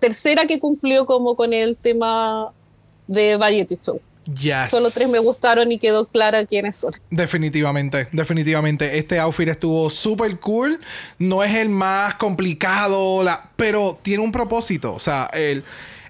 tercera 0.00 0.46
que 0.46 0.58
cumplió 0.58 1.06
como 1.06 1.36
con 1.36 1.52
el 1.52 1.76
tema 1.76 2.52
de 3.06 3.36
Variety 3.36 3.78
Show. 3.82 4.00
Yes. 4.40 4.70
Solo 4.70 4.90
tres 4.90 5.10
me 5.10 5.18
gustaron 5.18 5.70
y 5.70 5.78
quedó 5.78 6.06
clara 6.06 6.46
quiénes 6.46 6.76
son. 6.76 6.92
Definitivamente, 7.10 8.08
definitivamente. 8.10 8.98
Este 8.98 9.18
outfit 9.18 9.48
estuvo 9.48 9.90
súper 9.90 10.40
cool. 10.40 10.80
No 11.18 11.42
es 11.42 11.54
el 11.54 11.68
más 11.68 12.14
complicado, 12.14 13.22
la, 13.22 13.50
pero 13.56 13.98
tiene 14.02 14.22
un 14.22 14.32
propósito. 14.32 14.94
O 14.94 14.98
sea, 14.98 15.28
el, 15.34 15.62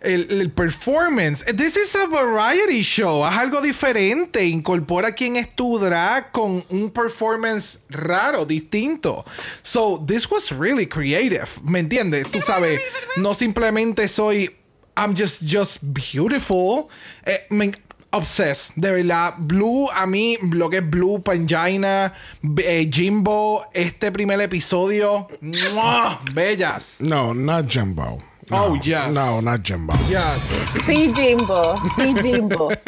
el, 0.04 0.40
el 0.40 0.50
performance. 0.50 1.44
This 1.44 1.76
is 1.76 1.94
a 1.94 2.06
variety 2.06 2.82
show. 2.82 3.24
Haz 3.24 3.38
algo 3.38 3.60
diferente. 3.60 4.44
Incorpora 4.46 5.12
quién 5.12 5.36
es 5.36 5.54
tu 5.54 5.78
drag 5.78 6.32
con 6.32 6.64
un 6.70 6.90
performance 6.90 7.80
raro, 7.90 8.44
distinto. 8.44 9.24
So, 9.62 9.98
this 10.06 10.30
was 10.30 10.52
really 10.52 10.86
creative. 10.86 11.60
¿Me 11.62 11.80
entiendes? 11.80 12.30
Tú 12.30 12.40
sabes, 12.40 12.80
no 13.16 13.34
simplemente 13.34 14.08
soy. 14.08 14.50
I'm 14.96 15.14
just, 15.16 15.42
just 15.42 15.78
beautiful. 15.82 16.88
Eh, 17.26 17.46
me, 17.50 17.72
Obsessed, 18.14 18.74
de 18.76 18.92
verdad. 18.92 19.34
Blue, 19.38 19.88
a 19.92 20.06
mí, 20.06 20.38
lo 20.40 20.70
que 20.70 20.76
es 20.78 20.88
Blue, 20.88 21.20
Pangina, 21.20 22.14
eh, 22.58 22.88
Jimbo, 22.88 23.66
este 23.74 24.12
primer 24.12 24.40
episodio, 24.40 25.26
¡mua! 25.74 26.20
bellas. 26.32 27.00
No, 27.00 27.34
not 27.34 27.66
Oh, 28.50 28.76
yes. 28.80 29.14
No, 29.14 29.40
not 29.42 29.62
Jimbo. 29.64 29.94
Yes. 30.08 30.50
Sí, 30.86 31.12
Jimbo. 31.14 31.80
Sí, 31.96 32.14
Jimbo. 32.22 32.68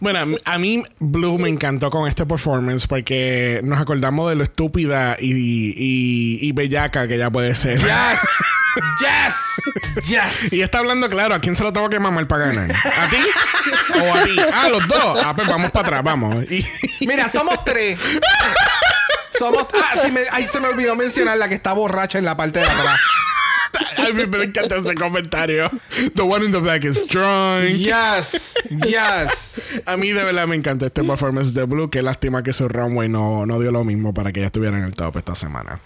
Bueno, 0.00 0.18
a 0.20 0.26
mí- 0.26 0.36
a 0.44 0.58
mí 0.58 0.82
Blue 0.98 1.38
me 1.38 1.48
encantó 1.48 1.90
con 1.90 2.08
este 2.08 2.24
performance 2.26 2.86
porque 2.86 3.60
nos 3.62 3.80
acordamos 3.80 4.28
de 4.30 4.34
lo 4.36 4.42
estúpida 4.44 5.16
y, 5.18 5.32
y, 5.32 6.38
y 6.40 6.52
bellaca 6.52 7.06
que 7.06 7.16
ella 7.16 7.30
puede 7.30 7.54
ser. 7.54 7.78
Yes. 7.78 8.20
yes. 9.00 10.06
Yes. 10.08 10.52
Y 10.52 10.62
está 10.62 10.78
hablando 10.78 11.08
claro, 11.10 11.34
¿a 11.34 11.40
quién 11.40 11.54
se 11.56 11.62
lo 11.62 11.72
tengo 11.72 11.88
que 11.88 12.00
mamar 12.00 12.26
para 12.26 12.46
ganar? 12.46 12.70
¿A 12.72 13.08
ti? 13.10 13.16
¿O 14.02 14.14
a 14.14 14.22
ti? 14.24 14.36
Ah, 14.54 14.68
los 14.70 14.86
dos. 14.88 15.18
Ah, 15.24 15.34
pues 15.36 15.46
vamos 15.48 15.70
para 15.70 15.86
atrás, 15.86 16.02
vamos. 16.04 16.36
Y, 16.50 16.66
Mira, 17.06 17.28
somos 17.28 17.62
tres. 17.64 17.98
Somos. 19.38 19.66
Ah, 19.74 19.96
sí, 20.02 20.10
me, 20.12 20.20
ahí 20.32 20.46
se 20.46 20.60
me 20.60 20.68
olvidó 20.68 20.96
mencionar 20.96 21.36
la 21.38 21.48
que 21.48 21.54
está 21.54 21.72
borracha 21.72 22.18
en 22.18 22.24
la 22.24 22.36
parte 22.36 22.58
de 22.60 22.66
atrás. 22.66 22.98
A 23.98 24.12
mí 24.12 24.26
me 24.26 24.44
encanta 24.44 24.76
ese 24.76 24.94
comentario. 24.94 25.70
The 26.14 26.22
one 26.22 26.44
in 26.44 26.52
the 26.52 26.60
back 26.60 26.84
is 26.84 27.06
drunk. 27.08 27.70
Yes. 27.70 28.54
Yes. 28.86 29.60
A 29.86 29.96
mí 29.96 30.12
de 30.12 30.24
verdad 30.24 30.46
me 30.46 30.56
encanta 30.56 30.86
este 30.86 31.02
performance 31.04 31.52
de 31.54 31.64
Blue. 31.64 31.90
Qué 31.90 32.02
lástima 32.02 32.42
que 32.42 32.52
su 32.52 32.68
runway 32.68 33.08
no, 33.08 33.46
no 33.46 33.60
dio 33.60 33.72
lo 33.72 33.84
mismo 33.84 34.14
para 34.14 34.32
que 34.32 34.40
ella 34.40 34.46
estuviera 34.46 34.78
en 34.78 34.84
el 34.84 34.94
top 34.94 35.16
esta 35.18 35.34
semana. 35.34 35.80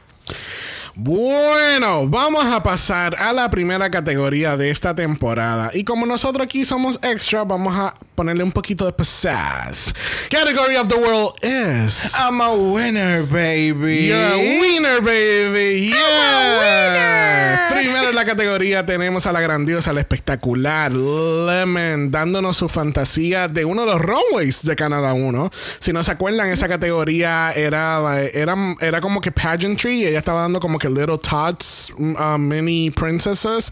Bueno, 0.97 2.07
vamos 2.07 2.45
a 2.45 2.63
pasar 2.63 3.17
a 3.19 3.33
la 3.33 3.51
primera 3.51 3.91
categoría 3.91 4.57
de 4.57 4.71
esta 4.71 4.95
temporada. 4.95 5.73
Y 5.75 5.83
como 5.83 6.07
nosotros 6.07 6.45
aquí 6.45 6.65
somos 6.65 7.01
extra, 7.03 7.43
vamos 7.43 7.77
a 7.77 7.93
ponerle 8.15 8.45
un 8.45 8.53
poquito 8.53 8.87
de 8.87 8.93
pizzazz. 8.93 9.93
Category 10.31 10.77
of 10.77 10.87
the 10.87 10.95
world 10.95 11.33
is. 11.43 12.15
I'm 12.15 12.41
a 12.41 12.55
winner, 12.55 13.25
baby. 13.25 14.07
You're 14.07 14.35
a 14.35 14.37
winner, 14.37 15.01
baby. 15.01 15.89
Yeah. 15.89 17.71
Primero 17.71 18.11
en 18.11 18.15
la 18.15 18.25
categoría 18.25 18.87
tenemos 18.87 19.27
a 19.27 19.33
la 19.33 19.41
grandiosa, 19.41 19.93
la 19.93 19.99
espectacular 20.01 20.93
Lemon, 20.93 22.13
dándonos 22.13 22.57
su 22.57 22.69
fantasía 22.69 23.49
de 23.49 23.65
uno 23.65 23.85
de 23.85 23.89
los 23.89 24.01
runways 24.01 24.65
de 24.65 24.77
Canadá 24.77 25.13
1. 25.13 25.51
Si 25.81 25.93
no 25.93 26.05
se 26.05 26.13
acuerdan, 26.13 26.51
esa 26.51 26.69
categoría 26.69 27.51
era, 27.51 28.23
era, 28.33 28.55
era 28.81 29.01
como 29.01 29.21
que 29.21 29.33
pageantry. 29.33 30.03
Y 30.03 30.07
ella 30.07 30.19
estaba 30.19 30.43
dando 30.43 30.61
como 30.61 30.79
que 30.79 30.84
little 30.91 31.19
tots, 31.19 31.91
uh, 31.99 32.39
mini 32.39 32.91
princesses. 32.91 33.71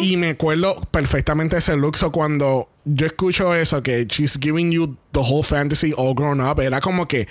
Y 0.00 0.16
me 0.16 0.30
acuerdo 0.30 0.80
perfectamente 0.90 1.56
ese 1.56 1.76
look. 1.76 1.96
So 1.96 2.10
cuando 2.10 2.68
yo 2.84 3.06
escucho 3.06 3.54
eso, 3.54 3.82
que 3.82 4.06
she's 4.06 4.36
giving 4.38 4.70
you 4.72 4.96
the 5.12 5.20
whole 5.22 5.42
fantasy 5.42 5.92
all 5.92 6.14
grown 6.14 6.40
up, 6.40 6.60
era 6.60 6.80
como 6.80 7.06
que. 7.06 7.26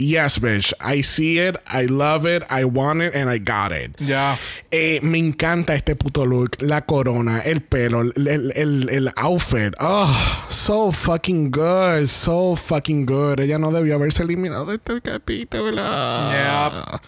Yes, 0.00 0.38
bitch. 0.38 0.72
I 0.80 1.00
see 1.02 1.40
it, 1.40 1.56
I 1.66 1.86
love 1.86 2.24
it, 2.24 2.44
I 2.48 2.64
want 2.64 3.02
it, 3.02 3.16
and 3.16 3.28
I 3.28 3.38
got 3.38 3.72
it. 3.72 3.96
Ya. 3.98 4.36
Eh, 4.70 5.00
me 5.02 5.18
encanta 5.18 5.74
este 5.74 5.96
puto 5.96 6.24
look, 6.24 6.56
la 6.62 6.82
corona, 6.82 7.40
el 7.44 7.62
pelo, 7.62 8.02
el, 8.02 8.28
el, 8.28 8.52
el- 8.54 8.88
el 8.90 9.08
outfit. 9.16 9.74
Oh, 9.80 10.46
so 10.48 10.92
fucking 10.92 11.50
good, 11.50 12.06
so 12.08 12.54
fucking 12.54 13.06
good. 13.06 13.40
Ella 13.40 13.58
no 13.58 13.72
debió 13.72 13.96
haberse 13.96 14.22
eliminado 14.22 14.66
de 14.66 14.76
este 14.76 15.00
capítulo. 15.02 15.82
Yep. 15.82 17.00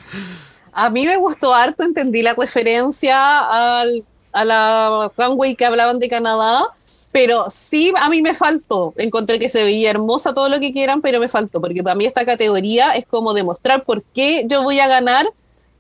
A 0.81 0.89
mí 0.89 1.05
me 1.05 1.19
gustó 1.19 1.53
harto, 1.53 1.83
entendí 1.83 2.23
la 2.23 2.33
referencia 2.33 3.81
al, 3.81 4.03
a 4.33 4.45
la 4.47 5.13
runway 5.15 5.55
que 5.55 5.67
hablaban 5.67 5.99
de 5.99 6.09
Canadá, 6.09 6.63
pero 7.13 7.51
sí 7.51 7.93
a 8.01 8.09
mí 8.09 8.23
me 8.23 8.35
faltó. 8.35 8.95
Encontré 8.97 9.39
que 9.39 9.51
se 9.51 9.63
veía 9.63 9.91
hermosa 9.91 10.33
todo 10.33 10.49
lo 10.49 10.59
que 10.59 10.73
quieran, 10.73 11.03
pero 11.03 11.21
me 11.21 11.29
faltó, 11.29 11.61
porque 11.61 11.83
para 11.83 11.97
mí 11.97 12.07
esta 12.07 12.25
categoría 12.25 12.97
es 12.97 13.05
como 13.05 13.35
demostrar 13.35 13.85
por 13.85 14.03
qué 14.03 14.45
yo 14.47 14.63
voy 14.63 14.81
a 14.81 14.89
ganar, 14.89 15.27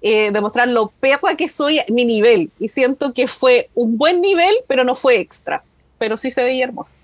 eh, 0.02 0.32
demostrar 0.32 0.68
lo 0.68 0.88
perra 1.00 1.34
que 1.34 1.48
soy, 1.48 1.80
mi 1.88 2.04
nivel. 2.04 2.50
Y 2.58 2.68
siento 2.68 3.14
que 3.14 3.26
fue 3.26 3.70
un 3.74 3.96
buen 3.96 4.20
nivel, 4.20 4.54
pero 4.66 4.84
no 4.84 4.94
fue 4.94 5.18
extra. 5.18 5.64
Pero 5.98 6.18
sí 6.18 6.30
se 6.30 6.44
veía 6.44 6.64
hermosa. 6.64 6.98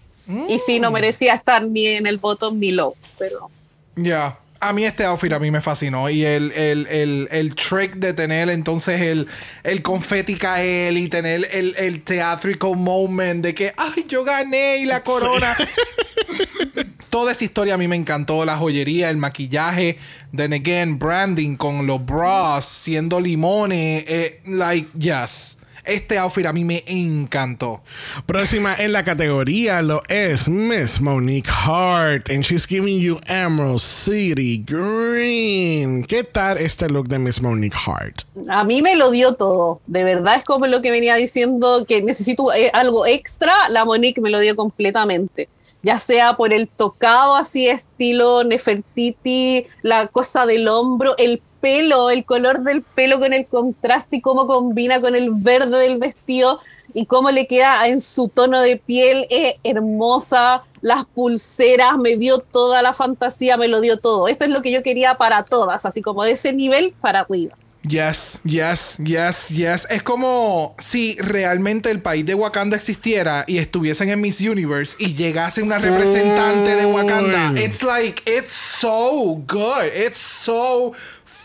Y 0.49 0.59
sí, 0.59 0.81
no 0.81 0.91
merecía 0.91 1.33
estar 1.33 1.67
ni 1.67 1.87
en 1.87 2.07
el 2.07 2.19
bottom 2.19 2.59
ni 2.59 2.73
low, 2.73 2.95
pero... 3.17 3.49
Ya. 3.95 4.39
A 4.61 4.73
mí 4.73 4.85
este 4.85 5.05
outfit 5.05 5.33
a 5.33 5.39
mí 5.39 5.51
me 5.51 5.61
fascinó. 5.61 6.09
Y 6.09 6.25
el, 6.25 6.53
el, 6.53 6.87
el, 6.89 7.29
el 7.31 7.55
trick 7.55 7.95
de 7.97 8.13
tener 8.15 8.49
entonces 8.49 9.01
el, 9.01 9.29
el 9.63 9.83
confeti 9.83 10.37
caer 10.37 10.97
y 10.97 11.09
tener 11.09 11.49
el, 11.53 11.75
el 11.77 12.03
theatrical 12.03 12.77
moment 12.77 13.45
de 13.45 13.55
que, 13.55 13.73
ay, 13.77 14.05
yo 14.09 14.25
gané 14.25 14.79
y 14.79 14.87
la 14.87 15.03
corona. 15.03 15.57
Toda 17.11 17.33
esa 17.33 17.45
historia 17.45 17.75
a 17.75 17.79
mí 17.79 17.89
me 17.89 17.97
encantó. 17.97 18.45
La 18.45 18.57
joyería, 18.57 19.11
el 19.11 19.17
maquillaje, 19.17 19.99
then 20.35 20.53
again, 20.53 20.99
branding 20.99 21.57
con 21.57 21.87
los 21.87 22.05
bras, 22.05 22.65
siendo 22.67 23.21
limones. 23.21 24.05
eh, 24.07 24.41
like, 24.47 24.91
yes. 24.99 25.59
Este 25.87 26.19
outfit 26.19 26.47
a 26.47 26.53
mí 26.53 26.65
me 26.65 26.83
encantó. 26.87 27.81
Próxima 28.27 28.75
en 28.75 28.93
la 28.93 29.05
categoría 29.05 29.83
lo 29.83 30.03
es 30.09 30.49
Miss 30.49 31.01
Monique 31.01 31.49
Hart. 31.49 32.29
And 32.29 32.43
she's 32.43 32.67
giving 32.67 32.99
you 32.99 33.21
Emerald 33.29 33.79
City 33.79 34.65
Green. 34.67 36.05
¿Qué 36.05 36.25
tal 36.25 36.59
este 36.59 36.89
look 36.89 37.07
de 37.07 37.21
Miss 37.21 37.41
Monique 37.41 37.77
Hart? 37.87 38.23
A 38.49 38.65
mí 38.65 38.83
me 38.83 38.97
lo 38.97 39.13
dio 39.13 39.35
todo. 39.35 39.81
De 39.87 40.03
verdad 40.03 40.35
es 40.35 40.43
como 40.43 40.67
lo 40.67 40.83
que 40.83 40.91
venía 40.91 41.15
diciendo 41.15 41.85
que 41.87 42.03
necesito 42.03 42.53
eh, 42.53 42.69
algo 42.73 43.07
extra. 43.07 43.55
La 43.69 43.85
Monique 43.85 44.21
me 44.21 44.31
lo 44.31 44.41
dio 44.41 44.57
completamente. 44.57 45.49
Ya 45.83 46.01
sea 46.01 46.33
por 46.37 46.53
el 46.53 46.69
tocado 46.69 47.37
así 47.37 47.69
estilo 47.69 48.43
Nefertiti, 48.43 49.67
la 49.83 50.09
cosa 50.09 50.45
del 50.45 50.67
hombro, 50.67 51.15
el 51.17 51.41
pelo, 51.61 52.11
el 52.11 52.25
color 52.25 52.63
del 52.63 52.83
pelo 52.83 53.19
con 53.19 53.33
el 53.33 53.47
contraste 53.47 54.17
y 54.17 54.21
cómo 54.21 54.47
combina 54.47 55.01
con 55.01 55.17
el 55.17 55.31
verde 55.33 55.79
del 55.79 55.99
vestido 55.99 56.61
y 56.95 57.07
cómo 57.07 57.31
le 57.31 57.47
queda 57.47 57.87
en 57.89 58.01
su 58.01 58.29
tono 58.29 58.61
de 58.61 58.77
piel 58.77 59.27
es 59.31 59.57
hermosa. 59.65 60.63
Las 60.81 61.05
pulseras, 61.05 61.99
me 61.99 62.17
dio 62.17 62.39
toda 62.39 62.81
la 62.81 62.93
fantasía, 62.93 63.57
me 63.57 63.69
lo 63.69 63.81
dio 63.81 63.99
todo. 63.99 64.29
Esto 64.29 64.45
es 64.45 64.51
lo 64.51 64.63
que 64.63 64.73
yo 64.73 64.83
quería 64.83 65.17
para 65.17 65.45
todas, 65.45 65.85
así 65.85 66.01
como 66.01 66.25
de 66.25 66.33
ese 66.33 66.53
nivel 66.53 66.95
para 67.01 67.21
arriba. 67.21 67.57
Yes, 67.87 68.41
yes, 68.43 68.99
yes, 69.05 69.49
yes. 69.49 69.87
Es 69.91 70.03
como 70.03 70.75
si 70.79 71.17
realmente 71.21 71.91
el 71.91 72.03
país 72.03 72.27
de 72.27 72.35
Wakanda 72.35 72.77
existiera 72.77 73.45
y 73.47 73.59
estuviesen 73.59 74.09
en 74.09 74.21
Miss 74.21 74.41
Universe 74.41 74.97
y 74.99 75.15
llegase 75.15 75.63
una 75.63 75.79
representante 75.79 76.75
de 76.75 76.87
Wakanda. 76.87 77.53
It's 77.61 77.83
like, 77.85 78.23
it's 78.27 78.53
so 78.53 79.37
good. 79.47 79.93
It's 79.95 80.19
so 80.19 80.95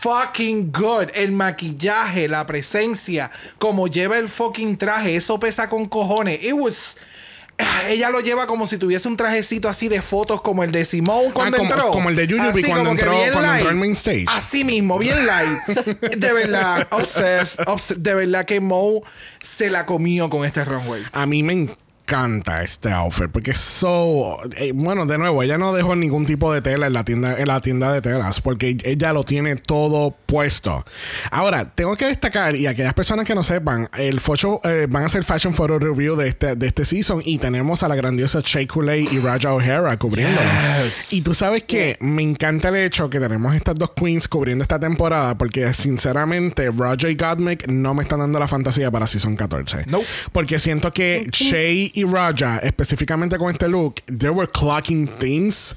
fucking 0.02 0.72
good. 0.72 1.08
El 1.14 1.32
maquillaje, 1.32 2.28
la 2.28 2.44
presencia, 2.46 3.30
como 3.58 3.86
lleva 3.88 4.18
el 4.18 4.28
fucking 4.28 4.76
traje, 4.76 5.16
eso 5.16 5.38
pesa 5.38 5.68
con 5.68 5.88
cojones. 5.88 6.42
It 6.42 6.52
was. 6.54 6.96
Ella 7.86 8.08
lo 8.10 8.20
lleva 8.20 8.46
como 8.46 8.66
si 8.66 8.78
tuviese 8.78 9.06
un 9.08 9.16
trajecito 9.16 9.68
así 9.68 9.86
de 9.88 10.00
fotos 10.02 10.40
como 10.42 10.64
el 10.64 10.72
de 10.72 10.84
Simone 10.84 11.32
cuando 11.32 11.56
Ah, 11.56 11.60
como- 11.60 11.70
entró. 11.70 11.90
como 11.90 12.08
el 12.08 12.16
de 12.16 12.26
Yuyubi 12.26 12.62
cuando 12.64 12.90
entró- 12.90 13.12
cuando 13.32 13.52
entró 13.54 13.68
al 13.68 13.76
main 13.76 13.92
stage. 13.92 14.24
Así 14.26 14.64
mismo, 14.64 14.98
bien 14.98 15.26
light. 15.26 15.58
De 16.16 16.32
verdad, 16.32 16.88
obsessed, 16.90 17.60
obs- 17.66 17.94
De 17.96 18.14
verdad 18.14 18.46
que 18.46 18.58
Mo 18.60 19.02
se 19.40 19.70
la 19.70 19.86
comió 19.86 20.28
con 20.30 20.44
este 20.44 20.64
runway. 20.64 21.02
A 21.12 21.26
mí 21.26 21.42
me 21.42 21.52
encanta 21.52 21.82
este 22.62 22.90
outfit 22.92 23.28
porque 23.30 23.52
es 23.52 23.58
so 23.58 24.38
eh, 24.56 24.72
bueno 24.74 25.06
de 25.06 25.16
nuevo 25.16 25.42
ella 25.42 25.56
no 25.56 25.72
dejó 25.72 25.96
ningún 25.96 26.26
tipo 26.26 26.52
de 26.52 26.60
tela 26.60 26.86
en 26.86 26.92
la 26.92 27.04
tienda 27.04 27.38
en 27.38 27.48
la 27.48 27.60
tienda 27.60 27.90
de 27.92 28.02
telas 28.02 28.40
porque 28.40 28.76
ella 28.84 29.12
lo 29.12 29.24
tiene 29.24 29.56
todo 29.56 30.14
puesto. 30.26 30.84
Ahora 31.30 31.70
tengo 31.74 31.96
que 31.96 32.06
destacar 32.06 32.54
y 32.56 32.66
aquellas 32.66 32.94
personas 32.94 33.24
que 33.26 33.34
no 33.34 33.42
sepan 33.42 33.88
el 33.98 34.20
focho 34.20 34.60
eh, 34.64 34.86
van 34.88 35.04
a 35.04 35.06
hacer 35.06 35.24
fashion 35.24 35.54
photo 35.54 35.78
review 35.78 36.16
de 36.16 36.28
este 36.28 36.54
de 36.56 36.66
este 36.66 36.84
season 36.84 37.22
y 37.24 37.38
tenemos 37.38 37.82
a 37.82 37.88
la 37.88 37.94
grandiosa 37.94 38.40
Shea 38.44 38.66
Coulee 38.66 39.08
y 39.10 39.18
Raja 39.18 39.54
O'Hara 39.54 39.96
cubriéndolo 39.98 40.46
Yes. 40.84 41.12
y 41.12 41.22
tú 41.22 41.34
sabes 41.34 41.62
que 41.64 41.96
me 42.00 42.22
encanta 42.22 42.68
el 42.68 42.76
hecho 42.76 43.08
que 43.08 43.20
tenemos 43.20 43.54
estas 43.54 43.74
dos 43.76 43.92
queens 43.96 44.28
cubriendo 44.28 44.62
esta 44.62 44.78
temporada 44.78 45.36
porque 45.38 45.72
sinceramente 45.74 46.70
Raja 46.70 47.08
y 47.08 47.14
Gottmik 47.14 47.68
no 47.68 47.94
me 47.94 48.02
están 48.02 48.18
dando 48.20 48.38
la 48.38 48.48
fantasía 48.48 48.90
para 48.90 49.06
season 49.06 49.36
14 49.36 49.84
Nope. 49.86 50.06
porque 50.32 50.58
siento 50.58 50.92
que 50.92 51.26
Shay 51.30 51.90
y 51.94 52.01
Raja, 52.04 52.58
específicamente 52.58 53.38
con 53.38 53.50
este 53.50 53.68
look, 53.68 54.00
they 54.06 54.30
were 54.30 54.46
clocking 54.46 55.08
things 55.18 55.74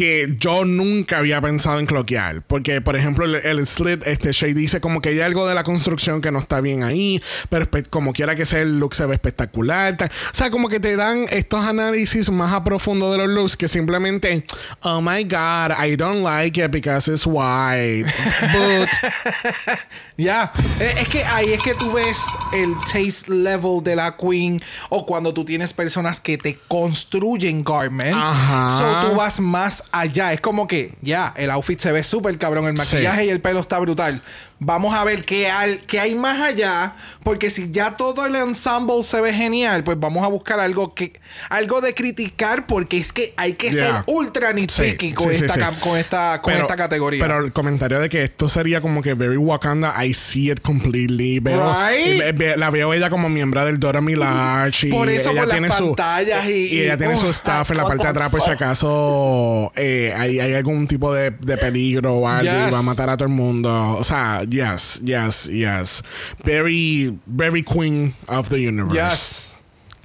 que 0.00 0.34
yo 0.38 0.64
nunca 0.64 1.18
había 1.18 1.42
pensado 1.42 1.78
en 1.78 1.84
cloquear. 1.84 2.40
Porque, 2.40 2.80
por 2.80 2.96
ejemplo, 2.96 3.26
el, 3.26 3.34
el 3.34 3.66
slit, 3.66 4.06
este 4.06 4.32
Shay 4.32 4.54
dice 4.54 4.80
como 4.80 5.02
que 5.02 5.10
hay 5.10 5.20
algo 5.20 5.46
de 5.46 5.54
la 5.54 5.62
construcción 5.62 6.22
que 6.22 6.30
no 6.32 6.38
está 6.38 6.62
bien 6.62 6.82
ahí, 6.84 7.22
pero 7.50 7.68
como 7.90 8.14
quiera 8.14 8.34
que 8.34 8.46
sea, 8.46 8.60
el 8.62 8.78
look 8.78 8.94
se 8.94 9.04
ve 9.04 9.12
espectacular. 9.12 9.98
ta- 9.98 10.06
O 10.06 10.34
sea, 10.34 10.48
como 10.50 10.70
que 10.70 10.80
te 10.80 10.96
dan 10.96 11.26
estos 11.28 11.62
análisis 11.66 12.30
más 12.30 12.54
a 12.54 12.64
profundo 12.64 13.12
de 13.12 13.18
los 13.18 13.28
looks 13.28 13.58
que 13.58 13.68
simplemente, 13.68 14.46
oh 14.84 15.02
my 15.02 15.22
god, 15.24 15.72
I 15.84 15.96
don't 15.96 16.22
like 16.24 16.58
it 16.58 16.70
because 16.70 17.12
it's 17.12 17.26
white. 17.26 18.06
But 18.54 18.88
Ya, 20.16 20.52
Eh, 20.80 20.94
es 21.00 21.08
que 21.08 21.24
ahí 21.24 21.52
es 21.52 21.62
que 21.62 21.74
tú 21.74 21.92
ves 21.92 22.18
el 22.52 22.74
taste 22.90 23.30
level 23.32 23.82
de 23.82 23.96
la 23.96 24.16
queen 24.16 24.60
o 24.90 25.04
cuando 25.06 25.32
tú 25.32 25.44
tienes 25.46 25.72
personas 25.72 26.20
que 26.20 26.36
te 26.36 26.58
construyen 26.68 27.64
garments. 27.64 28.16
Ajá. 28.16 28.78
So 28.78 29.08
tú 29.10 29.16
vas 29.16 29.40
más 29.40 29.82
allá. 29.92 30.32
Es 30.32 30.40
como 30.40 30.66
que, 30.66 30.94
ya, 31.00 31.32
el 31.36 31.50
outfit 31.50 31.80
se 31.80 31.92
ve 31.92 32.02
súper 32.02 32.36
cabrón, 32.38 32.66
el 32.66 32.74
maquillaje 32.74 33.26
y 33.26 33.28
el 33.30 33.40
pelo 33.40 33.60
está 33.60 33.78
brutal. 33.78 34.22
Vamos 34.62 34.94
a 34.94 35.02
ver 35.04 35.24
qué 35.24 35.50
hay, 35.50 35.80
qué 35.86 35.98
hay 35.98 36.14
más 36.14 36.38
allá. 36.40 36.94
Porque 37.24 37.50
si 37.50 37.70
ya 37.70 37.96
todo 37.96 38.24
el 38.26 38.34
ensemble 38.34 39.02
se 39.02 39.20
ve 39.20 39.32
genial, 39.32 39.84
pues 39.84 39.98
vamos 39.98 40.22
a 40.24 40.28
buscar 40.28 40.58
algo 40.60 40.94
que 40.94 41.12
algo 41.48 41.80
de 41.80 41.94
criticar. 41.94 42.66
Porque 42.66 42.98
es 42.98 43.12
que 43.12 43.32
hay 43.36 43.54
que 43.54 43.70
Yeah. 43.70 43.84
ser 43.86 43.94
ultra 44.06 44.52
nitpicky 44.52 45.08
Sí, 45.08 45.12
con, 45.14 45.30
sí, 45.30 45.44
esta, 45.44 45.70
sí. 45.72 45.76
con 45.80 45.96
esta 45.96 46.40
con 46.42 46.52
Pero- 46.52 46.64
esta 46.66 46.76
categoría. 46.76 47.22
Pero 47.22 47.44
el 47.44 47.52
comentario 47.52 48.00
de 48.00 48.08
que 48.08 48.22
esto 48.24 48.48
sería 48.48 48.80
como 48.80 49.00
que 49.02 49.14
very 49.14 49.36
Wakanda, 49.36 50.04
I 50.04 50.12
see 50.14 50.50
it 50.50 50.60
completely. 50.60 51.40
Veo, 51.40 51.62
Right? 51.62 52.18
ve- 52.18 52.32
ve- 52.32 52.56
la 52.56 52.70
veo 52.70 52.92
ella 52.94 53.08
como 53.10 53.28
miembro 53.28 53.64
del 53.64 53.78
Dora 53.80 54.00
Milaje. 54.00 54.88
y 54.88 54.90
Por 54.90 55.08
eso 55.08 55.30
ella 55.30 55.40
con 55.42 55.48
las 55.48 55.58
tiene 55.58 55.72
su 55.72 55.94
pantallas 55.94 56.44
y- 56.46 56.66
y 56.74 56.80
ella 56.82 56.94
y- 56.94 56.98
tiene 56.98 57.16
su 57.16 57.26
uh, 57.26 57.30
staff 57.30 57.70
en 57.70 57.76
la 57.78 57.84
parte 57.84 58.02
de 58.04 58.08
atrás 58.10 58.28
por 58.30 58.40
si 58.42 58.50
acaso 58.50 59.72
eh, 59.76 60.12
hay, 60.16 60.40
hay 60.40 60.54
algún 60.54 60.86
tipo 60.86 61.12
de, 61.14 61.30
de 61.30 61.56
peligro 61.56 62.14
o 62.14 62.28
algo 62.28 62.50
y 62.68 62.70
va 62.70 62.78
a 62.78 62.82
matar 62.82 63.10
a 63.10 63.16
todo 63.16 63.26
el 63.28 63.34
mundo. 63.34 63.96
O 63.98 64.04
sea, 64.04 64.42
yes, 64.50 65.00
yes, 65.02 65.46
yes. 65.46 66.02
Very, 66.44 67.18
very 67.26 67.62
queen 67.62 68.14
of 68.28 68.48
the 68.48 68.58
universe. 68.60 68.94
Yes. 68.94 69.56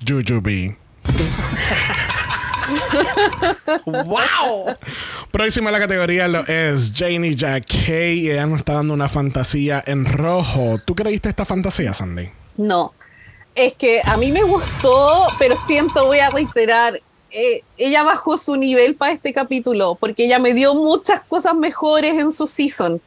Jujubee. 0.04 0.78
¡Wow! 3.86 4.76
Próxima 5.32 5.70
a 5.70 5.74
la 5.74 5.80
categoría 5.80 6.28
lo 6.28 6.40
es 6.48 6.92
Janie 6.96 7.36
Jack 7.36 7.74
y 7.90 8.32
ella 8.32 8.46
nos 8.46 8.60
está 8.60 8.74
dando 8.74 8.94
una 8.94 9.10
fantasía 9.10 9.84
en 9.86 10.06
rojo. 10.06 10.80
¿Tú 10.84 10.96
creíste 10.96 11.30
esta 11.30 11.46
fantasía, 11.46 11.94
Sandy? 11.94 12.30
No. 12.58 12.94
Es 13.54 13.74
que 13.74 14.02
a 14.04 14.18
mí 14.18 14.32
me 14.32 14.44
gustó, 14.44 15.28
pero 15.40 15.56
siento, 15.56 16.08
voy 16.08 16.20
a 16.20 16.30
reiterar, 16.30 17.02
eh, 17.32 17.64
ella 17.78 18.04
bajó 18.04 18.38
su 18.38 18.56
nivel 18.58 18.96
para 18.96 19.14
este 19.14 19.34
capítulo, 19.34 19.96
porque 19.96 20.26
ella 20.26 20.40
me 20.40 20.54
dio 20.54 20.74
muchas 20.74 21.22
cosas 21.22 21.56
mejores 21.56 22.18
en 22.18 22.32
su 22.32 22.48
season. 22.48 23.02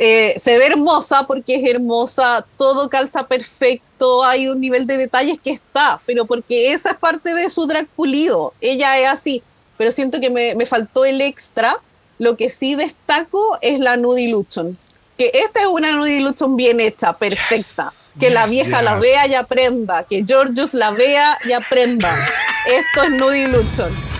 Eh, 0.00 0.38
se 0.38 0.56
ve 0.58 0.66
hermosa 0.66 1.26
porque 1.26 1.56
es 1.56 1.68
hermosa, 1.68 2.46
todo 2.56 2.88
calza 2.88 3.26
perfecto, 3.26 4.22
hay 4.24 4.46
un 4.46 4.60
nivel 4.60 4.86
de 4.86 4.96
detalles 4.96 5.40
que 5.42 5.50
está, 5.50 6.00
pero 6.06 6.24
porque 6.24 6.72
esa 6.72 6.92
es 6.92 6.96
parte 6.96 7.34
de 7.34 7.50
su 7.50 7.66
drag 7.66 7.88
pulido. 7.88 8.54
Ella 8.60 8.96
es 8.98 9.08
así, 9.08 9.42
pero 9.76 9.90
siento 9.90 10.20
que 10.20 10.30
me, 10.30 10.54
me 10.54 10.66
faltó 10.66 11.04
el 11.04 11.20
extra. 11.20 11.76
Lo 12.18 12.36
que 12.36 12.48
sí 12.48 12.76
destaco 12.76 13.58
es 13.60 13.80
la 13.80 13.96
Nudie 13.96 14.28
Luchon. 14.28 14.78
Que 15.16 15.32
esta 15.34 15.62
es 15.62 15.66
una 15.66 15.90
Nudie 15.92 16.20
Luchon 16.20 16.56
bien 16.56 16.78
hecha, 16.78 17.12
perfecta. 17.12 17.92
que 18.20 18.30
la 18.30 18.42
yes, 18.44 18.50
vieja 18.52 18.82
la 18.82 19.00
vea 19.00 19.26
y 19.26 19.34
aprenda. 19.34 20.04
Que 20.04 20.24
Georgios 20.24 20.74
la 20.74 20.92
vea 20.92 21.38
y 21.44 21.52
aprenda. 21.52 22.16
Esto 22.66 23.02
es 23.02 23.10
Nudie 23.10 23.48
Luchon. 23.48 24.17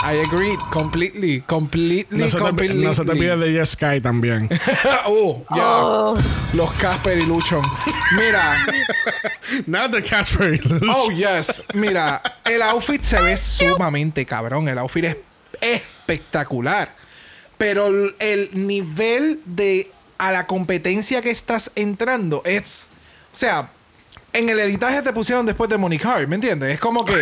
I 0.00 0.22
agree 0.24 0.56
completely, 0.70 1.40
completely, 1.42 2.18
No 2.18 2.28
se, 2.28 2.36
te, 2.36 2.42
completely. 2.42 2.84
no 2.84 2.94
se 2.94 3.04
te 3.04 3.10
olvide 3.10 3.36
de 3.36 3.52
Yes 3.52 3.70
Sky 3.70 4.00
también. 4.00 4.48
oh, 5.06 5.44
ya. 5.54 5.84
Oh. 5.84 6.14
Los 6.54 6.72
Casper 6.74 7.18
y 7.18 7.26
Luchon. 7.26 7.62
Mira. 8.16 8.64
Not 9.66 9.92
the 9.92 10.02
Casper. 10.02 10.60
Oh, 10.88 11.10
yes. 11.10 11.62
Mira, 11.74 12.22
el 12.44 12.62
outfit 12.62 13.02
se 13.02 13.20
ve 13.20 13.36
sumamente 13.36 14.24
cabrón. 14.24 14.68
El 14.68 14.78
outfit 14.78 15.04
es 15.04 15.16
espectacular. 15.60 16.94
Pero 17.56 17.88
el, 17.88 18.14
el 18.20 18.50
nivel 18.66 19.40
de 19.44 19.90
a 20.16 20.32
la 20.32 20.46
competencia 20.46 21.20
que 21.22 21.30
estás 21.30 21.72
entrando 21.74 22.42
es. 22.44 22.88
O 23.32 23.36
sea, 23.36 23.70
en 24.32 24.48
el 24.48 24.60
editaje 24.60 25.02
te 25.02 25.12
pusieron 25.12 25.44
después 25.44 25.68
de 25.68 25.78
Monique 25.78 26.06
Hart, 26.06 26.28
¿me 26.28 26.36
entiendes? 26.36 26.74
Es 26.74 26.80
como 26.80 27.04
que 27.04 27.20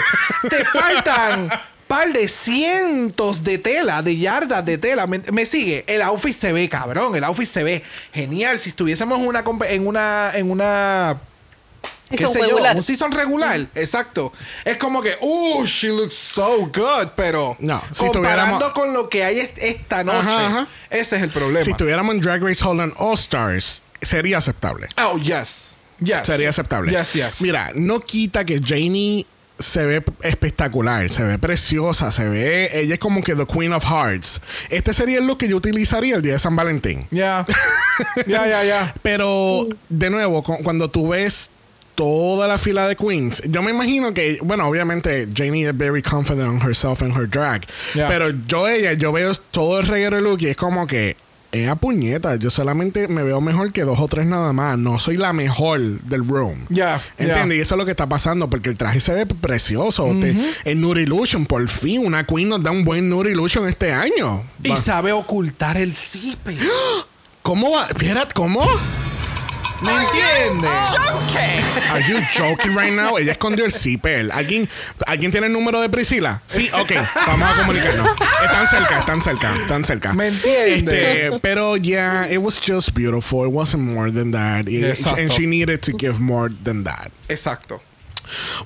te 0.48 0.64
faltan 0.64 1.50
par 1.86 2.12
de 2.12 2.26
cientos 2.28 3.44
de 3.44 3.58
tela, 3.58 4.02
de 4.02 4.16
yardas 4.16 4.64
de 4.64 4.78
tela. 4.78 5.06
¿Me, 5.06 5.20
me 5.32 5.46
sigue? 5.46 5.84
El 5.86 6.02
outfit 6.02 6.36
se 6.36 6.52
ve 6.52 6.68
cabrón. 6.68 7.14
El 7.16 7.24
outfit 7.24 7.46
se 7.48 7.62
ve 7.62 7.82
genial. 8.12 8.58
Si 8.58 8.70
estuviésemos 8.70 9.18
en 9.18 9.26
una 9.26 9.44
en 9.68 9.86
una 9.86 10.30
en 10.34 10.50
una 10.50 11.20
qué 12.10 12.18
Season 12.18 12.32
sé 12.34 12.40
regular. 12.42 12.72
yo, 12.72 12.76
un 12.78 12.82
season 12.84 13.12
regular, 13.12 13.66
exacto. 13.74 14.32
Es 14.64 14.76
como 14.76 15.02
que, 15.02 15.16
uh, 15.20 15.64
she 15.64 15.88
looks 15.88 16.14
so 16.14 16.58
good, 16.72 17.08
pero 17.16 17.56
No, 17.58 17.82
si 17.92 18.04
comparando 18.06 18.58
tuviéramos- 18.58 18.72
con 18.72 18.92
lo 18.92 19.08
que 19.08 19.24
hay 19.24 19.40
est- 19.40 19.58
esta 19.58 20.04
noche, 20.04 20.18
Ajá, 20.28 20.46
ajá. 20.46 20.68
ese 20.88 21.16
es 21.16 21.22
el 21.22 21.30
problema. 21.30 21.64
si 21.64 21.72
estuviéramos 21.72 22.14
en 22.14 22.20
Drag 22.20 22.40
Race 22.42 22.62
Holland 22.64 22.92
All 22.98 23.14
Stars, 23.14 23.82
sería 24.00 24.38
aceptable. 24.38 24.88
oh, 24.98 25.18
yes. 25.18 25.74
Yes. 25.98 26.26
Sería 26.26 26.50
aceptable. 26.50 26.92
Yes, 26.92 27.12
yes. 27.14 27.40
Mira, 27.40 27.72
no 27.74 27.98
quita 28.00 28.44
que 28.44 28.60
Janie 28.64 29.26
se 29.58 29.86
ve 29.86 30.04
espectacular, 30.22 31.08
se 31.08 31.24
ve 31.24 31.38
preciosa, 31.38 32.12
se 32.12 32.28
ve. 32.28 32.70
Ella 32.72 32.94
es 32.94 33.00
como 33.00 33.22
que 33.22 33.34
the 33.34 33.46
Queen 33.46 33.72
of 33.72 33.84
Hearts. 33.84 34.40
Este 34.70 34.92
sería 34.92 35.18
el 35.18 35.26
look 35.26 35.38
que 35.38 35.48
yo 35.48 35.56
utilizaría 35.56 36.16
el 36.16 36.22
día 36.22 36.32
de 36.34 36.38
San 36.38 36.54
Valentín. 36.56 37.06
Ya. 37.10 37.46
Ya, 38.26 38.46
ya, 38.46 38.64
ya. 38.64 38.94
Pero, 39.02 39.66
de 39.88 40.10
nuevo, 40.10 40.42
cu- 40.42 40.62
cuando 40.62 40.90
tú 40.90 41.08
ves 41.08 41.50
toda 41.94 42.46
la 42.46 42.58
fila 42.58 42.86
de 42.88 42.94
queens, 42.96 43.42
yo 43.46 43.62
me 43.62 43.70
imagino 43.70 44.12
que, 44.12 44.38
bueno, 44.42 44.66
obviamente 44.68 45.26
Janie 45.34 45.66
is 45.70 45.74
very 45.76 46.02
confident 46.02 46.48
on 46.48 46.60
herself 46.60 47.00
and 47.00 47.16
her 47.16 47.26
drag. 47.26 47.62
Yeah. 47.94 48.08
Pero 48.08 48.30
yo, 48.46 48.68
ella, 48.68 48.92
yo 48.92 49.12
veo 49.12 49.32
todo 49.50 49.80
el 49.80 49.86
reguero 49.86 50.16
de 50.16 50.22
look 50.22 50.42
y 50.42 50.48
es 50.48 50.56
como 50.56 50.86
que. 50.86 51.16
A 51.64 51.76
puñeta. 51.76 52.36
Yo 52.36 52.50
solamente 52.50 53.08
me 53.08 53.22
veo 53.22 53.40
mejor 53.40 53.72
que 53.72 53.82
dos 53.82 53.98
o 53.98 54.08
tres 54.08 54.26
nada 54.26 54.52
más. 54.52 54.76
No 54.78 54.98
soy 54.98 55.16
la 55.16 55.32
mejor 55.32 55.78
del 55.80 56.26
room. 56.28 56.66
Ya, 56.68 57.00
¿Entiendes? 57.18 57.48
ya. 57.48 57.54
Y 57.56 57.60
eso 57.60 57.74
es 57.74 57.78
lo 57.78 57.84
que 57.84 57.92
está 57.92 58.08
pasando 58.08 58.50
porque 58.50 58.68
el 58.68 58.76
traje 58.76 59.00
se 59.00 59.14
ve 59.14 59.26
precioso. 59.26 60.06
Te- 60.20 60.36
el 60.64 60.80
Nude 60.80 61.02
Illusion, 61.02 61.46
por 61.46 61.66
fin, 61.68 62.04
una 62.04 62.26
queen 62.26 62.48
nos 62.48 62.62
da 62.62 62.70
un 62.70 62.84
buen 62.84 63.08
Nude 63.08 63.30
Illusion 63.32 63.66
este 63.68 63.92
año. 63.92 64.42
Y 64.62 64.70
Va- 64.70 64.76
sabe 64.76 65.12
ocultar 65.12 65.76
el 65.76 65.94
zipe. 65.94 66.58
¿Cómo 67.42 67.70
va? 67.70 67.86
¿cómo? 68.34 68.60
¿Me 69.82 69.92
entiendes? 69.92 70.70
Are 71.90 72.02
you 72.08 72.20
joking 72.36 72.74
right 72.74 72.92
now? 72.92 73.16
Ella 73.18 73.32
escondió 73.32 73.64
el 73.64 73.72
zipper. 73.72 74.30
¿Alguien, 74.32 74.68
¿Alguien 75.06 75.30
tiene 75.30 75.46
el 75.46 75.52
número 75.52 75.80
de 75.80 75.88
Priscila? 75.88 76.42
Sí, 76.46 76.68
ok. 76.72 76.92
Vamos 77.26 77.48
a 77.48 77.60
comunicarnos. 77.60 78.08
Están 78.42 78.68
cerca, 78.68 78.98
están 79.00 79.22
cerca, 79.22 79.56
están 79.56 79.84
cerca. 79.84 80.12
¿Me 80.12 80.28
entiendes? 80.28 80.94
Este, 80.94 81.38
pero 81.40 81.76
yeah, 81.76 82.26
it 82.30 82.38
was 82.38 82.58
just 82.58 82.94
beautiful. 82.94 83.44
It 83.46 83.52
wasn't 83.52 83.82
more 83.84 84.10
than 84.10 84.32
that. 84.32 84.66
Exacto. 84.68 85.20
And 85.20 85.32
she 85.32 85.46
needed 85.46 85.82
to 85.82 85.92
give 85.92 86.20
more 86.20 86.48
than 86.48 86.84
that. 86.84 87.10
Exacto. 87.28 87.80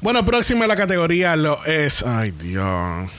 Bueno, 0.01 0.25
próxima 0.25 0.65
a 0.65 0.69
la 0.69 0.77
categoría 0.77 1.37
lo 1.37 1.63
es. 1.65 2.03
Ay, 2.03 2.31
Dios. 2.31 3.11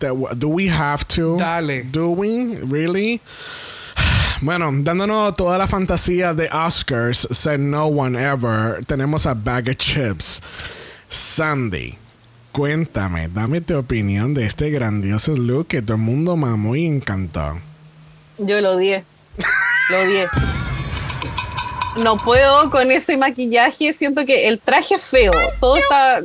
Do 0.00 0.48
we 0.48 0.68
have 0.68 1.06
to? 1.08 1.36
Dale. 1.36 1.84
Do 1.84 2.10
we? 2.10 2.56
Really? 2.56 3.20
Bueno, 4.42 4.72
dándonos 4.72 5.36
toda 5.36 5.56
la 5.56 5.68
fantasía 5.68 6.34
de 6.34 6.48
Oscars, 6.48 7.28
said 7.30 7.60
no 7.60 7.86
one 7.86 8.20
ever, 8.20 8.84
tenemos 8.86 9.24
a 9.24 9.34
Bag 9.34 9.68
of 9.68 9.76
Chips. 9.76 10.40
Sandy, 11.08 11.96
cuéntame, 12.50 13.28
dame 13.28 13.60
tu 13.60 13.78
opinión 13.78 14.34
de 14.34 14.44
este 14.44 14.68
grandioso 14.70 15.36
look 15.36 15.68
que 15.68 15.80
todo 15.80 15.92
el 15.92 16.02
mundo 16.02 16.36
mamó 16.36 16.74
y 16.74 16.86
encantó. 16.86 17.60
Yo 18.38 18.60
lo 18.60 18.72
odié. 18.72 19.04
Lo 19.90 20.00
odié. 20.00 20.26
No 21.98 22.16
puedo 22.16 22.68
con 22.72 22.90
ese 22.90 23.16
maquillaje. 23.16 23.92
Siento 23.92 24.26
que 24.26 24.48
el 24.48 24.58
traje 24.58 24.96
es 24.96 25.04
feo. 25.04 25.30
Todo 25.60 25.76
está. 25.76 26.20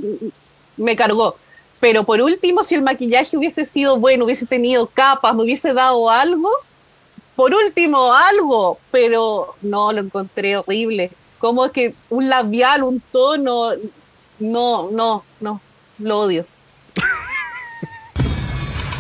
Me 0.75 0.95
cargó. 0.95 1.37
Pero 1.79 2.03
por 2.03 2.19
último, 2.19 2.63
si 2.63 2.73
el 2.73 2.81
maquillaje 2.81 3.37
hubiese 3.37 3.63
sido 3.63 3.97
bueno, 3.97 4.25
hubiese 4.25 4.47
tenido 4.47 4.87
capas, 4.87 5.35
me 5.35 5.43
hubiese 5.43 5.71
dado 5.71 6.09
algo. 6.09 6.49
Por 7.37 7.53
último, 7.53 8.13
algo. 8.13 8.79
Pero 8.91 9.55
no, 9.61 9.93
lo 9.93 10.01
encontré 10.01 10.57
horrible. 10.57 11.11
Como 11.37 11.65
es 11.65 11.71
que 11.71 11.93
un 12.09 12.27
labial, 12.27 12.83
un 12.83 12.99
tono. 12.99 13.69
No, 14.39 14.89
no, 14.91 15.23
no. 15.39 15.61
Lo 15.99 16.19
odio. 16.19 16.45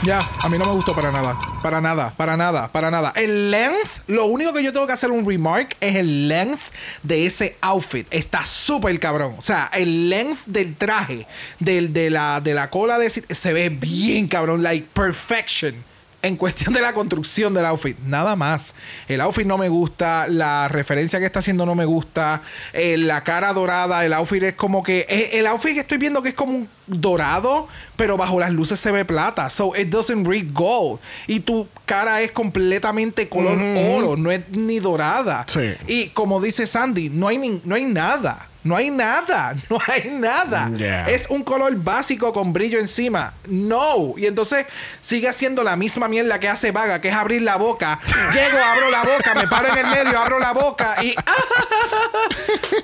Ya, 0.03 0.19
a 0.41 0.47
mí 0.47 0.57
no 0.57 0.65
me 0.65 0.71
gustó 0.71 0.95
para 0.95 1.11
nada. 1.11 1.37
Para 1.61 1.81
nada, 1.81 2.13
para 2.15 2.37
nada, 2.37 2.71
para 2.71 2.91
nada. 2.91 3.11
El 3.15 3.51
length, 3.51 4.03
lo 4.07 4.27
único 4.27 4.53
que 4.53 4.63
yo 4.63 4.71
tengo 4.71 4.85
que 4.85 4.93
hacer 4.93 5.11
un 5.11 5.27
remark 5.27 5.75
es 5.81 5.95
el 5.95 6.29
length 6.29 6.71
de 7.03 7.25
ese 7.25 7.57
outfit. 7.59 8.07
Está 8.11 8.45
súper 8.45 8.97
cabrón. 8.99 9.35
O 9.37 9.41
sea, 9.41 9.69
el 9.73 10.09
length 10.09 10.45
del 10.45 10.77
traje, 10.77 11.27
del, 11.59 11.91
de, 11.91 12.11
la, 12.11 12.39
de 12.39 12.53
la 12.53 12.69
cola 12.69 12.99
de... 12.99 13.09
Se 13.09 13.51
ve 13.51 13.69
bien 13.69 14.27
cabrón, 14.27 14.63
like 14.63 14.87
perfection. 14.93 15.83
En 16.27 16.35
cuestión 16.35 16.73
de 16.73 16.81
la 16.81 16.93
construcción 16.93 17.53
del 17.53 17.65
outfit, 17.65 17.97
nada 18.05 18.35
más. 18.35 18.73
El 19.07 19.21
outfit 19.21 19.45
no 19.47 19.57
me 19.57 19.69
gusta, 19.69 20.27
la 20.27 20.67
referencia 20.67 21.19
que 21.19 21.25
está 21.25 21.39
haciendo 21.39 21.65
no 21.65 21.73
me 21.75 21.85
gusta, 21.85 22.41
eh, 22.73 22.97
la 22.97 23.23
cara 23.23 23.53
dorada, 23.53 24.05
el 24.05 24.13
outfit 24.13 24.43
es 24.43 24.53
como 24.55 24.83
que. 24.83 25.05
eh, 25.09 25.29
el 25.39 25.47
outfit 25.47 25.73
que 25.73 25.79
estoy 25.81 25.97
viendo 25.97 26.21
que 26.21 26.29
es 26.29 26.35
como 26.35 26.51
un 26.53 26.69
dorado, 26.85 27.67
pero 27.95 28.17
bajo 28.17 28.39
las 28.39 28.51
luces 28.51 28.79
se 28.79 28.91
ve 28.91 29.05
plata. 29.05 29.49
So 29.49 29.75
it 29.75 29.87
doesn't 29.89 30.27
read 30.27 30.47
gold. 30.53 30.99
Y 31.27 31.39
tu 31.41 31.67
cara 31.85 32.21
es 32.21 32.31
completamente 32.31 33.27
color 33.29 33.57
oro, 33.95 34.17
no 34.17 34.31
es 34.31 34.41
ni 34.49 34.79
dorada. 34.79 35.45
Sí. 35.47 35.73
Y 35.87 36.09
como 36.09 36.41
dice 36.41 36.67
Sandy, 36.67 37.09
no 37.09 37.27
hay, 37.27 37.37
ni- 37.37 37.61
no 37.63 37.75
hay 37.75 37.83
nada. 37.85 38.49
No 38.67 38.75
hay 38.75 38.89
nada. 38.91 39.55
No 39.69 39.79
hay 39.87 40.09
nada. 40.11 40.69
Yeah. 40.75 41.07
Es 41.09 41.27
un 41.29 41.43
color 41.43 41.75
básico 41.75 42.31
con 42.33 42.51
brillo 42.53 42.79
encima. 42.79 43.33
No. 43.47 44.13
Y 44.17 44.25
entonces 44.27 44.65
sigue 45.01 45.27
haciendo 45.29 45.63
la 45.63 45.75
misma 45.75 46.07
mierda 46.07 46.39
que 46.39 46.49
hace 46.49 46.71
Vaga, 46.71 46.99
que 47.01 47.07
es 47.09 47.13
abrir 47.15 47.41
la 47.41 47.55
boca. 47.57 47.99
Llego, 48.33 48.57
abro 48.57 48.89
la 48.91 49.03
boca, 49.03 49.33
me 49.35 49.47
paro 49.47 49.69
en 49.69 49.77
el 49.85 49.87
medio, 49.87 50.19
abro 50.19 50.39
la 50.39 50.51
boca 50.53 50.95
y. 51.03 51.15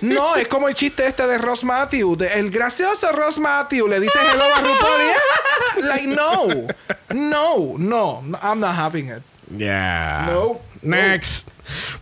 No, 0.01 0.35
es 0.35 0.47
como 0.47 0.68
el 0.68 0.73
chiste 0.76 1.05
este 1.07 1.26
de 1.27 1.38
Ross 1.38 1.64
Matthew. 1.64 2.15
de- 2.18 2.34
el 2.34 2.49
gracioso 2.51 3.11
Ross 3.14 3.39
Matthew 3.39 3.88
le 3.88 3.99
dice 3.99 4.18
hello 4.31 4.43
a 4.43 4.61
RuPaul 4.61 5.01
y, 5.77 5.81
like, 5.81 6.07
no. 6.07 6.47
No, 7.14 7.73
no. 7.77 8.23
I'm 8.41 8.60
not 8.60 8.76
having 8.77 9.10
it. 9.10 9.22
Yeah. 9.55 10.27
No. 10.31 10.60
Next. 10.84 11.47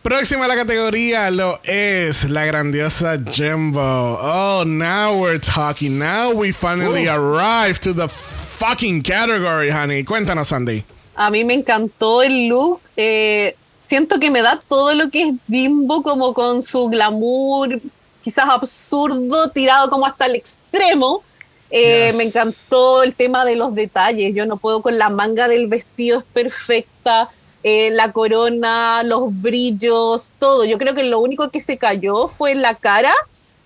Próxima 0.02 0.45
a 0.45 0.48
la 0.48 0.56
categoría 0.56 1.30
lo 1.30 1.60
es 1.64 2.30
la 2.30 2.45
grandiosa 2.45 3.18
Jimbo. 3.32 3.82
Oh, 3.82 4.64
now 4.66 5.14
we're 5.22 5.40
talking. 5.40 5.99
Now 5.99 6.32
we 6.34 6.52
finally 6.52 7.08
arrived 7.08 7.82
to 7.84 7.94
the 7.94 8.08
fucking 8.10 9.03
category, 9.03 9.70
honey. 9.70 10.03
Cuéntanos, 10.03 10.48
Sandy. 10.48 10.84
A 11.16 11.30
mí 11.30 11.44
me 11.44 11.53
encantó 11.53 12.24
el 12.24 12.48
look. 12.49 12.82
eh, 12.98 13.56
siento 13.84 14.20
que 14.20 14.32
me 14.32 14.41
da 14.41 14.62
todo 14.68 14.94
lo 14.94 15.10
que 15.10 15.24
es 15.24 15.34
Jimbo, 15.49 16.02
como 16.02 16.34
con 16.34 16.64
su 16.64 16.88
glamour, 16.90 17.82
quizás 18.24 18.45
absurdo, 18.49 19.49
tirado 19.49 19.90
como 19.90 20.06
hasta 20.06 20.26
el 20.26 20.36
extremo. 20.36 21.24
Eh, 21.70 22.08
Yes. 22.08 22.16
Me 22.18 22.24
encantó 22.26 23.03
el 23.03 23.14
tema 23.16 23.45
de 23.45 23.56
los 23.56 23.74
detalles. 23.74 24.34
Yo 24.36 24.45
no 24.45 24.58
puedo 24.58 24.82
con 24.82 24.98
la 24.98 25.10
manga 25.10 25.48
del 25.48 25.68
vestido, 25.68 26.20
es 26.20 26.26
perfecta. 26.26 27.30
Eh, 27.64 27.92
la 27.92 28.12
corona, 28.12 29.04
los 29.04 29.40
brillos, 29.42 30.34
todo. 30.40 30.66
Yo 30.66 30.78
creo 30.78 30.96
que 30.96 31.04
lo 31.04 31.20
único 31.20 31.50
que 31.50 31.60
se 31.60 31.78
cayó 31.78 32.28
fue 32.28 32.56
la 32.56 32.76
cara, 32.76 33.14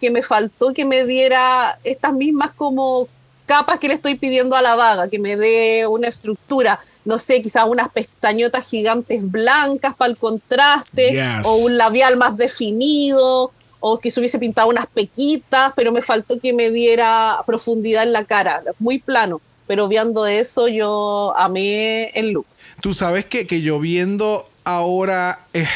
que 0.02 0.12
me 0.12 0.22
faltó 0.22 0.74
que 0.74 0.86
me 0.86 1.06
diera 1.06 1.80
estas 1.84 2.14
mismas 2.14 2.52
como 2.52 3.08
capas 3.46 3.80
que 3.80 3.88
le 3.88 3.94
estoy 3.94 4.16
pidiendo 4.16 4.56
a 4.56 4.62
la 4.62 4.76
vaga, 4.76 5.08
que 5.08 5.20
me 5.20 5.36
dé 5.38 5.86
una 5.88 6.08
estructura, 6.08 6.80
no 7.06 7.20
sé, 7.20 7.42
quizás 7.42 7.66
unas 7.68 7.90
pestañotas 7.90 8.68
gigantes 8.68 9.30
blancas 9.30 9.94
para 9.96 10.10
el 10.12 10.18
contraste, 10.18 11.12
Yes. 11.12 11.46
o 11.46 11.56
un 11.58 11.78
labial 11.78 12.18
más 12.18 12.38
definido, 12.38 13.52
o 13.80 14.00
que 14.00 14.10
se 14.10 14.20
hubiese 14.20 14.40
pintado 14.40 14.68
unas 14.68 14.88
pequitas, 14.88 15.72
pero 15.76 15.92
me 15.92 16.02
faltó 16.02 16.40
que 16.40 16.54
me 16.54 16.72
diera 16.72 17.38
profundidad 17.46 18.02
en 18.04 18.14
la 18.14 18.26
cara, 18.26 18.62
muy 18.80 18.98
plano. 19.00 19.42
Pero 19.68 19.88
viendo 19.88 20.26
eso, 20.28 20.68
yo 20.68 21.34
amé 21.38 22.10
el 22.16 22.32
look. 22.32 22.46
Tú 22.82 22.94
sabes 22.94 23.26
que, 23.26 23.48
que 23.48 23.62
yo 23.62 23.80
viendo 23.80 24.50
ahora, 24.64 25.40
eh, 25.54 25.68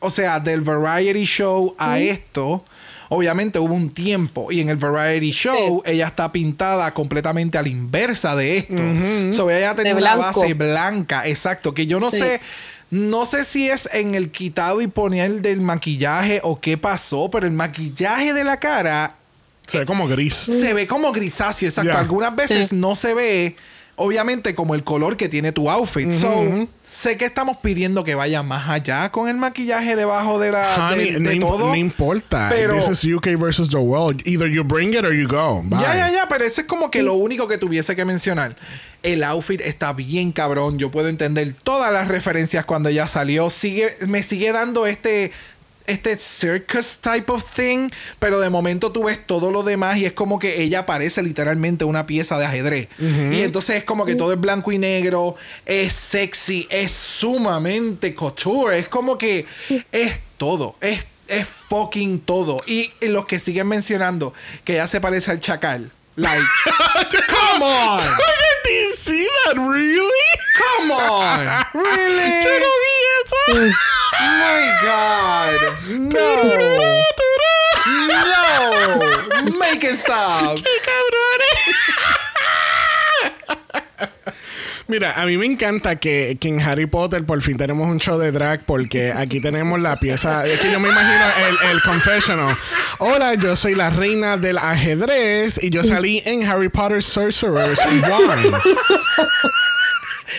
o 0.00 0.10
sea, 0.10 0.40
del 0.40 0.60
variety 0.62 1.24
show 1.24 1.74
a 1.78 1.98
esto, 1.98 2.64
obviamente 3.08 3.58
hubo 3.58 3.74
un 3.74 3.90
tiempo 3.90 4.52
y 4.52 4.60
en 4.60 4.68
el 4.68 4.76
variety 4.76 5.30
show 5.30 5.82
ella 5.86 6.08
está 6.08 6.30
pintada 6.30 6.92
completamente 6.92 7.56
a 7.58 7.62
la 7.62 7.68
inversa 7.68 8.36
de 8.36 8.58
esto. 8.58 9.32
So 9.32 9.50
ella 9.50 9.74
tenía 9.74 9.94
una 9.94 10.16
base 10.16 10.54
blanca, 10.54 11.26
exacto, 11.26 11.72
que 11.74 11.86
yo 11.86 12.00
no 12.00 12.10
Sí. 12.10 12.18
sé. 12.18 12.40
No 12.90 13.26
sé 13.26 13.44
si 13.44 13.68
es 13.68 13.86
en 13.92 14.14
el 14.14 14.30
quitado 14.30 14.80
y 14.80 14.86
poner 14.86 15.42
del 15.42 15.60
maquillaje 15.60 16.40
o 16.42 16.58
qué 16.58 16.78
pasó, 16.78 17.30
pero 17.30 17.46
el 17.46 17.52
maquillaje 17.52 18.32
de 18.32 18.44
la 18.44 18.56
cara 18.58 19.14
Se 19.66 19.80
ve 19.80 19.84
como 19.86 20.08
gris. 20.08 20.32
se 20.34 20.72
ve 20.72 20.86
como 20.86 21.12
grisáceo, 21.12 21.68
exacto. 21.68 21.90
Yeah. 21.90 22.00
Algunas 22.00 22.34
veces 22.34 22.68
Sí. 22.70 22.76
no 22.76 22.96
se 22.96 23.12
ve, 23.12 23.56
obviamente, 23.98 24.54
como 24.54 24.74
el 24.74 24.82
color 24.84 25.16
que 25.16 25.28
tiene 25.28 25.52
tu 25.52 25.70
outfit. 25.70 26.10
So, 26.12 26.66
sé 26.88 27.16
que 27.18 27.24
estamos 27.26 27.58
pidiendo 27.58 28.02
que 28.04 28.14
vaya 28.14 28.42
más 28.42 28.68
allá 28.68 29.12
con 29.12 29.28
el 29.28 29.36
maquillaje 29.36 29.94
debajo 29.96 30.38
de 30.38 30.52
la 30.52 30.90
Honey, 30.92 31.12
de, 31.12 31.20
no, 31.20 31.30
de 31.30 31.36
todo. 31.40 31.68
no 31.68 31.74
importa. 31.76 32.48
Pero- 32.50 32.74
This 32.74 32.88
is 33.04 33.14
UK 33.14 33.26
versus 33.38 33.68
the 33.68 33.76
world. 33.76 34.26
Either 34.26 34.48
you 34.48 34.64
bring 34.64 34.94
it 34.94 35.04
or 35.04 35.12
you 35.12 35.28
go. 35.28 35.62
Bye. 35.62 35.80
Ya, 35.80 35.94
ya, 35.94 36.10
ya, 36.10 36.28
pero 36.28 36.44
ese 36.44 36.62
es 36.62 36.66
como 36.66 36.90
que 36.90 37.02
lo 37.02 37.14
único 37.14 37.46
que 37.48 37.58
tuviese 37.58 37.94
que 37.94 38.04
mencionar. 38.04 38.56
El 39.02 39.22
outfit 39.22 39.60
está 39.60 39.92
bien 39.92 40.32
cabrón. 40.32 40.78
Yo 40.78 40.90
puedo 40.90 41.08
entender 41.08 41.54
todas 41.62 41.92
las 41.92 42.08
referencias 42.08 42.64
cuando 42.64 42.90
ya 42.90 43.06
salió. 43.06 43.50
Sigue, 43.50 43.96
me 44.08 44.22
sigue 44.22 44.50
dando 44.52 44.86
este. 44.86 45.30
Este 45.88 46.18
circus 46.18 46.98
type 46.98 47.32
of 47.32 47.42
thing, 47.54 47.90
pero 48.18 48.40
de 48.40 48.50
momento 48.50 48.92
tú 48.92 49.04
ves 49.04 49.18
todo 49.26 49.50
lo 49.50 49.62
demás 49.62 49.96
y 49.96 50.04
es 50.04 50.12
como 50.12 50.38
que 50.38 50.62
ella 50.62 50.86
parece 50.86 51.22
literalmente 51.22 51.84
una 51.84 52.06
pieza 52.06 52.38
de 52.38 52.44
ajedrez. 52.44 52.88
Y 52.98 53.42
entonces 53.42 53.76
es 53.76 53.84
como 53.84 54.04
que 54.04 54.14
todo 54.14 54.32
es 54.32 54.40
blanco 54.40 54.70
y 54.70 54.78
negro, 54.78 55.36
es 55.64 55.92
sexy, 55.92 56.66
es 56.70 56.92
sumamente 56.92 58.14
couture, 58.14 58.78
es 58.78 58.88
como 58.88 59.16
que 59.16 59.46
es 59.90 60.20
todo, 60.36 60.76
es, 60.80 61.04
es 61.26 61.46
fucking 61.48 62.20
todo. 62.20 62.60
Y, 62.66 62.92
y 63.00 63.08
los 63.08 63.26
que 63.26 63.38
siguen 63.38 63.68
mencionando 63.68 64.34
que 64.64 64.74
ya 64.74 64.86
se 64.86 65.00
parece 65.00 65.30
al 65.30 65.40
chacal. 65.40 65.90
Like, 66.16 66.42
come 67.28 67.62
on! 67.62 68.04
You 68.66 68.94
see 68.94 69.26
that? 69.46 69.56
Really? 69.56 70.38
Come 70.58 70.90
on! 70.90 71.64
Really? 71.74 72.28
My 74.12 74.78
God! 74.82 75.60
No! 75.88 76.28
No! 78.08 79.58
Make 79.58 79.84
it 79.84 79.96
stop! 79.96 80.58
Mira, 84.86 85.12
a 85.20 85.26
mí 85.26 85.36
me 85.36 85.44
encanta 85.44 85.96
que, 85.96 86.38
que 86.40 86.48
en 86.48 86.62
Harry 86.62 86.86
Potter 86.86 87.22
por 87.26 87.42
fin 87.42 87.58
tenemos 87.58 87.86
un 87.88 87.98
show 88.00 88.18
de 88.18 88.32
drag 88.32 88.64
porque 88.64 89.12
aquí 89.12 89.38
tenemos 89.38 89.78
la 89.80 90.00
pieza. 90.00 90.46
Es 90.46 90.60
que 90.60 90.72
yo 90.72 90.80
me 90.80 90.88
imagino 90.88 91.24
el, 91.46 91.70
el 91.72 91.82
confessional. 91.82 92.56
Hola, 92.98 93.34
yo 93.34 93.54
soy 93.54 93.74
la 93.74 93.90
reina 93.90 94.38
del 94.38 94.56
ajedrez 94.56 95.62
y 95.62 95.68
yo 95.68 95.84
salí 95.84 96.22
en 96.24 96.48
Harry 96.48 96.70
Potter 96.70 97.02
Sorcerer's 97.02 97.78
Wine. 97.86 98.56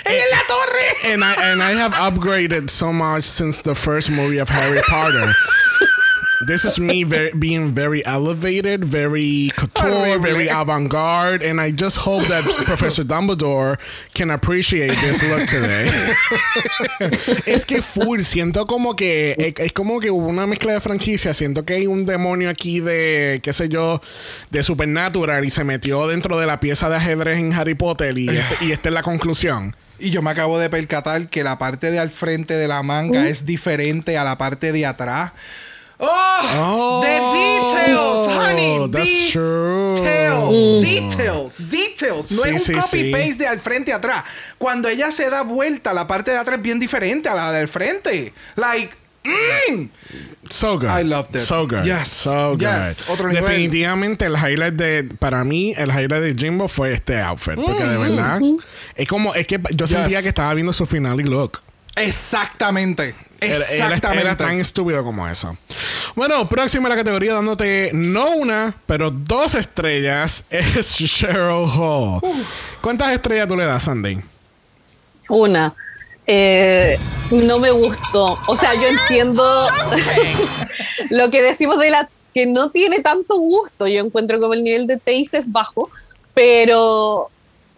¡En 0.06 0.14
eh, 0.14 0.26
la 0.32 0.44
torre! 0.48 1.14
And 1.14 1.24
I, 1.24 1.52
and 1.52 1.64
I 1.64 1.72
have 1.72 1.94
upgraded 1.94 2.70
so 2.70 2.94
much 2.94 3.24
since 3.26 3.62
the 3.62 3.76
first 3.76 4.10
movie 4.10 4.38
of 4.38 4.50
Harry 4.50 4.82
Potter. 4.88 5.34
This 6.48 6.64
is 6.64 6.80
me 6.80 7.04
very, 7.04 7.32
being 7.34 7.74
very 7.76 8.02
elevated, 8.06 8.86
very 8.86 9.52
couture, 9.58 10.18
very 10.20 10.48
avant-garde, 10.50 11.44
and 11.44 11.60
I 11.60 11.72
just 11.72 11.98
hope 11.98 12.26
that 12.28 12.44
Professor 12.66 13.04
Dumbledore 13.04 13.78
can 14.14 14.32
appreciate 14.32 14.96
this 15.02 15.22
look 15.22 15.48
today. 15.48 15.92
es 17.46 17.66
que 17.66 17.82
full, 17.82 18.22
siento 18.22 18.68
como 18.68 18.96
que 18.96 19.36
es, 19.38 19.54
es 19.58 19.74
como 19.74 20.00
que 20.00 20.12
hubo 20.12 20.28
una 20.28 20.48
mezcla 20.48 20.72
de 20.72 20.80
franquicia, 20.80 21.34
siento 21.34 21.66
que 21.66 21.74
hay 21.74 21.88
un 21.88 22.06
demonio 22.06 22.50
aquí 22.50 22.80
de, 22.80 23.42
qué 23.44 23.52
sé 23.52 23.68
yo, 23.68 24.02
de 24.50 24.64
Supernatural 24.64 25.44
y 25.44 25.52
se 25.52 25.66
metió 25.66 26.08
dentro 26.08 26.40
de 26.40 26.46
la 26.48 26.62
pieza 26.62 26.88
de 26.90 26.96
ajedrez 26.96 27.38
en 27.40 27.52
Harry 27.54 27.76
Potter 27.76 28.18
y, 28.18 28.30
este- 28.30 28.66
y 28.66 28.72
esta 28.72 28.88
es 28.88 28.94
la 28.96 29.04
conclusión. 29.04 29.76
Y 30.00 30.12
yo 30.12 30.22
me 30.22 30.30
acabo 30.32 30.58
de 30.58 30.70
percatar 30.70 31.28
que 31.28 31.44
la 31.44 31.58
parte 31.58 31.92
de 31.92 32.00
al 32.00 32.10
frente 32.10 32.54
de 32.54 32.70
la 32.70 32.82
manga 32.82 33.24
Mm. 33.24 33.26
es 33.26 33.46
diferente 33.46 34.18
a 34.18 34.24
la 34.24 34.38
parte 34.38 34.72
de 34.72 34.86
atrás. 34.86 35.34
¡Oh! 36.02 36.42
Oh, 36.62 37.02
the 37.02 37.20
details, 37.36 38.28
honey. 38.28 38.88
that's 38.90 39.32
true. 39.34 39.96
Details, 39.96 40.82
details, 40.82 41.54
details. 41.70 42.32
No 42.32 42.44
Sí, 42.44 42.50
es 42.56 42.64
sí, 42.64 42.74
un 42.74 42.80
copy 42.82 42.98
sí. 43.00 43.12
paste 43.12 43.36
de 43.36 43.48
al 43.48 43.60
frente 43.60 43.92
a 43.92 43.98
atrás. 43.98 44.24
Cuando 44.58 44.88
ella 44.88 45.12
se 45.12 45.30
da 45.30 45.44
vuelta, 45.44 45.94
la 45.94 46.08
parte 46.08 46.32
de 46.32 46.38
atrás 46.38 46.58
es 46.58 46.64
bien 46.64 46.80
diferente 46.80 47.28
a 47.28 47.36
la 47.36 47.52
del 47.52 47.68
frente. 47.68 48.34
Like, 48.56 48.92
mm. 49.26 49.90
So 50.50 50.80
good. 50.80 50.88
I 50.90 51.04
loved 51.04 51.36
it. 51.36 51.42
So 51.42 51.68
good. 51.68 51.84
Yes. 51.84 52.08
So 52.08 52.52
good. 52.54 52.62
Yes. 52.62 53.04
Otro 53.10 53.28
nivel. 53.28 53.44
Definitivamente 53.44 54.26
el 54.26 54.36
highlight 54.38 54.76
de, 54.76 55.04
para 55.20 55.44
mí, 55.44 55.74
el 55.78 55.90
highlight 55.90 56.24
de 56.24 56.34
Jimbo 56.36 56.68
fue 56.70 56.94
este 56.94 57.20
outfit. 57.20 57.56
Porque 57.56 57.84
de 57.84 57.98
Mm, 57.98 58.02
verdad, 58.02 58.40
mm. 58.40 58.58
es 58.96 59.08
como, 59.08 59.36
es 59.36 59.46
que 59.46 59.60
yo 59.76 59.86
sentía 59.86 60.18
Yes. 60.20 60.24
que 60.24 60.30
estaba 60.30 60.54
viendo 60.54 60.72
su 60.72 60.86
final 60.86 61.20
y 61.20 61.24
look. 61.26 61.60
Exactamente. 61.96 63.16
Era- 63.42 63.56
Era, 63.56 63.66
Exactamente. 63.86 64.22
era 64.24 64.36
tan 64.38 64.60
estúpido 64.60 65.04
como 65.04 65.28
eso. 65.28 65.58
Bueno, 66.16 66.48
próxima 66.50 66.88
a 66.88 66.90
la 66.90 66.96
categoría 66.98 67.34
dándote 67.34 67.92
no 67.94 68.32
una, 68.32 68.76
pero 68.86 69.12
dos 69.12 69.56
estrellas 69.56 70.44
es 70.50 70.94
Cheryl 70.98 71.66
Hall. 71.74 72.22
¿Cuántas 72.82 73.12
estrellas 73.14 73.48
tú 73.48 73.56
le 73.56 73.66
das, 73.66 73.84
Sandy? 73.84 74.20
Una. 75.30 75.74
Eh, 76.28 77.00
no 77.32 77.60
me 77.60 77.72
gustó. 77.72 78.38
O 78.48 78.56
sea, 78.56 78.74
yo 78.76 78.88
entiendo 78.88 79.44
lo 81.10 81.30
que 81.30 81.42
decimos 81.42 81.80
de 81.80 81.90
la 81.92 82.10
que 82.34 82.46
no 82.46 82.70
tiene 82.70 83.00
tanto 83.00 83.38
gusto. 83.38 83.88
Yo 83.88 84.02
encuentro 84.02 84.40
como 84.40 84.54
el 84.54 84.64
nivel 84.64 84.86
de 84.86 84.98
taste 84.98 85.38
es 85.40 85.52
bajo, 85.52 85.90
pero 86.34 87.30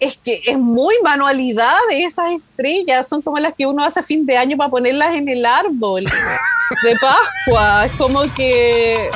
es 0.02 0.18
que 0.18 0.42
es 0.46 0.58
muy 0.58 0.96
manualidad 1.04 1.78
esas 1.92 2.32
estrellas. 2.32 3.08
Son 3.08 3.22
como 3.22 3.38
las 3.38 3.54
que 3.54 3.68
uno 3.68 3.86
hace 3.86 4.00
a 4.00 4.04
fin 4.04 4.26
de 4.26 4.36
año 4.36 4.58
para 4.58 4.70
ponerlas 4.70 5.16
en 5.16 5.30
el 5.30 5.46
árbol 5.46 6.06
de 6.06 6.96
Pascua. 7.00 7.86
Es 7.86 7.92
como 7.94 8.22
que 8.36 9.10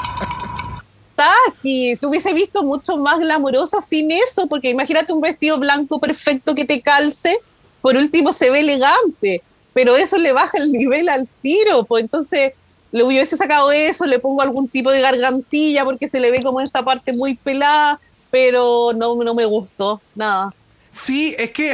aquí. 1.55 1.95
Se 1.95 2.05
hubiese 2.05 2.33
visto 2.33 2.63
mucho 2.63 2.97
más 2.97 3.19
glamurosa 3.19 3.81
sin 3.81 4.11
eso, 4.11 4.47
porque 4.47 4.69
imagínate 4.69 5.11
un 5.11 5.21
vestido 5.21 5.57
blanco 5.57 5.99
perfecto 5.99 6.53
que 6.53 6.65
te 6.65 6.81
calce, 6.81 7.39
por 7.81 7.95
último 7.95 8.31
se 8.31 8.51
ve 8.51 8.59
elegante, 8.59 9.41
pero 9.73 9.95
eso 9.95 10.17
le 10.17 10.33
baja 10.33 10.57
el 10.57 10.71
nivel 10.71 11.09
al 11.09 11.27
tiro, 11.41 11.83
pues 11.85 12.03
entonces 12.03 12.53
le 12.91 13.03
hubiese 13.03 13.35
sacado 13.37 13.71
eso, 13.71 14.05
le 14.05 14.19
pongo 14.19 14.41
algún 14.41 14.67
tipo 14.67 14.91
de 14.91 15.01
gargantilla 15.01 15.83
porque 15.83 16.07
se 16.07 16.19
le 16.19 16.31
ve 16.31 16.41
como 16.41 16.61
esta 16.61 16.83
parte 16.83 17.11
muy 17.11 17.35
pelada, 17.35 17.99
pero 18.29 18.91
no, 18.95 19.15
no 19.15 19.33
me 19.33 19.45
gustó, 19.45 20.01
nada. 20.13 20.53
Sí, 20.97 21.35
es 21.37 21.51
que 21.51 21.73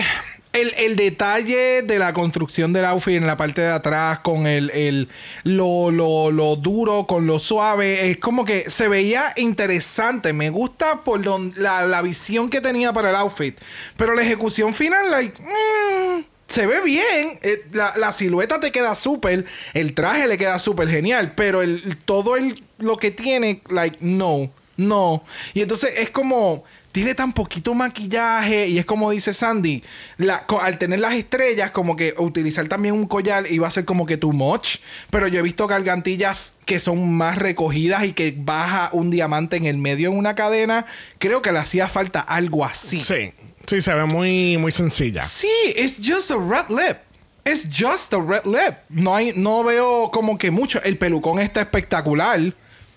el, 0.54 0.74
el 0.78 0.96
detalle 0.96 1.84
de 1.84 2.00
la 2.00 2.12
construcción 2.14 2.74
del 2.74 2.86
outfit 2.86 3.16
en 3.18 3.28
la 3.28 3.38
parte 3.38 3.62
de 3.62 3.70
atrás, 3.70 4.20
con 4.20 4.48
el, 4.48 4.72
el 4.72 5.10
lo, 5.44 5.92
lo, 5.92 6.32
lo 6.32 6.56
duro, 6.56 7.06
con 7.06 7.28
lo 7.28 7.40
suave, 7.40 8.10
es 8.10 8.18
como 8.18 8.44
que 8.46 8.70
se 8.70 8.88
veía 8.88 9.32
interesante. 9.38 10.34
Me 10.34 10.50
gusta 10.50 11.04
por 11.04 11.22
don- 11.22 11.54
la, 11.56 11.86
la 11.86 12.02
visión 12.02 12.50
que 12.50 12.62
tenía 12.62 12.94
para 12.94 13.12
el 13.12 13.16
outfit. 13.16 13.58
Pero 13.96 14.16
la 14.16 14.24
ejecución 14.24 14.74
final, 14.74 15.10
like, 15.12 15.40
mm, 15.42 16.26
se 16.48 16.66
ve 16.66 16.82
bien. 16.82 17.40
Eh, 17.44 17.62
la, 17.74 17.94
la 17.98 18.12
silueta 18.12 18.60
te 18.60 18.72
queda 18.72 18.96
súper. 18.96 19.46
El 19.74 19.94
traje 19.94 20.28
le 20.28 20.38
queda 20.40 20.58
súper 20.58 20.90
genial. 20.90 21.34
Pero 21.36 21.62
el, 21.62 21.96
todo 22.06 22.38
el, 22.38 22.64
lo 22.80 22.98
que 22.98 23.12
tiene, 23.12 23.62
like, 23.70 23.98
no. 24.02 24.52
No. 24.78 25.24
Y 25.54 25.62
entonces 25.62 25.94
es 25.98 26.10
como. 26.10 26.64
Tiene 26.92 27.16
tan 27.16 27.34
poquito 27.34 27.74
maquillaje. 27.74 28.68
Y 28.68 28.78
es 28.80 28.86
como 28.86 29.12
dice 29.12 29.34
Sandy. 29.34 29.84
la- 30.18 30.46
al 30.62 30.78
tener 30.78 31.00
las 31.00 31.14
estrellas, 31.14 31.72
como 31.72 31.96
que 31.96 32.14
utilizar 32.18 32.68
también 32.68 32.94
un 32.96 33.06
collar 33.08 33.50
iba 33.52 33.68
a 33.68 33.72
ser 33.72 33.86
como 33.86 34.06
que 34.06 34.18
too 34.18 34.34
much. 34.34 34.78
Pero 35.10 35.28
yo 35.28 35.40
he 35.40 35.42
visto 35.42 35.68
gargantillas 35.68 36.54
que 36.66 36.80
son 36.80 37.14
más 37.14 37.38
recogidas 37.38 38.04
y 38.06 38.14
que 38.14 38.34
baja 38.38 38.90
un 38.94 39.10
diamante 39.12 39.58
en 39.58 39.66
el 39.66 39.78
medio 39.78 40.10
en 40.12 40.18
una 40.18 40.36
cadena. 40.36 40.86
Creo 41.20 41.42
que 41.42 41.52
le 41.52 41.60
hacía 41.60 41.88
falta 41.88 42.20
algo 42.20 42.66
así. 42.66 43.02
Sí, 43.04 43.32
sí, 43.68 43.82
se 43.82 43.94
ve 43.94 44.06
muy, 44.06 44.58
muy 44.58 44.72
sencilla. 44.72 45.24
Sí, 45.24 45.50
it's 45.76 45.98
just 46.04 46.32
a 46.32 46.38
red 46.38 46.70
lip. 46.70 46.98
It's 47.44 47.66
just 47.72 48.14
a 48.14 48.20
red 48.20 48.46
lip. 48.46 48.76
No 48.90 49.16
hay, 49.16 49.34
no 49.36 49.64
veo 49.64 50.12
como 50.12 50.38
que 50.38 50.52
mucho. 50.52 50.82
El 50.84 50.98
pelucón 50.98 51.40
está 51.40 51.62
espectacular. 51.62 52.40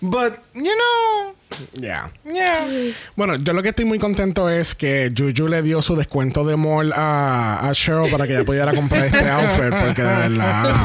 But, 0.01 0.33
you 0.53 0.61
know. 0.63 1.34
Yeah. 1.73 2.11
Yeah. 2.25 2.67
Bueno, 3.15 3.35
yo 3.37 3.53
lo 3.53 3.63
que 3.63 3.69
estoy 3.69 3.85
muy 3.85 3.99
contento 3.99 4.49
es 4.49 4.75
que 4.75 5.11
Juju 5.15 5.47
le 5.47 5.61
dio 5.61 5.81
su 5.81 5.95
descuento 5.95 6.45
de 6.45 6.55
mall 6.55 6.91
a, 6.93 7.69
a 7.69 7.73
Cheryl 7.73 8.11
para 8.11 8.27
que 8.27 8.33
ella 8.33 8.45
pudiera 8.45 8.73
comprar 8.73 9.05
este 9.05 9.29
outfit, 9.29 9.69
porque 9.69 10.01
de 10.01 10.29
verdad. 10.29 10.75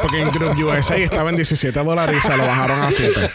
Porque 0.00 0.22
en 0.22 0.30
Group 0.30 0.56
USA 0.64 0.96
estaba 0.96 1.30
en 1.30 1.36
17 1.36 1.78
dólares 1.82 2.16
y 2.22 2.26
se 2.26 2.36
lo 2.36 2.46
bajaron 2.46 2.80
a 2.80 2.90
7. 2.90 3.30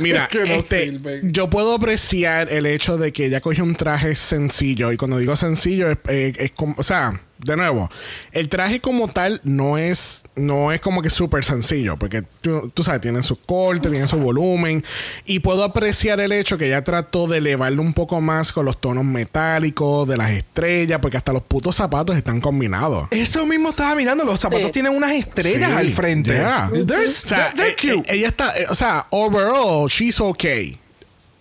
Mira, 0.00 0.28
no 0.32 0.40
este, 0.44 0.98
yo 1.24 1.50
puedo 1.50 1.74
apreciar 1.74 2.50
el 2.50 2.66
hecho 2.66 2.96
de 2.96 3.12
que 3.12 3.26
ella 3.26 3.40
cogió 3.40 3.64
un 3.64 3.74
traje 3.74 4.14
sencillo. 4.14 4.92
Y 4.92 4.96
cuando 4.96 5.18
digo 5.18 5.36
sencillo, 5.36 5.90
es, 5.90 5.98
eh, 6.08 6.32
es 6.36 6.52
como. 6.52 6.74
O 6.78 6.82
sea, 6.82 7.20
de 7.44 7.56
nuevo, 7.56 7.90
el 8.32 8.48
traje 8.48 8.80
como 8.80 9.08
tal 9.08 9.40
no 9.44 9.78
es, 9.78 10.22
no 10.36 10.72
es 10.72 10.80
como 10.80 11.02
que 11.02 11.10
súper 11.10 11.44
sencillo. 11.44 11.96
Porque 11.96 12.22
tú, 12.40 12.70
tú 12.74 12.82
sabes, 12.82 13.00
tiene 13.00 13.22
su 13.22 13.36
corte, 13.40 13.88
tiene 13.90 14.06
su 14.08 14.18
volumen. 14.18 14.84
Y 15.24 15.40
puedo 15.40 15.64
apreciar 15.64 16.20
el 16.20 16.32
hecho 16.32 16.58
que 16.58 16.66
ella 16.66 16.84
trató 16.84 17.26
de 17.26 17.38
elevarlo 17.38 17.82
un 17.82 17.92
poco 17.94 18.20
más 18.20 18.52
con 18.52 18.64
los 18.66 18.80
tonos 18.80 19.04
metálicos 19.04 20.06
de 20.08 20.16
las 20.16 20.30
estrellas. 20.30 20.98
Porque 21.00 21.16
hasta 21.16 21.32
los 21.32 21.42
putos 21.42 21.76
zapatos 21.76 22.16
están 22.16 22.40
combinados. 22.40 23.08
Eso 23.10 23.46
mismo 23.46 23.70
estaba 23.70 23.94
mirando. 23.94 24.24
Los 24.24 24.40
zapatos 24.40 24.66
Sí. 24.66 24.72
tienen 24.72 24.94
unas 24.94 25.12
estrellas 25.12 25.70
Sí, 25.70 25.76
al 25.76 25.90
frente. 25.92 26.30
yeah. 26.32 26.68
There's- 26.70 27.24
O 27.24 27.28
sea, 27.28 27.50
they're 27.54 27.70
eh, 27.72 27.76
cute. 27.96 28.12
eh, 28.12 28.16
ella 28.16 28.28
está, 28.28 28.56
eh, 28.56 28.66
o 28.68 28.74
sea, 28.74 29.06
overall, 29.10 29.88
she's 29.88 30.20
okay. 30.20 30.78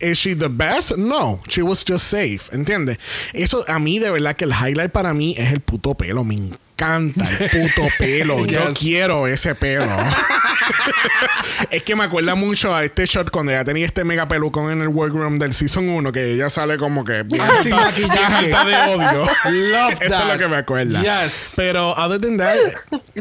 Is 0.01 0.17
she 0.17 0.33
the 0.33 0.47
best? 0.47 0.97
No, 0.97 1.41
she 1.49 1.61
was 1.61 1.83
just 1.85 2.05
safe, 2.07 2.49
¿entiendes? 2.53 2.97
Eso 3.33 3.65
a 3.67 3.79
mí 3.79 3.99
de 3.99 4.09
verdad 4.11 4.35
que 4.35 4.45
el 4.45 4.51
highlight 4.53 4.91
para 4.91 5.13
mí 5.13 5.35
es 5.37 5.51
el 5.51 5.59
puto 5.59 5.93
pelo, 5.95 6.23
me 6.23 6.35
encanta 6.35 7.25
el 7.37 7.49
puto 7.49 7.87
pelo, 7.99 8.45
yo 8.45 8.69
Yes. 8.69 8.77
quiero 8.79 9.27
ese 9.27 9.55
pelo. 9.55 9.85
es 11.69 11.83
que 11.83 11.95
me 11.97 12.05
acuerda 12.05 12.35
mucho 12.35 12.73
a 12.73 12.85
este 12.85 13.05
shot 13.05 13.29
cuando 13.29 13.51
ella 13.51 13.65
tenía 13.65 13.85
este 13.85 14.03
mega 14.05 14.25
pelucón 14.27 14.71
en 14.71 14.81
el 14.81 14.87
workroom 14.87 15.37
del 15.37 15.53
season 15.53 15.89
1 15.89 16.11
que 16.13 16.33
ella 16.33 16.49
sale 16.49 16.77
como 16.77 17.03
que 17.03 17.23
bien 17.23 17.41
Ah, 17.43 17.59
sin 17.61 17.75
maquillaje. 17.75 18.47
de 18.47 18.53
odio. 18.95 19.25
Love 19.51 20.01
Eso 20.01 20.15
es 20.21 20.25
lo 20.33 20.37
que 20.39 20.47
me 20.47 20.57
acuerda. 20.57 21.01
Yes. 21.25 21.53
Pero 21.57 21.89
other 21.97 22.19
than 22.21 22.37
that, 22.37 22.55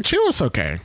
she 0.03 0.17
was 0.25 0.41
okay. 0.41 0.79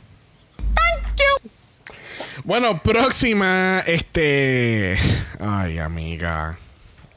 Bueno, 2.42 2.82
próxima, 2.82 3.80
este. 3.86 4.96
Ay, 5.38 5.78
amiga. 5.78 6.58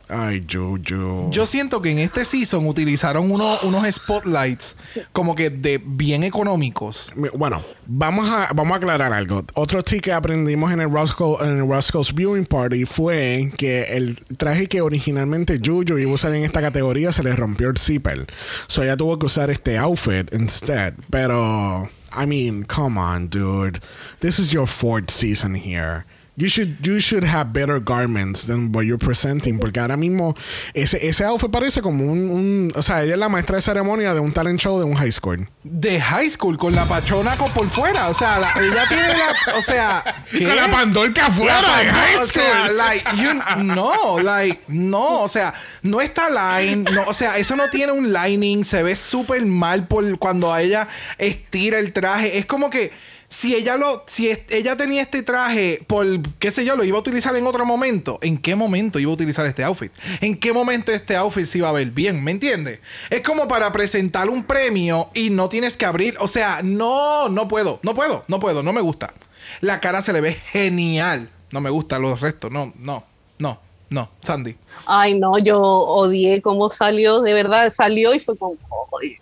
Ay, 0.09 0.45
Juju. 0.49 1.31
Yo 1.31 1.45
siento 1.45 1.81
que 1.81 1.91
en 1.91 1.99
este 1.99 2.23
season 2.23 2.65
utilizaron 2.65 3.29
uno- 3.29 3.57
unos 3.63 3.85
spotlights 3.93 4.77
como 5.11 5.35
que 5.35 5.49
de 5.49 5.81
bien 5.83 6.23
económicos. 6.23 7.11
Mi- 7.17 7.27
Bueno, 7.33 7.61
vamos 7.87 8.29
a, 8.29 8.47
vamos 8.55 8.71
a 8.73 8.77
aclarar 8.77 9.11
algo. 9.11 9.43
Otro 9.55 9.83
tip 9.83 10.01
que 10.03 10.13
aprendimos 10.13 10.71
en 10.71 10.79
el, 10.79 10.89
Roscoe, 10.89 11.43
en 11.45 11.57
el 11.57 11.67
Roscoe's 11.67 12.15
Viewing 12.15 12.45
Party 12.45 12.85
fue 12.85 13.51
que 13.57 13.81
el 13.97 14.17
traje 14.37 14.67
que 14.67 14.79
originalmente 14.79 15.59
Juju 15.61 15.97
iba 15.97 16.11
a 16.11 16.13
usar 16.13 16.33
en 16.33 16.45
esta 16.45 16.61
categoría 16.61 17.11
se 17.11 17.21
le 17.23 17.35
rompió 17.35 17.69
el 17.69 17.77
zipper. 17.77 18.27
So 18.67 18.83
ella 18.83 18.95
tuvo 18.95 19.19
que 19.19 19.25
usar 19.25 19.49
este 19.49 19.77
outfit 19.77 20.33
instead. 20.33 20.93
Pero, 21.09 21.89
I 22.11 22.25
mean, 22.25 22.63
come 22.63 22.97
on, 22.97 23.27
dude. 23.27 23.83
This 24.21 24.39
is 24.39 24.53
your 24.53 24.67
fourth 24.67 25.11
season 25.11 25.55
here. 25.55 26.05
You 26.39 26.47
should, 26.47 26.85
you 26.85 26.99
should 26.99 27.23
have 27.23 27.51
better 27.51 27.79
garments 27.79 28.45
than 28.45 28.71
what 28.71 28.83
you're 28.85 28.99
presenting. 29.03 29.57
Porque 29.57 29.79
ahora 29.79 29.97
mismo 29.97 30.35
ese, 30.75 31.07
ese 31.07 31.23
outfit 31.25 31.49
parece 31.49 31.81
como 31.81 32.03
un, 32.11 32.29
un- 32.29 32.71
O 32.75 32.83
sea, 32.83 33.03
ella 33.03 33.13
es 33.13 33.19
la 33.19 33.27
maestra 33.27 33.55
de 33.55 33.63
ceremonia 33.63 34.13
de 34.13 34.19
un 34.19 34.31
talent 34.31 34.59
show 34.59 34.77
de 34.77 34.85
un 34.85 34.93
high 34.93 35.11
school. 35.11 35.49
De 35.63 35.99
high 35.99 36.29
school, 36.29 36.55
con 36.55 36.75
la 36.75 36.85
pachona 36.85 37.35
con 37.37 37.51
por 37.53 37.67
fuera. 37.71 38.09
O 38.09 38.13
sea, 38.13 38.37
la- 38.37 38.53
ella 38.61 38.85
tiene 38.87 39.07
la. 39.07 39.57
O 39.57 39.61
sea. 39.63 40.23
¿qué? 40.31 40.43
Con 40.45 40.55
la 40.55 40.67
pandorca 40.67 41.25
afuera 41.25 41.59
La 41.59 41.77
de 41.79 41.85
high 41.89 42.15
O 42.17 42.27
sea, 42.27 42.65
school. 42.65 42.77
like, 42.77 43.09
you- 43.17 43.63
no, 43.63 44.19
like, 44.19 44.59
no. 44.67 45.23
O 45.23 45.27
sea, 45.27 45.55
no 45.81 46.01
está 46.01 46.29
line. 46.29 46.83
No, 46.93 47.05
o 47.07 47.13
sea, 47.15 47.37
eso 47.39 47.55
no 47.55 47.67
tiene 47.71 47.93
un 47.93 48.13
lining. 48.13 48.63
Se 48.63 48.83
ve 48.83 48.95
súper 48.95 49.43
mal 49.43 49.87
por 49.87 50.19
cuando 50.19 50.53
a 50.53 50.61
ella 50.61 50.87
estira 51.17 51.79
el 51.79 51.93
traje. 51.93 52.37
Es 52.37 52.45
como 52.45 52.69
que. 52.69 52.91
Si 53.29 53.53
ella 53.53 53.75
lo, 53.75 54.05
si 54.07 54.29
ella 54.49 54.77
tenía 54.77 55.01
este 55.01 55.21
traje 55.21 55.83
por, 55.85 56.05
qué 56.39 56.49
sé 56.49 56.63
yo, 56.63 56.77
lo 56.77 56.85
iba 56.85 56.97
a 56.97 57.01
utilizar 57.01 57.35
en 57.35 57.45
otro 57.45 57.65
momento, 57.65 58.19
¿en 58.21 58.37
qué 58.37 58.55
momento 58.55 58.99
iba 58.99 59.11
a 59.11 59.13
utilizar 59.13 59.45
este 59.45 59.65
outfit? 59.65 59.91
¿En 60.21 60.39
qué 60.39 60.53
momento 60.53 60.93
este 60.93 61.17
outfit 61.17 61.45
se 61.45 61.57
iba 61.57 61.67
a 61.67 61.73
ver 61.73 61.91
bien? 61.91 62.23
¿Me 62.23 62.31
entiendes? 62.31 62.79
Es 63.09 63.21
como 63.21 63.47
para 63.49 63.71
presentar 63.73 64.29
un 64.29 64.45
premio 64.45 65.09
y 65.13 65.29
no 65.29 65.49
tienes 65.49 65.75
que 65.75 65.85
abrir, 65.85 66.15
o 66.19 66.27
sea, 66.29 66.61
no, 66.63 67.27
no 67.27 67.49
puedo, 67.49 67.79
no 67.83 67.93
puedo, 67.95 68.23
no 68.29 68.39
puedo, 68.39 68.63
no 68.63 68.71
me 68.71 68.81
gusta. 68.81 69.13
La 69.59 69.81
cara 69.81 70.01
se 70.01 70.13
le 70.13 70.21
ve 70.21 70.33
genial, 70.33 71.29
no 71.51 71.59
me 71.59 71.69
gusta 71.69 71.99
los 71.99 72.21
restos, 72.21 72.49
no, 72.49 72.73
no, 72.79 73.03
no, 73.39 73.59
no, 73.89 74.09
Sandy. 74.21 74.55
Ay, 74.85 75.19
no, 75.19 75.37
yo 75.37 75.61
odié 75.61 76.41
cómo 76.41 76.69
salió, 76.69 77.21
de 77.21 77.33
verdad, 77.33 77.69
salió 77.71 78.13
y 78.13 78.19
fue 78.19 78.37
con 78.37 78.57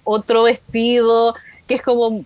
otro 0.04 0.44
vestido, 0.44 1.34
que 1.68 1.74
es 1.74 1.82
como, 1.82 2.24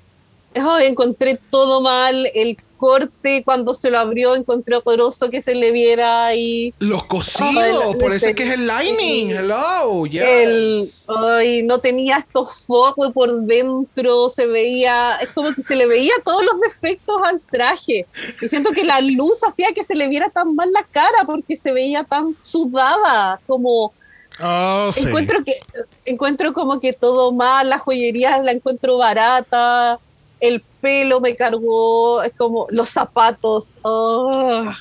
ay, 0.55 0.87
encontré 0.87 1.39
todo 1.49 1.81
mal, 1.81 2.29
el 2.33 2.57
corte 2.77 3.43
cuando 3.43 3.73
se 3.73 3.91
lo 3.91 3.99
abrió, 3.99 4.35
encontré 4.35 4.77
horroroso 4.77 5.29
que 5.29 5.41
se 5.41 5.53
le 5.53 5.71
viera 5.73 6.25
ahí. 6.27 6.73
Los 6.79 7.03
cosidos, 7.07 7.93
la- 7.93 7.97
por 7.99 8.13
eso 8.13 8.27
es 8.27 8.35
que 8.35 8.43
es 8.43 8.51
el 8.51 8.65
lining, 8.67 9.31
hello, 9.31 10.05
yes. 10.05 10.21
El, 10.23 10.89
ay, 11.07 11.63
no 11.63 11.79
tenía 11.79 12.17
estos 12.19 12.65
focos 12.65 13.11
por 13.11 13.41
dentro, 13.41 14.29
se 14.29 14.47
veía, 14.47 15.17
es 15.21 15.27
como 15.29 15.53
que 15.53 15.61
se 15.61 15.75
le 15.75 15.87
veía 15.87 16.13
todos 16.23 16.41
los 16.45 16.61
defectos 16.61 17.17
al 17.25 17.41
traje. 17.41 18.07
Y 18.41 18.47
siento 18.47 18.71
que 18.71 18.85
la 18.85 19.01
luz 19.01 19.43
hacía 19.45 19.73
que 19.73 19.83
se 19.83 19.95
le 19.95 20.07
viera 20.07 20.29
tan 20.29 20.55
mal 20.55 20.71
la 20.71 20.83
cara 20.83 21.25
porque 21.25 21.57
se 21.57 21.73
veía 21.73 22.05
tan 22.05 22.33
sudada, 22.33 23.41
como 23.45 23.93
Oh, 24.41 24.89
sí. 24.93 25.01
encuentro 25.01 25.43
que 25.43 25.57
encuentro 26.05 26.53
como 26.53 26.79
que 26.79 26.93
todo 26.93 27.33
mal, 27.33 27.67
la 27.67 27.77
joyería 27.77 28.41
la 28.41 28.51
encuentro 28.51 28.97
barata, 28.97 29.99
el 30.39 30.61
pelo 30.81 31.19
me 31.21 31.35
cargó, 31.35 32.21
es 32.23 32.33
como 32.37 32.67
los 32.69 32.89
zapatos. 32.89 33.77
ah. 33.83 34.73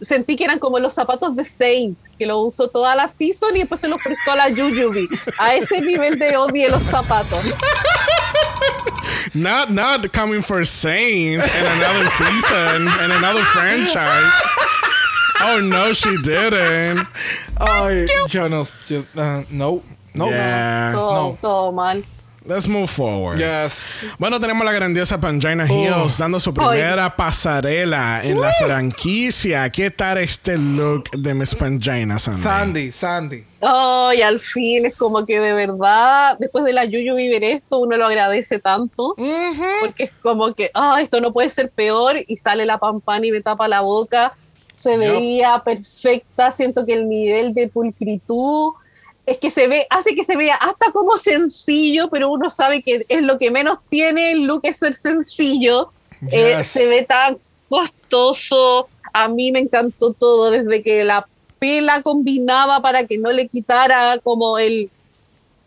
Sentí 0.00 0.36
que 0.36 0.44
eran 0.44 0.58
como 0.58 0.78
los 0.78 0.92
zapatos 0.92 1.34
de 1.34 1.44
Saint, 1.44 1.96
que 2.18 2.26
lo 2.26 2.38
usó 2.40 2.68
toda 2.68 2.94
la 2.94 3.08
season 3.08 3.56
y 3.56 3.60
después 3.60 3.80
se 3.80 3.88
los 3.88 3.98
prestó 4.02 4.32
a 4.32 4.36
la 4.36 4.48
Yuyubi. 4.50 5.08
A 5.38 5.54
ese 5.54 5.80
nivel 5.80 6.18
de 6.18 6.36
odie 6.36 6.68
los 6.68 6.82
zapatos. 6.82 7.42
Not 9.34 9.70
not 9.70 10.12
coming 10.12 10.42
for 10.42 10.64
Saint 10.66 11.42
in 11.42 11.66
another 11.66 12.08
season 12.10 12.82
in 13.04 13.10
another 13.12 13.42
franchise. 13.42 14.32
Oh 15.42 15.60
no, 15.60 15.92
she 15.92 16.16
didn't. 16.22 17.06
Ay, 17.58 18.06
yo 18.28 18.48
no, 18.48 18.64
yo, 18.88 19.00
uh, 19.16 19.42
no, 19.50 19.82
no, 20.14 20.28
Yeah. 20.30 20.92
no, 20.92 20.98
Todo, 20.98 21.22
no. 21.32 21.38
todo 21.42 21.72
mal. 21.72 22.04
Let's 22.46 22.68
move 22.68 22.86
forward. 22.88 23.38
Yes. 23.38 23.80
Bueno, 24.18 24.38
tenemos 24.38 24.64
la 24.64 24.70
grandiosa 24.70 25.20
Pangina 25.20 25.66
Hills 25.66 26.16
dando 26.16 26.38
su 26.38 26.54
primera 26.54 27.14
pasarela 27.16 28.20
en 28.22 28.40
la 28.40 28.52
franquicia. 28.52 29.68
¿Qué 29.70 29.90
tal 29.90 30.18
este 30.18 30.56
look 30.56 31.10
de 31.10 31.34
Miss 31.34 31.56
Pangina, 31.56 32.20
Sandy? 32.20 32.42
Sandy, 32.42 32.92
Sandy. 32.92 33.44
Ay, 33.60 34.22
al 34.22 34.38
fin 34.38 34.86
es 34.86 34.94
como 34.94 35.26
que 35.26 35.40
de 35.40 35.54
verdad, 35.54 36.36
después 36.38 36.64
de 36.64 36.72
la 36.72 36.84
Yuyu 36.84 37.16
vivir 37.16 37.42
esto, 37.42 37.78
uno 37.78 37.96
lo 37.96 38.06
agradece 38.06 38.60
tanto. 38.60 39.16
Porque 39.80 40.04
es 40.04 40.12
como 40.22 40.54
que, 40.54 40.70
ah, 40.74 40.98
esto 41.02 41.20
no 41.20 41.32
puede 41.32 41.50
ser 41.50 41.70
peor. 41.70 42.16
Y 42.28 42.36
sale 42.36 42.64
la 42.64 42.78
pampana 42.78 43.26
y 43.26 43.32
me 43.32 43.40
tapa 43.40 43.66
la 43.66 43.80
boca. 43.80 44.32
Se 44.76 44.96
veía 44.96 45.60
perfecta. 45.64 46.52
Siento 46.52 46.86
que 46.86 46.92
el 46.92 47.08
nivel 47.08 47.54
de 47.54 47.66
pulcritud 47.66 48.74
es 49.26 49.38
que 49.38 49.50
se 49.50 49.66
ve, 49.66 49.86
hace 49.90 50.14
que 50.14 50.24
se 50.24 50.36
vea 50.36 50.54
hasta 50.54 50.92
como 50.92 51.16
sencillo, 51.16 52.08
pero 52.10 52.30
uno 52.30 52.48
sabe 52.48 52.82
que 52.82 53.04
es 53.08 53.22
lo 53.22 53.38
que 53.38 53.50
menos 53.50 53.78
tiene 53.88 54.32
el 54.32 54.44
look 54.44 54.60
es 54.62 54.78
ser 54.78 54.94
sencillo. 54.94 55.90
Eh, 56.30 56.54
Yes. 56.58 56.68
se 56.68 56.88
ve 56.88 57.02
tan 57.02 57.38
costoso. 57.68 58.86
A 59.12 59.28
mí 59.28 59.50
me 59.52 59.58
encantó 59.58 60.12
todo, 60.12 60.50
desde 60.50 60.82
que 60.82 61.04
la 61.04 61.26
pela 61.58 62.02
combinaba 62.02 62.80
para 62.80 63.04
que 63.06 63.18
no 63.18 63.32
le 63.32 63.48
quitara 63.48 64.18
como 64.22 64.58
el 64.58 64.90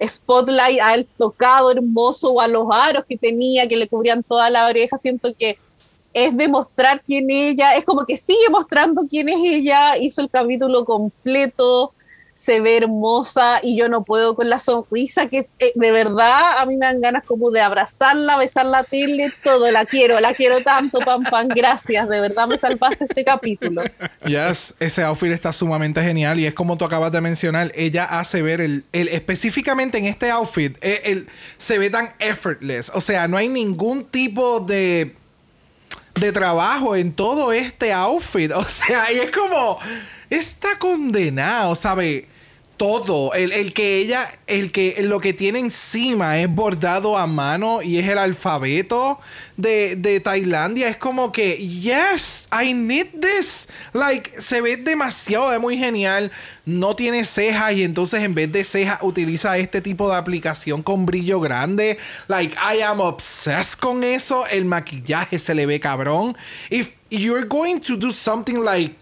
spotlight 0.02 0.80
al 0.80 1.06
tocado 1.06 1.72
hermoso 1.72 2.32
o 2.32 2.40
a 2.40 2.48
los 2.48 2.68
aros 2.72 3.04
que 3.08 3.18
tenía 3.18 3.68
que 3.68 3.76
le 3.76 3.90
cubrían 3.90 4.24
toda 4.24 4.50
la 4.50 4.68
oreja. 4.68 4.98
Siento 4.98 5.34
que 5.38 5.58
es 6.14 6.36
demostrar 6.36 7.04
quién 7.06 7.30
ella, 7.30 7.76
es 7.76 7.84
como 7.84 8.06
que 8.06 8.18
sigue 8.18 8.50
mostrando 8.50 9.04
quién 9.10 9.30
es 9.30 9.40
ella, 9.44 9.98
hizo 9.98 10.22
el 10.22 10.30
capítulo 10.30 10.86
completo, 10.86 11.92
se 12.40 12.62
ve 12.62 12.78
hermosa 12.78 13.60
y 13.62 13.78
yo 13.78 13.90
no 13.90 14.06
puedo 14.06 14.34
con 14.34 14.50
la 14.50 14.60
sonrisa 14.60 15.28
que 15.28 15.40
eh, 15.60 15.74
de 15.76 15.92
verdad 15.92 16.58
a 16.60 16.66
mí 16.66 16.78
me 16.78 16.86
dan 16.86 17.02
ganas 17.02 17.26
como 17.26 17.52
de 17.52 17.60
abrazarla, 17.60 18.38
besar 18.38 18.66
la 18.66 18.86
tele, 18.86 19.30
todo, 19.44 19.70
la 19.72 19.84
quiero, 19.84 20.18
la 20.22 20.34
quiero 20.34 20.62
tanto, 20.62 21.00
Pam 21.00 21.22
Pam, 21.30 21.50
gracias, 21.50 22.08
de 22.08 22.22
verdad 22.22 22.48
me 22.48 22.58
salvaste 22.58 23.04
este 23.10 23.26
capítulo. 23.26 23.82
Yes, 24.26 24.74
ese 24.80 25.04
outfit 25.04 25.34
está 25.34 25.52
sumamente 25.52 26.02
genial 26.02 26.40
y 26.40 26.46
es 26.46 26.54
como 26.54 26.78
tú 26.78 26.86
acabas 26.86 27.12
de 27.12 27.20
mencionar, 27.20 27.74
ella 27.76 28.06
hace 28.06 28.42
ver 28.42 28.62
el, 28.62 28.86
el 28.94 29.10
específicamente 29.10 29.98
en 29.98 30.06
este 30.06 30.32
outfit, 30.32 30.78
eh, 30.80 31.02
el- 31.04 31.28
se 31.58 31.78
ve 31.78 31.90
tan 31.90 32.08
effortless, 32.20 32.90
o 32.96 33.02
sea, 33.02 33.28
no 33.28 33.36
hay 33.36 33.50
ningún 33.50 34.06
tipo 34.06 34.62
de 34.62 35.14
de 36.16 36.32
trabajo 36.32 36.96
en 36.96 37.12
todo 37.12 37.52
este 37.52 37.92
outfit, 37.92 38.50
o 38.56 38.64
sea, 38.64 39.12
y 39.12 39.18
es 39.20 39.32
como 39.32 39.78
está 40.30 40.80
condenado, 40.80 41.76
¿sabe? 41.76 42.29
Todo, 42.80 43.34
el, 43.34 43.52
el 43.52 43.74
que 43.74 43.98
ella, 43.98 44.32
el 44.48 44.72
que 44.72 44.96
lo 45.02 45.20
que 45.20 45.34
tiene 45.34 45.60
encima 45.60 46.40
es 46.40 46.48
bordado 46.48 47.18
a 47.18 47.28
mano 47.28 47.82
y 47.82 47.98
es 47.98 48.08
el 48.08 48.18
alfabeto 48.18 49.20
de, 49.58 49.98
de 49.98 50.22
Tailandia. 50.22 50.88
Es 50.88 50.96
como 50.96 51.34
que, 51.34 51.58
yes, 51.58 52.48
I 52.54 52.74
need 52.74 53.08
this. 53.20 53.68
Like, 53.92 54.42
se 54.42 54.62
ve 54.62 54.78
demasiado, 54.78 55.52
es 55.54 55.60
muy 55.60 55.78
genial. 55.78 56.32
No 56.64 56.96
tiene 56.96 57.26
cejas 57.26 57.74
y 57.74 57.84
entonces 57.84 58.24
en 58.24 58.34
vez 58.34 58.50
de 58.50 58.64
cejas 58.64 59.00
utiliza 59.02 59.58
este 59.58 59.82
tipo 59.82 60.10
de 60.10 60.16
aplicación 60.16 60.82
con 60.82 61.06
brillo 61.06 61.42
grande. 61.42 61.98
Like, 62.30 62.56
I 62.56 62.82
am 62.82 63.02
obsessed 63.02 63.78
con 63.78 64.06
eso. 64.06 64.48
El 64.48 64.64
maquillaje 64.64 65.38
se 65.38 65.54
le 65.54 65.66
ve 65.66 65.82
cabrón. 65.82 66.38
If 66.70 66.92
you're 67.10 67.46
going 67.46 67.82
to 67.82 67.98
do 67.98 68.14
something 68.14 68.64
like 68.64 68.96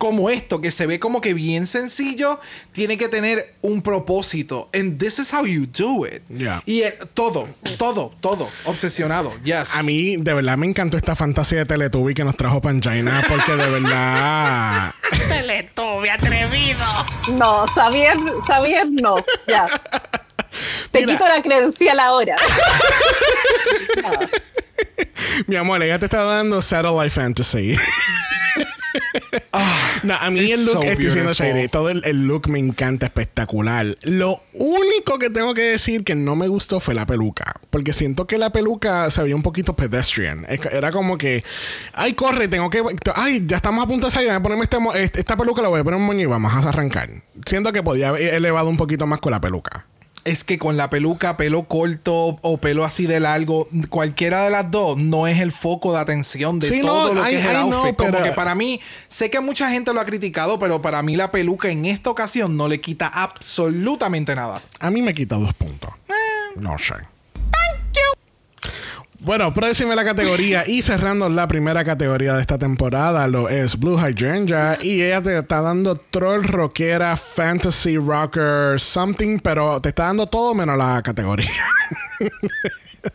como 0.00 0.30
esto, 0.30 0.62
que 0.62 0.70
se 0.70 0.86
ve 0.86 0.98
como 0.98 1.20
que 1.20 1.34
bien 1.34 1.66
sencillo, 1.66 2.40
tiene 2.72 2.96
que 2.96 3.08
tener 3.08 3.54
un 3.60 3.82
propósito. 3.82 4.70
And 4.72 4.98
this 4.98 5.18
is 5.18 5.30
how 5.30 5.44
you 5.44 5.66
do 5.66 6.06
it. 6.06 6.22
Yeah. 6.28 6.62
Y 6.64 6.80
eh, 6.80 6.98
todo, 7.12 7.46
todo, 7.76 8.10
todo. 8.22 8.48
Obsesionado. 8.64 9.38
Yes. 9.44 9.74
A 9.74 9.82
mí, 9.82 10.16
de 10.16 10.32
verdad, 10.32 10.56
me 10.56 10.66
encantó 10.66 10.96
esta 10.96 11.14
fantasía 11.14 11.58
de 11.58 11.66
Teletubby 11.66 12.14
que 12.14 12.24
nos 12.24 12.34
trajo 12.34 12.62
Pangina, 12.62 13.22
porque 13.28 13.52
de 13.54 13.68
verdad. 13.68 14.94
Teletubby 15.28 16.08
atrevido. 16.08 16.86
No, 17.34 17.66
Xavier, 17.66 18.16
Xavier 18.46 18.90
no, 18.90 19.16
ya. 19.46 19.68
Te 20.90 21.04
quito 21.04 21.28
la 21.28 21.42
credencial 21.42 22.00
ahora. 22.00 22.38
Mi 25.46 25.56
amor, 25.56 25.82
ella 25.82 25.98
te 25.98 26.06
está 26.06 26.22
dando 26.22 26.62
Satellite 26.62 27.10
Fantasy. 27.10 27.76
No, 30.02 30.14
a 30.14 30.30
mí 30.30 30.50
el 30.50 30.64
look, 30.64 30.72
so 30.74 30.82
estoy 30.82 31.10
siendo 31.10 31.30
beautiful. 31.30 31.46
shady, 31.46 31.68
todo 31.68 31.90
el, 31.90 32.02
el 32.04 32.26
look 32.26 32.48
me 32.48 32.58
encanta, 32.58 33.06
espectacular. 33.06 33.96
Lo 34.02 34.40
único 34.54 35.18
que 35.18 35.30
tengo 35.30 35.54
que 35.54 35.62
decir 35.62 36.04
que 36.04 36.14
no 36.14 36.36
me 36.36 36.48
gustó 36.48 36.80
fue 36.80 36.94
la 36.94 37.06
peluca, 37.06 37.54
porque 37.70 37.92
siento 37.92 38.26
que 38.26 38.38
la 38.38 38.50
peluca 38.50 39.10
se 39.10 39.22
veía 39.22 39.36
un 39.36 39.42
poquito 39.42 39.74
pedestrian. 39.74 40.46
Era 40.48 40.90
como 40.92 41.18
que, 41.18 41.44
ay, 41.92 42.14
corre, 42.14 42.48
tengo 42.48 42.70
que, 42.70 42.82
ay, 43.14 43.44
ya 43.46 43.56
estamos 43.56 43.84
a 43.84 43.86
punto 43.86 44.06
de 44.06 44.10
salir, 44.12 44.28
voy 44.28 44.36
a 44.36 44.42
ponerme 44.42 44.64
este 44.64 44.78
este- 44.96 45.20
esta 45.20 45.36
peluca, 45.36 45.62
la 45.62 45.68
voy 45.68 45.80
a 45.80 45.84
poner 45.84 45.98
un 45.98 46.06
moño 46.06 46.20
y 46.20 46.26
vamos 46.26 46.52
a 46.52 46.68
arrancar. 46.68 47.10
Siento 47.46 47.72
que 47.72 47.82
podía 47.82 48.08
haber 48.08 48.34
elevado 48.34 48.68
un 48.68 48.76
poquito 48.76 49.06
más 49.06 49.20
con 49.20 49.32
la 49.32 49.40
peluca. 49.40 49.86
Es 50.24 50.44
que 50.44 50.58
con 50.58 50.76
la 50.76 50.90
peluca, 50.90 51.36
pelo 51.38 51.62
corto 51.64 52.38
o 52.42 52.58
pelo 52.58 52.84
así 52.84 53.06
de 53.06 53.20
largo, 53.20 53.68
cualquiera 53.88 54.44
de 54.44 54.50
las 54.50 54.70
dos 54.70 54.98
no 54.98 55.26
es 55.26 55.40
el 55.40 55.50
foco 55.50 55.94
de 55.94 55.98
atención 56.00 56.60
de 56.60 56.68
Sí, 56.68 56.80
todo 56.82 57.14
no, 57.14 57.14
lo 57.14 57.24
que 57.24 57.32
I- 57.32 57.36
es 57.36 57.46
el 57.46 57.52
I 57.56 57.64
know, 57.68 57.72
outfit. 57.78 57.96
Como 57.96 58.10
pero- 58.12 58.24
que 58.24 58.32
para 58.32 58.54
mí, 58.54 58.80
sé 59.08 59.30
que 59.30 59.40
mucha 59.40 59.70
gente 59.70 59.94
lo 59.94 60.00
ha 60.00 60.04
criticado, 60.04 60.58
pero 60.58 60.82
para 60.82 61.02
mí 61.02 61.16
la 61.16 61.30
peluca 61.30 61.70
en 61.70 61.86
esta 61.86 62.10
ocasión 62.10 62.56
no 62.56 62.68
le 62.68 62.80
quita 62.82 63.06
absolutamente 63.08 64.34
nada. 64.34 64.60
A 64.78 64.90
mí 64.90 65.00
me 65.00 65.14
quita 65.14 65.36
dos 65.36 65.54
puntos. 65.54 65.90
No 66.56 66.76
sé. 66.78 66.94
Bueno, 69.22 69.52
próxima 69.52 69.94
la 69.94 70.04
categoría 70.04 70.64
y 70.66 70.80
cerrando 70.80 71.28
la 71.28 71.46
primera 71.46 71.84
categoría 71.84 72.34
de 72.34 72.40
esta 72.40 72.56
temporada 72.56 73.26
lo 73.26 73.50
es 73.50 73.78
Blue 73.78 73.98
Hydrangea 73.98 74.78
y 74.82 75.02
ella 75.02 75.20
te 75.20 75.38
está 75.38 75.60
dando 75.60 75.94
troll 75.96 76.42
rockera, 76.44 77.16
fantasy 77.18 77.98
rocker, 77.98 78.80
something, 78.80 79.38
pero 79.40 79.78
te 79.82 79.90
está 79.90 80.04
dando 80.04 80.26
todo 80.26 80.54
menos 80.54 80.76
la 80.78 81.02
categoría. 81.02 81.50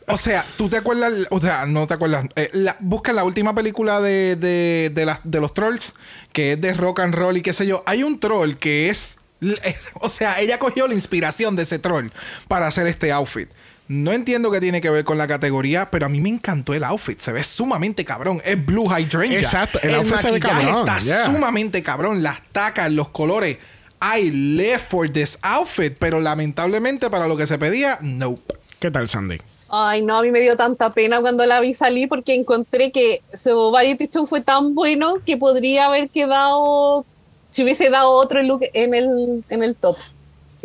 O 0.07 0.17
sea, 0.17 0.43
tú 0.57 0.67
te 0.67 0.77
acuerdas, 0.77 1.13
o 1.29 1.39
sea, 1.39 1.67
no 1.67 1.85
te 1.85 1.93
acuerdas. 1.93 2.25
eh, 2.35 2.49
la- 2.53 2.75
busca 2.79 3.13
la 3.13 3.23
última 3.23 3.53
película 3.53 4.01
de, 4.01 4.35
de, 4.35 4.89
de, 5.23 5.39
los 5.39 5.53
trolls, 5.53 5.93
que 6.33 6.53
es 6.53 6.61
de 6.61 6.73
rock 6.73 7.01
and 7.01 7.13
roll 7.13 7.37
y 7.37 7.43
qué 7.43 7.53
sé 7.53 7.67
yo. 7.67 7.83
Hay 7.85 8.01
un 8.01 8.19
troll 8.19 8.55
que 8.55 8.89
es, 8.89 9.17
es- 9.41 9.87
O 10.01 10.09
sea, 10.09 10.39
ella 10.39 10.57
cogió 10.57 10.87
la 10.87 10.95
inspiración 10.95 11.55
de 11.55 11.63
ese 11.63 11.77
troll 11.77 12.07
para 12.47 12.65
hacer 12.65 12.87
este 12.87 13.11
outfit. 13.11 13.47
No 13.87 14.11
entiendo 14.11 14.49
qué 14.49 14.59
tiene 14.59 14.81
que 14.81 14.89
ver 14.89 15.05
con 15.05 15.17
la 15.17 15.27
categoría, 15.27 15.91
pero 15.91 16.07
a 16.07 16.09
mí 16.09 16.19
me 16.19 16.29
encantó 16.29 16.73
el 16.73 16.83
outfit. 16.83 17.19
Se 17.19 17.31
ve 17.31 17.43
sumamente 17.43 18.03
cabrón. 18.03 18.41
Es 18.43 18.63
Blue 18.65 18.87
Hydrangea. 18.87 19.39
Exacto, 19.39 19.79
el 19.83 19.93
outfit 19.95 20.15
se 20.17 20.31
ve 20.31 20.39
maquillaje 20.39 20.65
cabrón, 20.65 20.87
está 20.87 20.99
yeah. 20.99 21.25
sumamente 21.25 21.83
cabrón. 21.83 22.23
Las 22.23 22.41
tacas, 22.51 22.91
los 22.91 23.09
colores. 23.09 23.57
I 24.01 24.31
live 24.31 24.79
for 24.79 25.09
this 25.09 25.37
outfit, 25.41 25.95
pero 25.99 26.19
lamentablemente 26.19 27.09
para 27.09 27.27
lo 27.27 27.37
que 27.37 27.47
se 27.47 27.57
pedía, 27.57 27.99
nope. 28.01 28.55
¿Qué 28.79 28.91
tal, 28.91 29.07
Sandy? 29.07 29.39
Ay, 29.69 30.01
no, 30.01 30.17
a 30.17 30.21
mí 30.21 30.31
me 30.31 30.41
dio 30.41 30.55
tanta 30.55 30.93
pena 30.93 31.21
cuando 31.21 31.45
la 31.45 31.59
vi 31.59 31.73
salir 31.73 32.07
porque 32.07 32.35
encontré 32.35 32.91
que 32.91 33.21
su 33.33 33.71
variety 33.71 34.07
show 34.07 34.25
fue 34.25 34.41
tan 34.41 34.75
bueno 34.75 35.15
que 35.25 35.37
podría 35.37 35.87
haber 35.87 36.09
quedado, 36.09 37.05
si 37.49 37.63
hubiese 37.63 37.89
dado 37.89 38.09
otro 38.11 38.41
look 38.43 38.61
en 38.73 38.93
el, 38.93 39.43
en 39.49 39.63
el 39.63 39.75
top. 39.75 39.97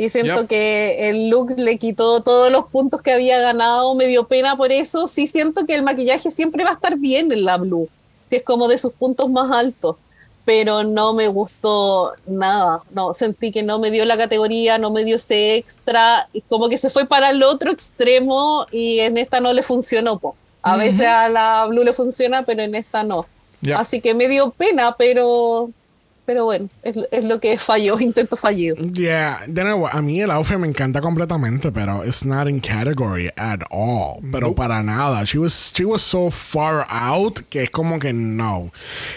Y 0.00 0.08
siento 0.08 0.40
Yep. 0.40 0.48
que 0.48 1.10
el 1.10 1.28
look 1.28 1.56
le 1.58 1.76
quitó 1.76 2.22
todos 2.22 2.50
los 2.50 2.64
puntos 2.68 3.02
que 3.02 3.12
había 3.12 3.38
ganado, 3.38 3.94
me 3.94 4.06
dio 4.06 4.26
pena 4.26 4.56
por 4.56 4.72
eso. 4.72 5.06
Sí 5.08 5.26
siento 5.26 5.66
que 5.66 5.74
el 5.74 5.82
maquillaje 5.82 6.30
siempre 6.30 6.64
va 6.64 6.70
a 6.70 6.72
estar 6.72 6.96
bien 6.96 7.30
en 7.32 7.44
la 7.44 7.58
Blue, 7.58 7.86
si 8.30 8.36
es 8.36 8.42
como 8.42 8.66
de 8.66 8.78
sus 8.78 8.94
puntos 8.94 9.28
más 9.28 9.52
altos. 9.52 9.96
Pero 10.46 10.84
no 10.84 11.12
me 11.12 11.28
gustó 11.28 12.14
nada, 12.26 12.82
no, 12.94 13.12
sentí 13.12 13.52
que 13.52 13.62
no 13.62 13.78
me 13.78 13.90
dio 13.90 14.06
la 14.06 14.16
categoría, 14.16 14.78
no 14.78 14.90
me 14.90 15.04
dio 15.04 15.16
ese 15.16 15.56
extra, 15.56 16.30
y 16.32 16.40
como 16.40 16.70
que 16.70 16.78
se 16.78 16.88
fue 16.88 17.04
para 17.04 17.28
el 17.28 17.42
otro 17.42 17.70
extremo 17.70 18.64
y 18.72 19.00
en 19.00 19.18
esta 19.18 19.38
no 19.38 19.52
le 19.52 19.62
funcionó. 19.62 20.18
Po. 20.18 20.34
A 20.62 20.78
veces 20.78 21.06
a 21.08 21.28
la 21.28 21.66
Blue 21.68 21.84
le 21.84 21.92
funciona, 21.92 22.42
pero 22.42 22.62
en 22.62 22.74
esta 22.74 23.04
no. 23.04 23.26
Yep. 23.60 23.76
Así 23.76 24.00
que 24.00 24.14
me 24.14 24.28
dio 24.28 24.50
pena, 24.50 24.96
pero, 24.96 25.68
pero 26.30 26.44
bueno, 26.44 26.68
es, 26.84 26.96
es 27.10 27.24
lo 27.24 27.40
que 27.40 27.58
falló, 27.58 27.98
intento 28.00 28.36
fallido. 28.36 28.76
Yeah, 28.92 29.40
de 29.48 29.64
nuevo, 29.64 29.88
a 29.88 30.00
mí 30.00 30.20
el 30.20 30.30
outfit 30.30 30.58
me 30.58 30.68
encanta 30.68 31.00
completamente, 31.00 31.72
pero 31.72 32.04
it's 32.04 32.24
not 32.24 32.48
in 32.48 32.60
category 32.60 33.30
at 33.36 33.62
all. 33.72 34.20
Pero 34.30 34.54
para 34.54 34.80
nada. 34.84 35.24
She 35.24 35.38
was, 35.38 35.72
she 35.74 35.84
was 35.84 36.02
so 36.02 36.30
far 36.30 36.86
out 36.88 37.40
que 37.50 37.64
es 37.64 37.70
como 37.70 37.98
que 37.98 38.12
no. 38.12 38.70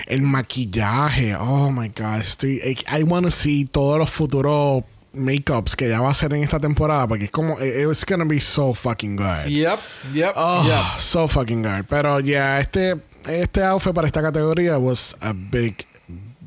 El 0.08 0.24
maquillaje, 0.24 1.36
oh 1.36 1.70
my 1.70 1.90
god, 1.90 2.22
estoy, 2.22 2.60
I, 2.64 2.78
I 3.02 3.04
want 3.04 3.28
to 3.28 3.32
see 3.32 3.66
todos 3.66 4.00
los 4.00 4.10
futuros 4.10 4.84
makeups 5.14 5.76
que 5.76 5.86
ella 5.86 6.02
va 6.02 6.08
a 6.08 6.12
hacer 6.14 6.34
en 6.34 6.42
esta 6.42 6.60
temporada 6.60 7.08
porque 7.08 7.26
es 7.26 7.32
como, 7.32 7.60
it- 7.60 7.88
it's 7.92 8.04
gonna 8.04 8.26
be 8.26 8.40
so 8.40 8.74
fucking 8.74 9.16
good. 9.18 9.46
Yep, 9.50 9.80
yep, 10.14 10.34
Oh, 10.36 10.64
yep. 10.66 11.00
so 11.00 11.28
fucking 11.28 11.62
good. 11.62 11.86
Pero 11.88 12.20
ya, 12.22 12.60
este, 12.60 12.96
este 13.28 13.64
outfit 13.64 13.94
para 13.94 14.08
esta 14.08 14.24
categoría 14.24 14.80
was 14.80 15.16
a 15.22 15.32
big, 15.34 15.86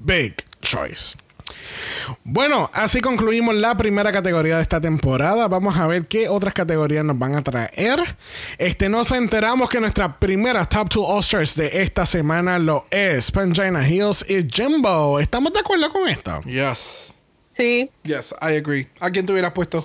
big 0.05 0.34
choice. 0.61 1.16
Bueno, 2.24 2.70
así 2.73 3.01
concluimos 3.01 3.55
la 3.55 3.77
primera 3.77 4.12
categoría 4.12 4.57
de 4.57 4.62
esta 4.62 4.81
temporada. 4.81 5.49
Vamos 5.49 5.77
a 5.77 5.87
ver 5.87 6.07
qué 6.07 6.28
otras 6.28 6.55
categorías 6.55 7.05
nos 7.05 7.19
van 7.19 7.37
a 7.37 7.43
traer. 7.43 8.16
Este, 8.59 8.89
nos 8.89 9.11
enteramos 9.12 9.69
que 9.69 9.81
nuestra 9.81 10.19
primera 10.19 10.65
Top 10.65 10.89
2 10.93 11.07
All-Stars 11.09 11.55
de 11.55 11.83
esta 11.83 12.05
semana 12.07 12.59
lo 12.59 12.87
es 12.91 13.31
Pangina 13.31 13.89
Hills 13.89 14.24
y 14.28 14.49
Jimbo. 14.51 15.20
¿Estamos 15.20 15.53
de 15.53 15.61
acuerdo 15.61 15.91
con 15.91 16.09
esto? 16.09 16.41
Yes. 16.43 17.15
Sí. 17.53 17.91
Yes, 18.03 18.35
I 18.43 18.57
agree. 18.57 18.89
¿A 19.01 19.11
quién 19.11 19.24
te 19.24 19.33
hubieras 19.33 19.53
puesto? 19.53 19.85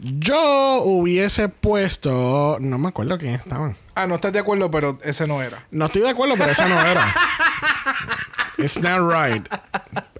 Yo 0.00 0.82
hubiese 0.82 1.48
puesto. 1.48 2.58
No 2.60 2.78
me 2.78 2.88
acuerdo 2.88 3.18
quién 3.18 3.34
estaban. 3.34 3.76
Ah, 3.94 4.06
no 4.06 4.16
estás 4.16 4.32
de 4.32 4.40
acuerdo, 4.40 4.70
pero 4.70 4.98
ese 5.02 5.26
no 5.26 5.42
era. 5.42 5.66
No 5.70 5.86
estoy 5.86 6.02
de 6.02 6.10
acuerdo, 6.10 6.34
pero 6.36 6.50
esa 6.50 6.68
no 6.68 6.78
era. 6.80 7.14
It's 8.64 8.78
not 8.78 9.00
right. 9.00 9.46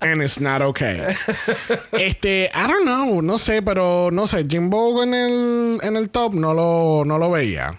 And 0.02 0.20
it's 0.20 0.38
not 0.38 0.60
okay. 0.60 1.16
Este, 1.92 2.50
I 2.54 2.66
don't 2.66 2.84
know, 2.84 3.22
no 3.22 3.38
sé, 3.38 3.62
pero 3.64 4.10
no 4.10 4.26
sé, 4.26 4.46
Jimbo 4.46 5.02
en 5.02 5.14
el, 5.14 5.80
en 5.82 5.96
el 5.96 6.10
top 6.10 6.34
no 6.34 6.52
lo, 6.52 7.04
no 7.06 7.16
lo 7.16 7.30
veía. 7.30 7.78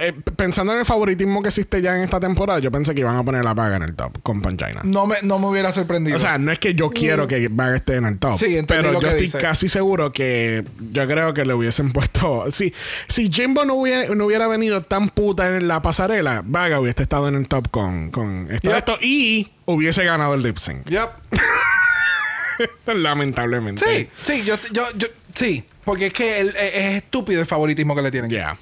Eh, 0.00 0.12
pensando 0.36 0.72
en 0.72 0.78
el 0.80 0.84
favoritismo 0.84 1.42
que 1.42 1.48
existe 1.48 1.82
ya 1.82 1.96
en 1.96 2.02
esta 2.02 2.18
temporada, 2.20 2.58
yo 2.58 2.70
pensé 2.72 2.94
que 2.94 3.00
iban 3.02 3.16
a 3.16 3.22
poner 3.24 3.44
la 3.44 3.54
paga 3.54 3.76
en 3.76 3.82
el 3.82 3.94
top 3.94 4.22
con 4.22 4.40
Pangina. 4.40 4.80
No 4.84 5.06
me, 5.06 5.16
no 5.22 5.38
me 5.38 5.46
hubiera 5.46 5.72
sorprendido. 5.72 6.16
O 6.16 6.20
sea, 6.20 6.38
no 6.38 6.50
es 6.52 6.58
que 6.58 6.74
yo 6.74 6.90
quiero 6.90 7.26
que 7.28 7.48
Vaga 7.48 7.76
esté 7.76 7.96
en 7.96 8.06
el 8.06 8.18
top. 8.18 8.36
Sí, 8.38 8.56
entendí 8.56 8.82
pero 8.82 8.92
lo 8.92 8.94
yo 8.94 9.00
que 9.00 9.06
estoy 9.08 9.22
dice. 9.22 9.38
casi 9.40 9.68
seguro 9.68 10.12
que 10.12 10.64
yo 10.92 11.06
creo 11.06 11.34
que 11.34 11.44
le 11.44 11.54
hubiesen 11.54 11.92
puesto. 11.92 12.50
Si, 12.50 12.72
si 13.08 13.30
Jimbo 13.30 13.64
no 13.64 13.74
hubiera, 13.74 14.14
no 14.14 14.24
hubiera 14.26 14.46
venido 14.46 14.82
tan 14.82 15.08
puta 15.10 15.56
en 15.56 15.68
la 15.68 15.82
pasarela, 15.82 16.42
Vaga 16.44 16.80
hubiese 16.80 17.02
estado 17.02 17.28
en 17.28 17.34
el 17.34 17.46
top 17.48 17.70
con, 17.70 18.10
con 18.10 18.48
esto, 18.50 18.68
Yep. 18.68 18.76
esto 18.78 18.94
y 19.02 19.50
hubiese 19.66 20.04
ganado 20.04 20.34
el 20.34 20.42
lip 20.42 20.56
sync. 20.58 20.88
Yep. 20.88 21.10
Lamentablemente. 22.94 23.84
Sí, 23.84 24.08
sí, 24.22 24.42
yo, 24.44 24.56
yo, 24.72 24.84
yo, 24.96 25.08
sí. 25.34 25.64
Porque 25.84 26.06
es 26.06 26.12
que 26.14 26.40
el- 26.40 26.56
es 26.56 26.94
estúpido 27.02 27.40
el 27.40 27.46
favoritismo 27.46 27.94
que 27.94 28.00
le 28.02 28.10
tienen. 28.10 28.30
Yeah. 28.30 28.56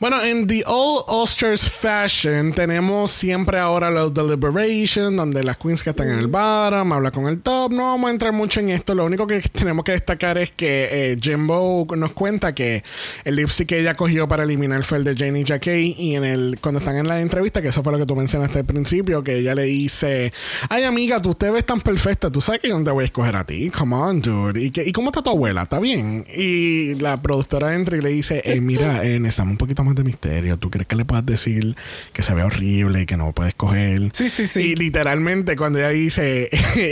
Bueno, 0.00 0.22
en 0.22 0.46
The 0.46 0.64
All 0.66 1.04
Ulsters 1.08 1.70
Fashion 1.70 2.52
tenemos 2.52 3.10
siempre 3.10 3.58
ahora 3.58 3.90
los 3.90 4.12
Deliberation, 4.12 5.16
donde 5.16 5.44
las 5.44 5.56
queens 5.56 5.82
que 5.82 5.90
están 5.90 6.10
en 6.10 6.18
el 6.18 6.26
bottom 6.26 6.92
habla 6.92 7.10
con 7.10 7.28
el 7.28 7.40
top. 7.40 7.72
No 7.72 7.84
vamos 7.84 8.08
a 8.08 8.10
entrar 8.10 8.32
mucho 8.32 8.60
en 8.60 8.70
esto. 8.70 8.94
Lo 8.94 9.04
único 9.04 9.26
que 9.26 9.40
tenemos 9.52 9.84
que 9.84 9.92
destacar 9.92 10.38
es 10.38 10.50
que 10.52 10.88
eh, 10.90 11.18
Jimbo 11.20 11.86
nos 11.96 12.12
cuenta 12.12 12.54
que 12.54 12.82
el 13.24 13.36
lip 13.36 13.48
sync 13.48 13.68
que 13.68 13.80
ella 13.80 13.94
cogió 13.94 14.26
para 14.28 14.42
eliminar 14.42 14.82
fue 14.84 14.98
el 14.98 15.04
de 15.04 15.16
Janie 15.16 15.44
Jacquet. 15.44 15.94
Y 15.96 16.16
en 16.16 16.24
el, 16.24 16.58
cuando 16.60 16.80
están 16.80 16.96
en 16.96 17.06
la 17.06 17.20
entrevista, 17.20 17.62
que 17.62 17.68
eso 17.68 17.82
fue 17.82 17.92
lo 17.92 17.98
que 17.98 18.06
tú 18.06 18.16
mencionaste 18.16 18.60
al 18.60 18.64
principio, 18.64 19.22
que 19.22 19.38
ella 19.38 19.54
le 19.54 19.64
dice: 19.64 20.32
Ay, 20.68 20.84
amiga, 20.84 21.20
tú 21.20 21.34
te 21.34 21.50
ves 21.50 21.64
tan 21.64 21.80
perfecta. 21.80 22.30
Tú 22.30 22.40
sabes 22.40 22.60
que 22.60 22.68
yo 22.68 22.78
no 22.78 22.84
te 22.84 22.90
voy 22.90 23.02
a 23.02 23.06
escoger 23.06 23.36
a 23.36 23.44
ti. 23.44 23.70
Come 23.70 23.96
on, 23.96 24.20
dude. 24.20 24.60
¿Y, 24.60 24.70
que, 24.70 24.86
¿Y 24.86 24.92
cómo 24.92 25.10
está 25.10 25.22
tu 25.22 25.30
abuela? 25.30 25.62
¿Está 25.62 25.78
bien? 25.78 26.26
Y 26.34 26.94
la 26.96 27.16
productora 27.16 27.74
entra 27.74 27.96
y 27.96 28.00
le 28.00 28.10
dice: 28.10 28.42
eh, 28.44 28.60
Mira, 28.60 29.04
eh, 29.04 29.18
necesitamos 29.20 29.41
un 29.50 29.56
poquito 29.56 29.84
más 29.84 29.94
de 29.94 30.04
misterio. 30.04 30.56
¿Tú 30.58 30.70
crees 30.70 30.86
que 30.86 30.96
le 30.96 31.04
puedas 31.04 31.24
decir 31.26 31.76
que 32.12 32.22
se 32.22 32.34
ve 32.34 32.42
horrible 32.42 33.02
y 33.02 33.06
que 33.06 33.16
no 33.16 33.32
puedes 33.32 33.54
coger? 33.54 34.10
Sí, 34.12 34.30
sí, 34.30 34.48
sí. 34.48 34.60
Y 34.60 34.74
literalmente, 34.76 35.56
cuando 35.56 35.78
ella 35.78 35.90
dice, 35.90 36.50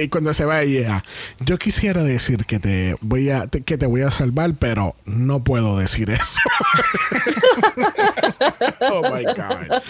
cuando 0.10 0.34
se 0.34 0.44
va 0.44 0.62
ella, 0.62 1.04
yo 1.40 1.58
quisiera 1.58 2.02
decir 2.02 2.44
que 2.46 2.58
te 2.58 2.96
voy 3.00 3.30
a, 3.30 3.46
que 3.48 3.78
te 3.78 3.86
voy 3.86 4.02
a 4.02 4.10
salvar, 4.10 4.54
pero 4.58 4.96
no 5.04 5.44
puedo 5.44 5.78
decir 5.78 6.10
eso. 6.10 6.40
oh 8.80 9.02
my 9.14 9.24
God. 9.24 9.82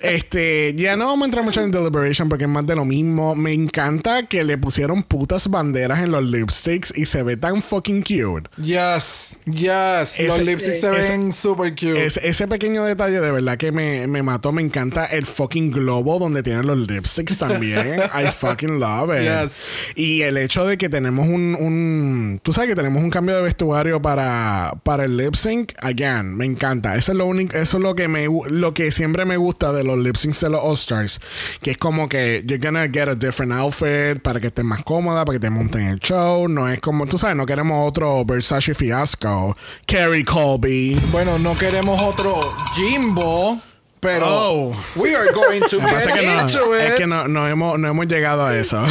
Este, 0.00 0.74
ya 0.76 0.96
no 0.96 1.06
vamos 1.06 1.22
a 1.22 1.26
entrar 1.26 1.44
mucho 1.44 1.60
en 1.62 1.70
Deliberation 1.70 2.28
porque 2.28 2.44
es 2.44 2.50
más 2.50 2.66
de 2.66 2.74
lo 2.74 2.84
mismo. 2.84 3.34
Me 3.34 3.52
encanta 3.52 4.26
que 4.26 4.44
le 4.44 4.58
pusieron 4.58 5.02
putas 5.02 5.48
banderas 5.48 6.00
en 6.00 6.10
los 6.12 6.24
lipsticks 6.24 6.96
y 6.96 7.06
se 7.06 7.22
ve 7.22 7.36
tan 7.36 7.62
fucking 7.62 8.02
cute. 8.02 8.48
Yes, 8.56 9.38
yes. 9.44 10.20
Los 10.20 10.40
lipsticks 10.40 10.80
se 10.80 10.90
ven 10.90 11.32
super 11.32 11.70
cute. 11.72 12.07
Es- 12.08 12.16
ese 12.22 12.48
pequeño 12.48 12.84
detalle 12.84 13.20
de 13.20 13.30
verdad 13.30 13.58
que 13.58 13.70
me, 13.70 14.06
me 14.06 14.22
mató. 14.22 14.50
Me 14.50 14.62
encanta 14.62 15.04
el 15.04 15.26
fucking 15.26 15.70
globo 15.70 16.18
donde 16.18 16.42
tienen 16.42 16.66
los 16.66 16.78
lipsticks 16.88 17.38
también. 17.38 18.00
I 18.00 18.26
fucking 18.34 18.80
love 18.80 19.10
it. 19.14 19.22
Yes. 19.28 19.52
Y 19.94 20.22
el 20.22 20.38
hecho 20.38 20.64
de 20.66 20.78
que 20.78 20.88
tenemos 20.88 21.26
un, 21.26 21.54
un- 21.54 22.40
Tú 22.42 22.52
sabes 22.52 22.68
que 22.70 22.76
tenemos 22.76 23.02
un 23.02 23.10
cambio 23.10 23.36
de 23.36 23.42
vestuario 23.42 24.00
para, 24.00 24.72
para 24.84 25.04
el 25.04 25.16
lip 25.16 25.34
sync. 25.34 25.72
Again, 25.82 26.34
me 26.36 26.44
encanta. 26.46 26.96
Eso 26.96 27.12
es 27.12 27.18
lo 27.18 27.26
único. 27.26 27.56
Eso 27.56 27.76
es 27.76 27.82
lo 27.82 27.94
que 27.94 28.08
me 28.08 28.26
lo 28.48 28.72
que 28.74 28.90
siempre 28.90 29.24
me 29.24 29.36
gusta 29.36 29.72
de 29.72 29.84
los 29.84 29.98
lip 29.98 30.16
syncs 30.16 30.40
de 30.40 30.50
los 30.50 30.60
All-Stars. 30.62 31.20
Que 31.62 31.72
es 31.72 31.76
como 31.78 32.08
que 32.08 32.42
you're 32.46 32.58
gonna 32.64 32.88
get 32.88 33.08
a 33.08 33.14
different 33.14 33.52
outfit 33.52 34.20
para 34.22 34.40
que 34.40 34.46
estés 34.48 34.64
más 34.64 34.82
cómoda, 34.84 35.24
para 35.24 35.36
que 35.38 35.40
te 35.40 35.50
monten 35.50 35.82
el 35.88 35.98
show. 36.00 36.48
No 36.48 36.68
es 36.68 36.80
como. 36.80 37.06
Tú 37.06 37.18
sabes, 37.18 37.36
no 37.36 37.44
queremos 37.44 37.86
otro 37.88 38.24
Versace 38.24 38.74
fiasco. 38.74 39.56
Carrie 39.86 40.24
Colby. 40.24 40.98
Bueno, 41.12 41.38
no 41.38 41.56
queremos 41.56 41.97
otro 42.00 42.54
Jimbo, 42.74 43.60
pero 44.00 44.26
Oh. 44.26 44.84
we 44.96 45.14
are 45.14 45.26
going 45.32 45.60
to 45.62 45.68
que 45.80 45.86
get 45.86 45.98
es 45.98 46.06
que, 46.06 46.26
no, 46.26 46.40
into 46.42 46.74
es 46.74 46.90
it. 46.90 46.96
que 46.98 47.06
no, 47.06 47.28
no 47.28 47.46
hemos, 47.48 47.78
no 47.78 47.88
hemos 47.88 48.06
llegado 48.06 48.44
a 48.46 48.56
eso. 48.56 48.82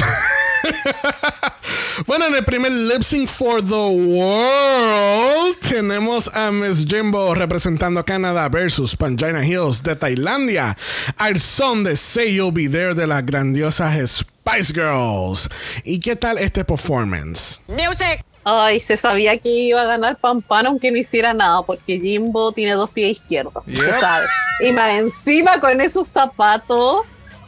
bueno, 2.07 2.25
en 2.27 2.35
el 2.35 2.43
primer 2.43 2.71
lip 2.71 3.03
sync 3.03 3.29
for 3.29 3.63
the 3.63 3.73
world 3.73 5.55
tenemos 5.61 6.27
a 6.35 6.51
Miss 6.51 6.85
Jimbo 6.85 7.34
representando 7.35 8.03
Canadá 8.03 8.49
versus 8.49 8.95
Pangina 8.95 9.45
Hills 9.45 9.81
de 9.84 9.95
Tailandia 9.95 10.75
al 11.17 11.39
son 11.39 11.84
de 11.84 11.95
Say 11.95 12.35
You'll 12.35 12.51
Be 12.51 12.67
There 12.67 12.95
de 12.95 13.07
las 13.07 13.25
grandiosas 13.25 14.25
Spice 14.47 14.73
Girls. 14.73 15.49
¿Y 15.84 15.99
qué 15.99 16.15
tal 16.15 16.38
este 16.38 16.63
performance? 16.65 17.59
Music. 17.67 18.23
Ay, 18.49 18.80
se 18.80 18.95
sabía 18.95 19.38
que 19.38 19.49
iba 19.49 19.82
a 19.82 19.86
ganar 19.86 20.15
Pampana 20.15 20.69
aunque 20.69 20.90
no 20.90 20.98
hiciera 20.98 21.34
nada, 21.34 21.64
porque 21.64 21.99
Jimbo 21.99 22.53
tiene 22.53 22.76
dos 22.76 22.90
pies 22.90 23.18
izquierdos. 23.18 23.61
Yep. 23.65 23.76
se 23.76 23.99
sabe. 23.99 24.26
Y 24.61 24.72
más 24.72 24.94
encima 24.94 25.60
con 25.60 25.82
esos 25.82 26.07
zapatos. 26.07 27.02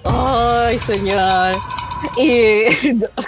Ay, 0.04 0.78
señor. 0.80 1.56
Y 2.18 2.64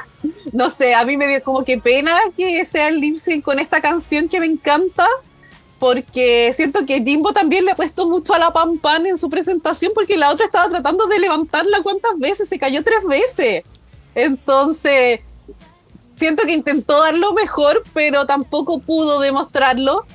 no 0.52 0.70
sé, 0.70 0.94
a 0.94 1.06
mí 1.06 1.16
me 1.16 1.30
dio 1.30 1.42
como 1.44 1.64
que 1.64 1.78
pena 1.78 2.20
que 2.36 2.66
sea 2.66 2.90
el 2.90 3.00
lip 3.00 3.16
sync 3.16 3.42
con 3.42 3.58
esta 3.58 3.80
canción 3.80 4.28
que 4.28 4.42
me 4.42 4.48
encanta. 4.48 5.08
Porque 5.80 6.52
siento 6.54 6.86
que 6.86 7.02
Jimbo 7.02 7.32
también 7.32 7.64
le 7.64 7.74
puesto 7.74 8.06
mucho 8.06 8.34
a 8.34 8.40
la 8.40 8.52
Pampana 8.52 9.08
en 9.08 9.18
su 9.18 9.30
presentación, 9.30 9.94
porque 9.96 10.18
la 10.18 10.30
otra 10.30 10.46
estaba 10.46 10.68
tratando 10.68 11.08
de 11.08 11.20
levantarla 11.20 11.82
cuántas 11.84 12.20
veces, 12.20 12.50
se 12.50 12.60
cayó 12.60 12.84
tres 12.84 13.06
veces. 13.08 13.64
Entonces, 14.14 15.22
siento 16.16 16.44
que 16.46 16.54
intentó 16.54 17.00
dar 17.02 17.16
lo 17.18 17.34
mejor, 17.34 17.84
pero 17.94 18.26
tampoco 18.26 18.80
pudo 18.80 19.20
demostrarlo. 19.20 20.06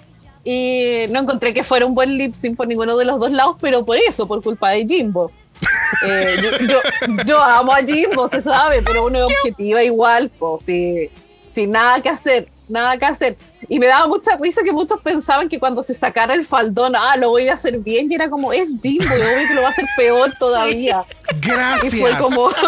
Y 0.44 1.06
no 1.10 1.20
encontré 1.20 1.52
que 1.52 1.64
fuera 1.64 1.86
un 1.86 1.94
buen 1.94 2.16
lip 2.16 2.32
sync 2.32 2.56
por 2.56 2.68
ninguno 2.68 2.96
de 2.96 3.04
los 3.04 3.18
dos 3.18 3.32
lados, 3.32 3.56
pero 3.60 3.84
por 3.84 3.96
eso, 3.96 4.28
por 4.28 4.42
culpa 4.42 4.70
de 4.70 4.86
Jimbo. 4.86 5.30
Eh, 6.06 6.36
yo, 6.42 6.66
yo- 6.66 7.22
yo 7.24 7.42
amo 7.42 7.72
a 7.72 7.78
Jimbo, 7.78 8.28
se 8.28 8.40
sabe, 8.42 8.82
pero 8.82 9.06
uno 9.06 9.18
es 9.18 9.24
objetiva 9.24 9.82
igual, 9.82 10.30
pues, 10.38 10.64
sin 11.48 11.70
nada 11.72 12.00
que 12.00 12.10
hacer, 12.10 12.48
nada 12.68 12.96
que 12.96 13.04
hacer. 13.04 13.36
Y 13.68 13.78
me 13.78 13.86
daba 13.86 14.06
mucha 14.06 14.36
risa 14.36 14.62
que 14.62 14.72
muchos 14.72 15.00
pensaban 15.00 15.48
que 15.48 15.58
cuando 15.58 15.82
se 15.82 15.94
sacara 15.94 16.34
el 16.34 16.44
faldón, 16.44 16.94
ah, 16.96 17.16
lo 17.16 17.30
voy 17.30 17.48
a 17.48 17.54
hacer 17.54 17.78
bien, 17.78 18.10
y 18.10 18.14
era 18.14 18.30
como, 18.30 18.52
es 18.52 18.68
Jimbo, 18.80 19.04
y 19.04 19.20
obvio 19.20 19.48
que 19.48 19.54
lo 19.54 19.62
va 19.62 19.68
a 19.68 19.70
hacer 19.70 19.86
peor 19.96 20.32
todavía. 20.38 21.04
Gracias. 21.40 21.94
Y 21.94 22.00
fue 22.00 22.16
como. 22.18 22.50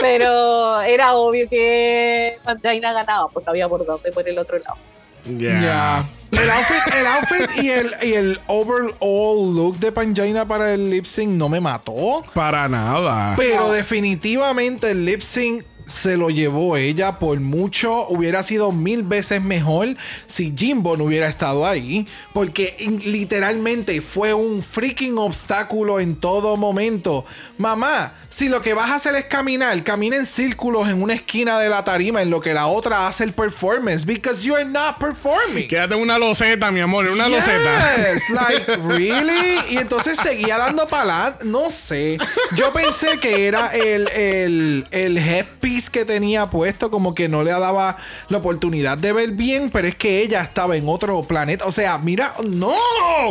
Pero 0.00 0.80
era 0.82 1.14
obvio 1.14 1.48
que 1.48 2.38
Pangina 2.44 2.92
ganaba, 2.92 3.28
porque 3.28 3.50
había 3.50 3.68
por 3.68 3.84
dónde 3.84 4.12
por 4.12 4.28
el 4.28 4.38
otro 4.38 4.58
lado. 4.58 4.76
Ya. 5.24 6.08
El 6.30 6.50
outfit, 6.50 6.94
el 6.94 7.06
outfit 7.06 7.62
y 7.62 7.70
el, 7.70 7.94
y 8.02 8.12
el 8.12 8.40
overall 8.48 9.54
look 9.54 9.78
de 9.78 9.90
Pangina 9.92 10.46
para 10.46 10.74
el 10.74 10.90
lip 10.90 11.06
sync 11.06 11.30
no 11.30 11.48
me 11.48 11.60
mató. 11.60 12.22
Para 12.34 12.68
nada. 12.68 13.34
Pero 13.36 13.72
definitivamente 13.72 14.90
el 14.90 15.04
lip 15.04 15.22
sync 15.22 15.64
se 15.88 16.16
lo 16.16 16.28
llevó 16.28 16.76
ella 16.76 17.18
por 17.18 17.40
mucho. 17.40 18.06
Hubiera 18.08 18.42
sido 18.42 18.70
mil 18.70 19.02
veces 19.02 19.42
mejor 19.42 19.96
si 20.26 20.54
Jimbo 20.56 20.96
no 20.96 21.04
hubiera 21.04 21.26
estado 21.28 21.66
ahí. 21.66 22.06
Porque 22.32 22.76
literalmente 23.04 24.00
fue 24.00 24.34
un 24.34 24.62
freaking 24.62 25.18
obstáculo 25.18 25.98
en 25.98 26.14
todo 26.14 26.56
momento. 26.56 27.24
Mamá, 27.56 28.12
si 28.28 28.48
lo 28.48 28.60
que 28.60 28.74
vas 28.74 28.90
a 28.90 28.96
hacer 28.96 29.14
es 29.16 29.24
caminar, 29.24 29.82
camina 29.82 30.16
en 30.16 30.26
círculos 30.26 30.88
en 30.88 31.02
una 31.02 31.14
esquina 31.14 31.58
de 31.58 31.68
la 31.68 31.82
tarima 31.82 32.22
en 32.22 32.30
lo 32.30 32.40
que 32.40 32.52
la 32.54 32.66
otra 32.66 33.08
hace 33.08 33.24
el 33.24 33.32
performance. 33.32 34.04
Because 34.04 34.42
you're 34.42 34.64
not 34.64 34.98
performing. 34.98 35.66
Quédate 35.66 35.94
en 35.94 36.02
una 36.02 36.18
loseta, 36.18 36.70
mi 36.70 36.80
amor, 36.80 37.06
en 37.06 37.12
una 37.12 37.28
loseta. 37.28 37.96
Yes, 37.96 38.30
like, 38.30 38.76
really? 38.76 39.58
Y 39.70 39.78
entonces 39.78 40.18
seguía 40.22 40.58
dando 40.58 40.86
palat. 40.86 41.42
No 41.44 41.70
sé. 41.70 42.18
Yo 42.54 42.72
pensé 42.72 43.18
que 43.18 43.46
era 43.48 43.68
el, 43.68 44.06
el, 44.08 44.86
el 44.90 45.16
headpiece 45.16 45.77
que 45.90 46.04
tenía 46.04 46.46
puesto, 46.50 46.90
como 46.90 47.14
que 47.14 47.28
no 47.28 47.42
le 47.42 47.50
daba 47.52 47.96
la 48.28 48.38
oportunidad 48.38 48.98
de 48.98 49.12
ver 49.12 49.32
bien, 49.32 49.70
pero 49.70 49.88
es 49.88 49.94
que 49.94 50.20
ella 50.22 50.42
estaba 50.42 50.76
en 50.76 50.88
otro 50.88 51.22
planeta. 51.22 51.64
O 51.66 51.72
sea, 51.72 51.98
mira, 51.98 52.34
no. 52.44 52.72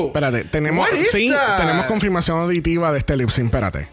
Espérate, 0.08 0.44
tenemos, 0.46 0.88
sí, 1.12 1.32
tenemos 1.58 1.86
confirmación 1.86 2.40
auditiva 2.40 2.92
de 2.92 3.00
este 3.00 3.16
lip 3.18 3.30
sync. 3.30 3.46
Espérate. 3.46 3.88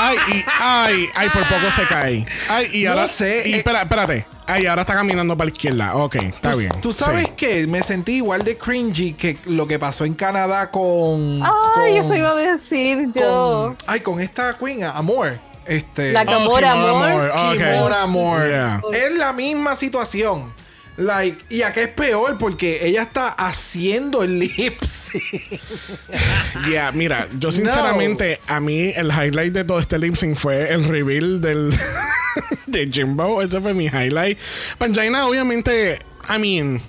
Ay, 0.00 0.16
y, 0.32 0.44
ay, 0.60 1.06
ay, 1.14 1.28
por 1.30 1.42
poco 1.48 1.70
se 1.74 1.86
cae. 1.86 2.24
Ay, 2.48 2.68
y 2.72 2.84
No 2.84 2.90
ahora. 2.92 3.08
sé, 3.08 3.42
Y 3.48 3.54
eh. 3.54 3.56
espera, 3.58 3.82
espérate. 3.82 4.26
Ay, 4.46 4.66
ahora 4.66 4.82
está 4.82 4.94
caminando 4.94 5.36
para 5.36 5.46
la 5.50 5.52
izquierda. 5.52 5.96
Ok, 5.96 6.14
está 6.16 6.52
¿Tú, 6.52 6.58
bien. 6.58 6.72
tú 6.80 6.92
sabes 6.92 7.26
Sí. 7.26 7.32
que 7.36 7.66
me 7.66 7.82
sentí 7.82 8.12
igual 8.16 8.42
de 8.44 8.56
cringy 8.56 9.12
que 9.14 9.36
lo 9.46 9.66
que 9.66 9.78
pasó 9.78 10.04
en 10.04 10.14
Canadá 10.14 10.70
con. 10.70 11.40
Ay, 11.42 11.50
con- 11.74 11.84
eso 12.04 12.14
iba 12.16 12.30
a 12.30 12.34
decir 12.36 13.08
yo. 13.14 13.74
con- 13.76 13.76
ay, 13.86 14.00
con 14.00 14.20
esta 14.20 14.56
queen, 14.56 14.84
Amor. 14.84 15.38
Este, 15.68 16.12
La 16.12 16.24
Gamora 16.24 16.72
Amor. 16.72 17.30
Ok. 17.30 17.52
Kimora 17.52 18.02
Amor. 18.02 18.48
Yeah. 18.48 18.82
Es 18.92 19.12
la 19.12 19.32
misma 19.32 19.76
situación. 19.76 20.52
Like, 20.96 21.44
y 21.48 21.62
acá 21.62 21.82
es 21.82 21.90
peor 21.90 22.38
porque 22.38 22.84
ella 22.84 23.02
está 23.02 23.28
haciendo 23.28 24.24
el 24.24 24.38
lip 24.40 24.82
sync. 24.82 25.60
Yeah, 26.68 26.90
mira, 26.90 27.28
yo 27.38 27.52
sinceramente, 27.52 28.40
a 28.48 28.58
mí 28.58 28.90
el 28.96 29.12
highlight 29.12 29.52
de 29.52 29.64
todo 29.64 29.78
este 29.78 29.96
lip 29.98 30.16
sync 30.16 30.36
fue 30.36 30.72
el 30.72 30.84
reveal 30.84 31.40
del 31.40 31.72
de 32.66 32.90
Jimbo. 32.90 33.42
Ese 33.42 33.60
fue 33.60 33.74
mi 33.74 33.86
highlight. 33.86 34.38
Pangina, 34.76 35.28
obviamente, 35.28 36.00
I 36.28 36.38
mean, 36.38 36.82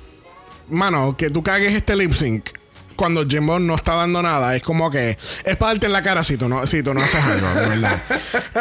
mano, 0.69 1.15
que 1.15 1.29
tú 1.29 1.43
cagues 1.43 1.75
este 1.75 1.95
lip 1.95 2.13
sync 2.13 2.58
cuando 2.99 3.25
Jimbo 3.25 3.59
no 3.59 3.75
está 3.75 3.95
dando 3.95 4.21
nada, 4.21 4.53
es 4.57 4.61
como 4.61 4.91
que 4.91 5.17
es 5.45 5.55
para 5.55 5.71
darte 5.71 5.85
en 5.85 5.93
la 5.93 6.03
cara 6.03 6.21
si 6.21 6.35
tú 6.35 6.49
no, 6.49 6.67
si 6.67 6.83
tú 6.83 6.93
no 6.93 7.01
haces 7.01 7.23
algo, 7.23 7.47
de 7.47 7.69
verdad. 7.69 8.01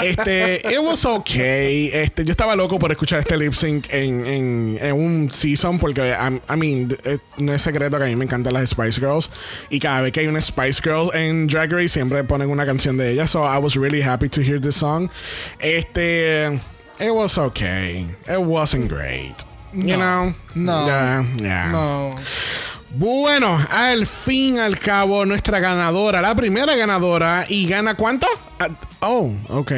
Este, 0.01 0.63
it 0.73 0.79
was 0.79 1.05
okay. 1.05 1.91
Este, 1.93 2.25
yo 2.25 2.31
estaba 2.31 2.55
loco 2.55 2.79
por 2.79 2.93
escuchar 2.93 3.19
este 3.19 3.37
lip 3.37 3.53
sync 3.53 3.93
en, 3.93 4.25
en, 4.25 4.79
en 4.81 4.95
un 4.95 5.29
season 5.33 5.81
porque, 5.81 6.11
I, 6.11 6.53
I 6.53 6.57
mean, 6.57 6.97
eh, 7.05 7.19
no 7.39 7.53
es 7.53 7.63
secreto 7.63 7.99
que 7.99 8.05
a 8.05 8.07
mí 8.07 8.15
me 8.15 8.27
encantan 8.27 8.55
las 8.55 8.71
Spice 8.71 9.01
Girls 9.01 9.29
y 9.71 9.81
cada 9.81 10.03
vez 10.03 10.13
que 10.13 10.21
hay 10.21 10.29
una 10.29 10.41
Spice 10.41 10.81
Girls 10.85 11.13
en 11.15 11.49
Drag 11.49 11.73
Race 11.73 11.89
siempre 11.89 12.23
ponen 12.23 12.49
una 12.49 12.65
canción 12.65 12.97
de 12.97 13.11
ellas. 13.11 13.31
So 13.31 13.43
I 13.43 13.59
was 13.59 13.75
really 13.75 14.01
happy 14.01 14.29
to 14.29 14.41
hear 14.41 14.61
this 14.61 14.77
song. 14.77 15.11
Este, 15.59 16.47
it 17.01 17.11
was 17.11 17.37
okay. 17.37 18.07
It 18.29 18.39
wasn't 18.39 18.89
great. 18.89 19.35
You 19.73 19.97
know? 19.97 20.33
No. 20.55 20.87
Yeah, 20.87 21.25
yeah. 21.37 21.73
No. 21.73 22.15
Bueno, 22.91 23.59
al 23.71 24.07
fin 24.07 24.59
al 24.59 24.79
cabo, 24.79 25.27
nuestra 25.27 25.61
ganadora, 25.61 26.23
la 26.23 26.35
primera 26.35 26.75
ganadora, 26.75 27.45
y 27.49 27.69
gana 27.69 27.95
cuánto? 27.95 28.27
Ah, 28.59 28.69
oh, 29.01 29.33
ok. 29.49 29.73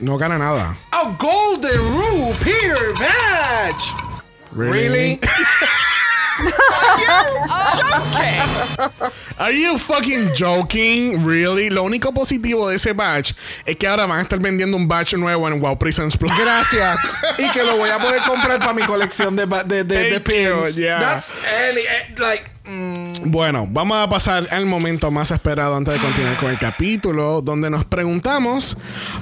No 0.00 0.16
gana 0.16 0.38
nada. 0.38 0.74
A 0.90 1.16
Golden 1.18 1.78
Rule 1.78 2.34
Peter 2.42 2.92
Badge. 2.98 3.92
Really? 4.52 5.20
Are 9.38 9.52
you 9.52 9.78
fucking 9.78 10.30
joking? 10.36 11.24
Really? 11.24 11.70
Lo 11.70 11.82
único 11.84 12.12
positivo 12.12 12.68
de 12.68 12.76
ese 12.76 12.92
batch 12.92 13.32
es 13.64 13.76
que 13.76 13.86
ahora 13.86 14.06
van 14.06 14.18
a 14.18 14.22
estar 14.22 14.38
vendiendo 14.40 14.76
un 14.76 14.88
batch 14.88 15.14
nuevo 15.14 15.46
en 15.48 15.60
Wow 15.60 15.78
Prisons 15.78 16.16
Plus. 16.16 16.32
Gracias. 16.38 16.98
y 17.38 17.48
que 17.50 17.62
lo 17.62 17.76
voy 17.76 17.90
a 17.90 17.98
poder 17.98 18.22
comprar 18.22 18.58
para 18.58 18.72
mi 18.74 18.82
colección 18.82 19.36
de, 19.36 19.46
de, 19.46 19.84
de, 19.84 19.84
de 19.84 20.20
Thank 20.20 20.28
you, 20.28 20.60
pins. 20.64 20.76
yeah. 20.76 20.98
That's 21.00 21.32
any, 21.70 21.80
eh, 21.80 22.14
like. 22.18 22.44
mm, 22.64 23.30
Bueno, 23.30 23.66
vamos 23.70 23.96
a 23.98 24.08
pasar 24.08 24.46
al 24.50 24.66
momento 24.66 25.10
más 25.10 25.30
esperado 25.30 25.76
antes 25.76 25.94
de 25.94 26.00
continuar 26.00 26.36
con 26.36 26.50
el 26.50 26.58
capítulo, 26.58 27.40
donde 27.40 27.70
nos 27.70 27.84
preguntamos: 27.84 28.76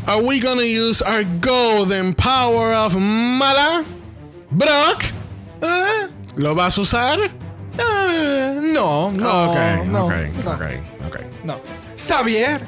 ¿Are 0.06 0.20
we 0.22 0.40
gonna 0.40 0.62
use 0.62 1.02
our 1.04 1.24
golden 1.40 2.14
power 2.14 2.74
of 2.74 2.94
Mala? 2.96 3.84
Brock, 4.50 5.02
eh, 5.60 6.06
¿lo 6.36 6.54
vas 6.54 6.78
a 6.78 6.80
usar? 6.80 7.18
eh, 7.78 8.60
no, 8.62 9.10
no, 9.12 9.50
ok, 9.50 9.58
no, 9.86 10.06
ok, 10.06 10.12
no, 10.44 10.50
ok, 10.52 10.62
ok. 11.06 11.16
no. 11.44 11.60
Xavier, 11.96 12.60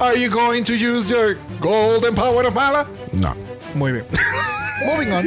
are 0.00 0.16
you 0.16 0.30
going 0.30 0.64
to 0.64 0.74
use 0.74 1.10
your 1.10 1.36
golden 1.60 2.14
power 2.14 2.46
of 2.46 2.54
Mala? 2.54 2.86
No. 3.12 3.34
Muy 3.74 3.92
bien. 3.92 4.04
Moving 4.86 5.12
on. 5.12 5.26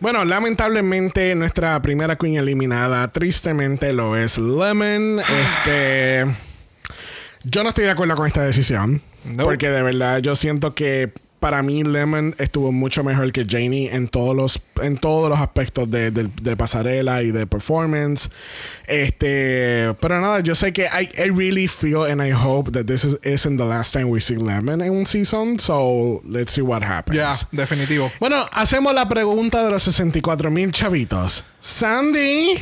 Bueno, 0.00 0.24
lamentablemente 0.24 1.34
nuestra 1.34 1.82
primera 1.82 2.14
queen 2.16 2.36
eliminada, 2.36 3.10
tristemente 3.10 3.92
lo 3.92 4.16
es 4.16 4.38
Lemon. 4.38 5.18
Este. 5.20 6.26
Yo 7.42 7.64
no 7.64 7.70
estoy 7.70 7.84
de 7.84 7.90
acuerdo 7.90 8.14
con 8.14 8.26
esta 8.28 8.42
decisión. 8.44 9.02
No. 9.24 9.44
Porque 9.44 9.68
de 9.68 9.82
verdad 9.82 10.18
yo 10.18 10.36
siento 10.36 10.74
que 10.74 11.12
para 11.42 11.60
mí 11.62 11.82
Lemon 11.82 12.34
estuvo 12.38 12.70
mucho 12.70 13.02
mejor 13.02 13.32
que 13.32 13.44
Janie 13.44 13.90
en 13.94 14.06
todos 14.08 14.34
los, 14.34 14.60
en 14.80 14.96
todos 14.96 15.28
los 15.28 15.38
aspectos 15.40 15.90
de, 15.90 16.10
de- 16.12 16.30
de 16.40 16.56
pasarela 16.56 17.22
y 17.22 17.32
de 17.32 17.46
performance. 17.46 18.30
Este, 18.86 19.92
pero 20.00 20.20
nada, 20.20 20.40
yo 20.40 20.54
sé 20.54 20.72
que 20.72 20.84
I, 20.84 21.08
I 21.20 21.30
really 21.30 21.66
feel 21.66 22.04
and 22.10 22.22
I 22.22 22.30
hope 22.32 22.70
that 22.72 22.84
this 22.86 23.04
is, 23.04 23.18
isn't 23.24 23.56
the 23.58 23.64
last 23.64 23.92
time 23.92 24.04
we 24.08 24.20
see 24.20 24.36
Lemon 24.36 24.80
en 24.80 24.90
un 24.92 25.04
season. 25.04 25.58
So 25.58 26.20
let's 26.24 26.52
see 26.52 26.62
what 26.62 26.82
happens. 26.82 27.16
Ya, 27.18 27.34
definitivo. 27.50 28.10
Bueno, 28.20 28.46
hacemos 28.52 28.94
la 28.94 29.08
pregunta 29.08 29.64
de 29.64 29.70
los 29.70 29.82
64 29.82 30.50
mil 30.50 30.70
chavitos. 30.70 31.44
Sandy, 31.58 32.54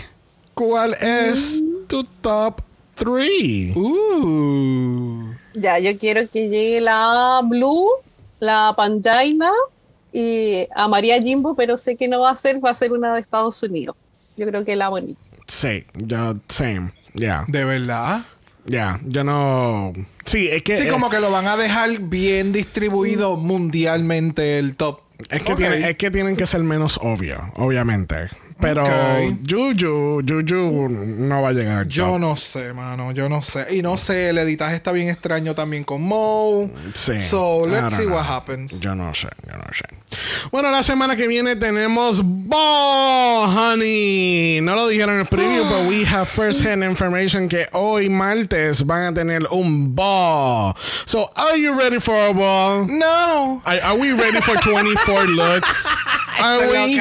¿cuál 0.54 0.94
es 0.94 1.60
tu 1.86 2.04
top 2.22 2.62
3? 2.94 3.76
Uh. 3.76 5.32
Ya, 5.54 5.78
yo 5.78 5.98
quiero 5.98 6.28
que 6.30 6.48
llegue 6.48 6.80
la 6.80 7.40
Blue, 7.44 7.84
la 8.40 8.74
Panjaina 8.76 9.50
y 10.12 10.66
a 10.74 10.88
María 10.88 11.20
Jimbo, 11.22 11.54
pero 11.54 11.76
sé 11.76 11.96
que 11.96 12.08
no 12.08 12.20
va 12.20 12.30
a 12.30 12.36
ser, 12.36 12.64
va 12.64 12.70
a 12.70 12.74
ser 12.74 12.92
una 12.92 13.14
de 13.14 13.20
Estados 13.20 13.62
Unidos. 13.62 13.96
Yo 14.36 14.46
creo 14.46 14.64
que 14.64 14.74
la 14.76 14.88
bonita. 14.88 15.20
Sí, 15.46 15.84
yo, 15.94 16.34
same. 16.48 16.92
Ya, 17.14 17.44
¿De 17.48 17.64
verdad? 17.64 18.24
ya, 18.66 19.00
yo 19.04 19.24
no. 19.24 19.92
Sí, 20.24 20.48
es 20.48 20.62
que. 20.62 20.76
Sí, 20.76 20.84
eh, 20.84 20.88
como 20.88 21.08
que 21.10 21.20
lo 21.20 21.30
van 21.30 21.46
a 21.46 21.56
dejar 21.56 21.98
bien 22.00 22.52
distribuido 22.52 23.36
mundialmente 23.36 24.58
el 24.58 24.76
top. 24.76 25.00
Es 25.28 25.42
que, 25.42 25.52
Ok. 25.52 25.58
tiene- 25.58 25.90
es 25.90 25.96
que 25.96 26.10
tienen 26.10 26.36
que 26.36 26.46
ser 26.46 26.62
menos 26.62 26.98
obvio, 27.02 27.52
obviamente. 27.56 28.30
Pero 28.60 28.84
Ok. 28.84 28.90
Juju, 29.48 30.22
Juju 30.26 30.88
no 30.88 31.42
va 31.42 31.48
a 31.48 31.52
llegar. 31.52 31.86
Yo 31.86 32.18
no 32.18 32.36
sé, 32.36 32.72
mano. 32.72 33.12
Yo 33.12 33.28
no 33.28 33.42
sé. 33.42 33.66
Y 33.74 33.82
no 33.82 33.96
sé, 33.96 34.30
el 34.30 34.38
editaje 34.38 34.76
está 34.76 34.92
bien 34.92 35.08
extraño 35.08 35.54
también 35.54 35.84
con 35.84 36.02
Mo. 36.02 36.70
Sí. 36.94 37.18
So, 37.20 37.66
let's 37.66 37.96
see 37.96 38.04
know. 38.04 38.14
what 38.16 38.26
happens. 38.26 38.78
Yo 38.80 38.94
no 38.94 39.14
sé, 39.14 39.28
yo 39.46 39.56
no 39.56 39.64
sé. 39.72 39.84
Bueno, 40.50 40.70
la 40.70 40.82
semana 40.82 41.16
que 41.16 41.28
viene 41.28 41.56
tenemos 41.56 42.20
Ball, 42.22 43.48
honey. 43.48 44.60
No 44.60 44.74
lo 44.74 44.88
dijeron 44.88 45.14
en 45.14 45.20
el 45.20 45.26
preview, 45.26 45.62
but 45.68 45.88
we 45.88 46.04
have 46.04 46.28
first 46.28 46.62
hand 46.64 46.82
information 46.82 47.48
que 47.48 47.66
hoy 47.72 48.08
martes 48.08 48.84
van 48.84 49.12
a 49.12 49.14
tener 49.14 49.46
un 49.52 49.94
ball. 49.94 50.74
So, 51.06 51.30
are 51.36 51.56
you 51.56 51.78
ready 51.78 52.00
for 52.00 52.14
a 52.14 52.32
ball? 52.32 52.86
No. 52.86 53.62
Are, 53.64 53.80
are 53.80 53.96
we 53.98 54.12
ready 54.12 54.40
for 54.40 54.56
24 54.56 55.24
looks? 55.26 55.86
Are 56.42 56.60
we? 56.60 56.96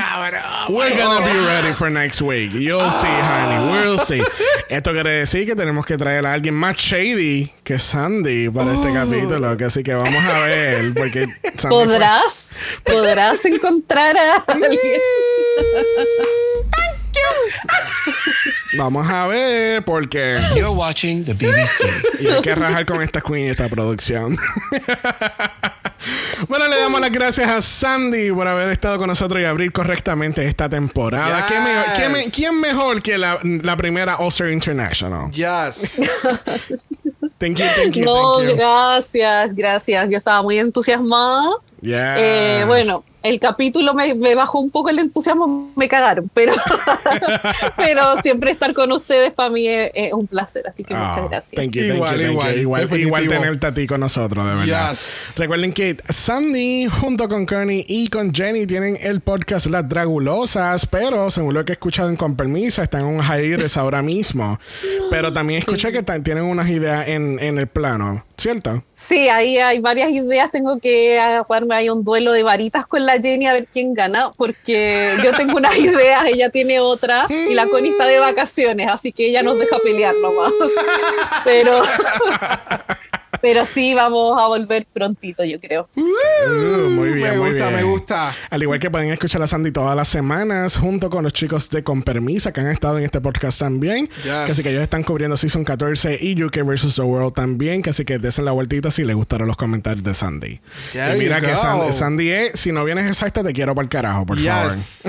We're 0.70 0.98
gonna 0.98 1.26
be 1.26 1.40
ready 1.40 1.72
for 1.74 1.90
next 1.90 2.22
week. 2.22 2.52
You'll 2.54 2.90
see, 2.92 3.08
honey. 3.08 3.72
We'll 3.72 3.98
see. 3.98 4.22
Esto 4.70 4.92
quiere 4.92 5.12
decir 5.12 5.46
que 5.46 5.56
tenemos 5.56 5.86
que 5.86 5.98
traer 5.98 6.26
a 6.26 6.34
alguien 6.34 6.54
más 6.54 6.76
shady 6.78 7.52
que 7.70 7.78
Sandy 7.78 8.50
para 8.50 8.74
este 8.74 8.92
capítulo. 8.92 9.56
Que 9.56 9.66
así 9.66 9.84
que 9.84 9.94
vamos 9.94 10.24
a 10.26 10.40
ver. 10.40 10.92
Porque 10.96 11.28
Sandy 11.28 11.54
fue- 11.60 11.70
¿Podrás? 11.70 12.52
¿Podrás 12.84 13.46
encontrar 13.46 14.18
a 14.18 14.38
alguien? 14.52 15.02
Vamos 18.76 19.08
a 19.08 19.28
ver 19.28 19.86
porque 19.86 20.40
You're 20.56 20.70
watching 20.70 21.24
the 21.26 21.34
BBC. 21.36 22.22
y 22.22 22.28
hay 22.28 22.42
que 22.42 22.56
rajar 22.56 22.88
con 22.88 23.04
esta 23.04 23.22
queen 23.22 23.46
y 23.46 23.50
esta 23.50 23.70
producción. 23.70 24.36
bueno, 26.48 26.68
le 26.68 26.78
damos 26.80 27.00
las 27.02 27.12
gracias 27.12 27.48
a 27.50 27.62
Sandy 27.62 28.32
por 28.32 28.48
haber 28.48 28.70
estado 28.70 28.98
con 28.98 29.08
nosotros 29.08 29.42
y 29.42 29.46
abrir 29.46 29.72
correctamente 29.72 30.46
esta 30.46 30.70
temporada. 30.70 31.46
¿Qué 31.48 31.60
mejor- 31.60 31.86
qué 31.98 32.10
me- 32.10 32.24
Yes. 32.24 32.34
¿Quién 32.34 32.60
mejor 32.60 33.02
que 33.02 33.18
la, 33.18 33.40
la 33.44 33.76
primera 33.78 34.16
All-Star 34.18 34.50
International? 34.50 35.30
Yes. 35.32 36.00
Thank 37.40 37.58
you, 37.58 37.66
thank 37.78 37.94
you, 37.96 38.04
No, 38.04 38.40
thank 38.40 38.50
you. 38.50 38.56
gracias, 38.58 39.56
gracias. 39.56 40.10
Yo 40.10 40.18
estaba 40.18 40.42
muy 40.42 40.58
entusiasmada. 40.60 41.52
Yes. 41.82 41.94
Eh, 42.18 42.64
bueno, 42.68 43.04
el 43.24 43.40
capítulo 43.40 43.94
me, 43.94 44.14
me 44.16 44.36
bajó 44.36 44.60
un 44.60 44.70
poco 44.70 44.90
el 44.90 45.00
entusiasmo, 45.00 45.72
me 45.76 45.88
cagaron, 45.88 46.30
pero, 46.34 46.54
pero 47.78 48.22
siempre 48.22 48.52
estar 48.52 48.74
con 48.74 48.92
ustedes 48.92 49.32
para 49.32 49.50
mí 49.50 49.68
es, 49.68 49.92
es 49.94 50.14
un 50.14 50.28
placer, 50.28 50.68
así 50.68 50.84
que 50.84 50.94
Ah, 50.94 51.10
muchas 51.10 51.30
gracias. 51.30 51.62
Thank 51.62 51.76
you, 51.76 51.82
thank 51.82 51.96
Igual, 51.96 52.16
you, 52.16 52.22
thank 52.22 52.32
igual, 52.32 52.56
you. 52.56 52.62
Igual, 52.62 53.00
igual 53.00 53.28
tenerte 53.28 53.68
a 53.68 53.74
ti 53.74 53.88
con 53.88 54.00
nosotros, 54.00 54.46
de 54.46 54.56
verdad. 54.56 54.90
Yes. 54.92 55.34
Recuerden 55.38 55.74
que 55.74 55.98
Sandy 56.08 56.88
junto 56.88 57.28
con 57.28 57.46
Kearney 57.46 57.86
y 57.88 58.08
con 58.08 58.34
Jenny 58.34 58.66
tienen 58.66 58.98
el 59.02 59.22
podcast 59.22 59.68
Las 59.68 59.88
Dragulosas, 59.88 60.86
pero 60.86 61.30
según 61.32 61.54
lo 61.54 61.66
que 61.66 61.72
he 61.72 61.74
escuchado 61.74 62.10
en 62.10 62.16
Con 62.16 62.36
Permiso, 62.36 62.82
están 62.82 63.02
en 63.02 63.08
un 63.08 63.22
hiatus 63.22 63.78
ahora 63.78 64.02
mismo. 64.02 64.60
Pero 65.10 65.32
también 65.34 65.60
escuché 65.60 65.92
que 65.92 66.04
tienen 66.22 66.44
unas 66.44 66.70
ideas 66.70 67.08
en, 67.08 67.40
en 67.40 67.58
el 67.58 67.68
plano, 67.68 68.26
¿cierto? 68.40 68.84
Sí, 68.96 69.30
ahí 69.30 69.58
hay 69.58 69.80
varias 69.80 70.12
ideas. 70.12 70.52
Tengo 70.52 70.80
que 70.80 71.20
agarrarme 71.20 71.76
ahí 71.76 71.90
un 71.90 72.04
duelo 72.04 72.32
de 72.32 72.44
varitas 72.44 72.86
con 72.86 73.06
la 73.06 73.20
Jenny 73.20 73.48
a 73.48 73.54
ver 73.54 73.68
quién 73.72 73.94
gana, 73.94 74.32
porque 74.38 75.16
yo 75.24 75.34
tengo 75.34 75.58
unas 75.58 75.78
ideas, 75.78 76.26
ella 76.26 76.50
tiene 76.50 76.80
otra 76.80 77.26
y 77.30 77.54
la 77.54 77.68
Connie 77.68 77.92
está 77.92 78.06
de 78.06 78.20
vacaciones, 78.20 78.90
así 78.90 79.12
que 79.12 79.28
ella 79.28 79.44
nos 79.44 79.60
deja 79.60 79.78
pelear 79.84 80.16
nomás. 80.22 80.52
Pero, 81.44 81.82
Pero 83.42 83.66
sí, 83.66 83.94
vamos 83.94 84.42
a 84.42 84.48
volver 84.48 84.86
prontito, 84.92 85.44
yo 85.46 85.60
creo. 85.60 85.88
Uh, 85.96 86.90
muy 86.90 87.10
bien, 87.14 87.32
me 87.32 87.38
muy 87.38 87.50
gusta, 87.52 87.70
bien. 87.70 87.82
me 87.82 87.84
gusta. 87.84 88.36
Al 88.50 88.62
igual 88.62 88.80
que 88.80 88.90
pueden 88.90 89.12
escuchar 89.12 89.42
a 89.42 89.48
Sandy 89.48 89.72
todas 89.72 89.96
las 89.96 90.08
semanas 90.08 90.78
junto 90.78 91.10
con 91.10 91.24
los 91.24 91.32
chicos 91.34 91.70
de 91.70 91.84
Con 91.84 92.02
Permisa 92.04 92.52
que 92.52 92.62
han 92.62 92.68
estado 92.68 92.98
en 92.98 93.04
este 93.06 93.22
podcast 93.22 93.60
también. 93.60 94.08
Yes. 94.08 94.24
Que 94.24 94.52
así 94.52 94.64
que 94.64 94.70
ellos 94.72 94.82
están 94.82 95.04
cubriendo 95.04 95.38
Season 95.38 95.64
14 95.64 96.18
y 96.22 96.44
UK 96.44 96.64
vs. 96.64 96.96
The 96.96 97.02
World 97.02 97.34
también. 97.34 97.82
Que 97.82 97.92
así 97.92 98.04
que 98.04 98.18
desen 98.20 98.46
la 98.46 98.52
vueltita 98.52 98.92
si 98.92 99.04
les 99.04 99.16
gustaron 99.16 99.48
los 99.48 99.58
comentarios 99.58 100.04
de 100.04 100.14
Sandy. 100.14 100.60
There 100.92 101.16
y 101.16 101.20
mira 101.20 101.40
que. 101.40 101.56
Sandy, 101.56 101.94
Sandy 101.94 102.32
es, 102.32 102.60
si 102.60 102.72
no 102.72 102.84
vienes 102.84 103.08
exacta, 103.08 103.44
te 103.44 103.54
quiero 103.54 103.76
para 103.76 103.84
el 103.84 103.90
carajo, 103.90 104.26
por 104.26 104.40
favor. 104.40 104.72
Yes. 104.80 105.04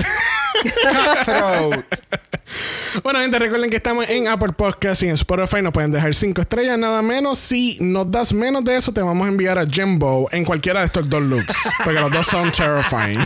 Bueno, 3.03 3.21
gente, 3.21 3.39
recuerden 3.39 3.71
que 3.71 3.77
estamos 3.77 4.09
en 4.09 4.29
Apple 4.29 4.53
Podcast 4.53 5.03
y 5.03 5.07
en 5.07 5.13
Spotify. 5.13 5.63
Nos 5.63 5.73
pueden 5.73 5.93
dejar 5.93 6.15
5 6.15 6.41
estrellas, 6.41 6.79
nada 6.79 7.03
menos. 7.03 7.39
Si 7.39 7.79
nos 8.11 8.11
das 8.11 8.33
menos 8.33 8.65
de 8.65 8.77
eso, 8.77 8.93
te 8.93 9.03
vamos 9.03 9.25
a 9.25 9.29
enviar 9.29 9.57
a 9.57 9.65
Jimbo 9.65 10.29
en 10.33 10.45
cualquiera 10.45 10.81
de 10.81 10.87
estos 10.87 11.09
dos 11.09 11.23
looks. 11.23 11.57
Porque 11.85 12.01
los 12.01 12.11
dos 12.11 12.27
son 12.27 12.51
terrifying. 12.51 13.21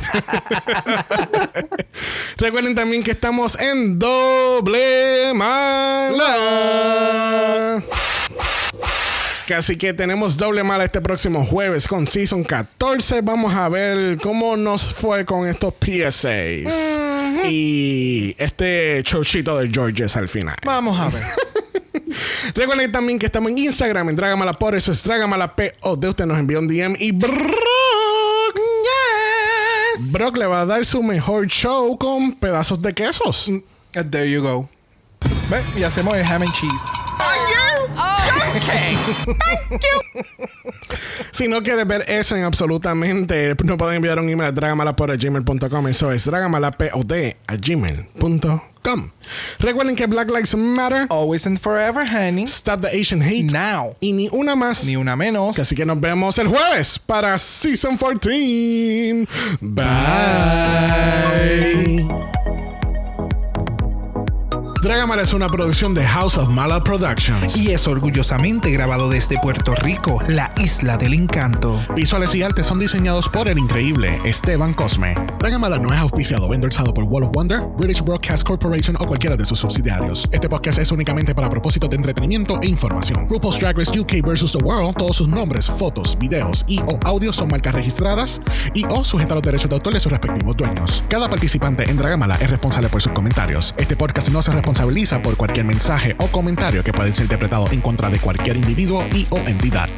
recuerden 2.36 2.74
también 2.74 3.02
que 3.02 3.12
estamos 3.12 3.58
en 3.58 3.98
Doble 3.98 5.32
Mala. 5.34 6.34
Así 9.56 9.76
que 9.76 9.94
tenemos 9.94 10.36
doble 10.36 10.64
mala 10.64 10.84
este 10.84 11.02
próximo 11.02 11.44
jueves 11.44 11.86
con 11.86 12.08
Season 12.08 12.42
14. 12.44 13.20
Vamos 13.20 13.54
a 13.54 13.68
ver 13.68 14.18
cómo 14.18 14.56
nos 14.56 14.82
fue 14.82 15.24
con 15.24 15.46
estos 15.46 15.74
PSAs. 15.74 16.98
Y 17.44 18.34
este 18.38 19.02
chochito 19.02 19.58
de 19.58 19.68
Georges 19.68 20.16
al 20.16 20.28
final. 20.28 20.56
Vamos 20.64 20.98
a 20.98 21.08
ver. 21.08 21.24
Recuerden 22.54 22.92
también 22.92 23.18
que 23.18 23.26
estamos 23.26 23.50
en 23.50 23.58
Instagram, 23.58 24.10
en 24.10 24.16
Dragamala 24.16 24.52
por 24.54 24.74
eso 24.74 24.92
es 24.92 25.02
Dragamala 25.02 25.54
POD. 25.54 26.04
Usted 26.06 26.26
nos 26.26 26.38
envió 26.38 26.58
un 26.58 26.68
DM 26.68 26.96
y 26.98 27.12
Brock. 27.12 27.34
Brock 30.10 30.36
le 30.36 30.46
va 30.46 30.60
a 30.60 30.66
dar 30.66 30.84
su 30.84 31.02
mejor 31.02 31.46
show 31.46 31.96
con 31.98 32.32
pedazos 32.32 32.80
de 32.80 32.92
quesos. 32.92 33.50
There 33.92 34.30
you 34.30 34.42
go. 34.42 34.68
Ve, 35.50 35.62
Y 35.80 35.82
hacemos 35.82 36.14
el 36.14 36.24
ham 36.24 36.42
and 36.42 36.52
cheese. 36.52 37.03
Si 41.32 41.48
no 41.48 41.62
quieres 41.62 41.86
ver 41.86 42.04
eso 42.08 42.36
en 42.36 42.44
absolutamente, 42.44 43.54
no 43.64 43.76
pueden 43.76 43.96
enviar 43.96 44.18
un 44.18 44.28
email 44.28 44.48
a 44.48 44.52
dragamalapod.gmail.com. 44.52 45.88
Eso 45.88 46.12
es 46.12 46.24
dragamalapod 46.24 47.12
a 47.46 47.56
gmail.com. 47.56 49.10
Recuerden 49.58 49.96
que 49.96 50.06
Black 50.06 50.30
Lives 50.30 50.54
Matter. 50.54 51.06
Always 51.08 51.46
and 51.46 51.58
forever, 51.58 52.04
honey. 52.06 52.44
Stop 52.46 52.82
the 52.82 52.88
Asian 52.88 53.22
Hate. 53.22 53.50
Now. 53.52 53.96
Y 54.00 54.12
ni 54.12 54.28
una 54.30 54.54
más. 54.54 54.84
Ni 54.84 54.96
una 54.96 55.16
menos. 55.16 55.58
Así 55.58 55.74
que 55.74 55.86
nos 55.86 55.98
vemos 56.00 56.38
el 56.38 56.48
jueves 56.48 56.98
para 56.98 57.38
Season 57.38 57.96
14. 57.96 59.26
Bye. 59.60 59.94
Dragamala 64.84 65.22
es 65.22 65.32
una 65.32 65.48
producción 65.48 65.94
de 65.94 66.04
House 66.04 66.36
of 66.36 66.50
Mala 66.50 66.84
Productions. 66.84 67.56
Y 67.56 67.70
es 67.70 67.88
orgullosamente 67.88 68.70
grabado 68.70 69.08
desde 69.08 69.38
Puerto 69.38 69.74
Rico, 69.76 70.22
la 70.28 70.52
isla 70.58 70.98
del 70.98 71.14
encanto. 71.14 71.82
Visuales 71.96 72.34
y 72.34 72.42
artes 72.42 72.66
son 72.66 72.78
diseñados 72.78 73.30
por 73.30 73.48
el 73.48 73.58
increíble 73.58 74.20
Esteban 74.26 74.74
Cosme. 74.74 75.14
Dragamala 75.38 75.78
no 75.78 75.90
es 75.90 75.98
auspiciado 75.98 76.48
o 76.48 76.52
endorsado 76.52 76.92
por 76.92 77.04
Wall 77.04 77.22
of 77.22 77.30
Wonder, 77.32 77.62
British 77.78 78.02
Broadcast 78.02 78.42
Corporation 78.42 78.94
o 79.00 79.06
cualquiera 79.06 79.38
de 79.38 79.46
sus 79.46 79.58
subsidiarios. 79.58 80.28
Este 80.30 80.50
podcast 80.50 80.78
es 80.78 80.92
únicamente 80.92 81.34
para 81.34 81.48
propósitos 81.48 81.88
de 81.88 81.96
entretenimiento 81.96 82.60
e 82.60 82.66
información. 82.66 83.26
RuPaul's 83.26 83.58
Drag 83.58 83.78
Race 83.78 83.98
UK 83.98 84.20
vs. 84.22 84.52
The 84.52 84.58
World, 84.58 84.98
todos 84.98 85.16
sus 85.16 85.28
nombres, 85.28 85.66
fotos, 85.66 86.14
videos 86.18 86.62
y 86.68 86.80
o 86.80 86.98
audios 87.06 87.36
son 87.36 87.48
marcas 87.48 87.74
registradas 87.74 88.38
y 88.74 88.84
o 88.90 89.02
sujetas 89.02 89.32
a 89.32 89.34
los 89.36 89.44
derechos 89.44 89.70
de 89.70 89.76
autor 89.76 89.94
de 89.94 90.00
sus 90.00 90.12
respectivos 90.12 90.54
dueños. 90.58 91.02
Cada 91.08 91.30
participante 91.30 91.88
en 91.88 91.96
Dragamala 91.96 92.34
es 92.34 92.50
responsable 92.50 92.90
por 92.90 93.00
sus 93.00 93.12
comentarios. 93.12 93.74
Este 93.78 93.96
podcast 93.96 94.28
no 94.28 94.42
se 94.42 94.52
responsabiliza 94.74 95.22
por 95.22 95.36
cualquier 95.36 95.64
mensaje 95.64 96.16
o 96.18 96.26
comentario 96.26 96.82
que 96.82 96.92
pueda 96.92 97.12
ser 97.12 97.22
interpretado 97.22 97.70
en 97.70 97.80
contra 97.80 98.10
de 98.10 98.18
cualquier 98.18 98.56
individuo 98.56 99.06
y 99.14 99.24
o 99.30 99.38
entidad. 99.38 99.88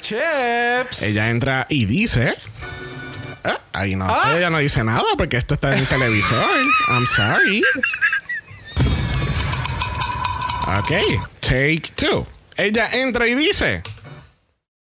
Chips. 0.00 1.02
Ella 1.02 1.30
entra 1.30 1.66
y 1.68 1.86
dice. 1.86 2.36
Ah, 3.42 3.60
ahí 3.72 3.96
no. 3.96 4.06
Ella 4.36 4.48
no 4.48 4.58
dice 4.58 4.84
nada 4.84 5.02
porque 5.16 5.36
esto 5.36 5.54
está 5.54 5.72
en 5.72 5.80
el 5.80 5.86
televisor. 5.86 6.44
I'm 6.88 7.06
sorry. 7.06 7.62
Ok, 10.66 10.92
take 11.40 11.90
two. 11.96 12.37
Ella 12.58 12.88
entra 12.92 13.28
y 13.28 13.36
dice. 13.36 13.82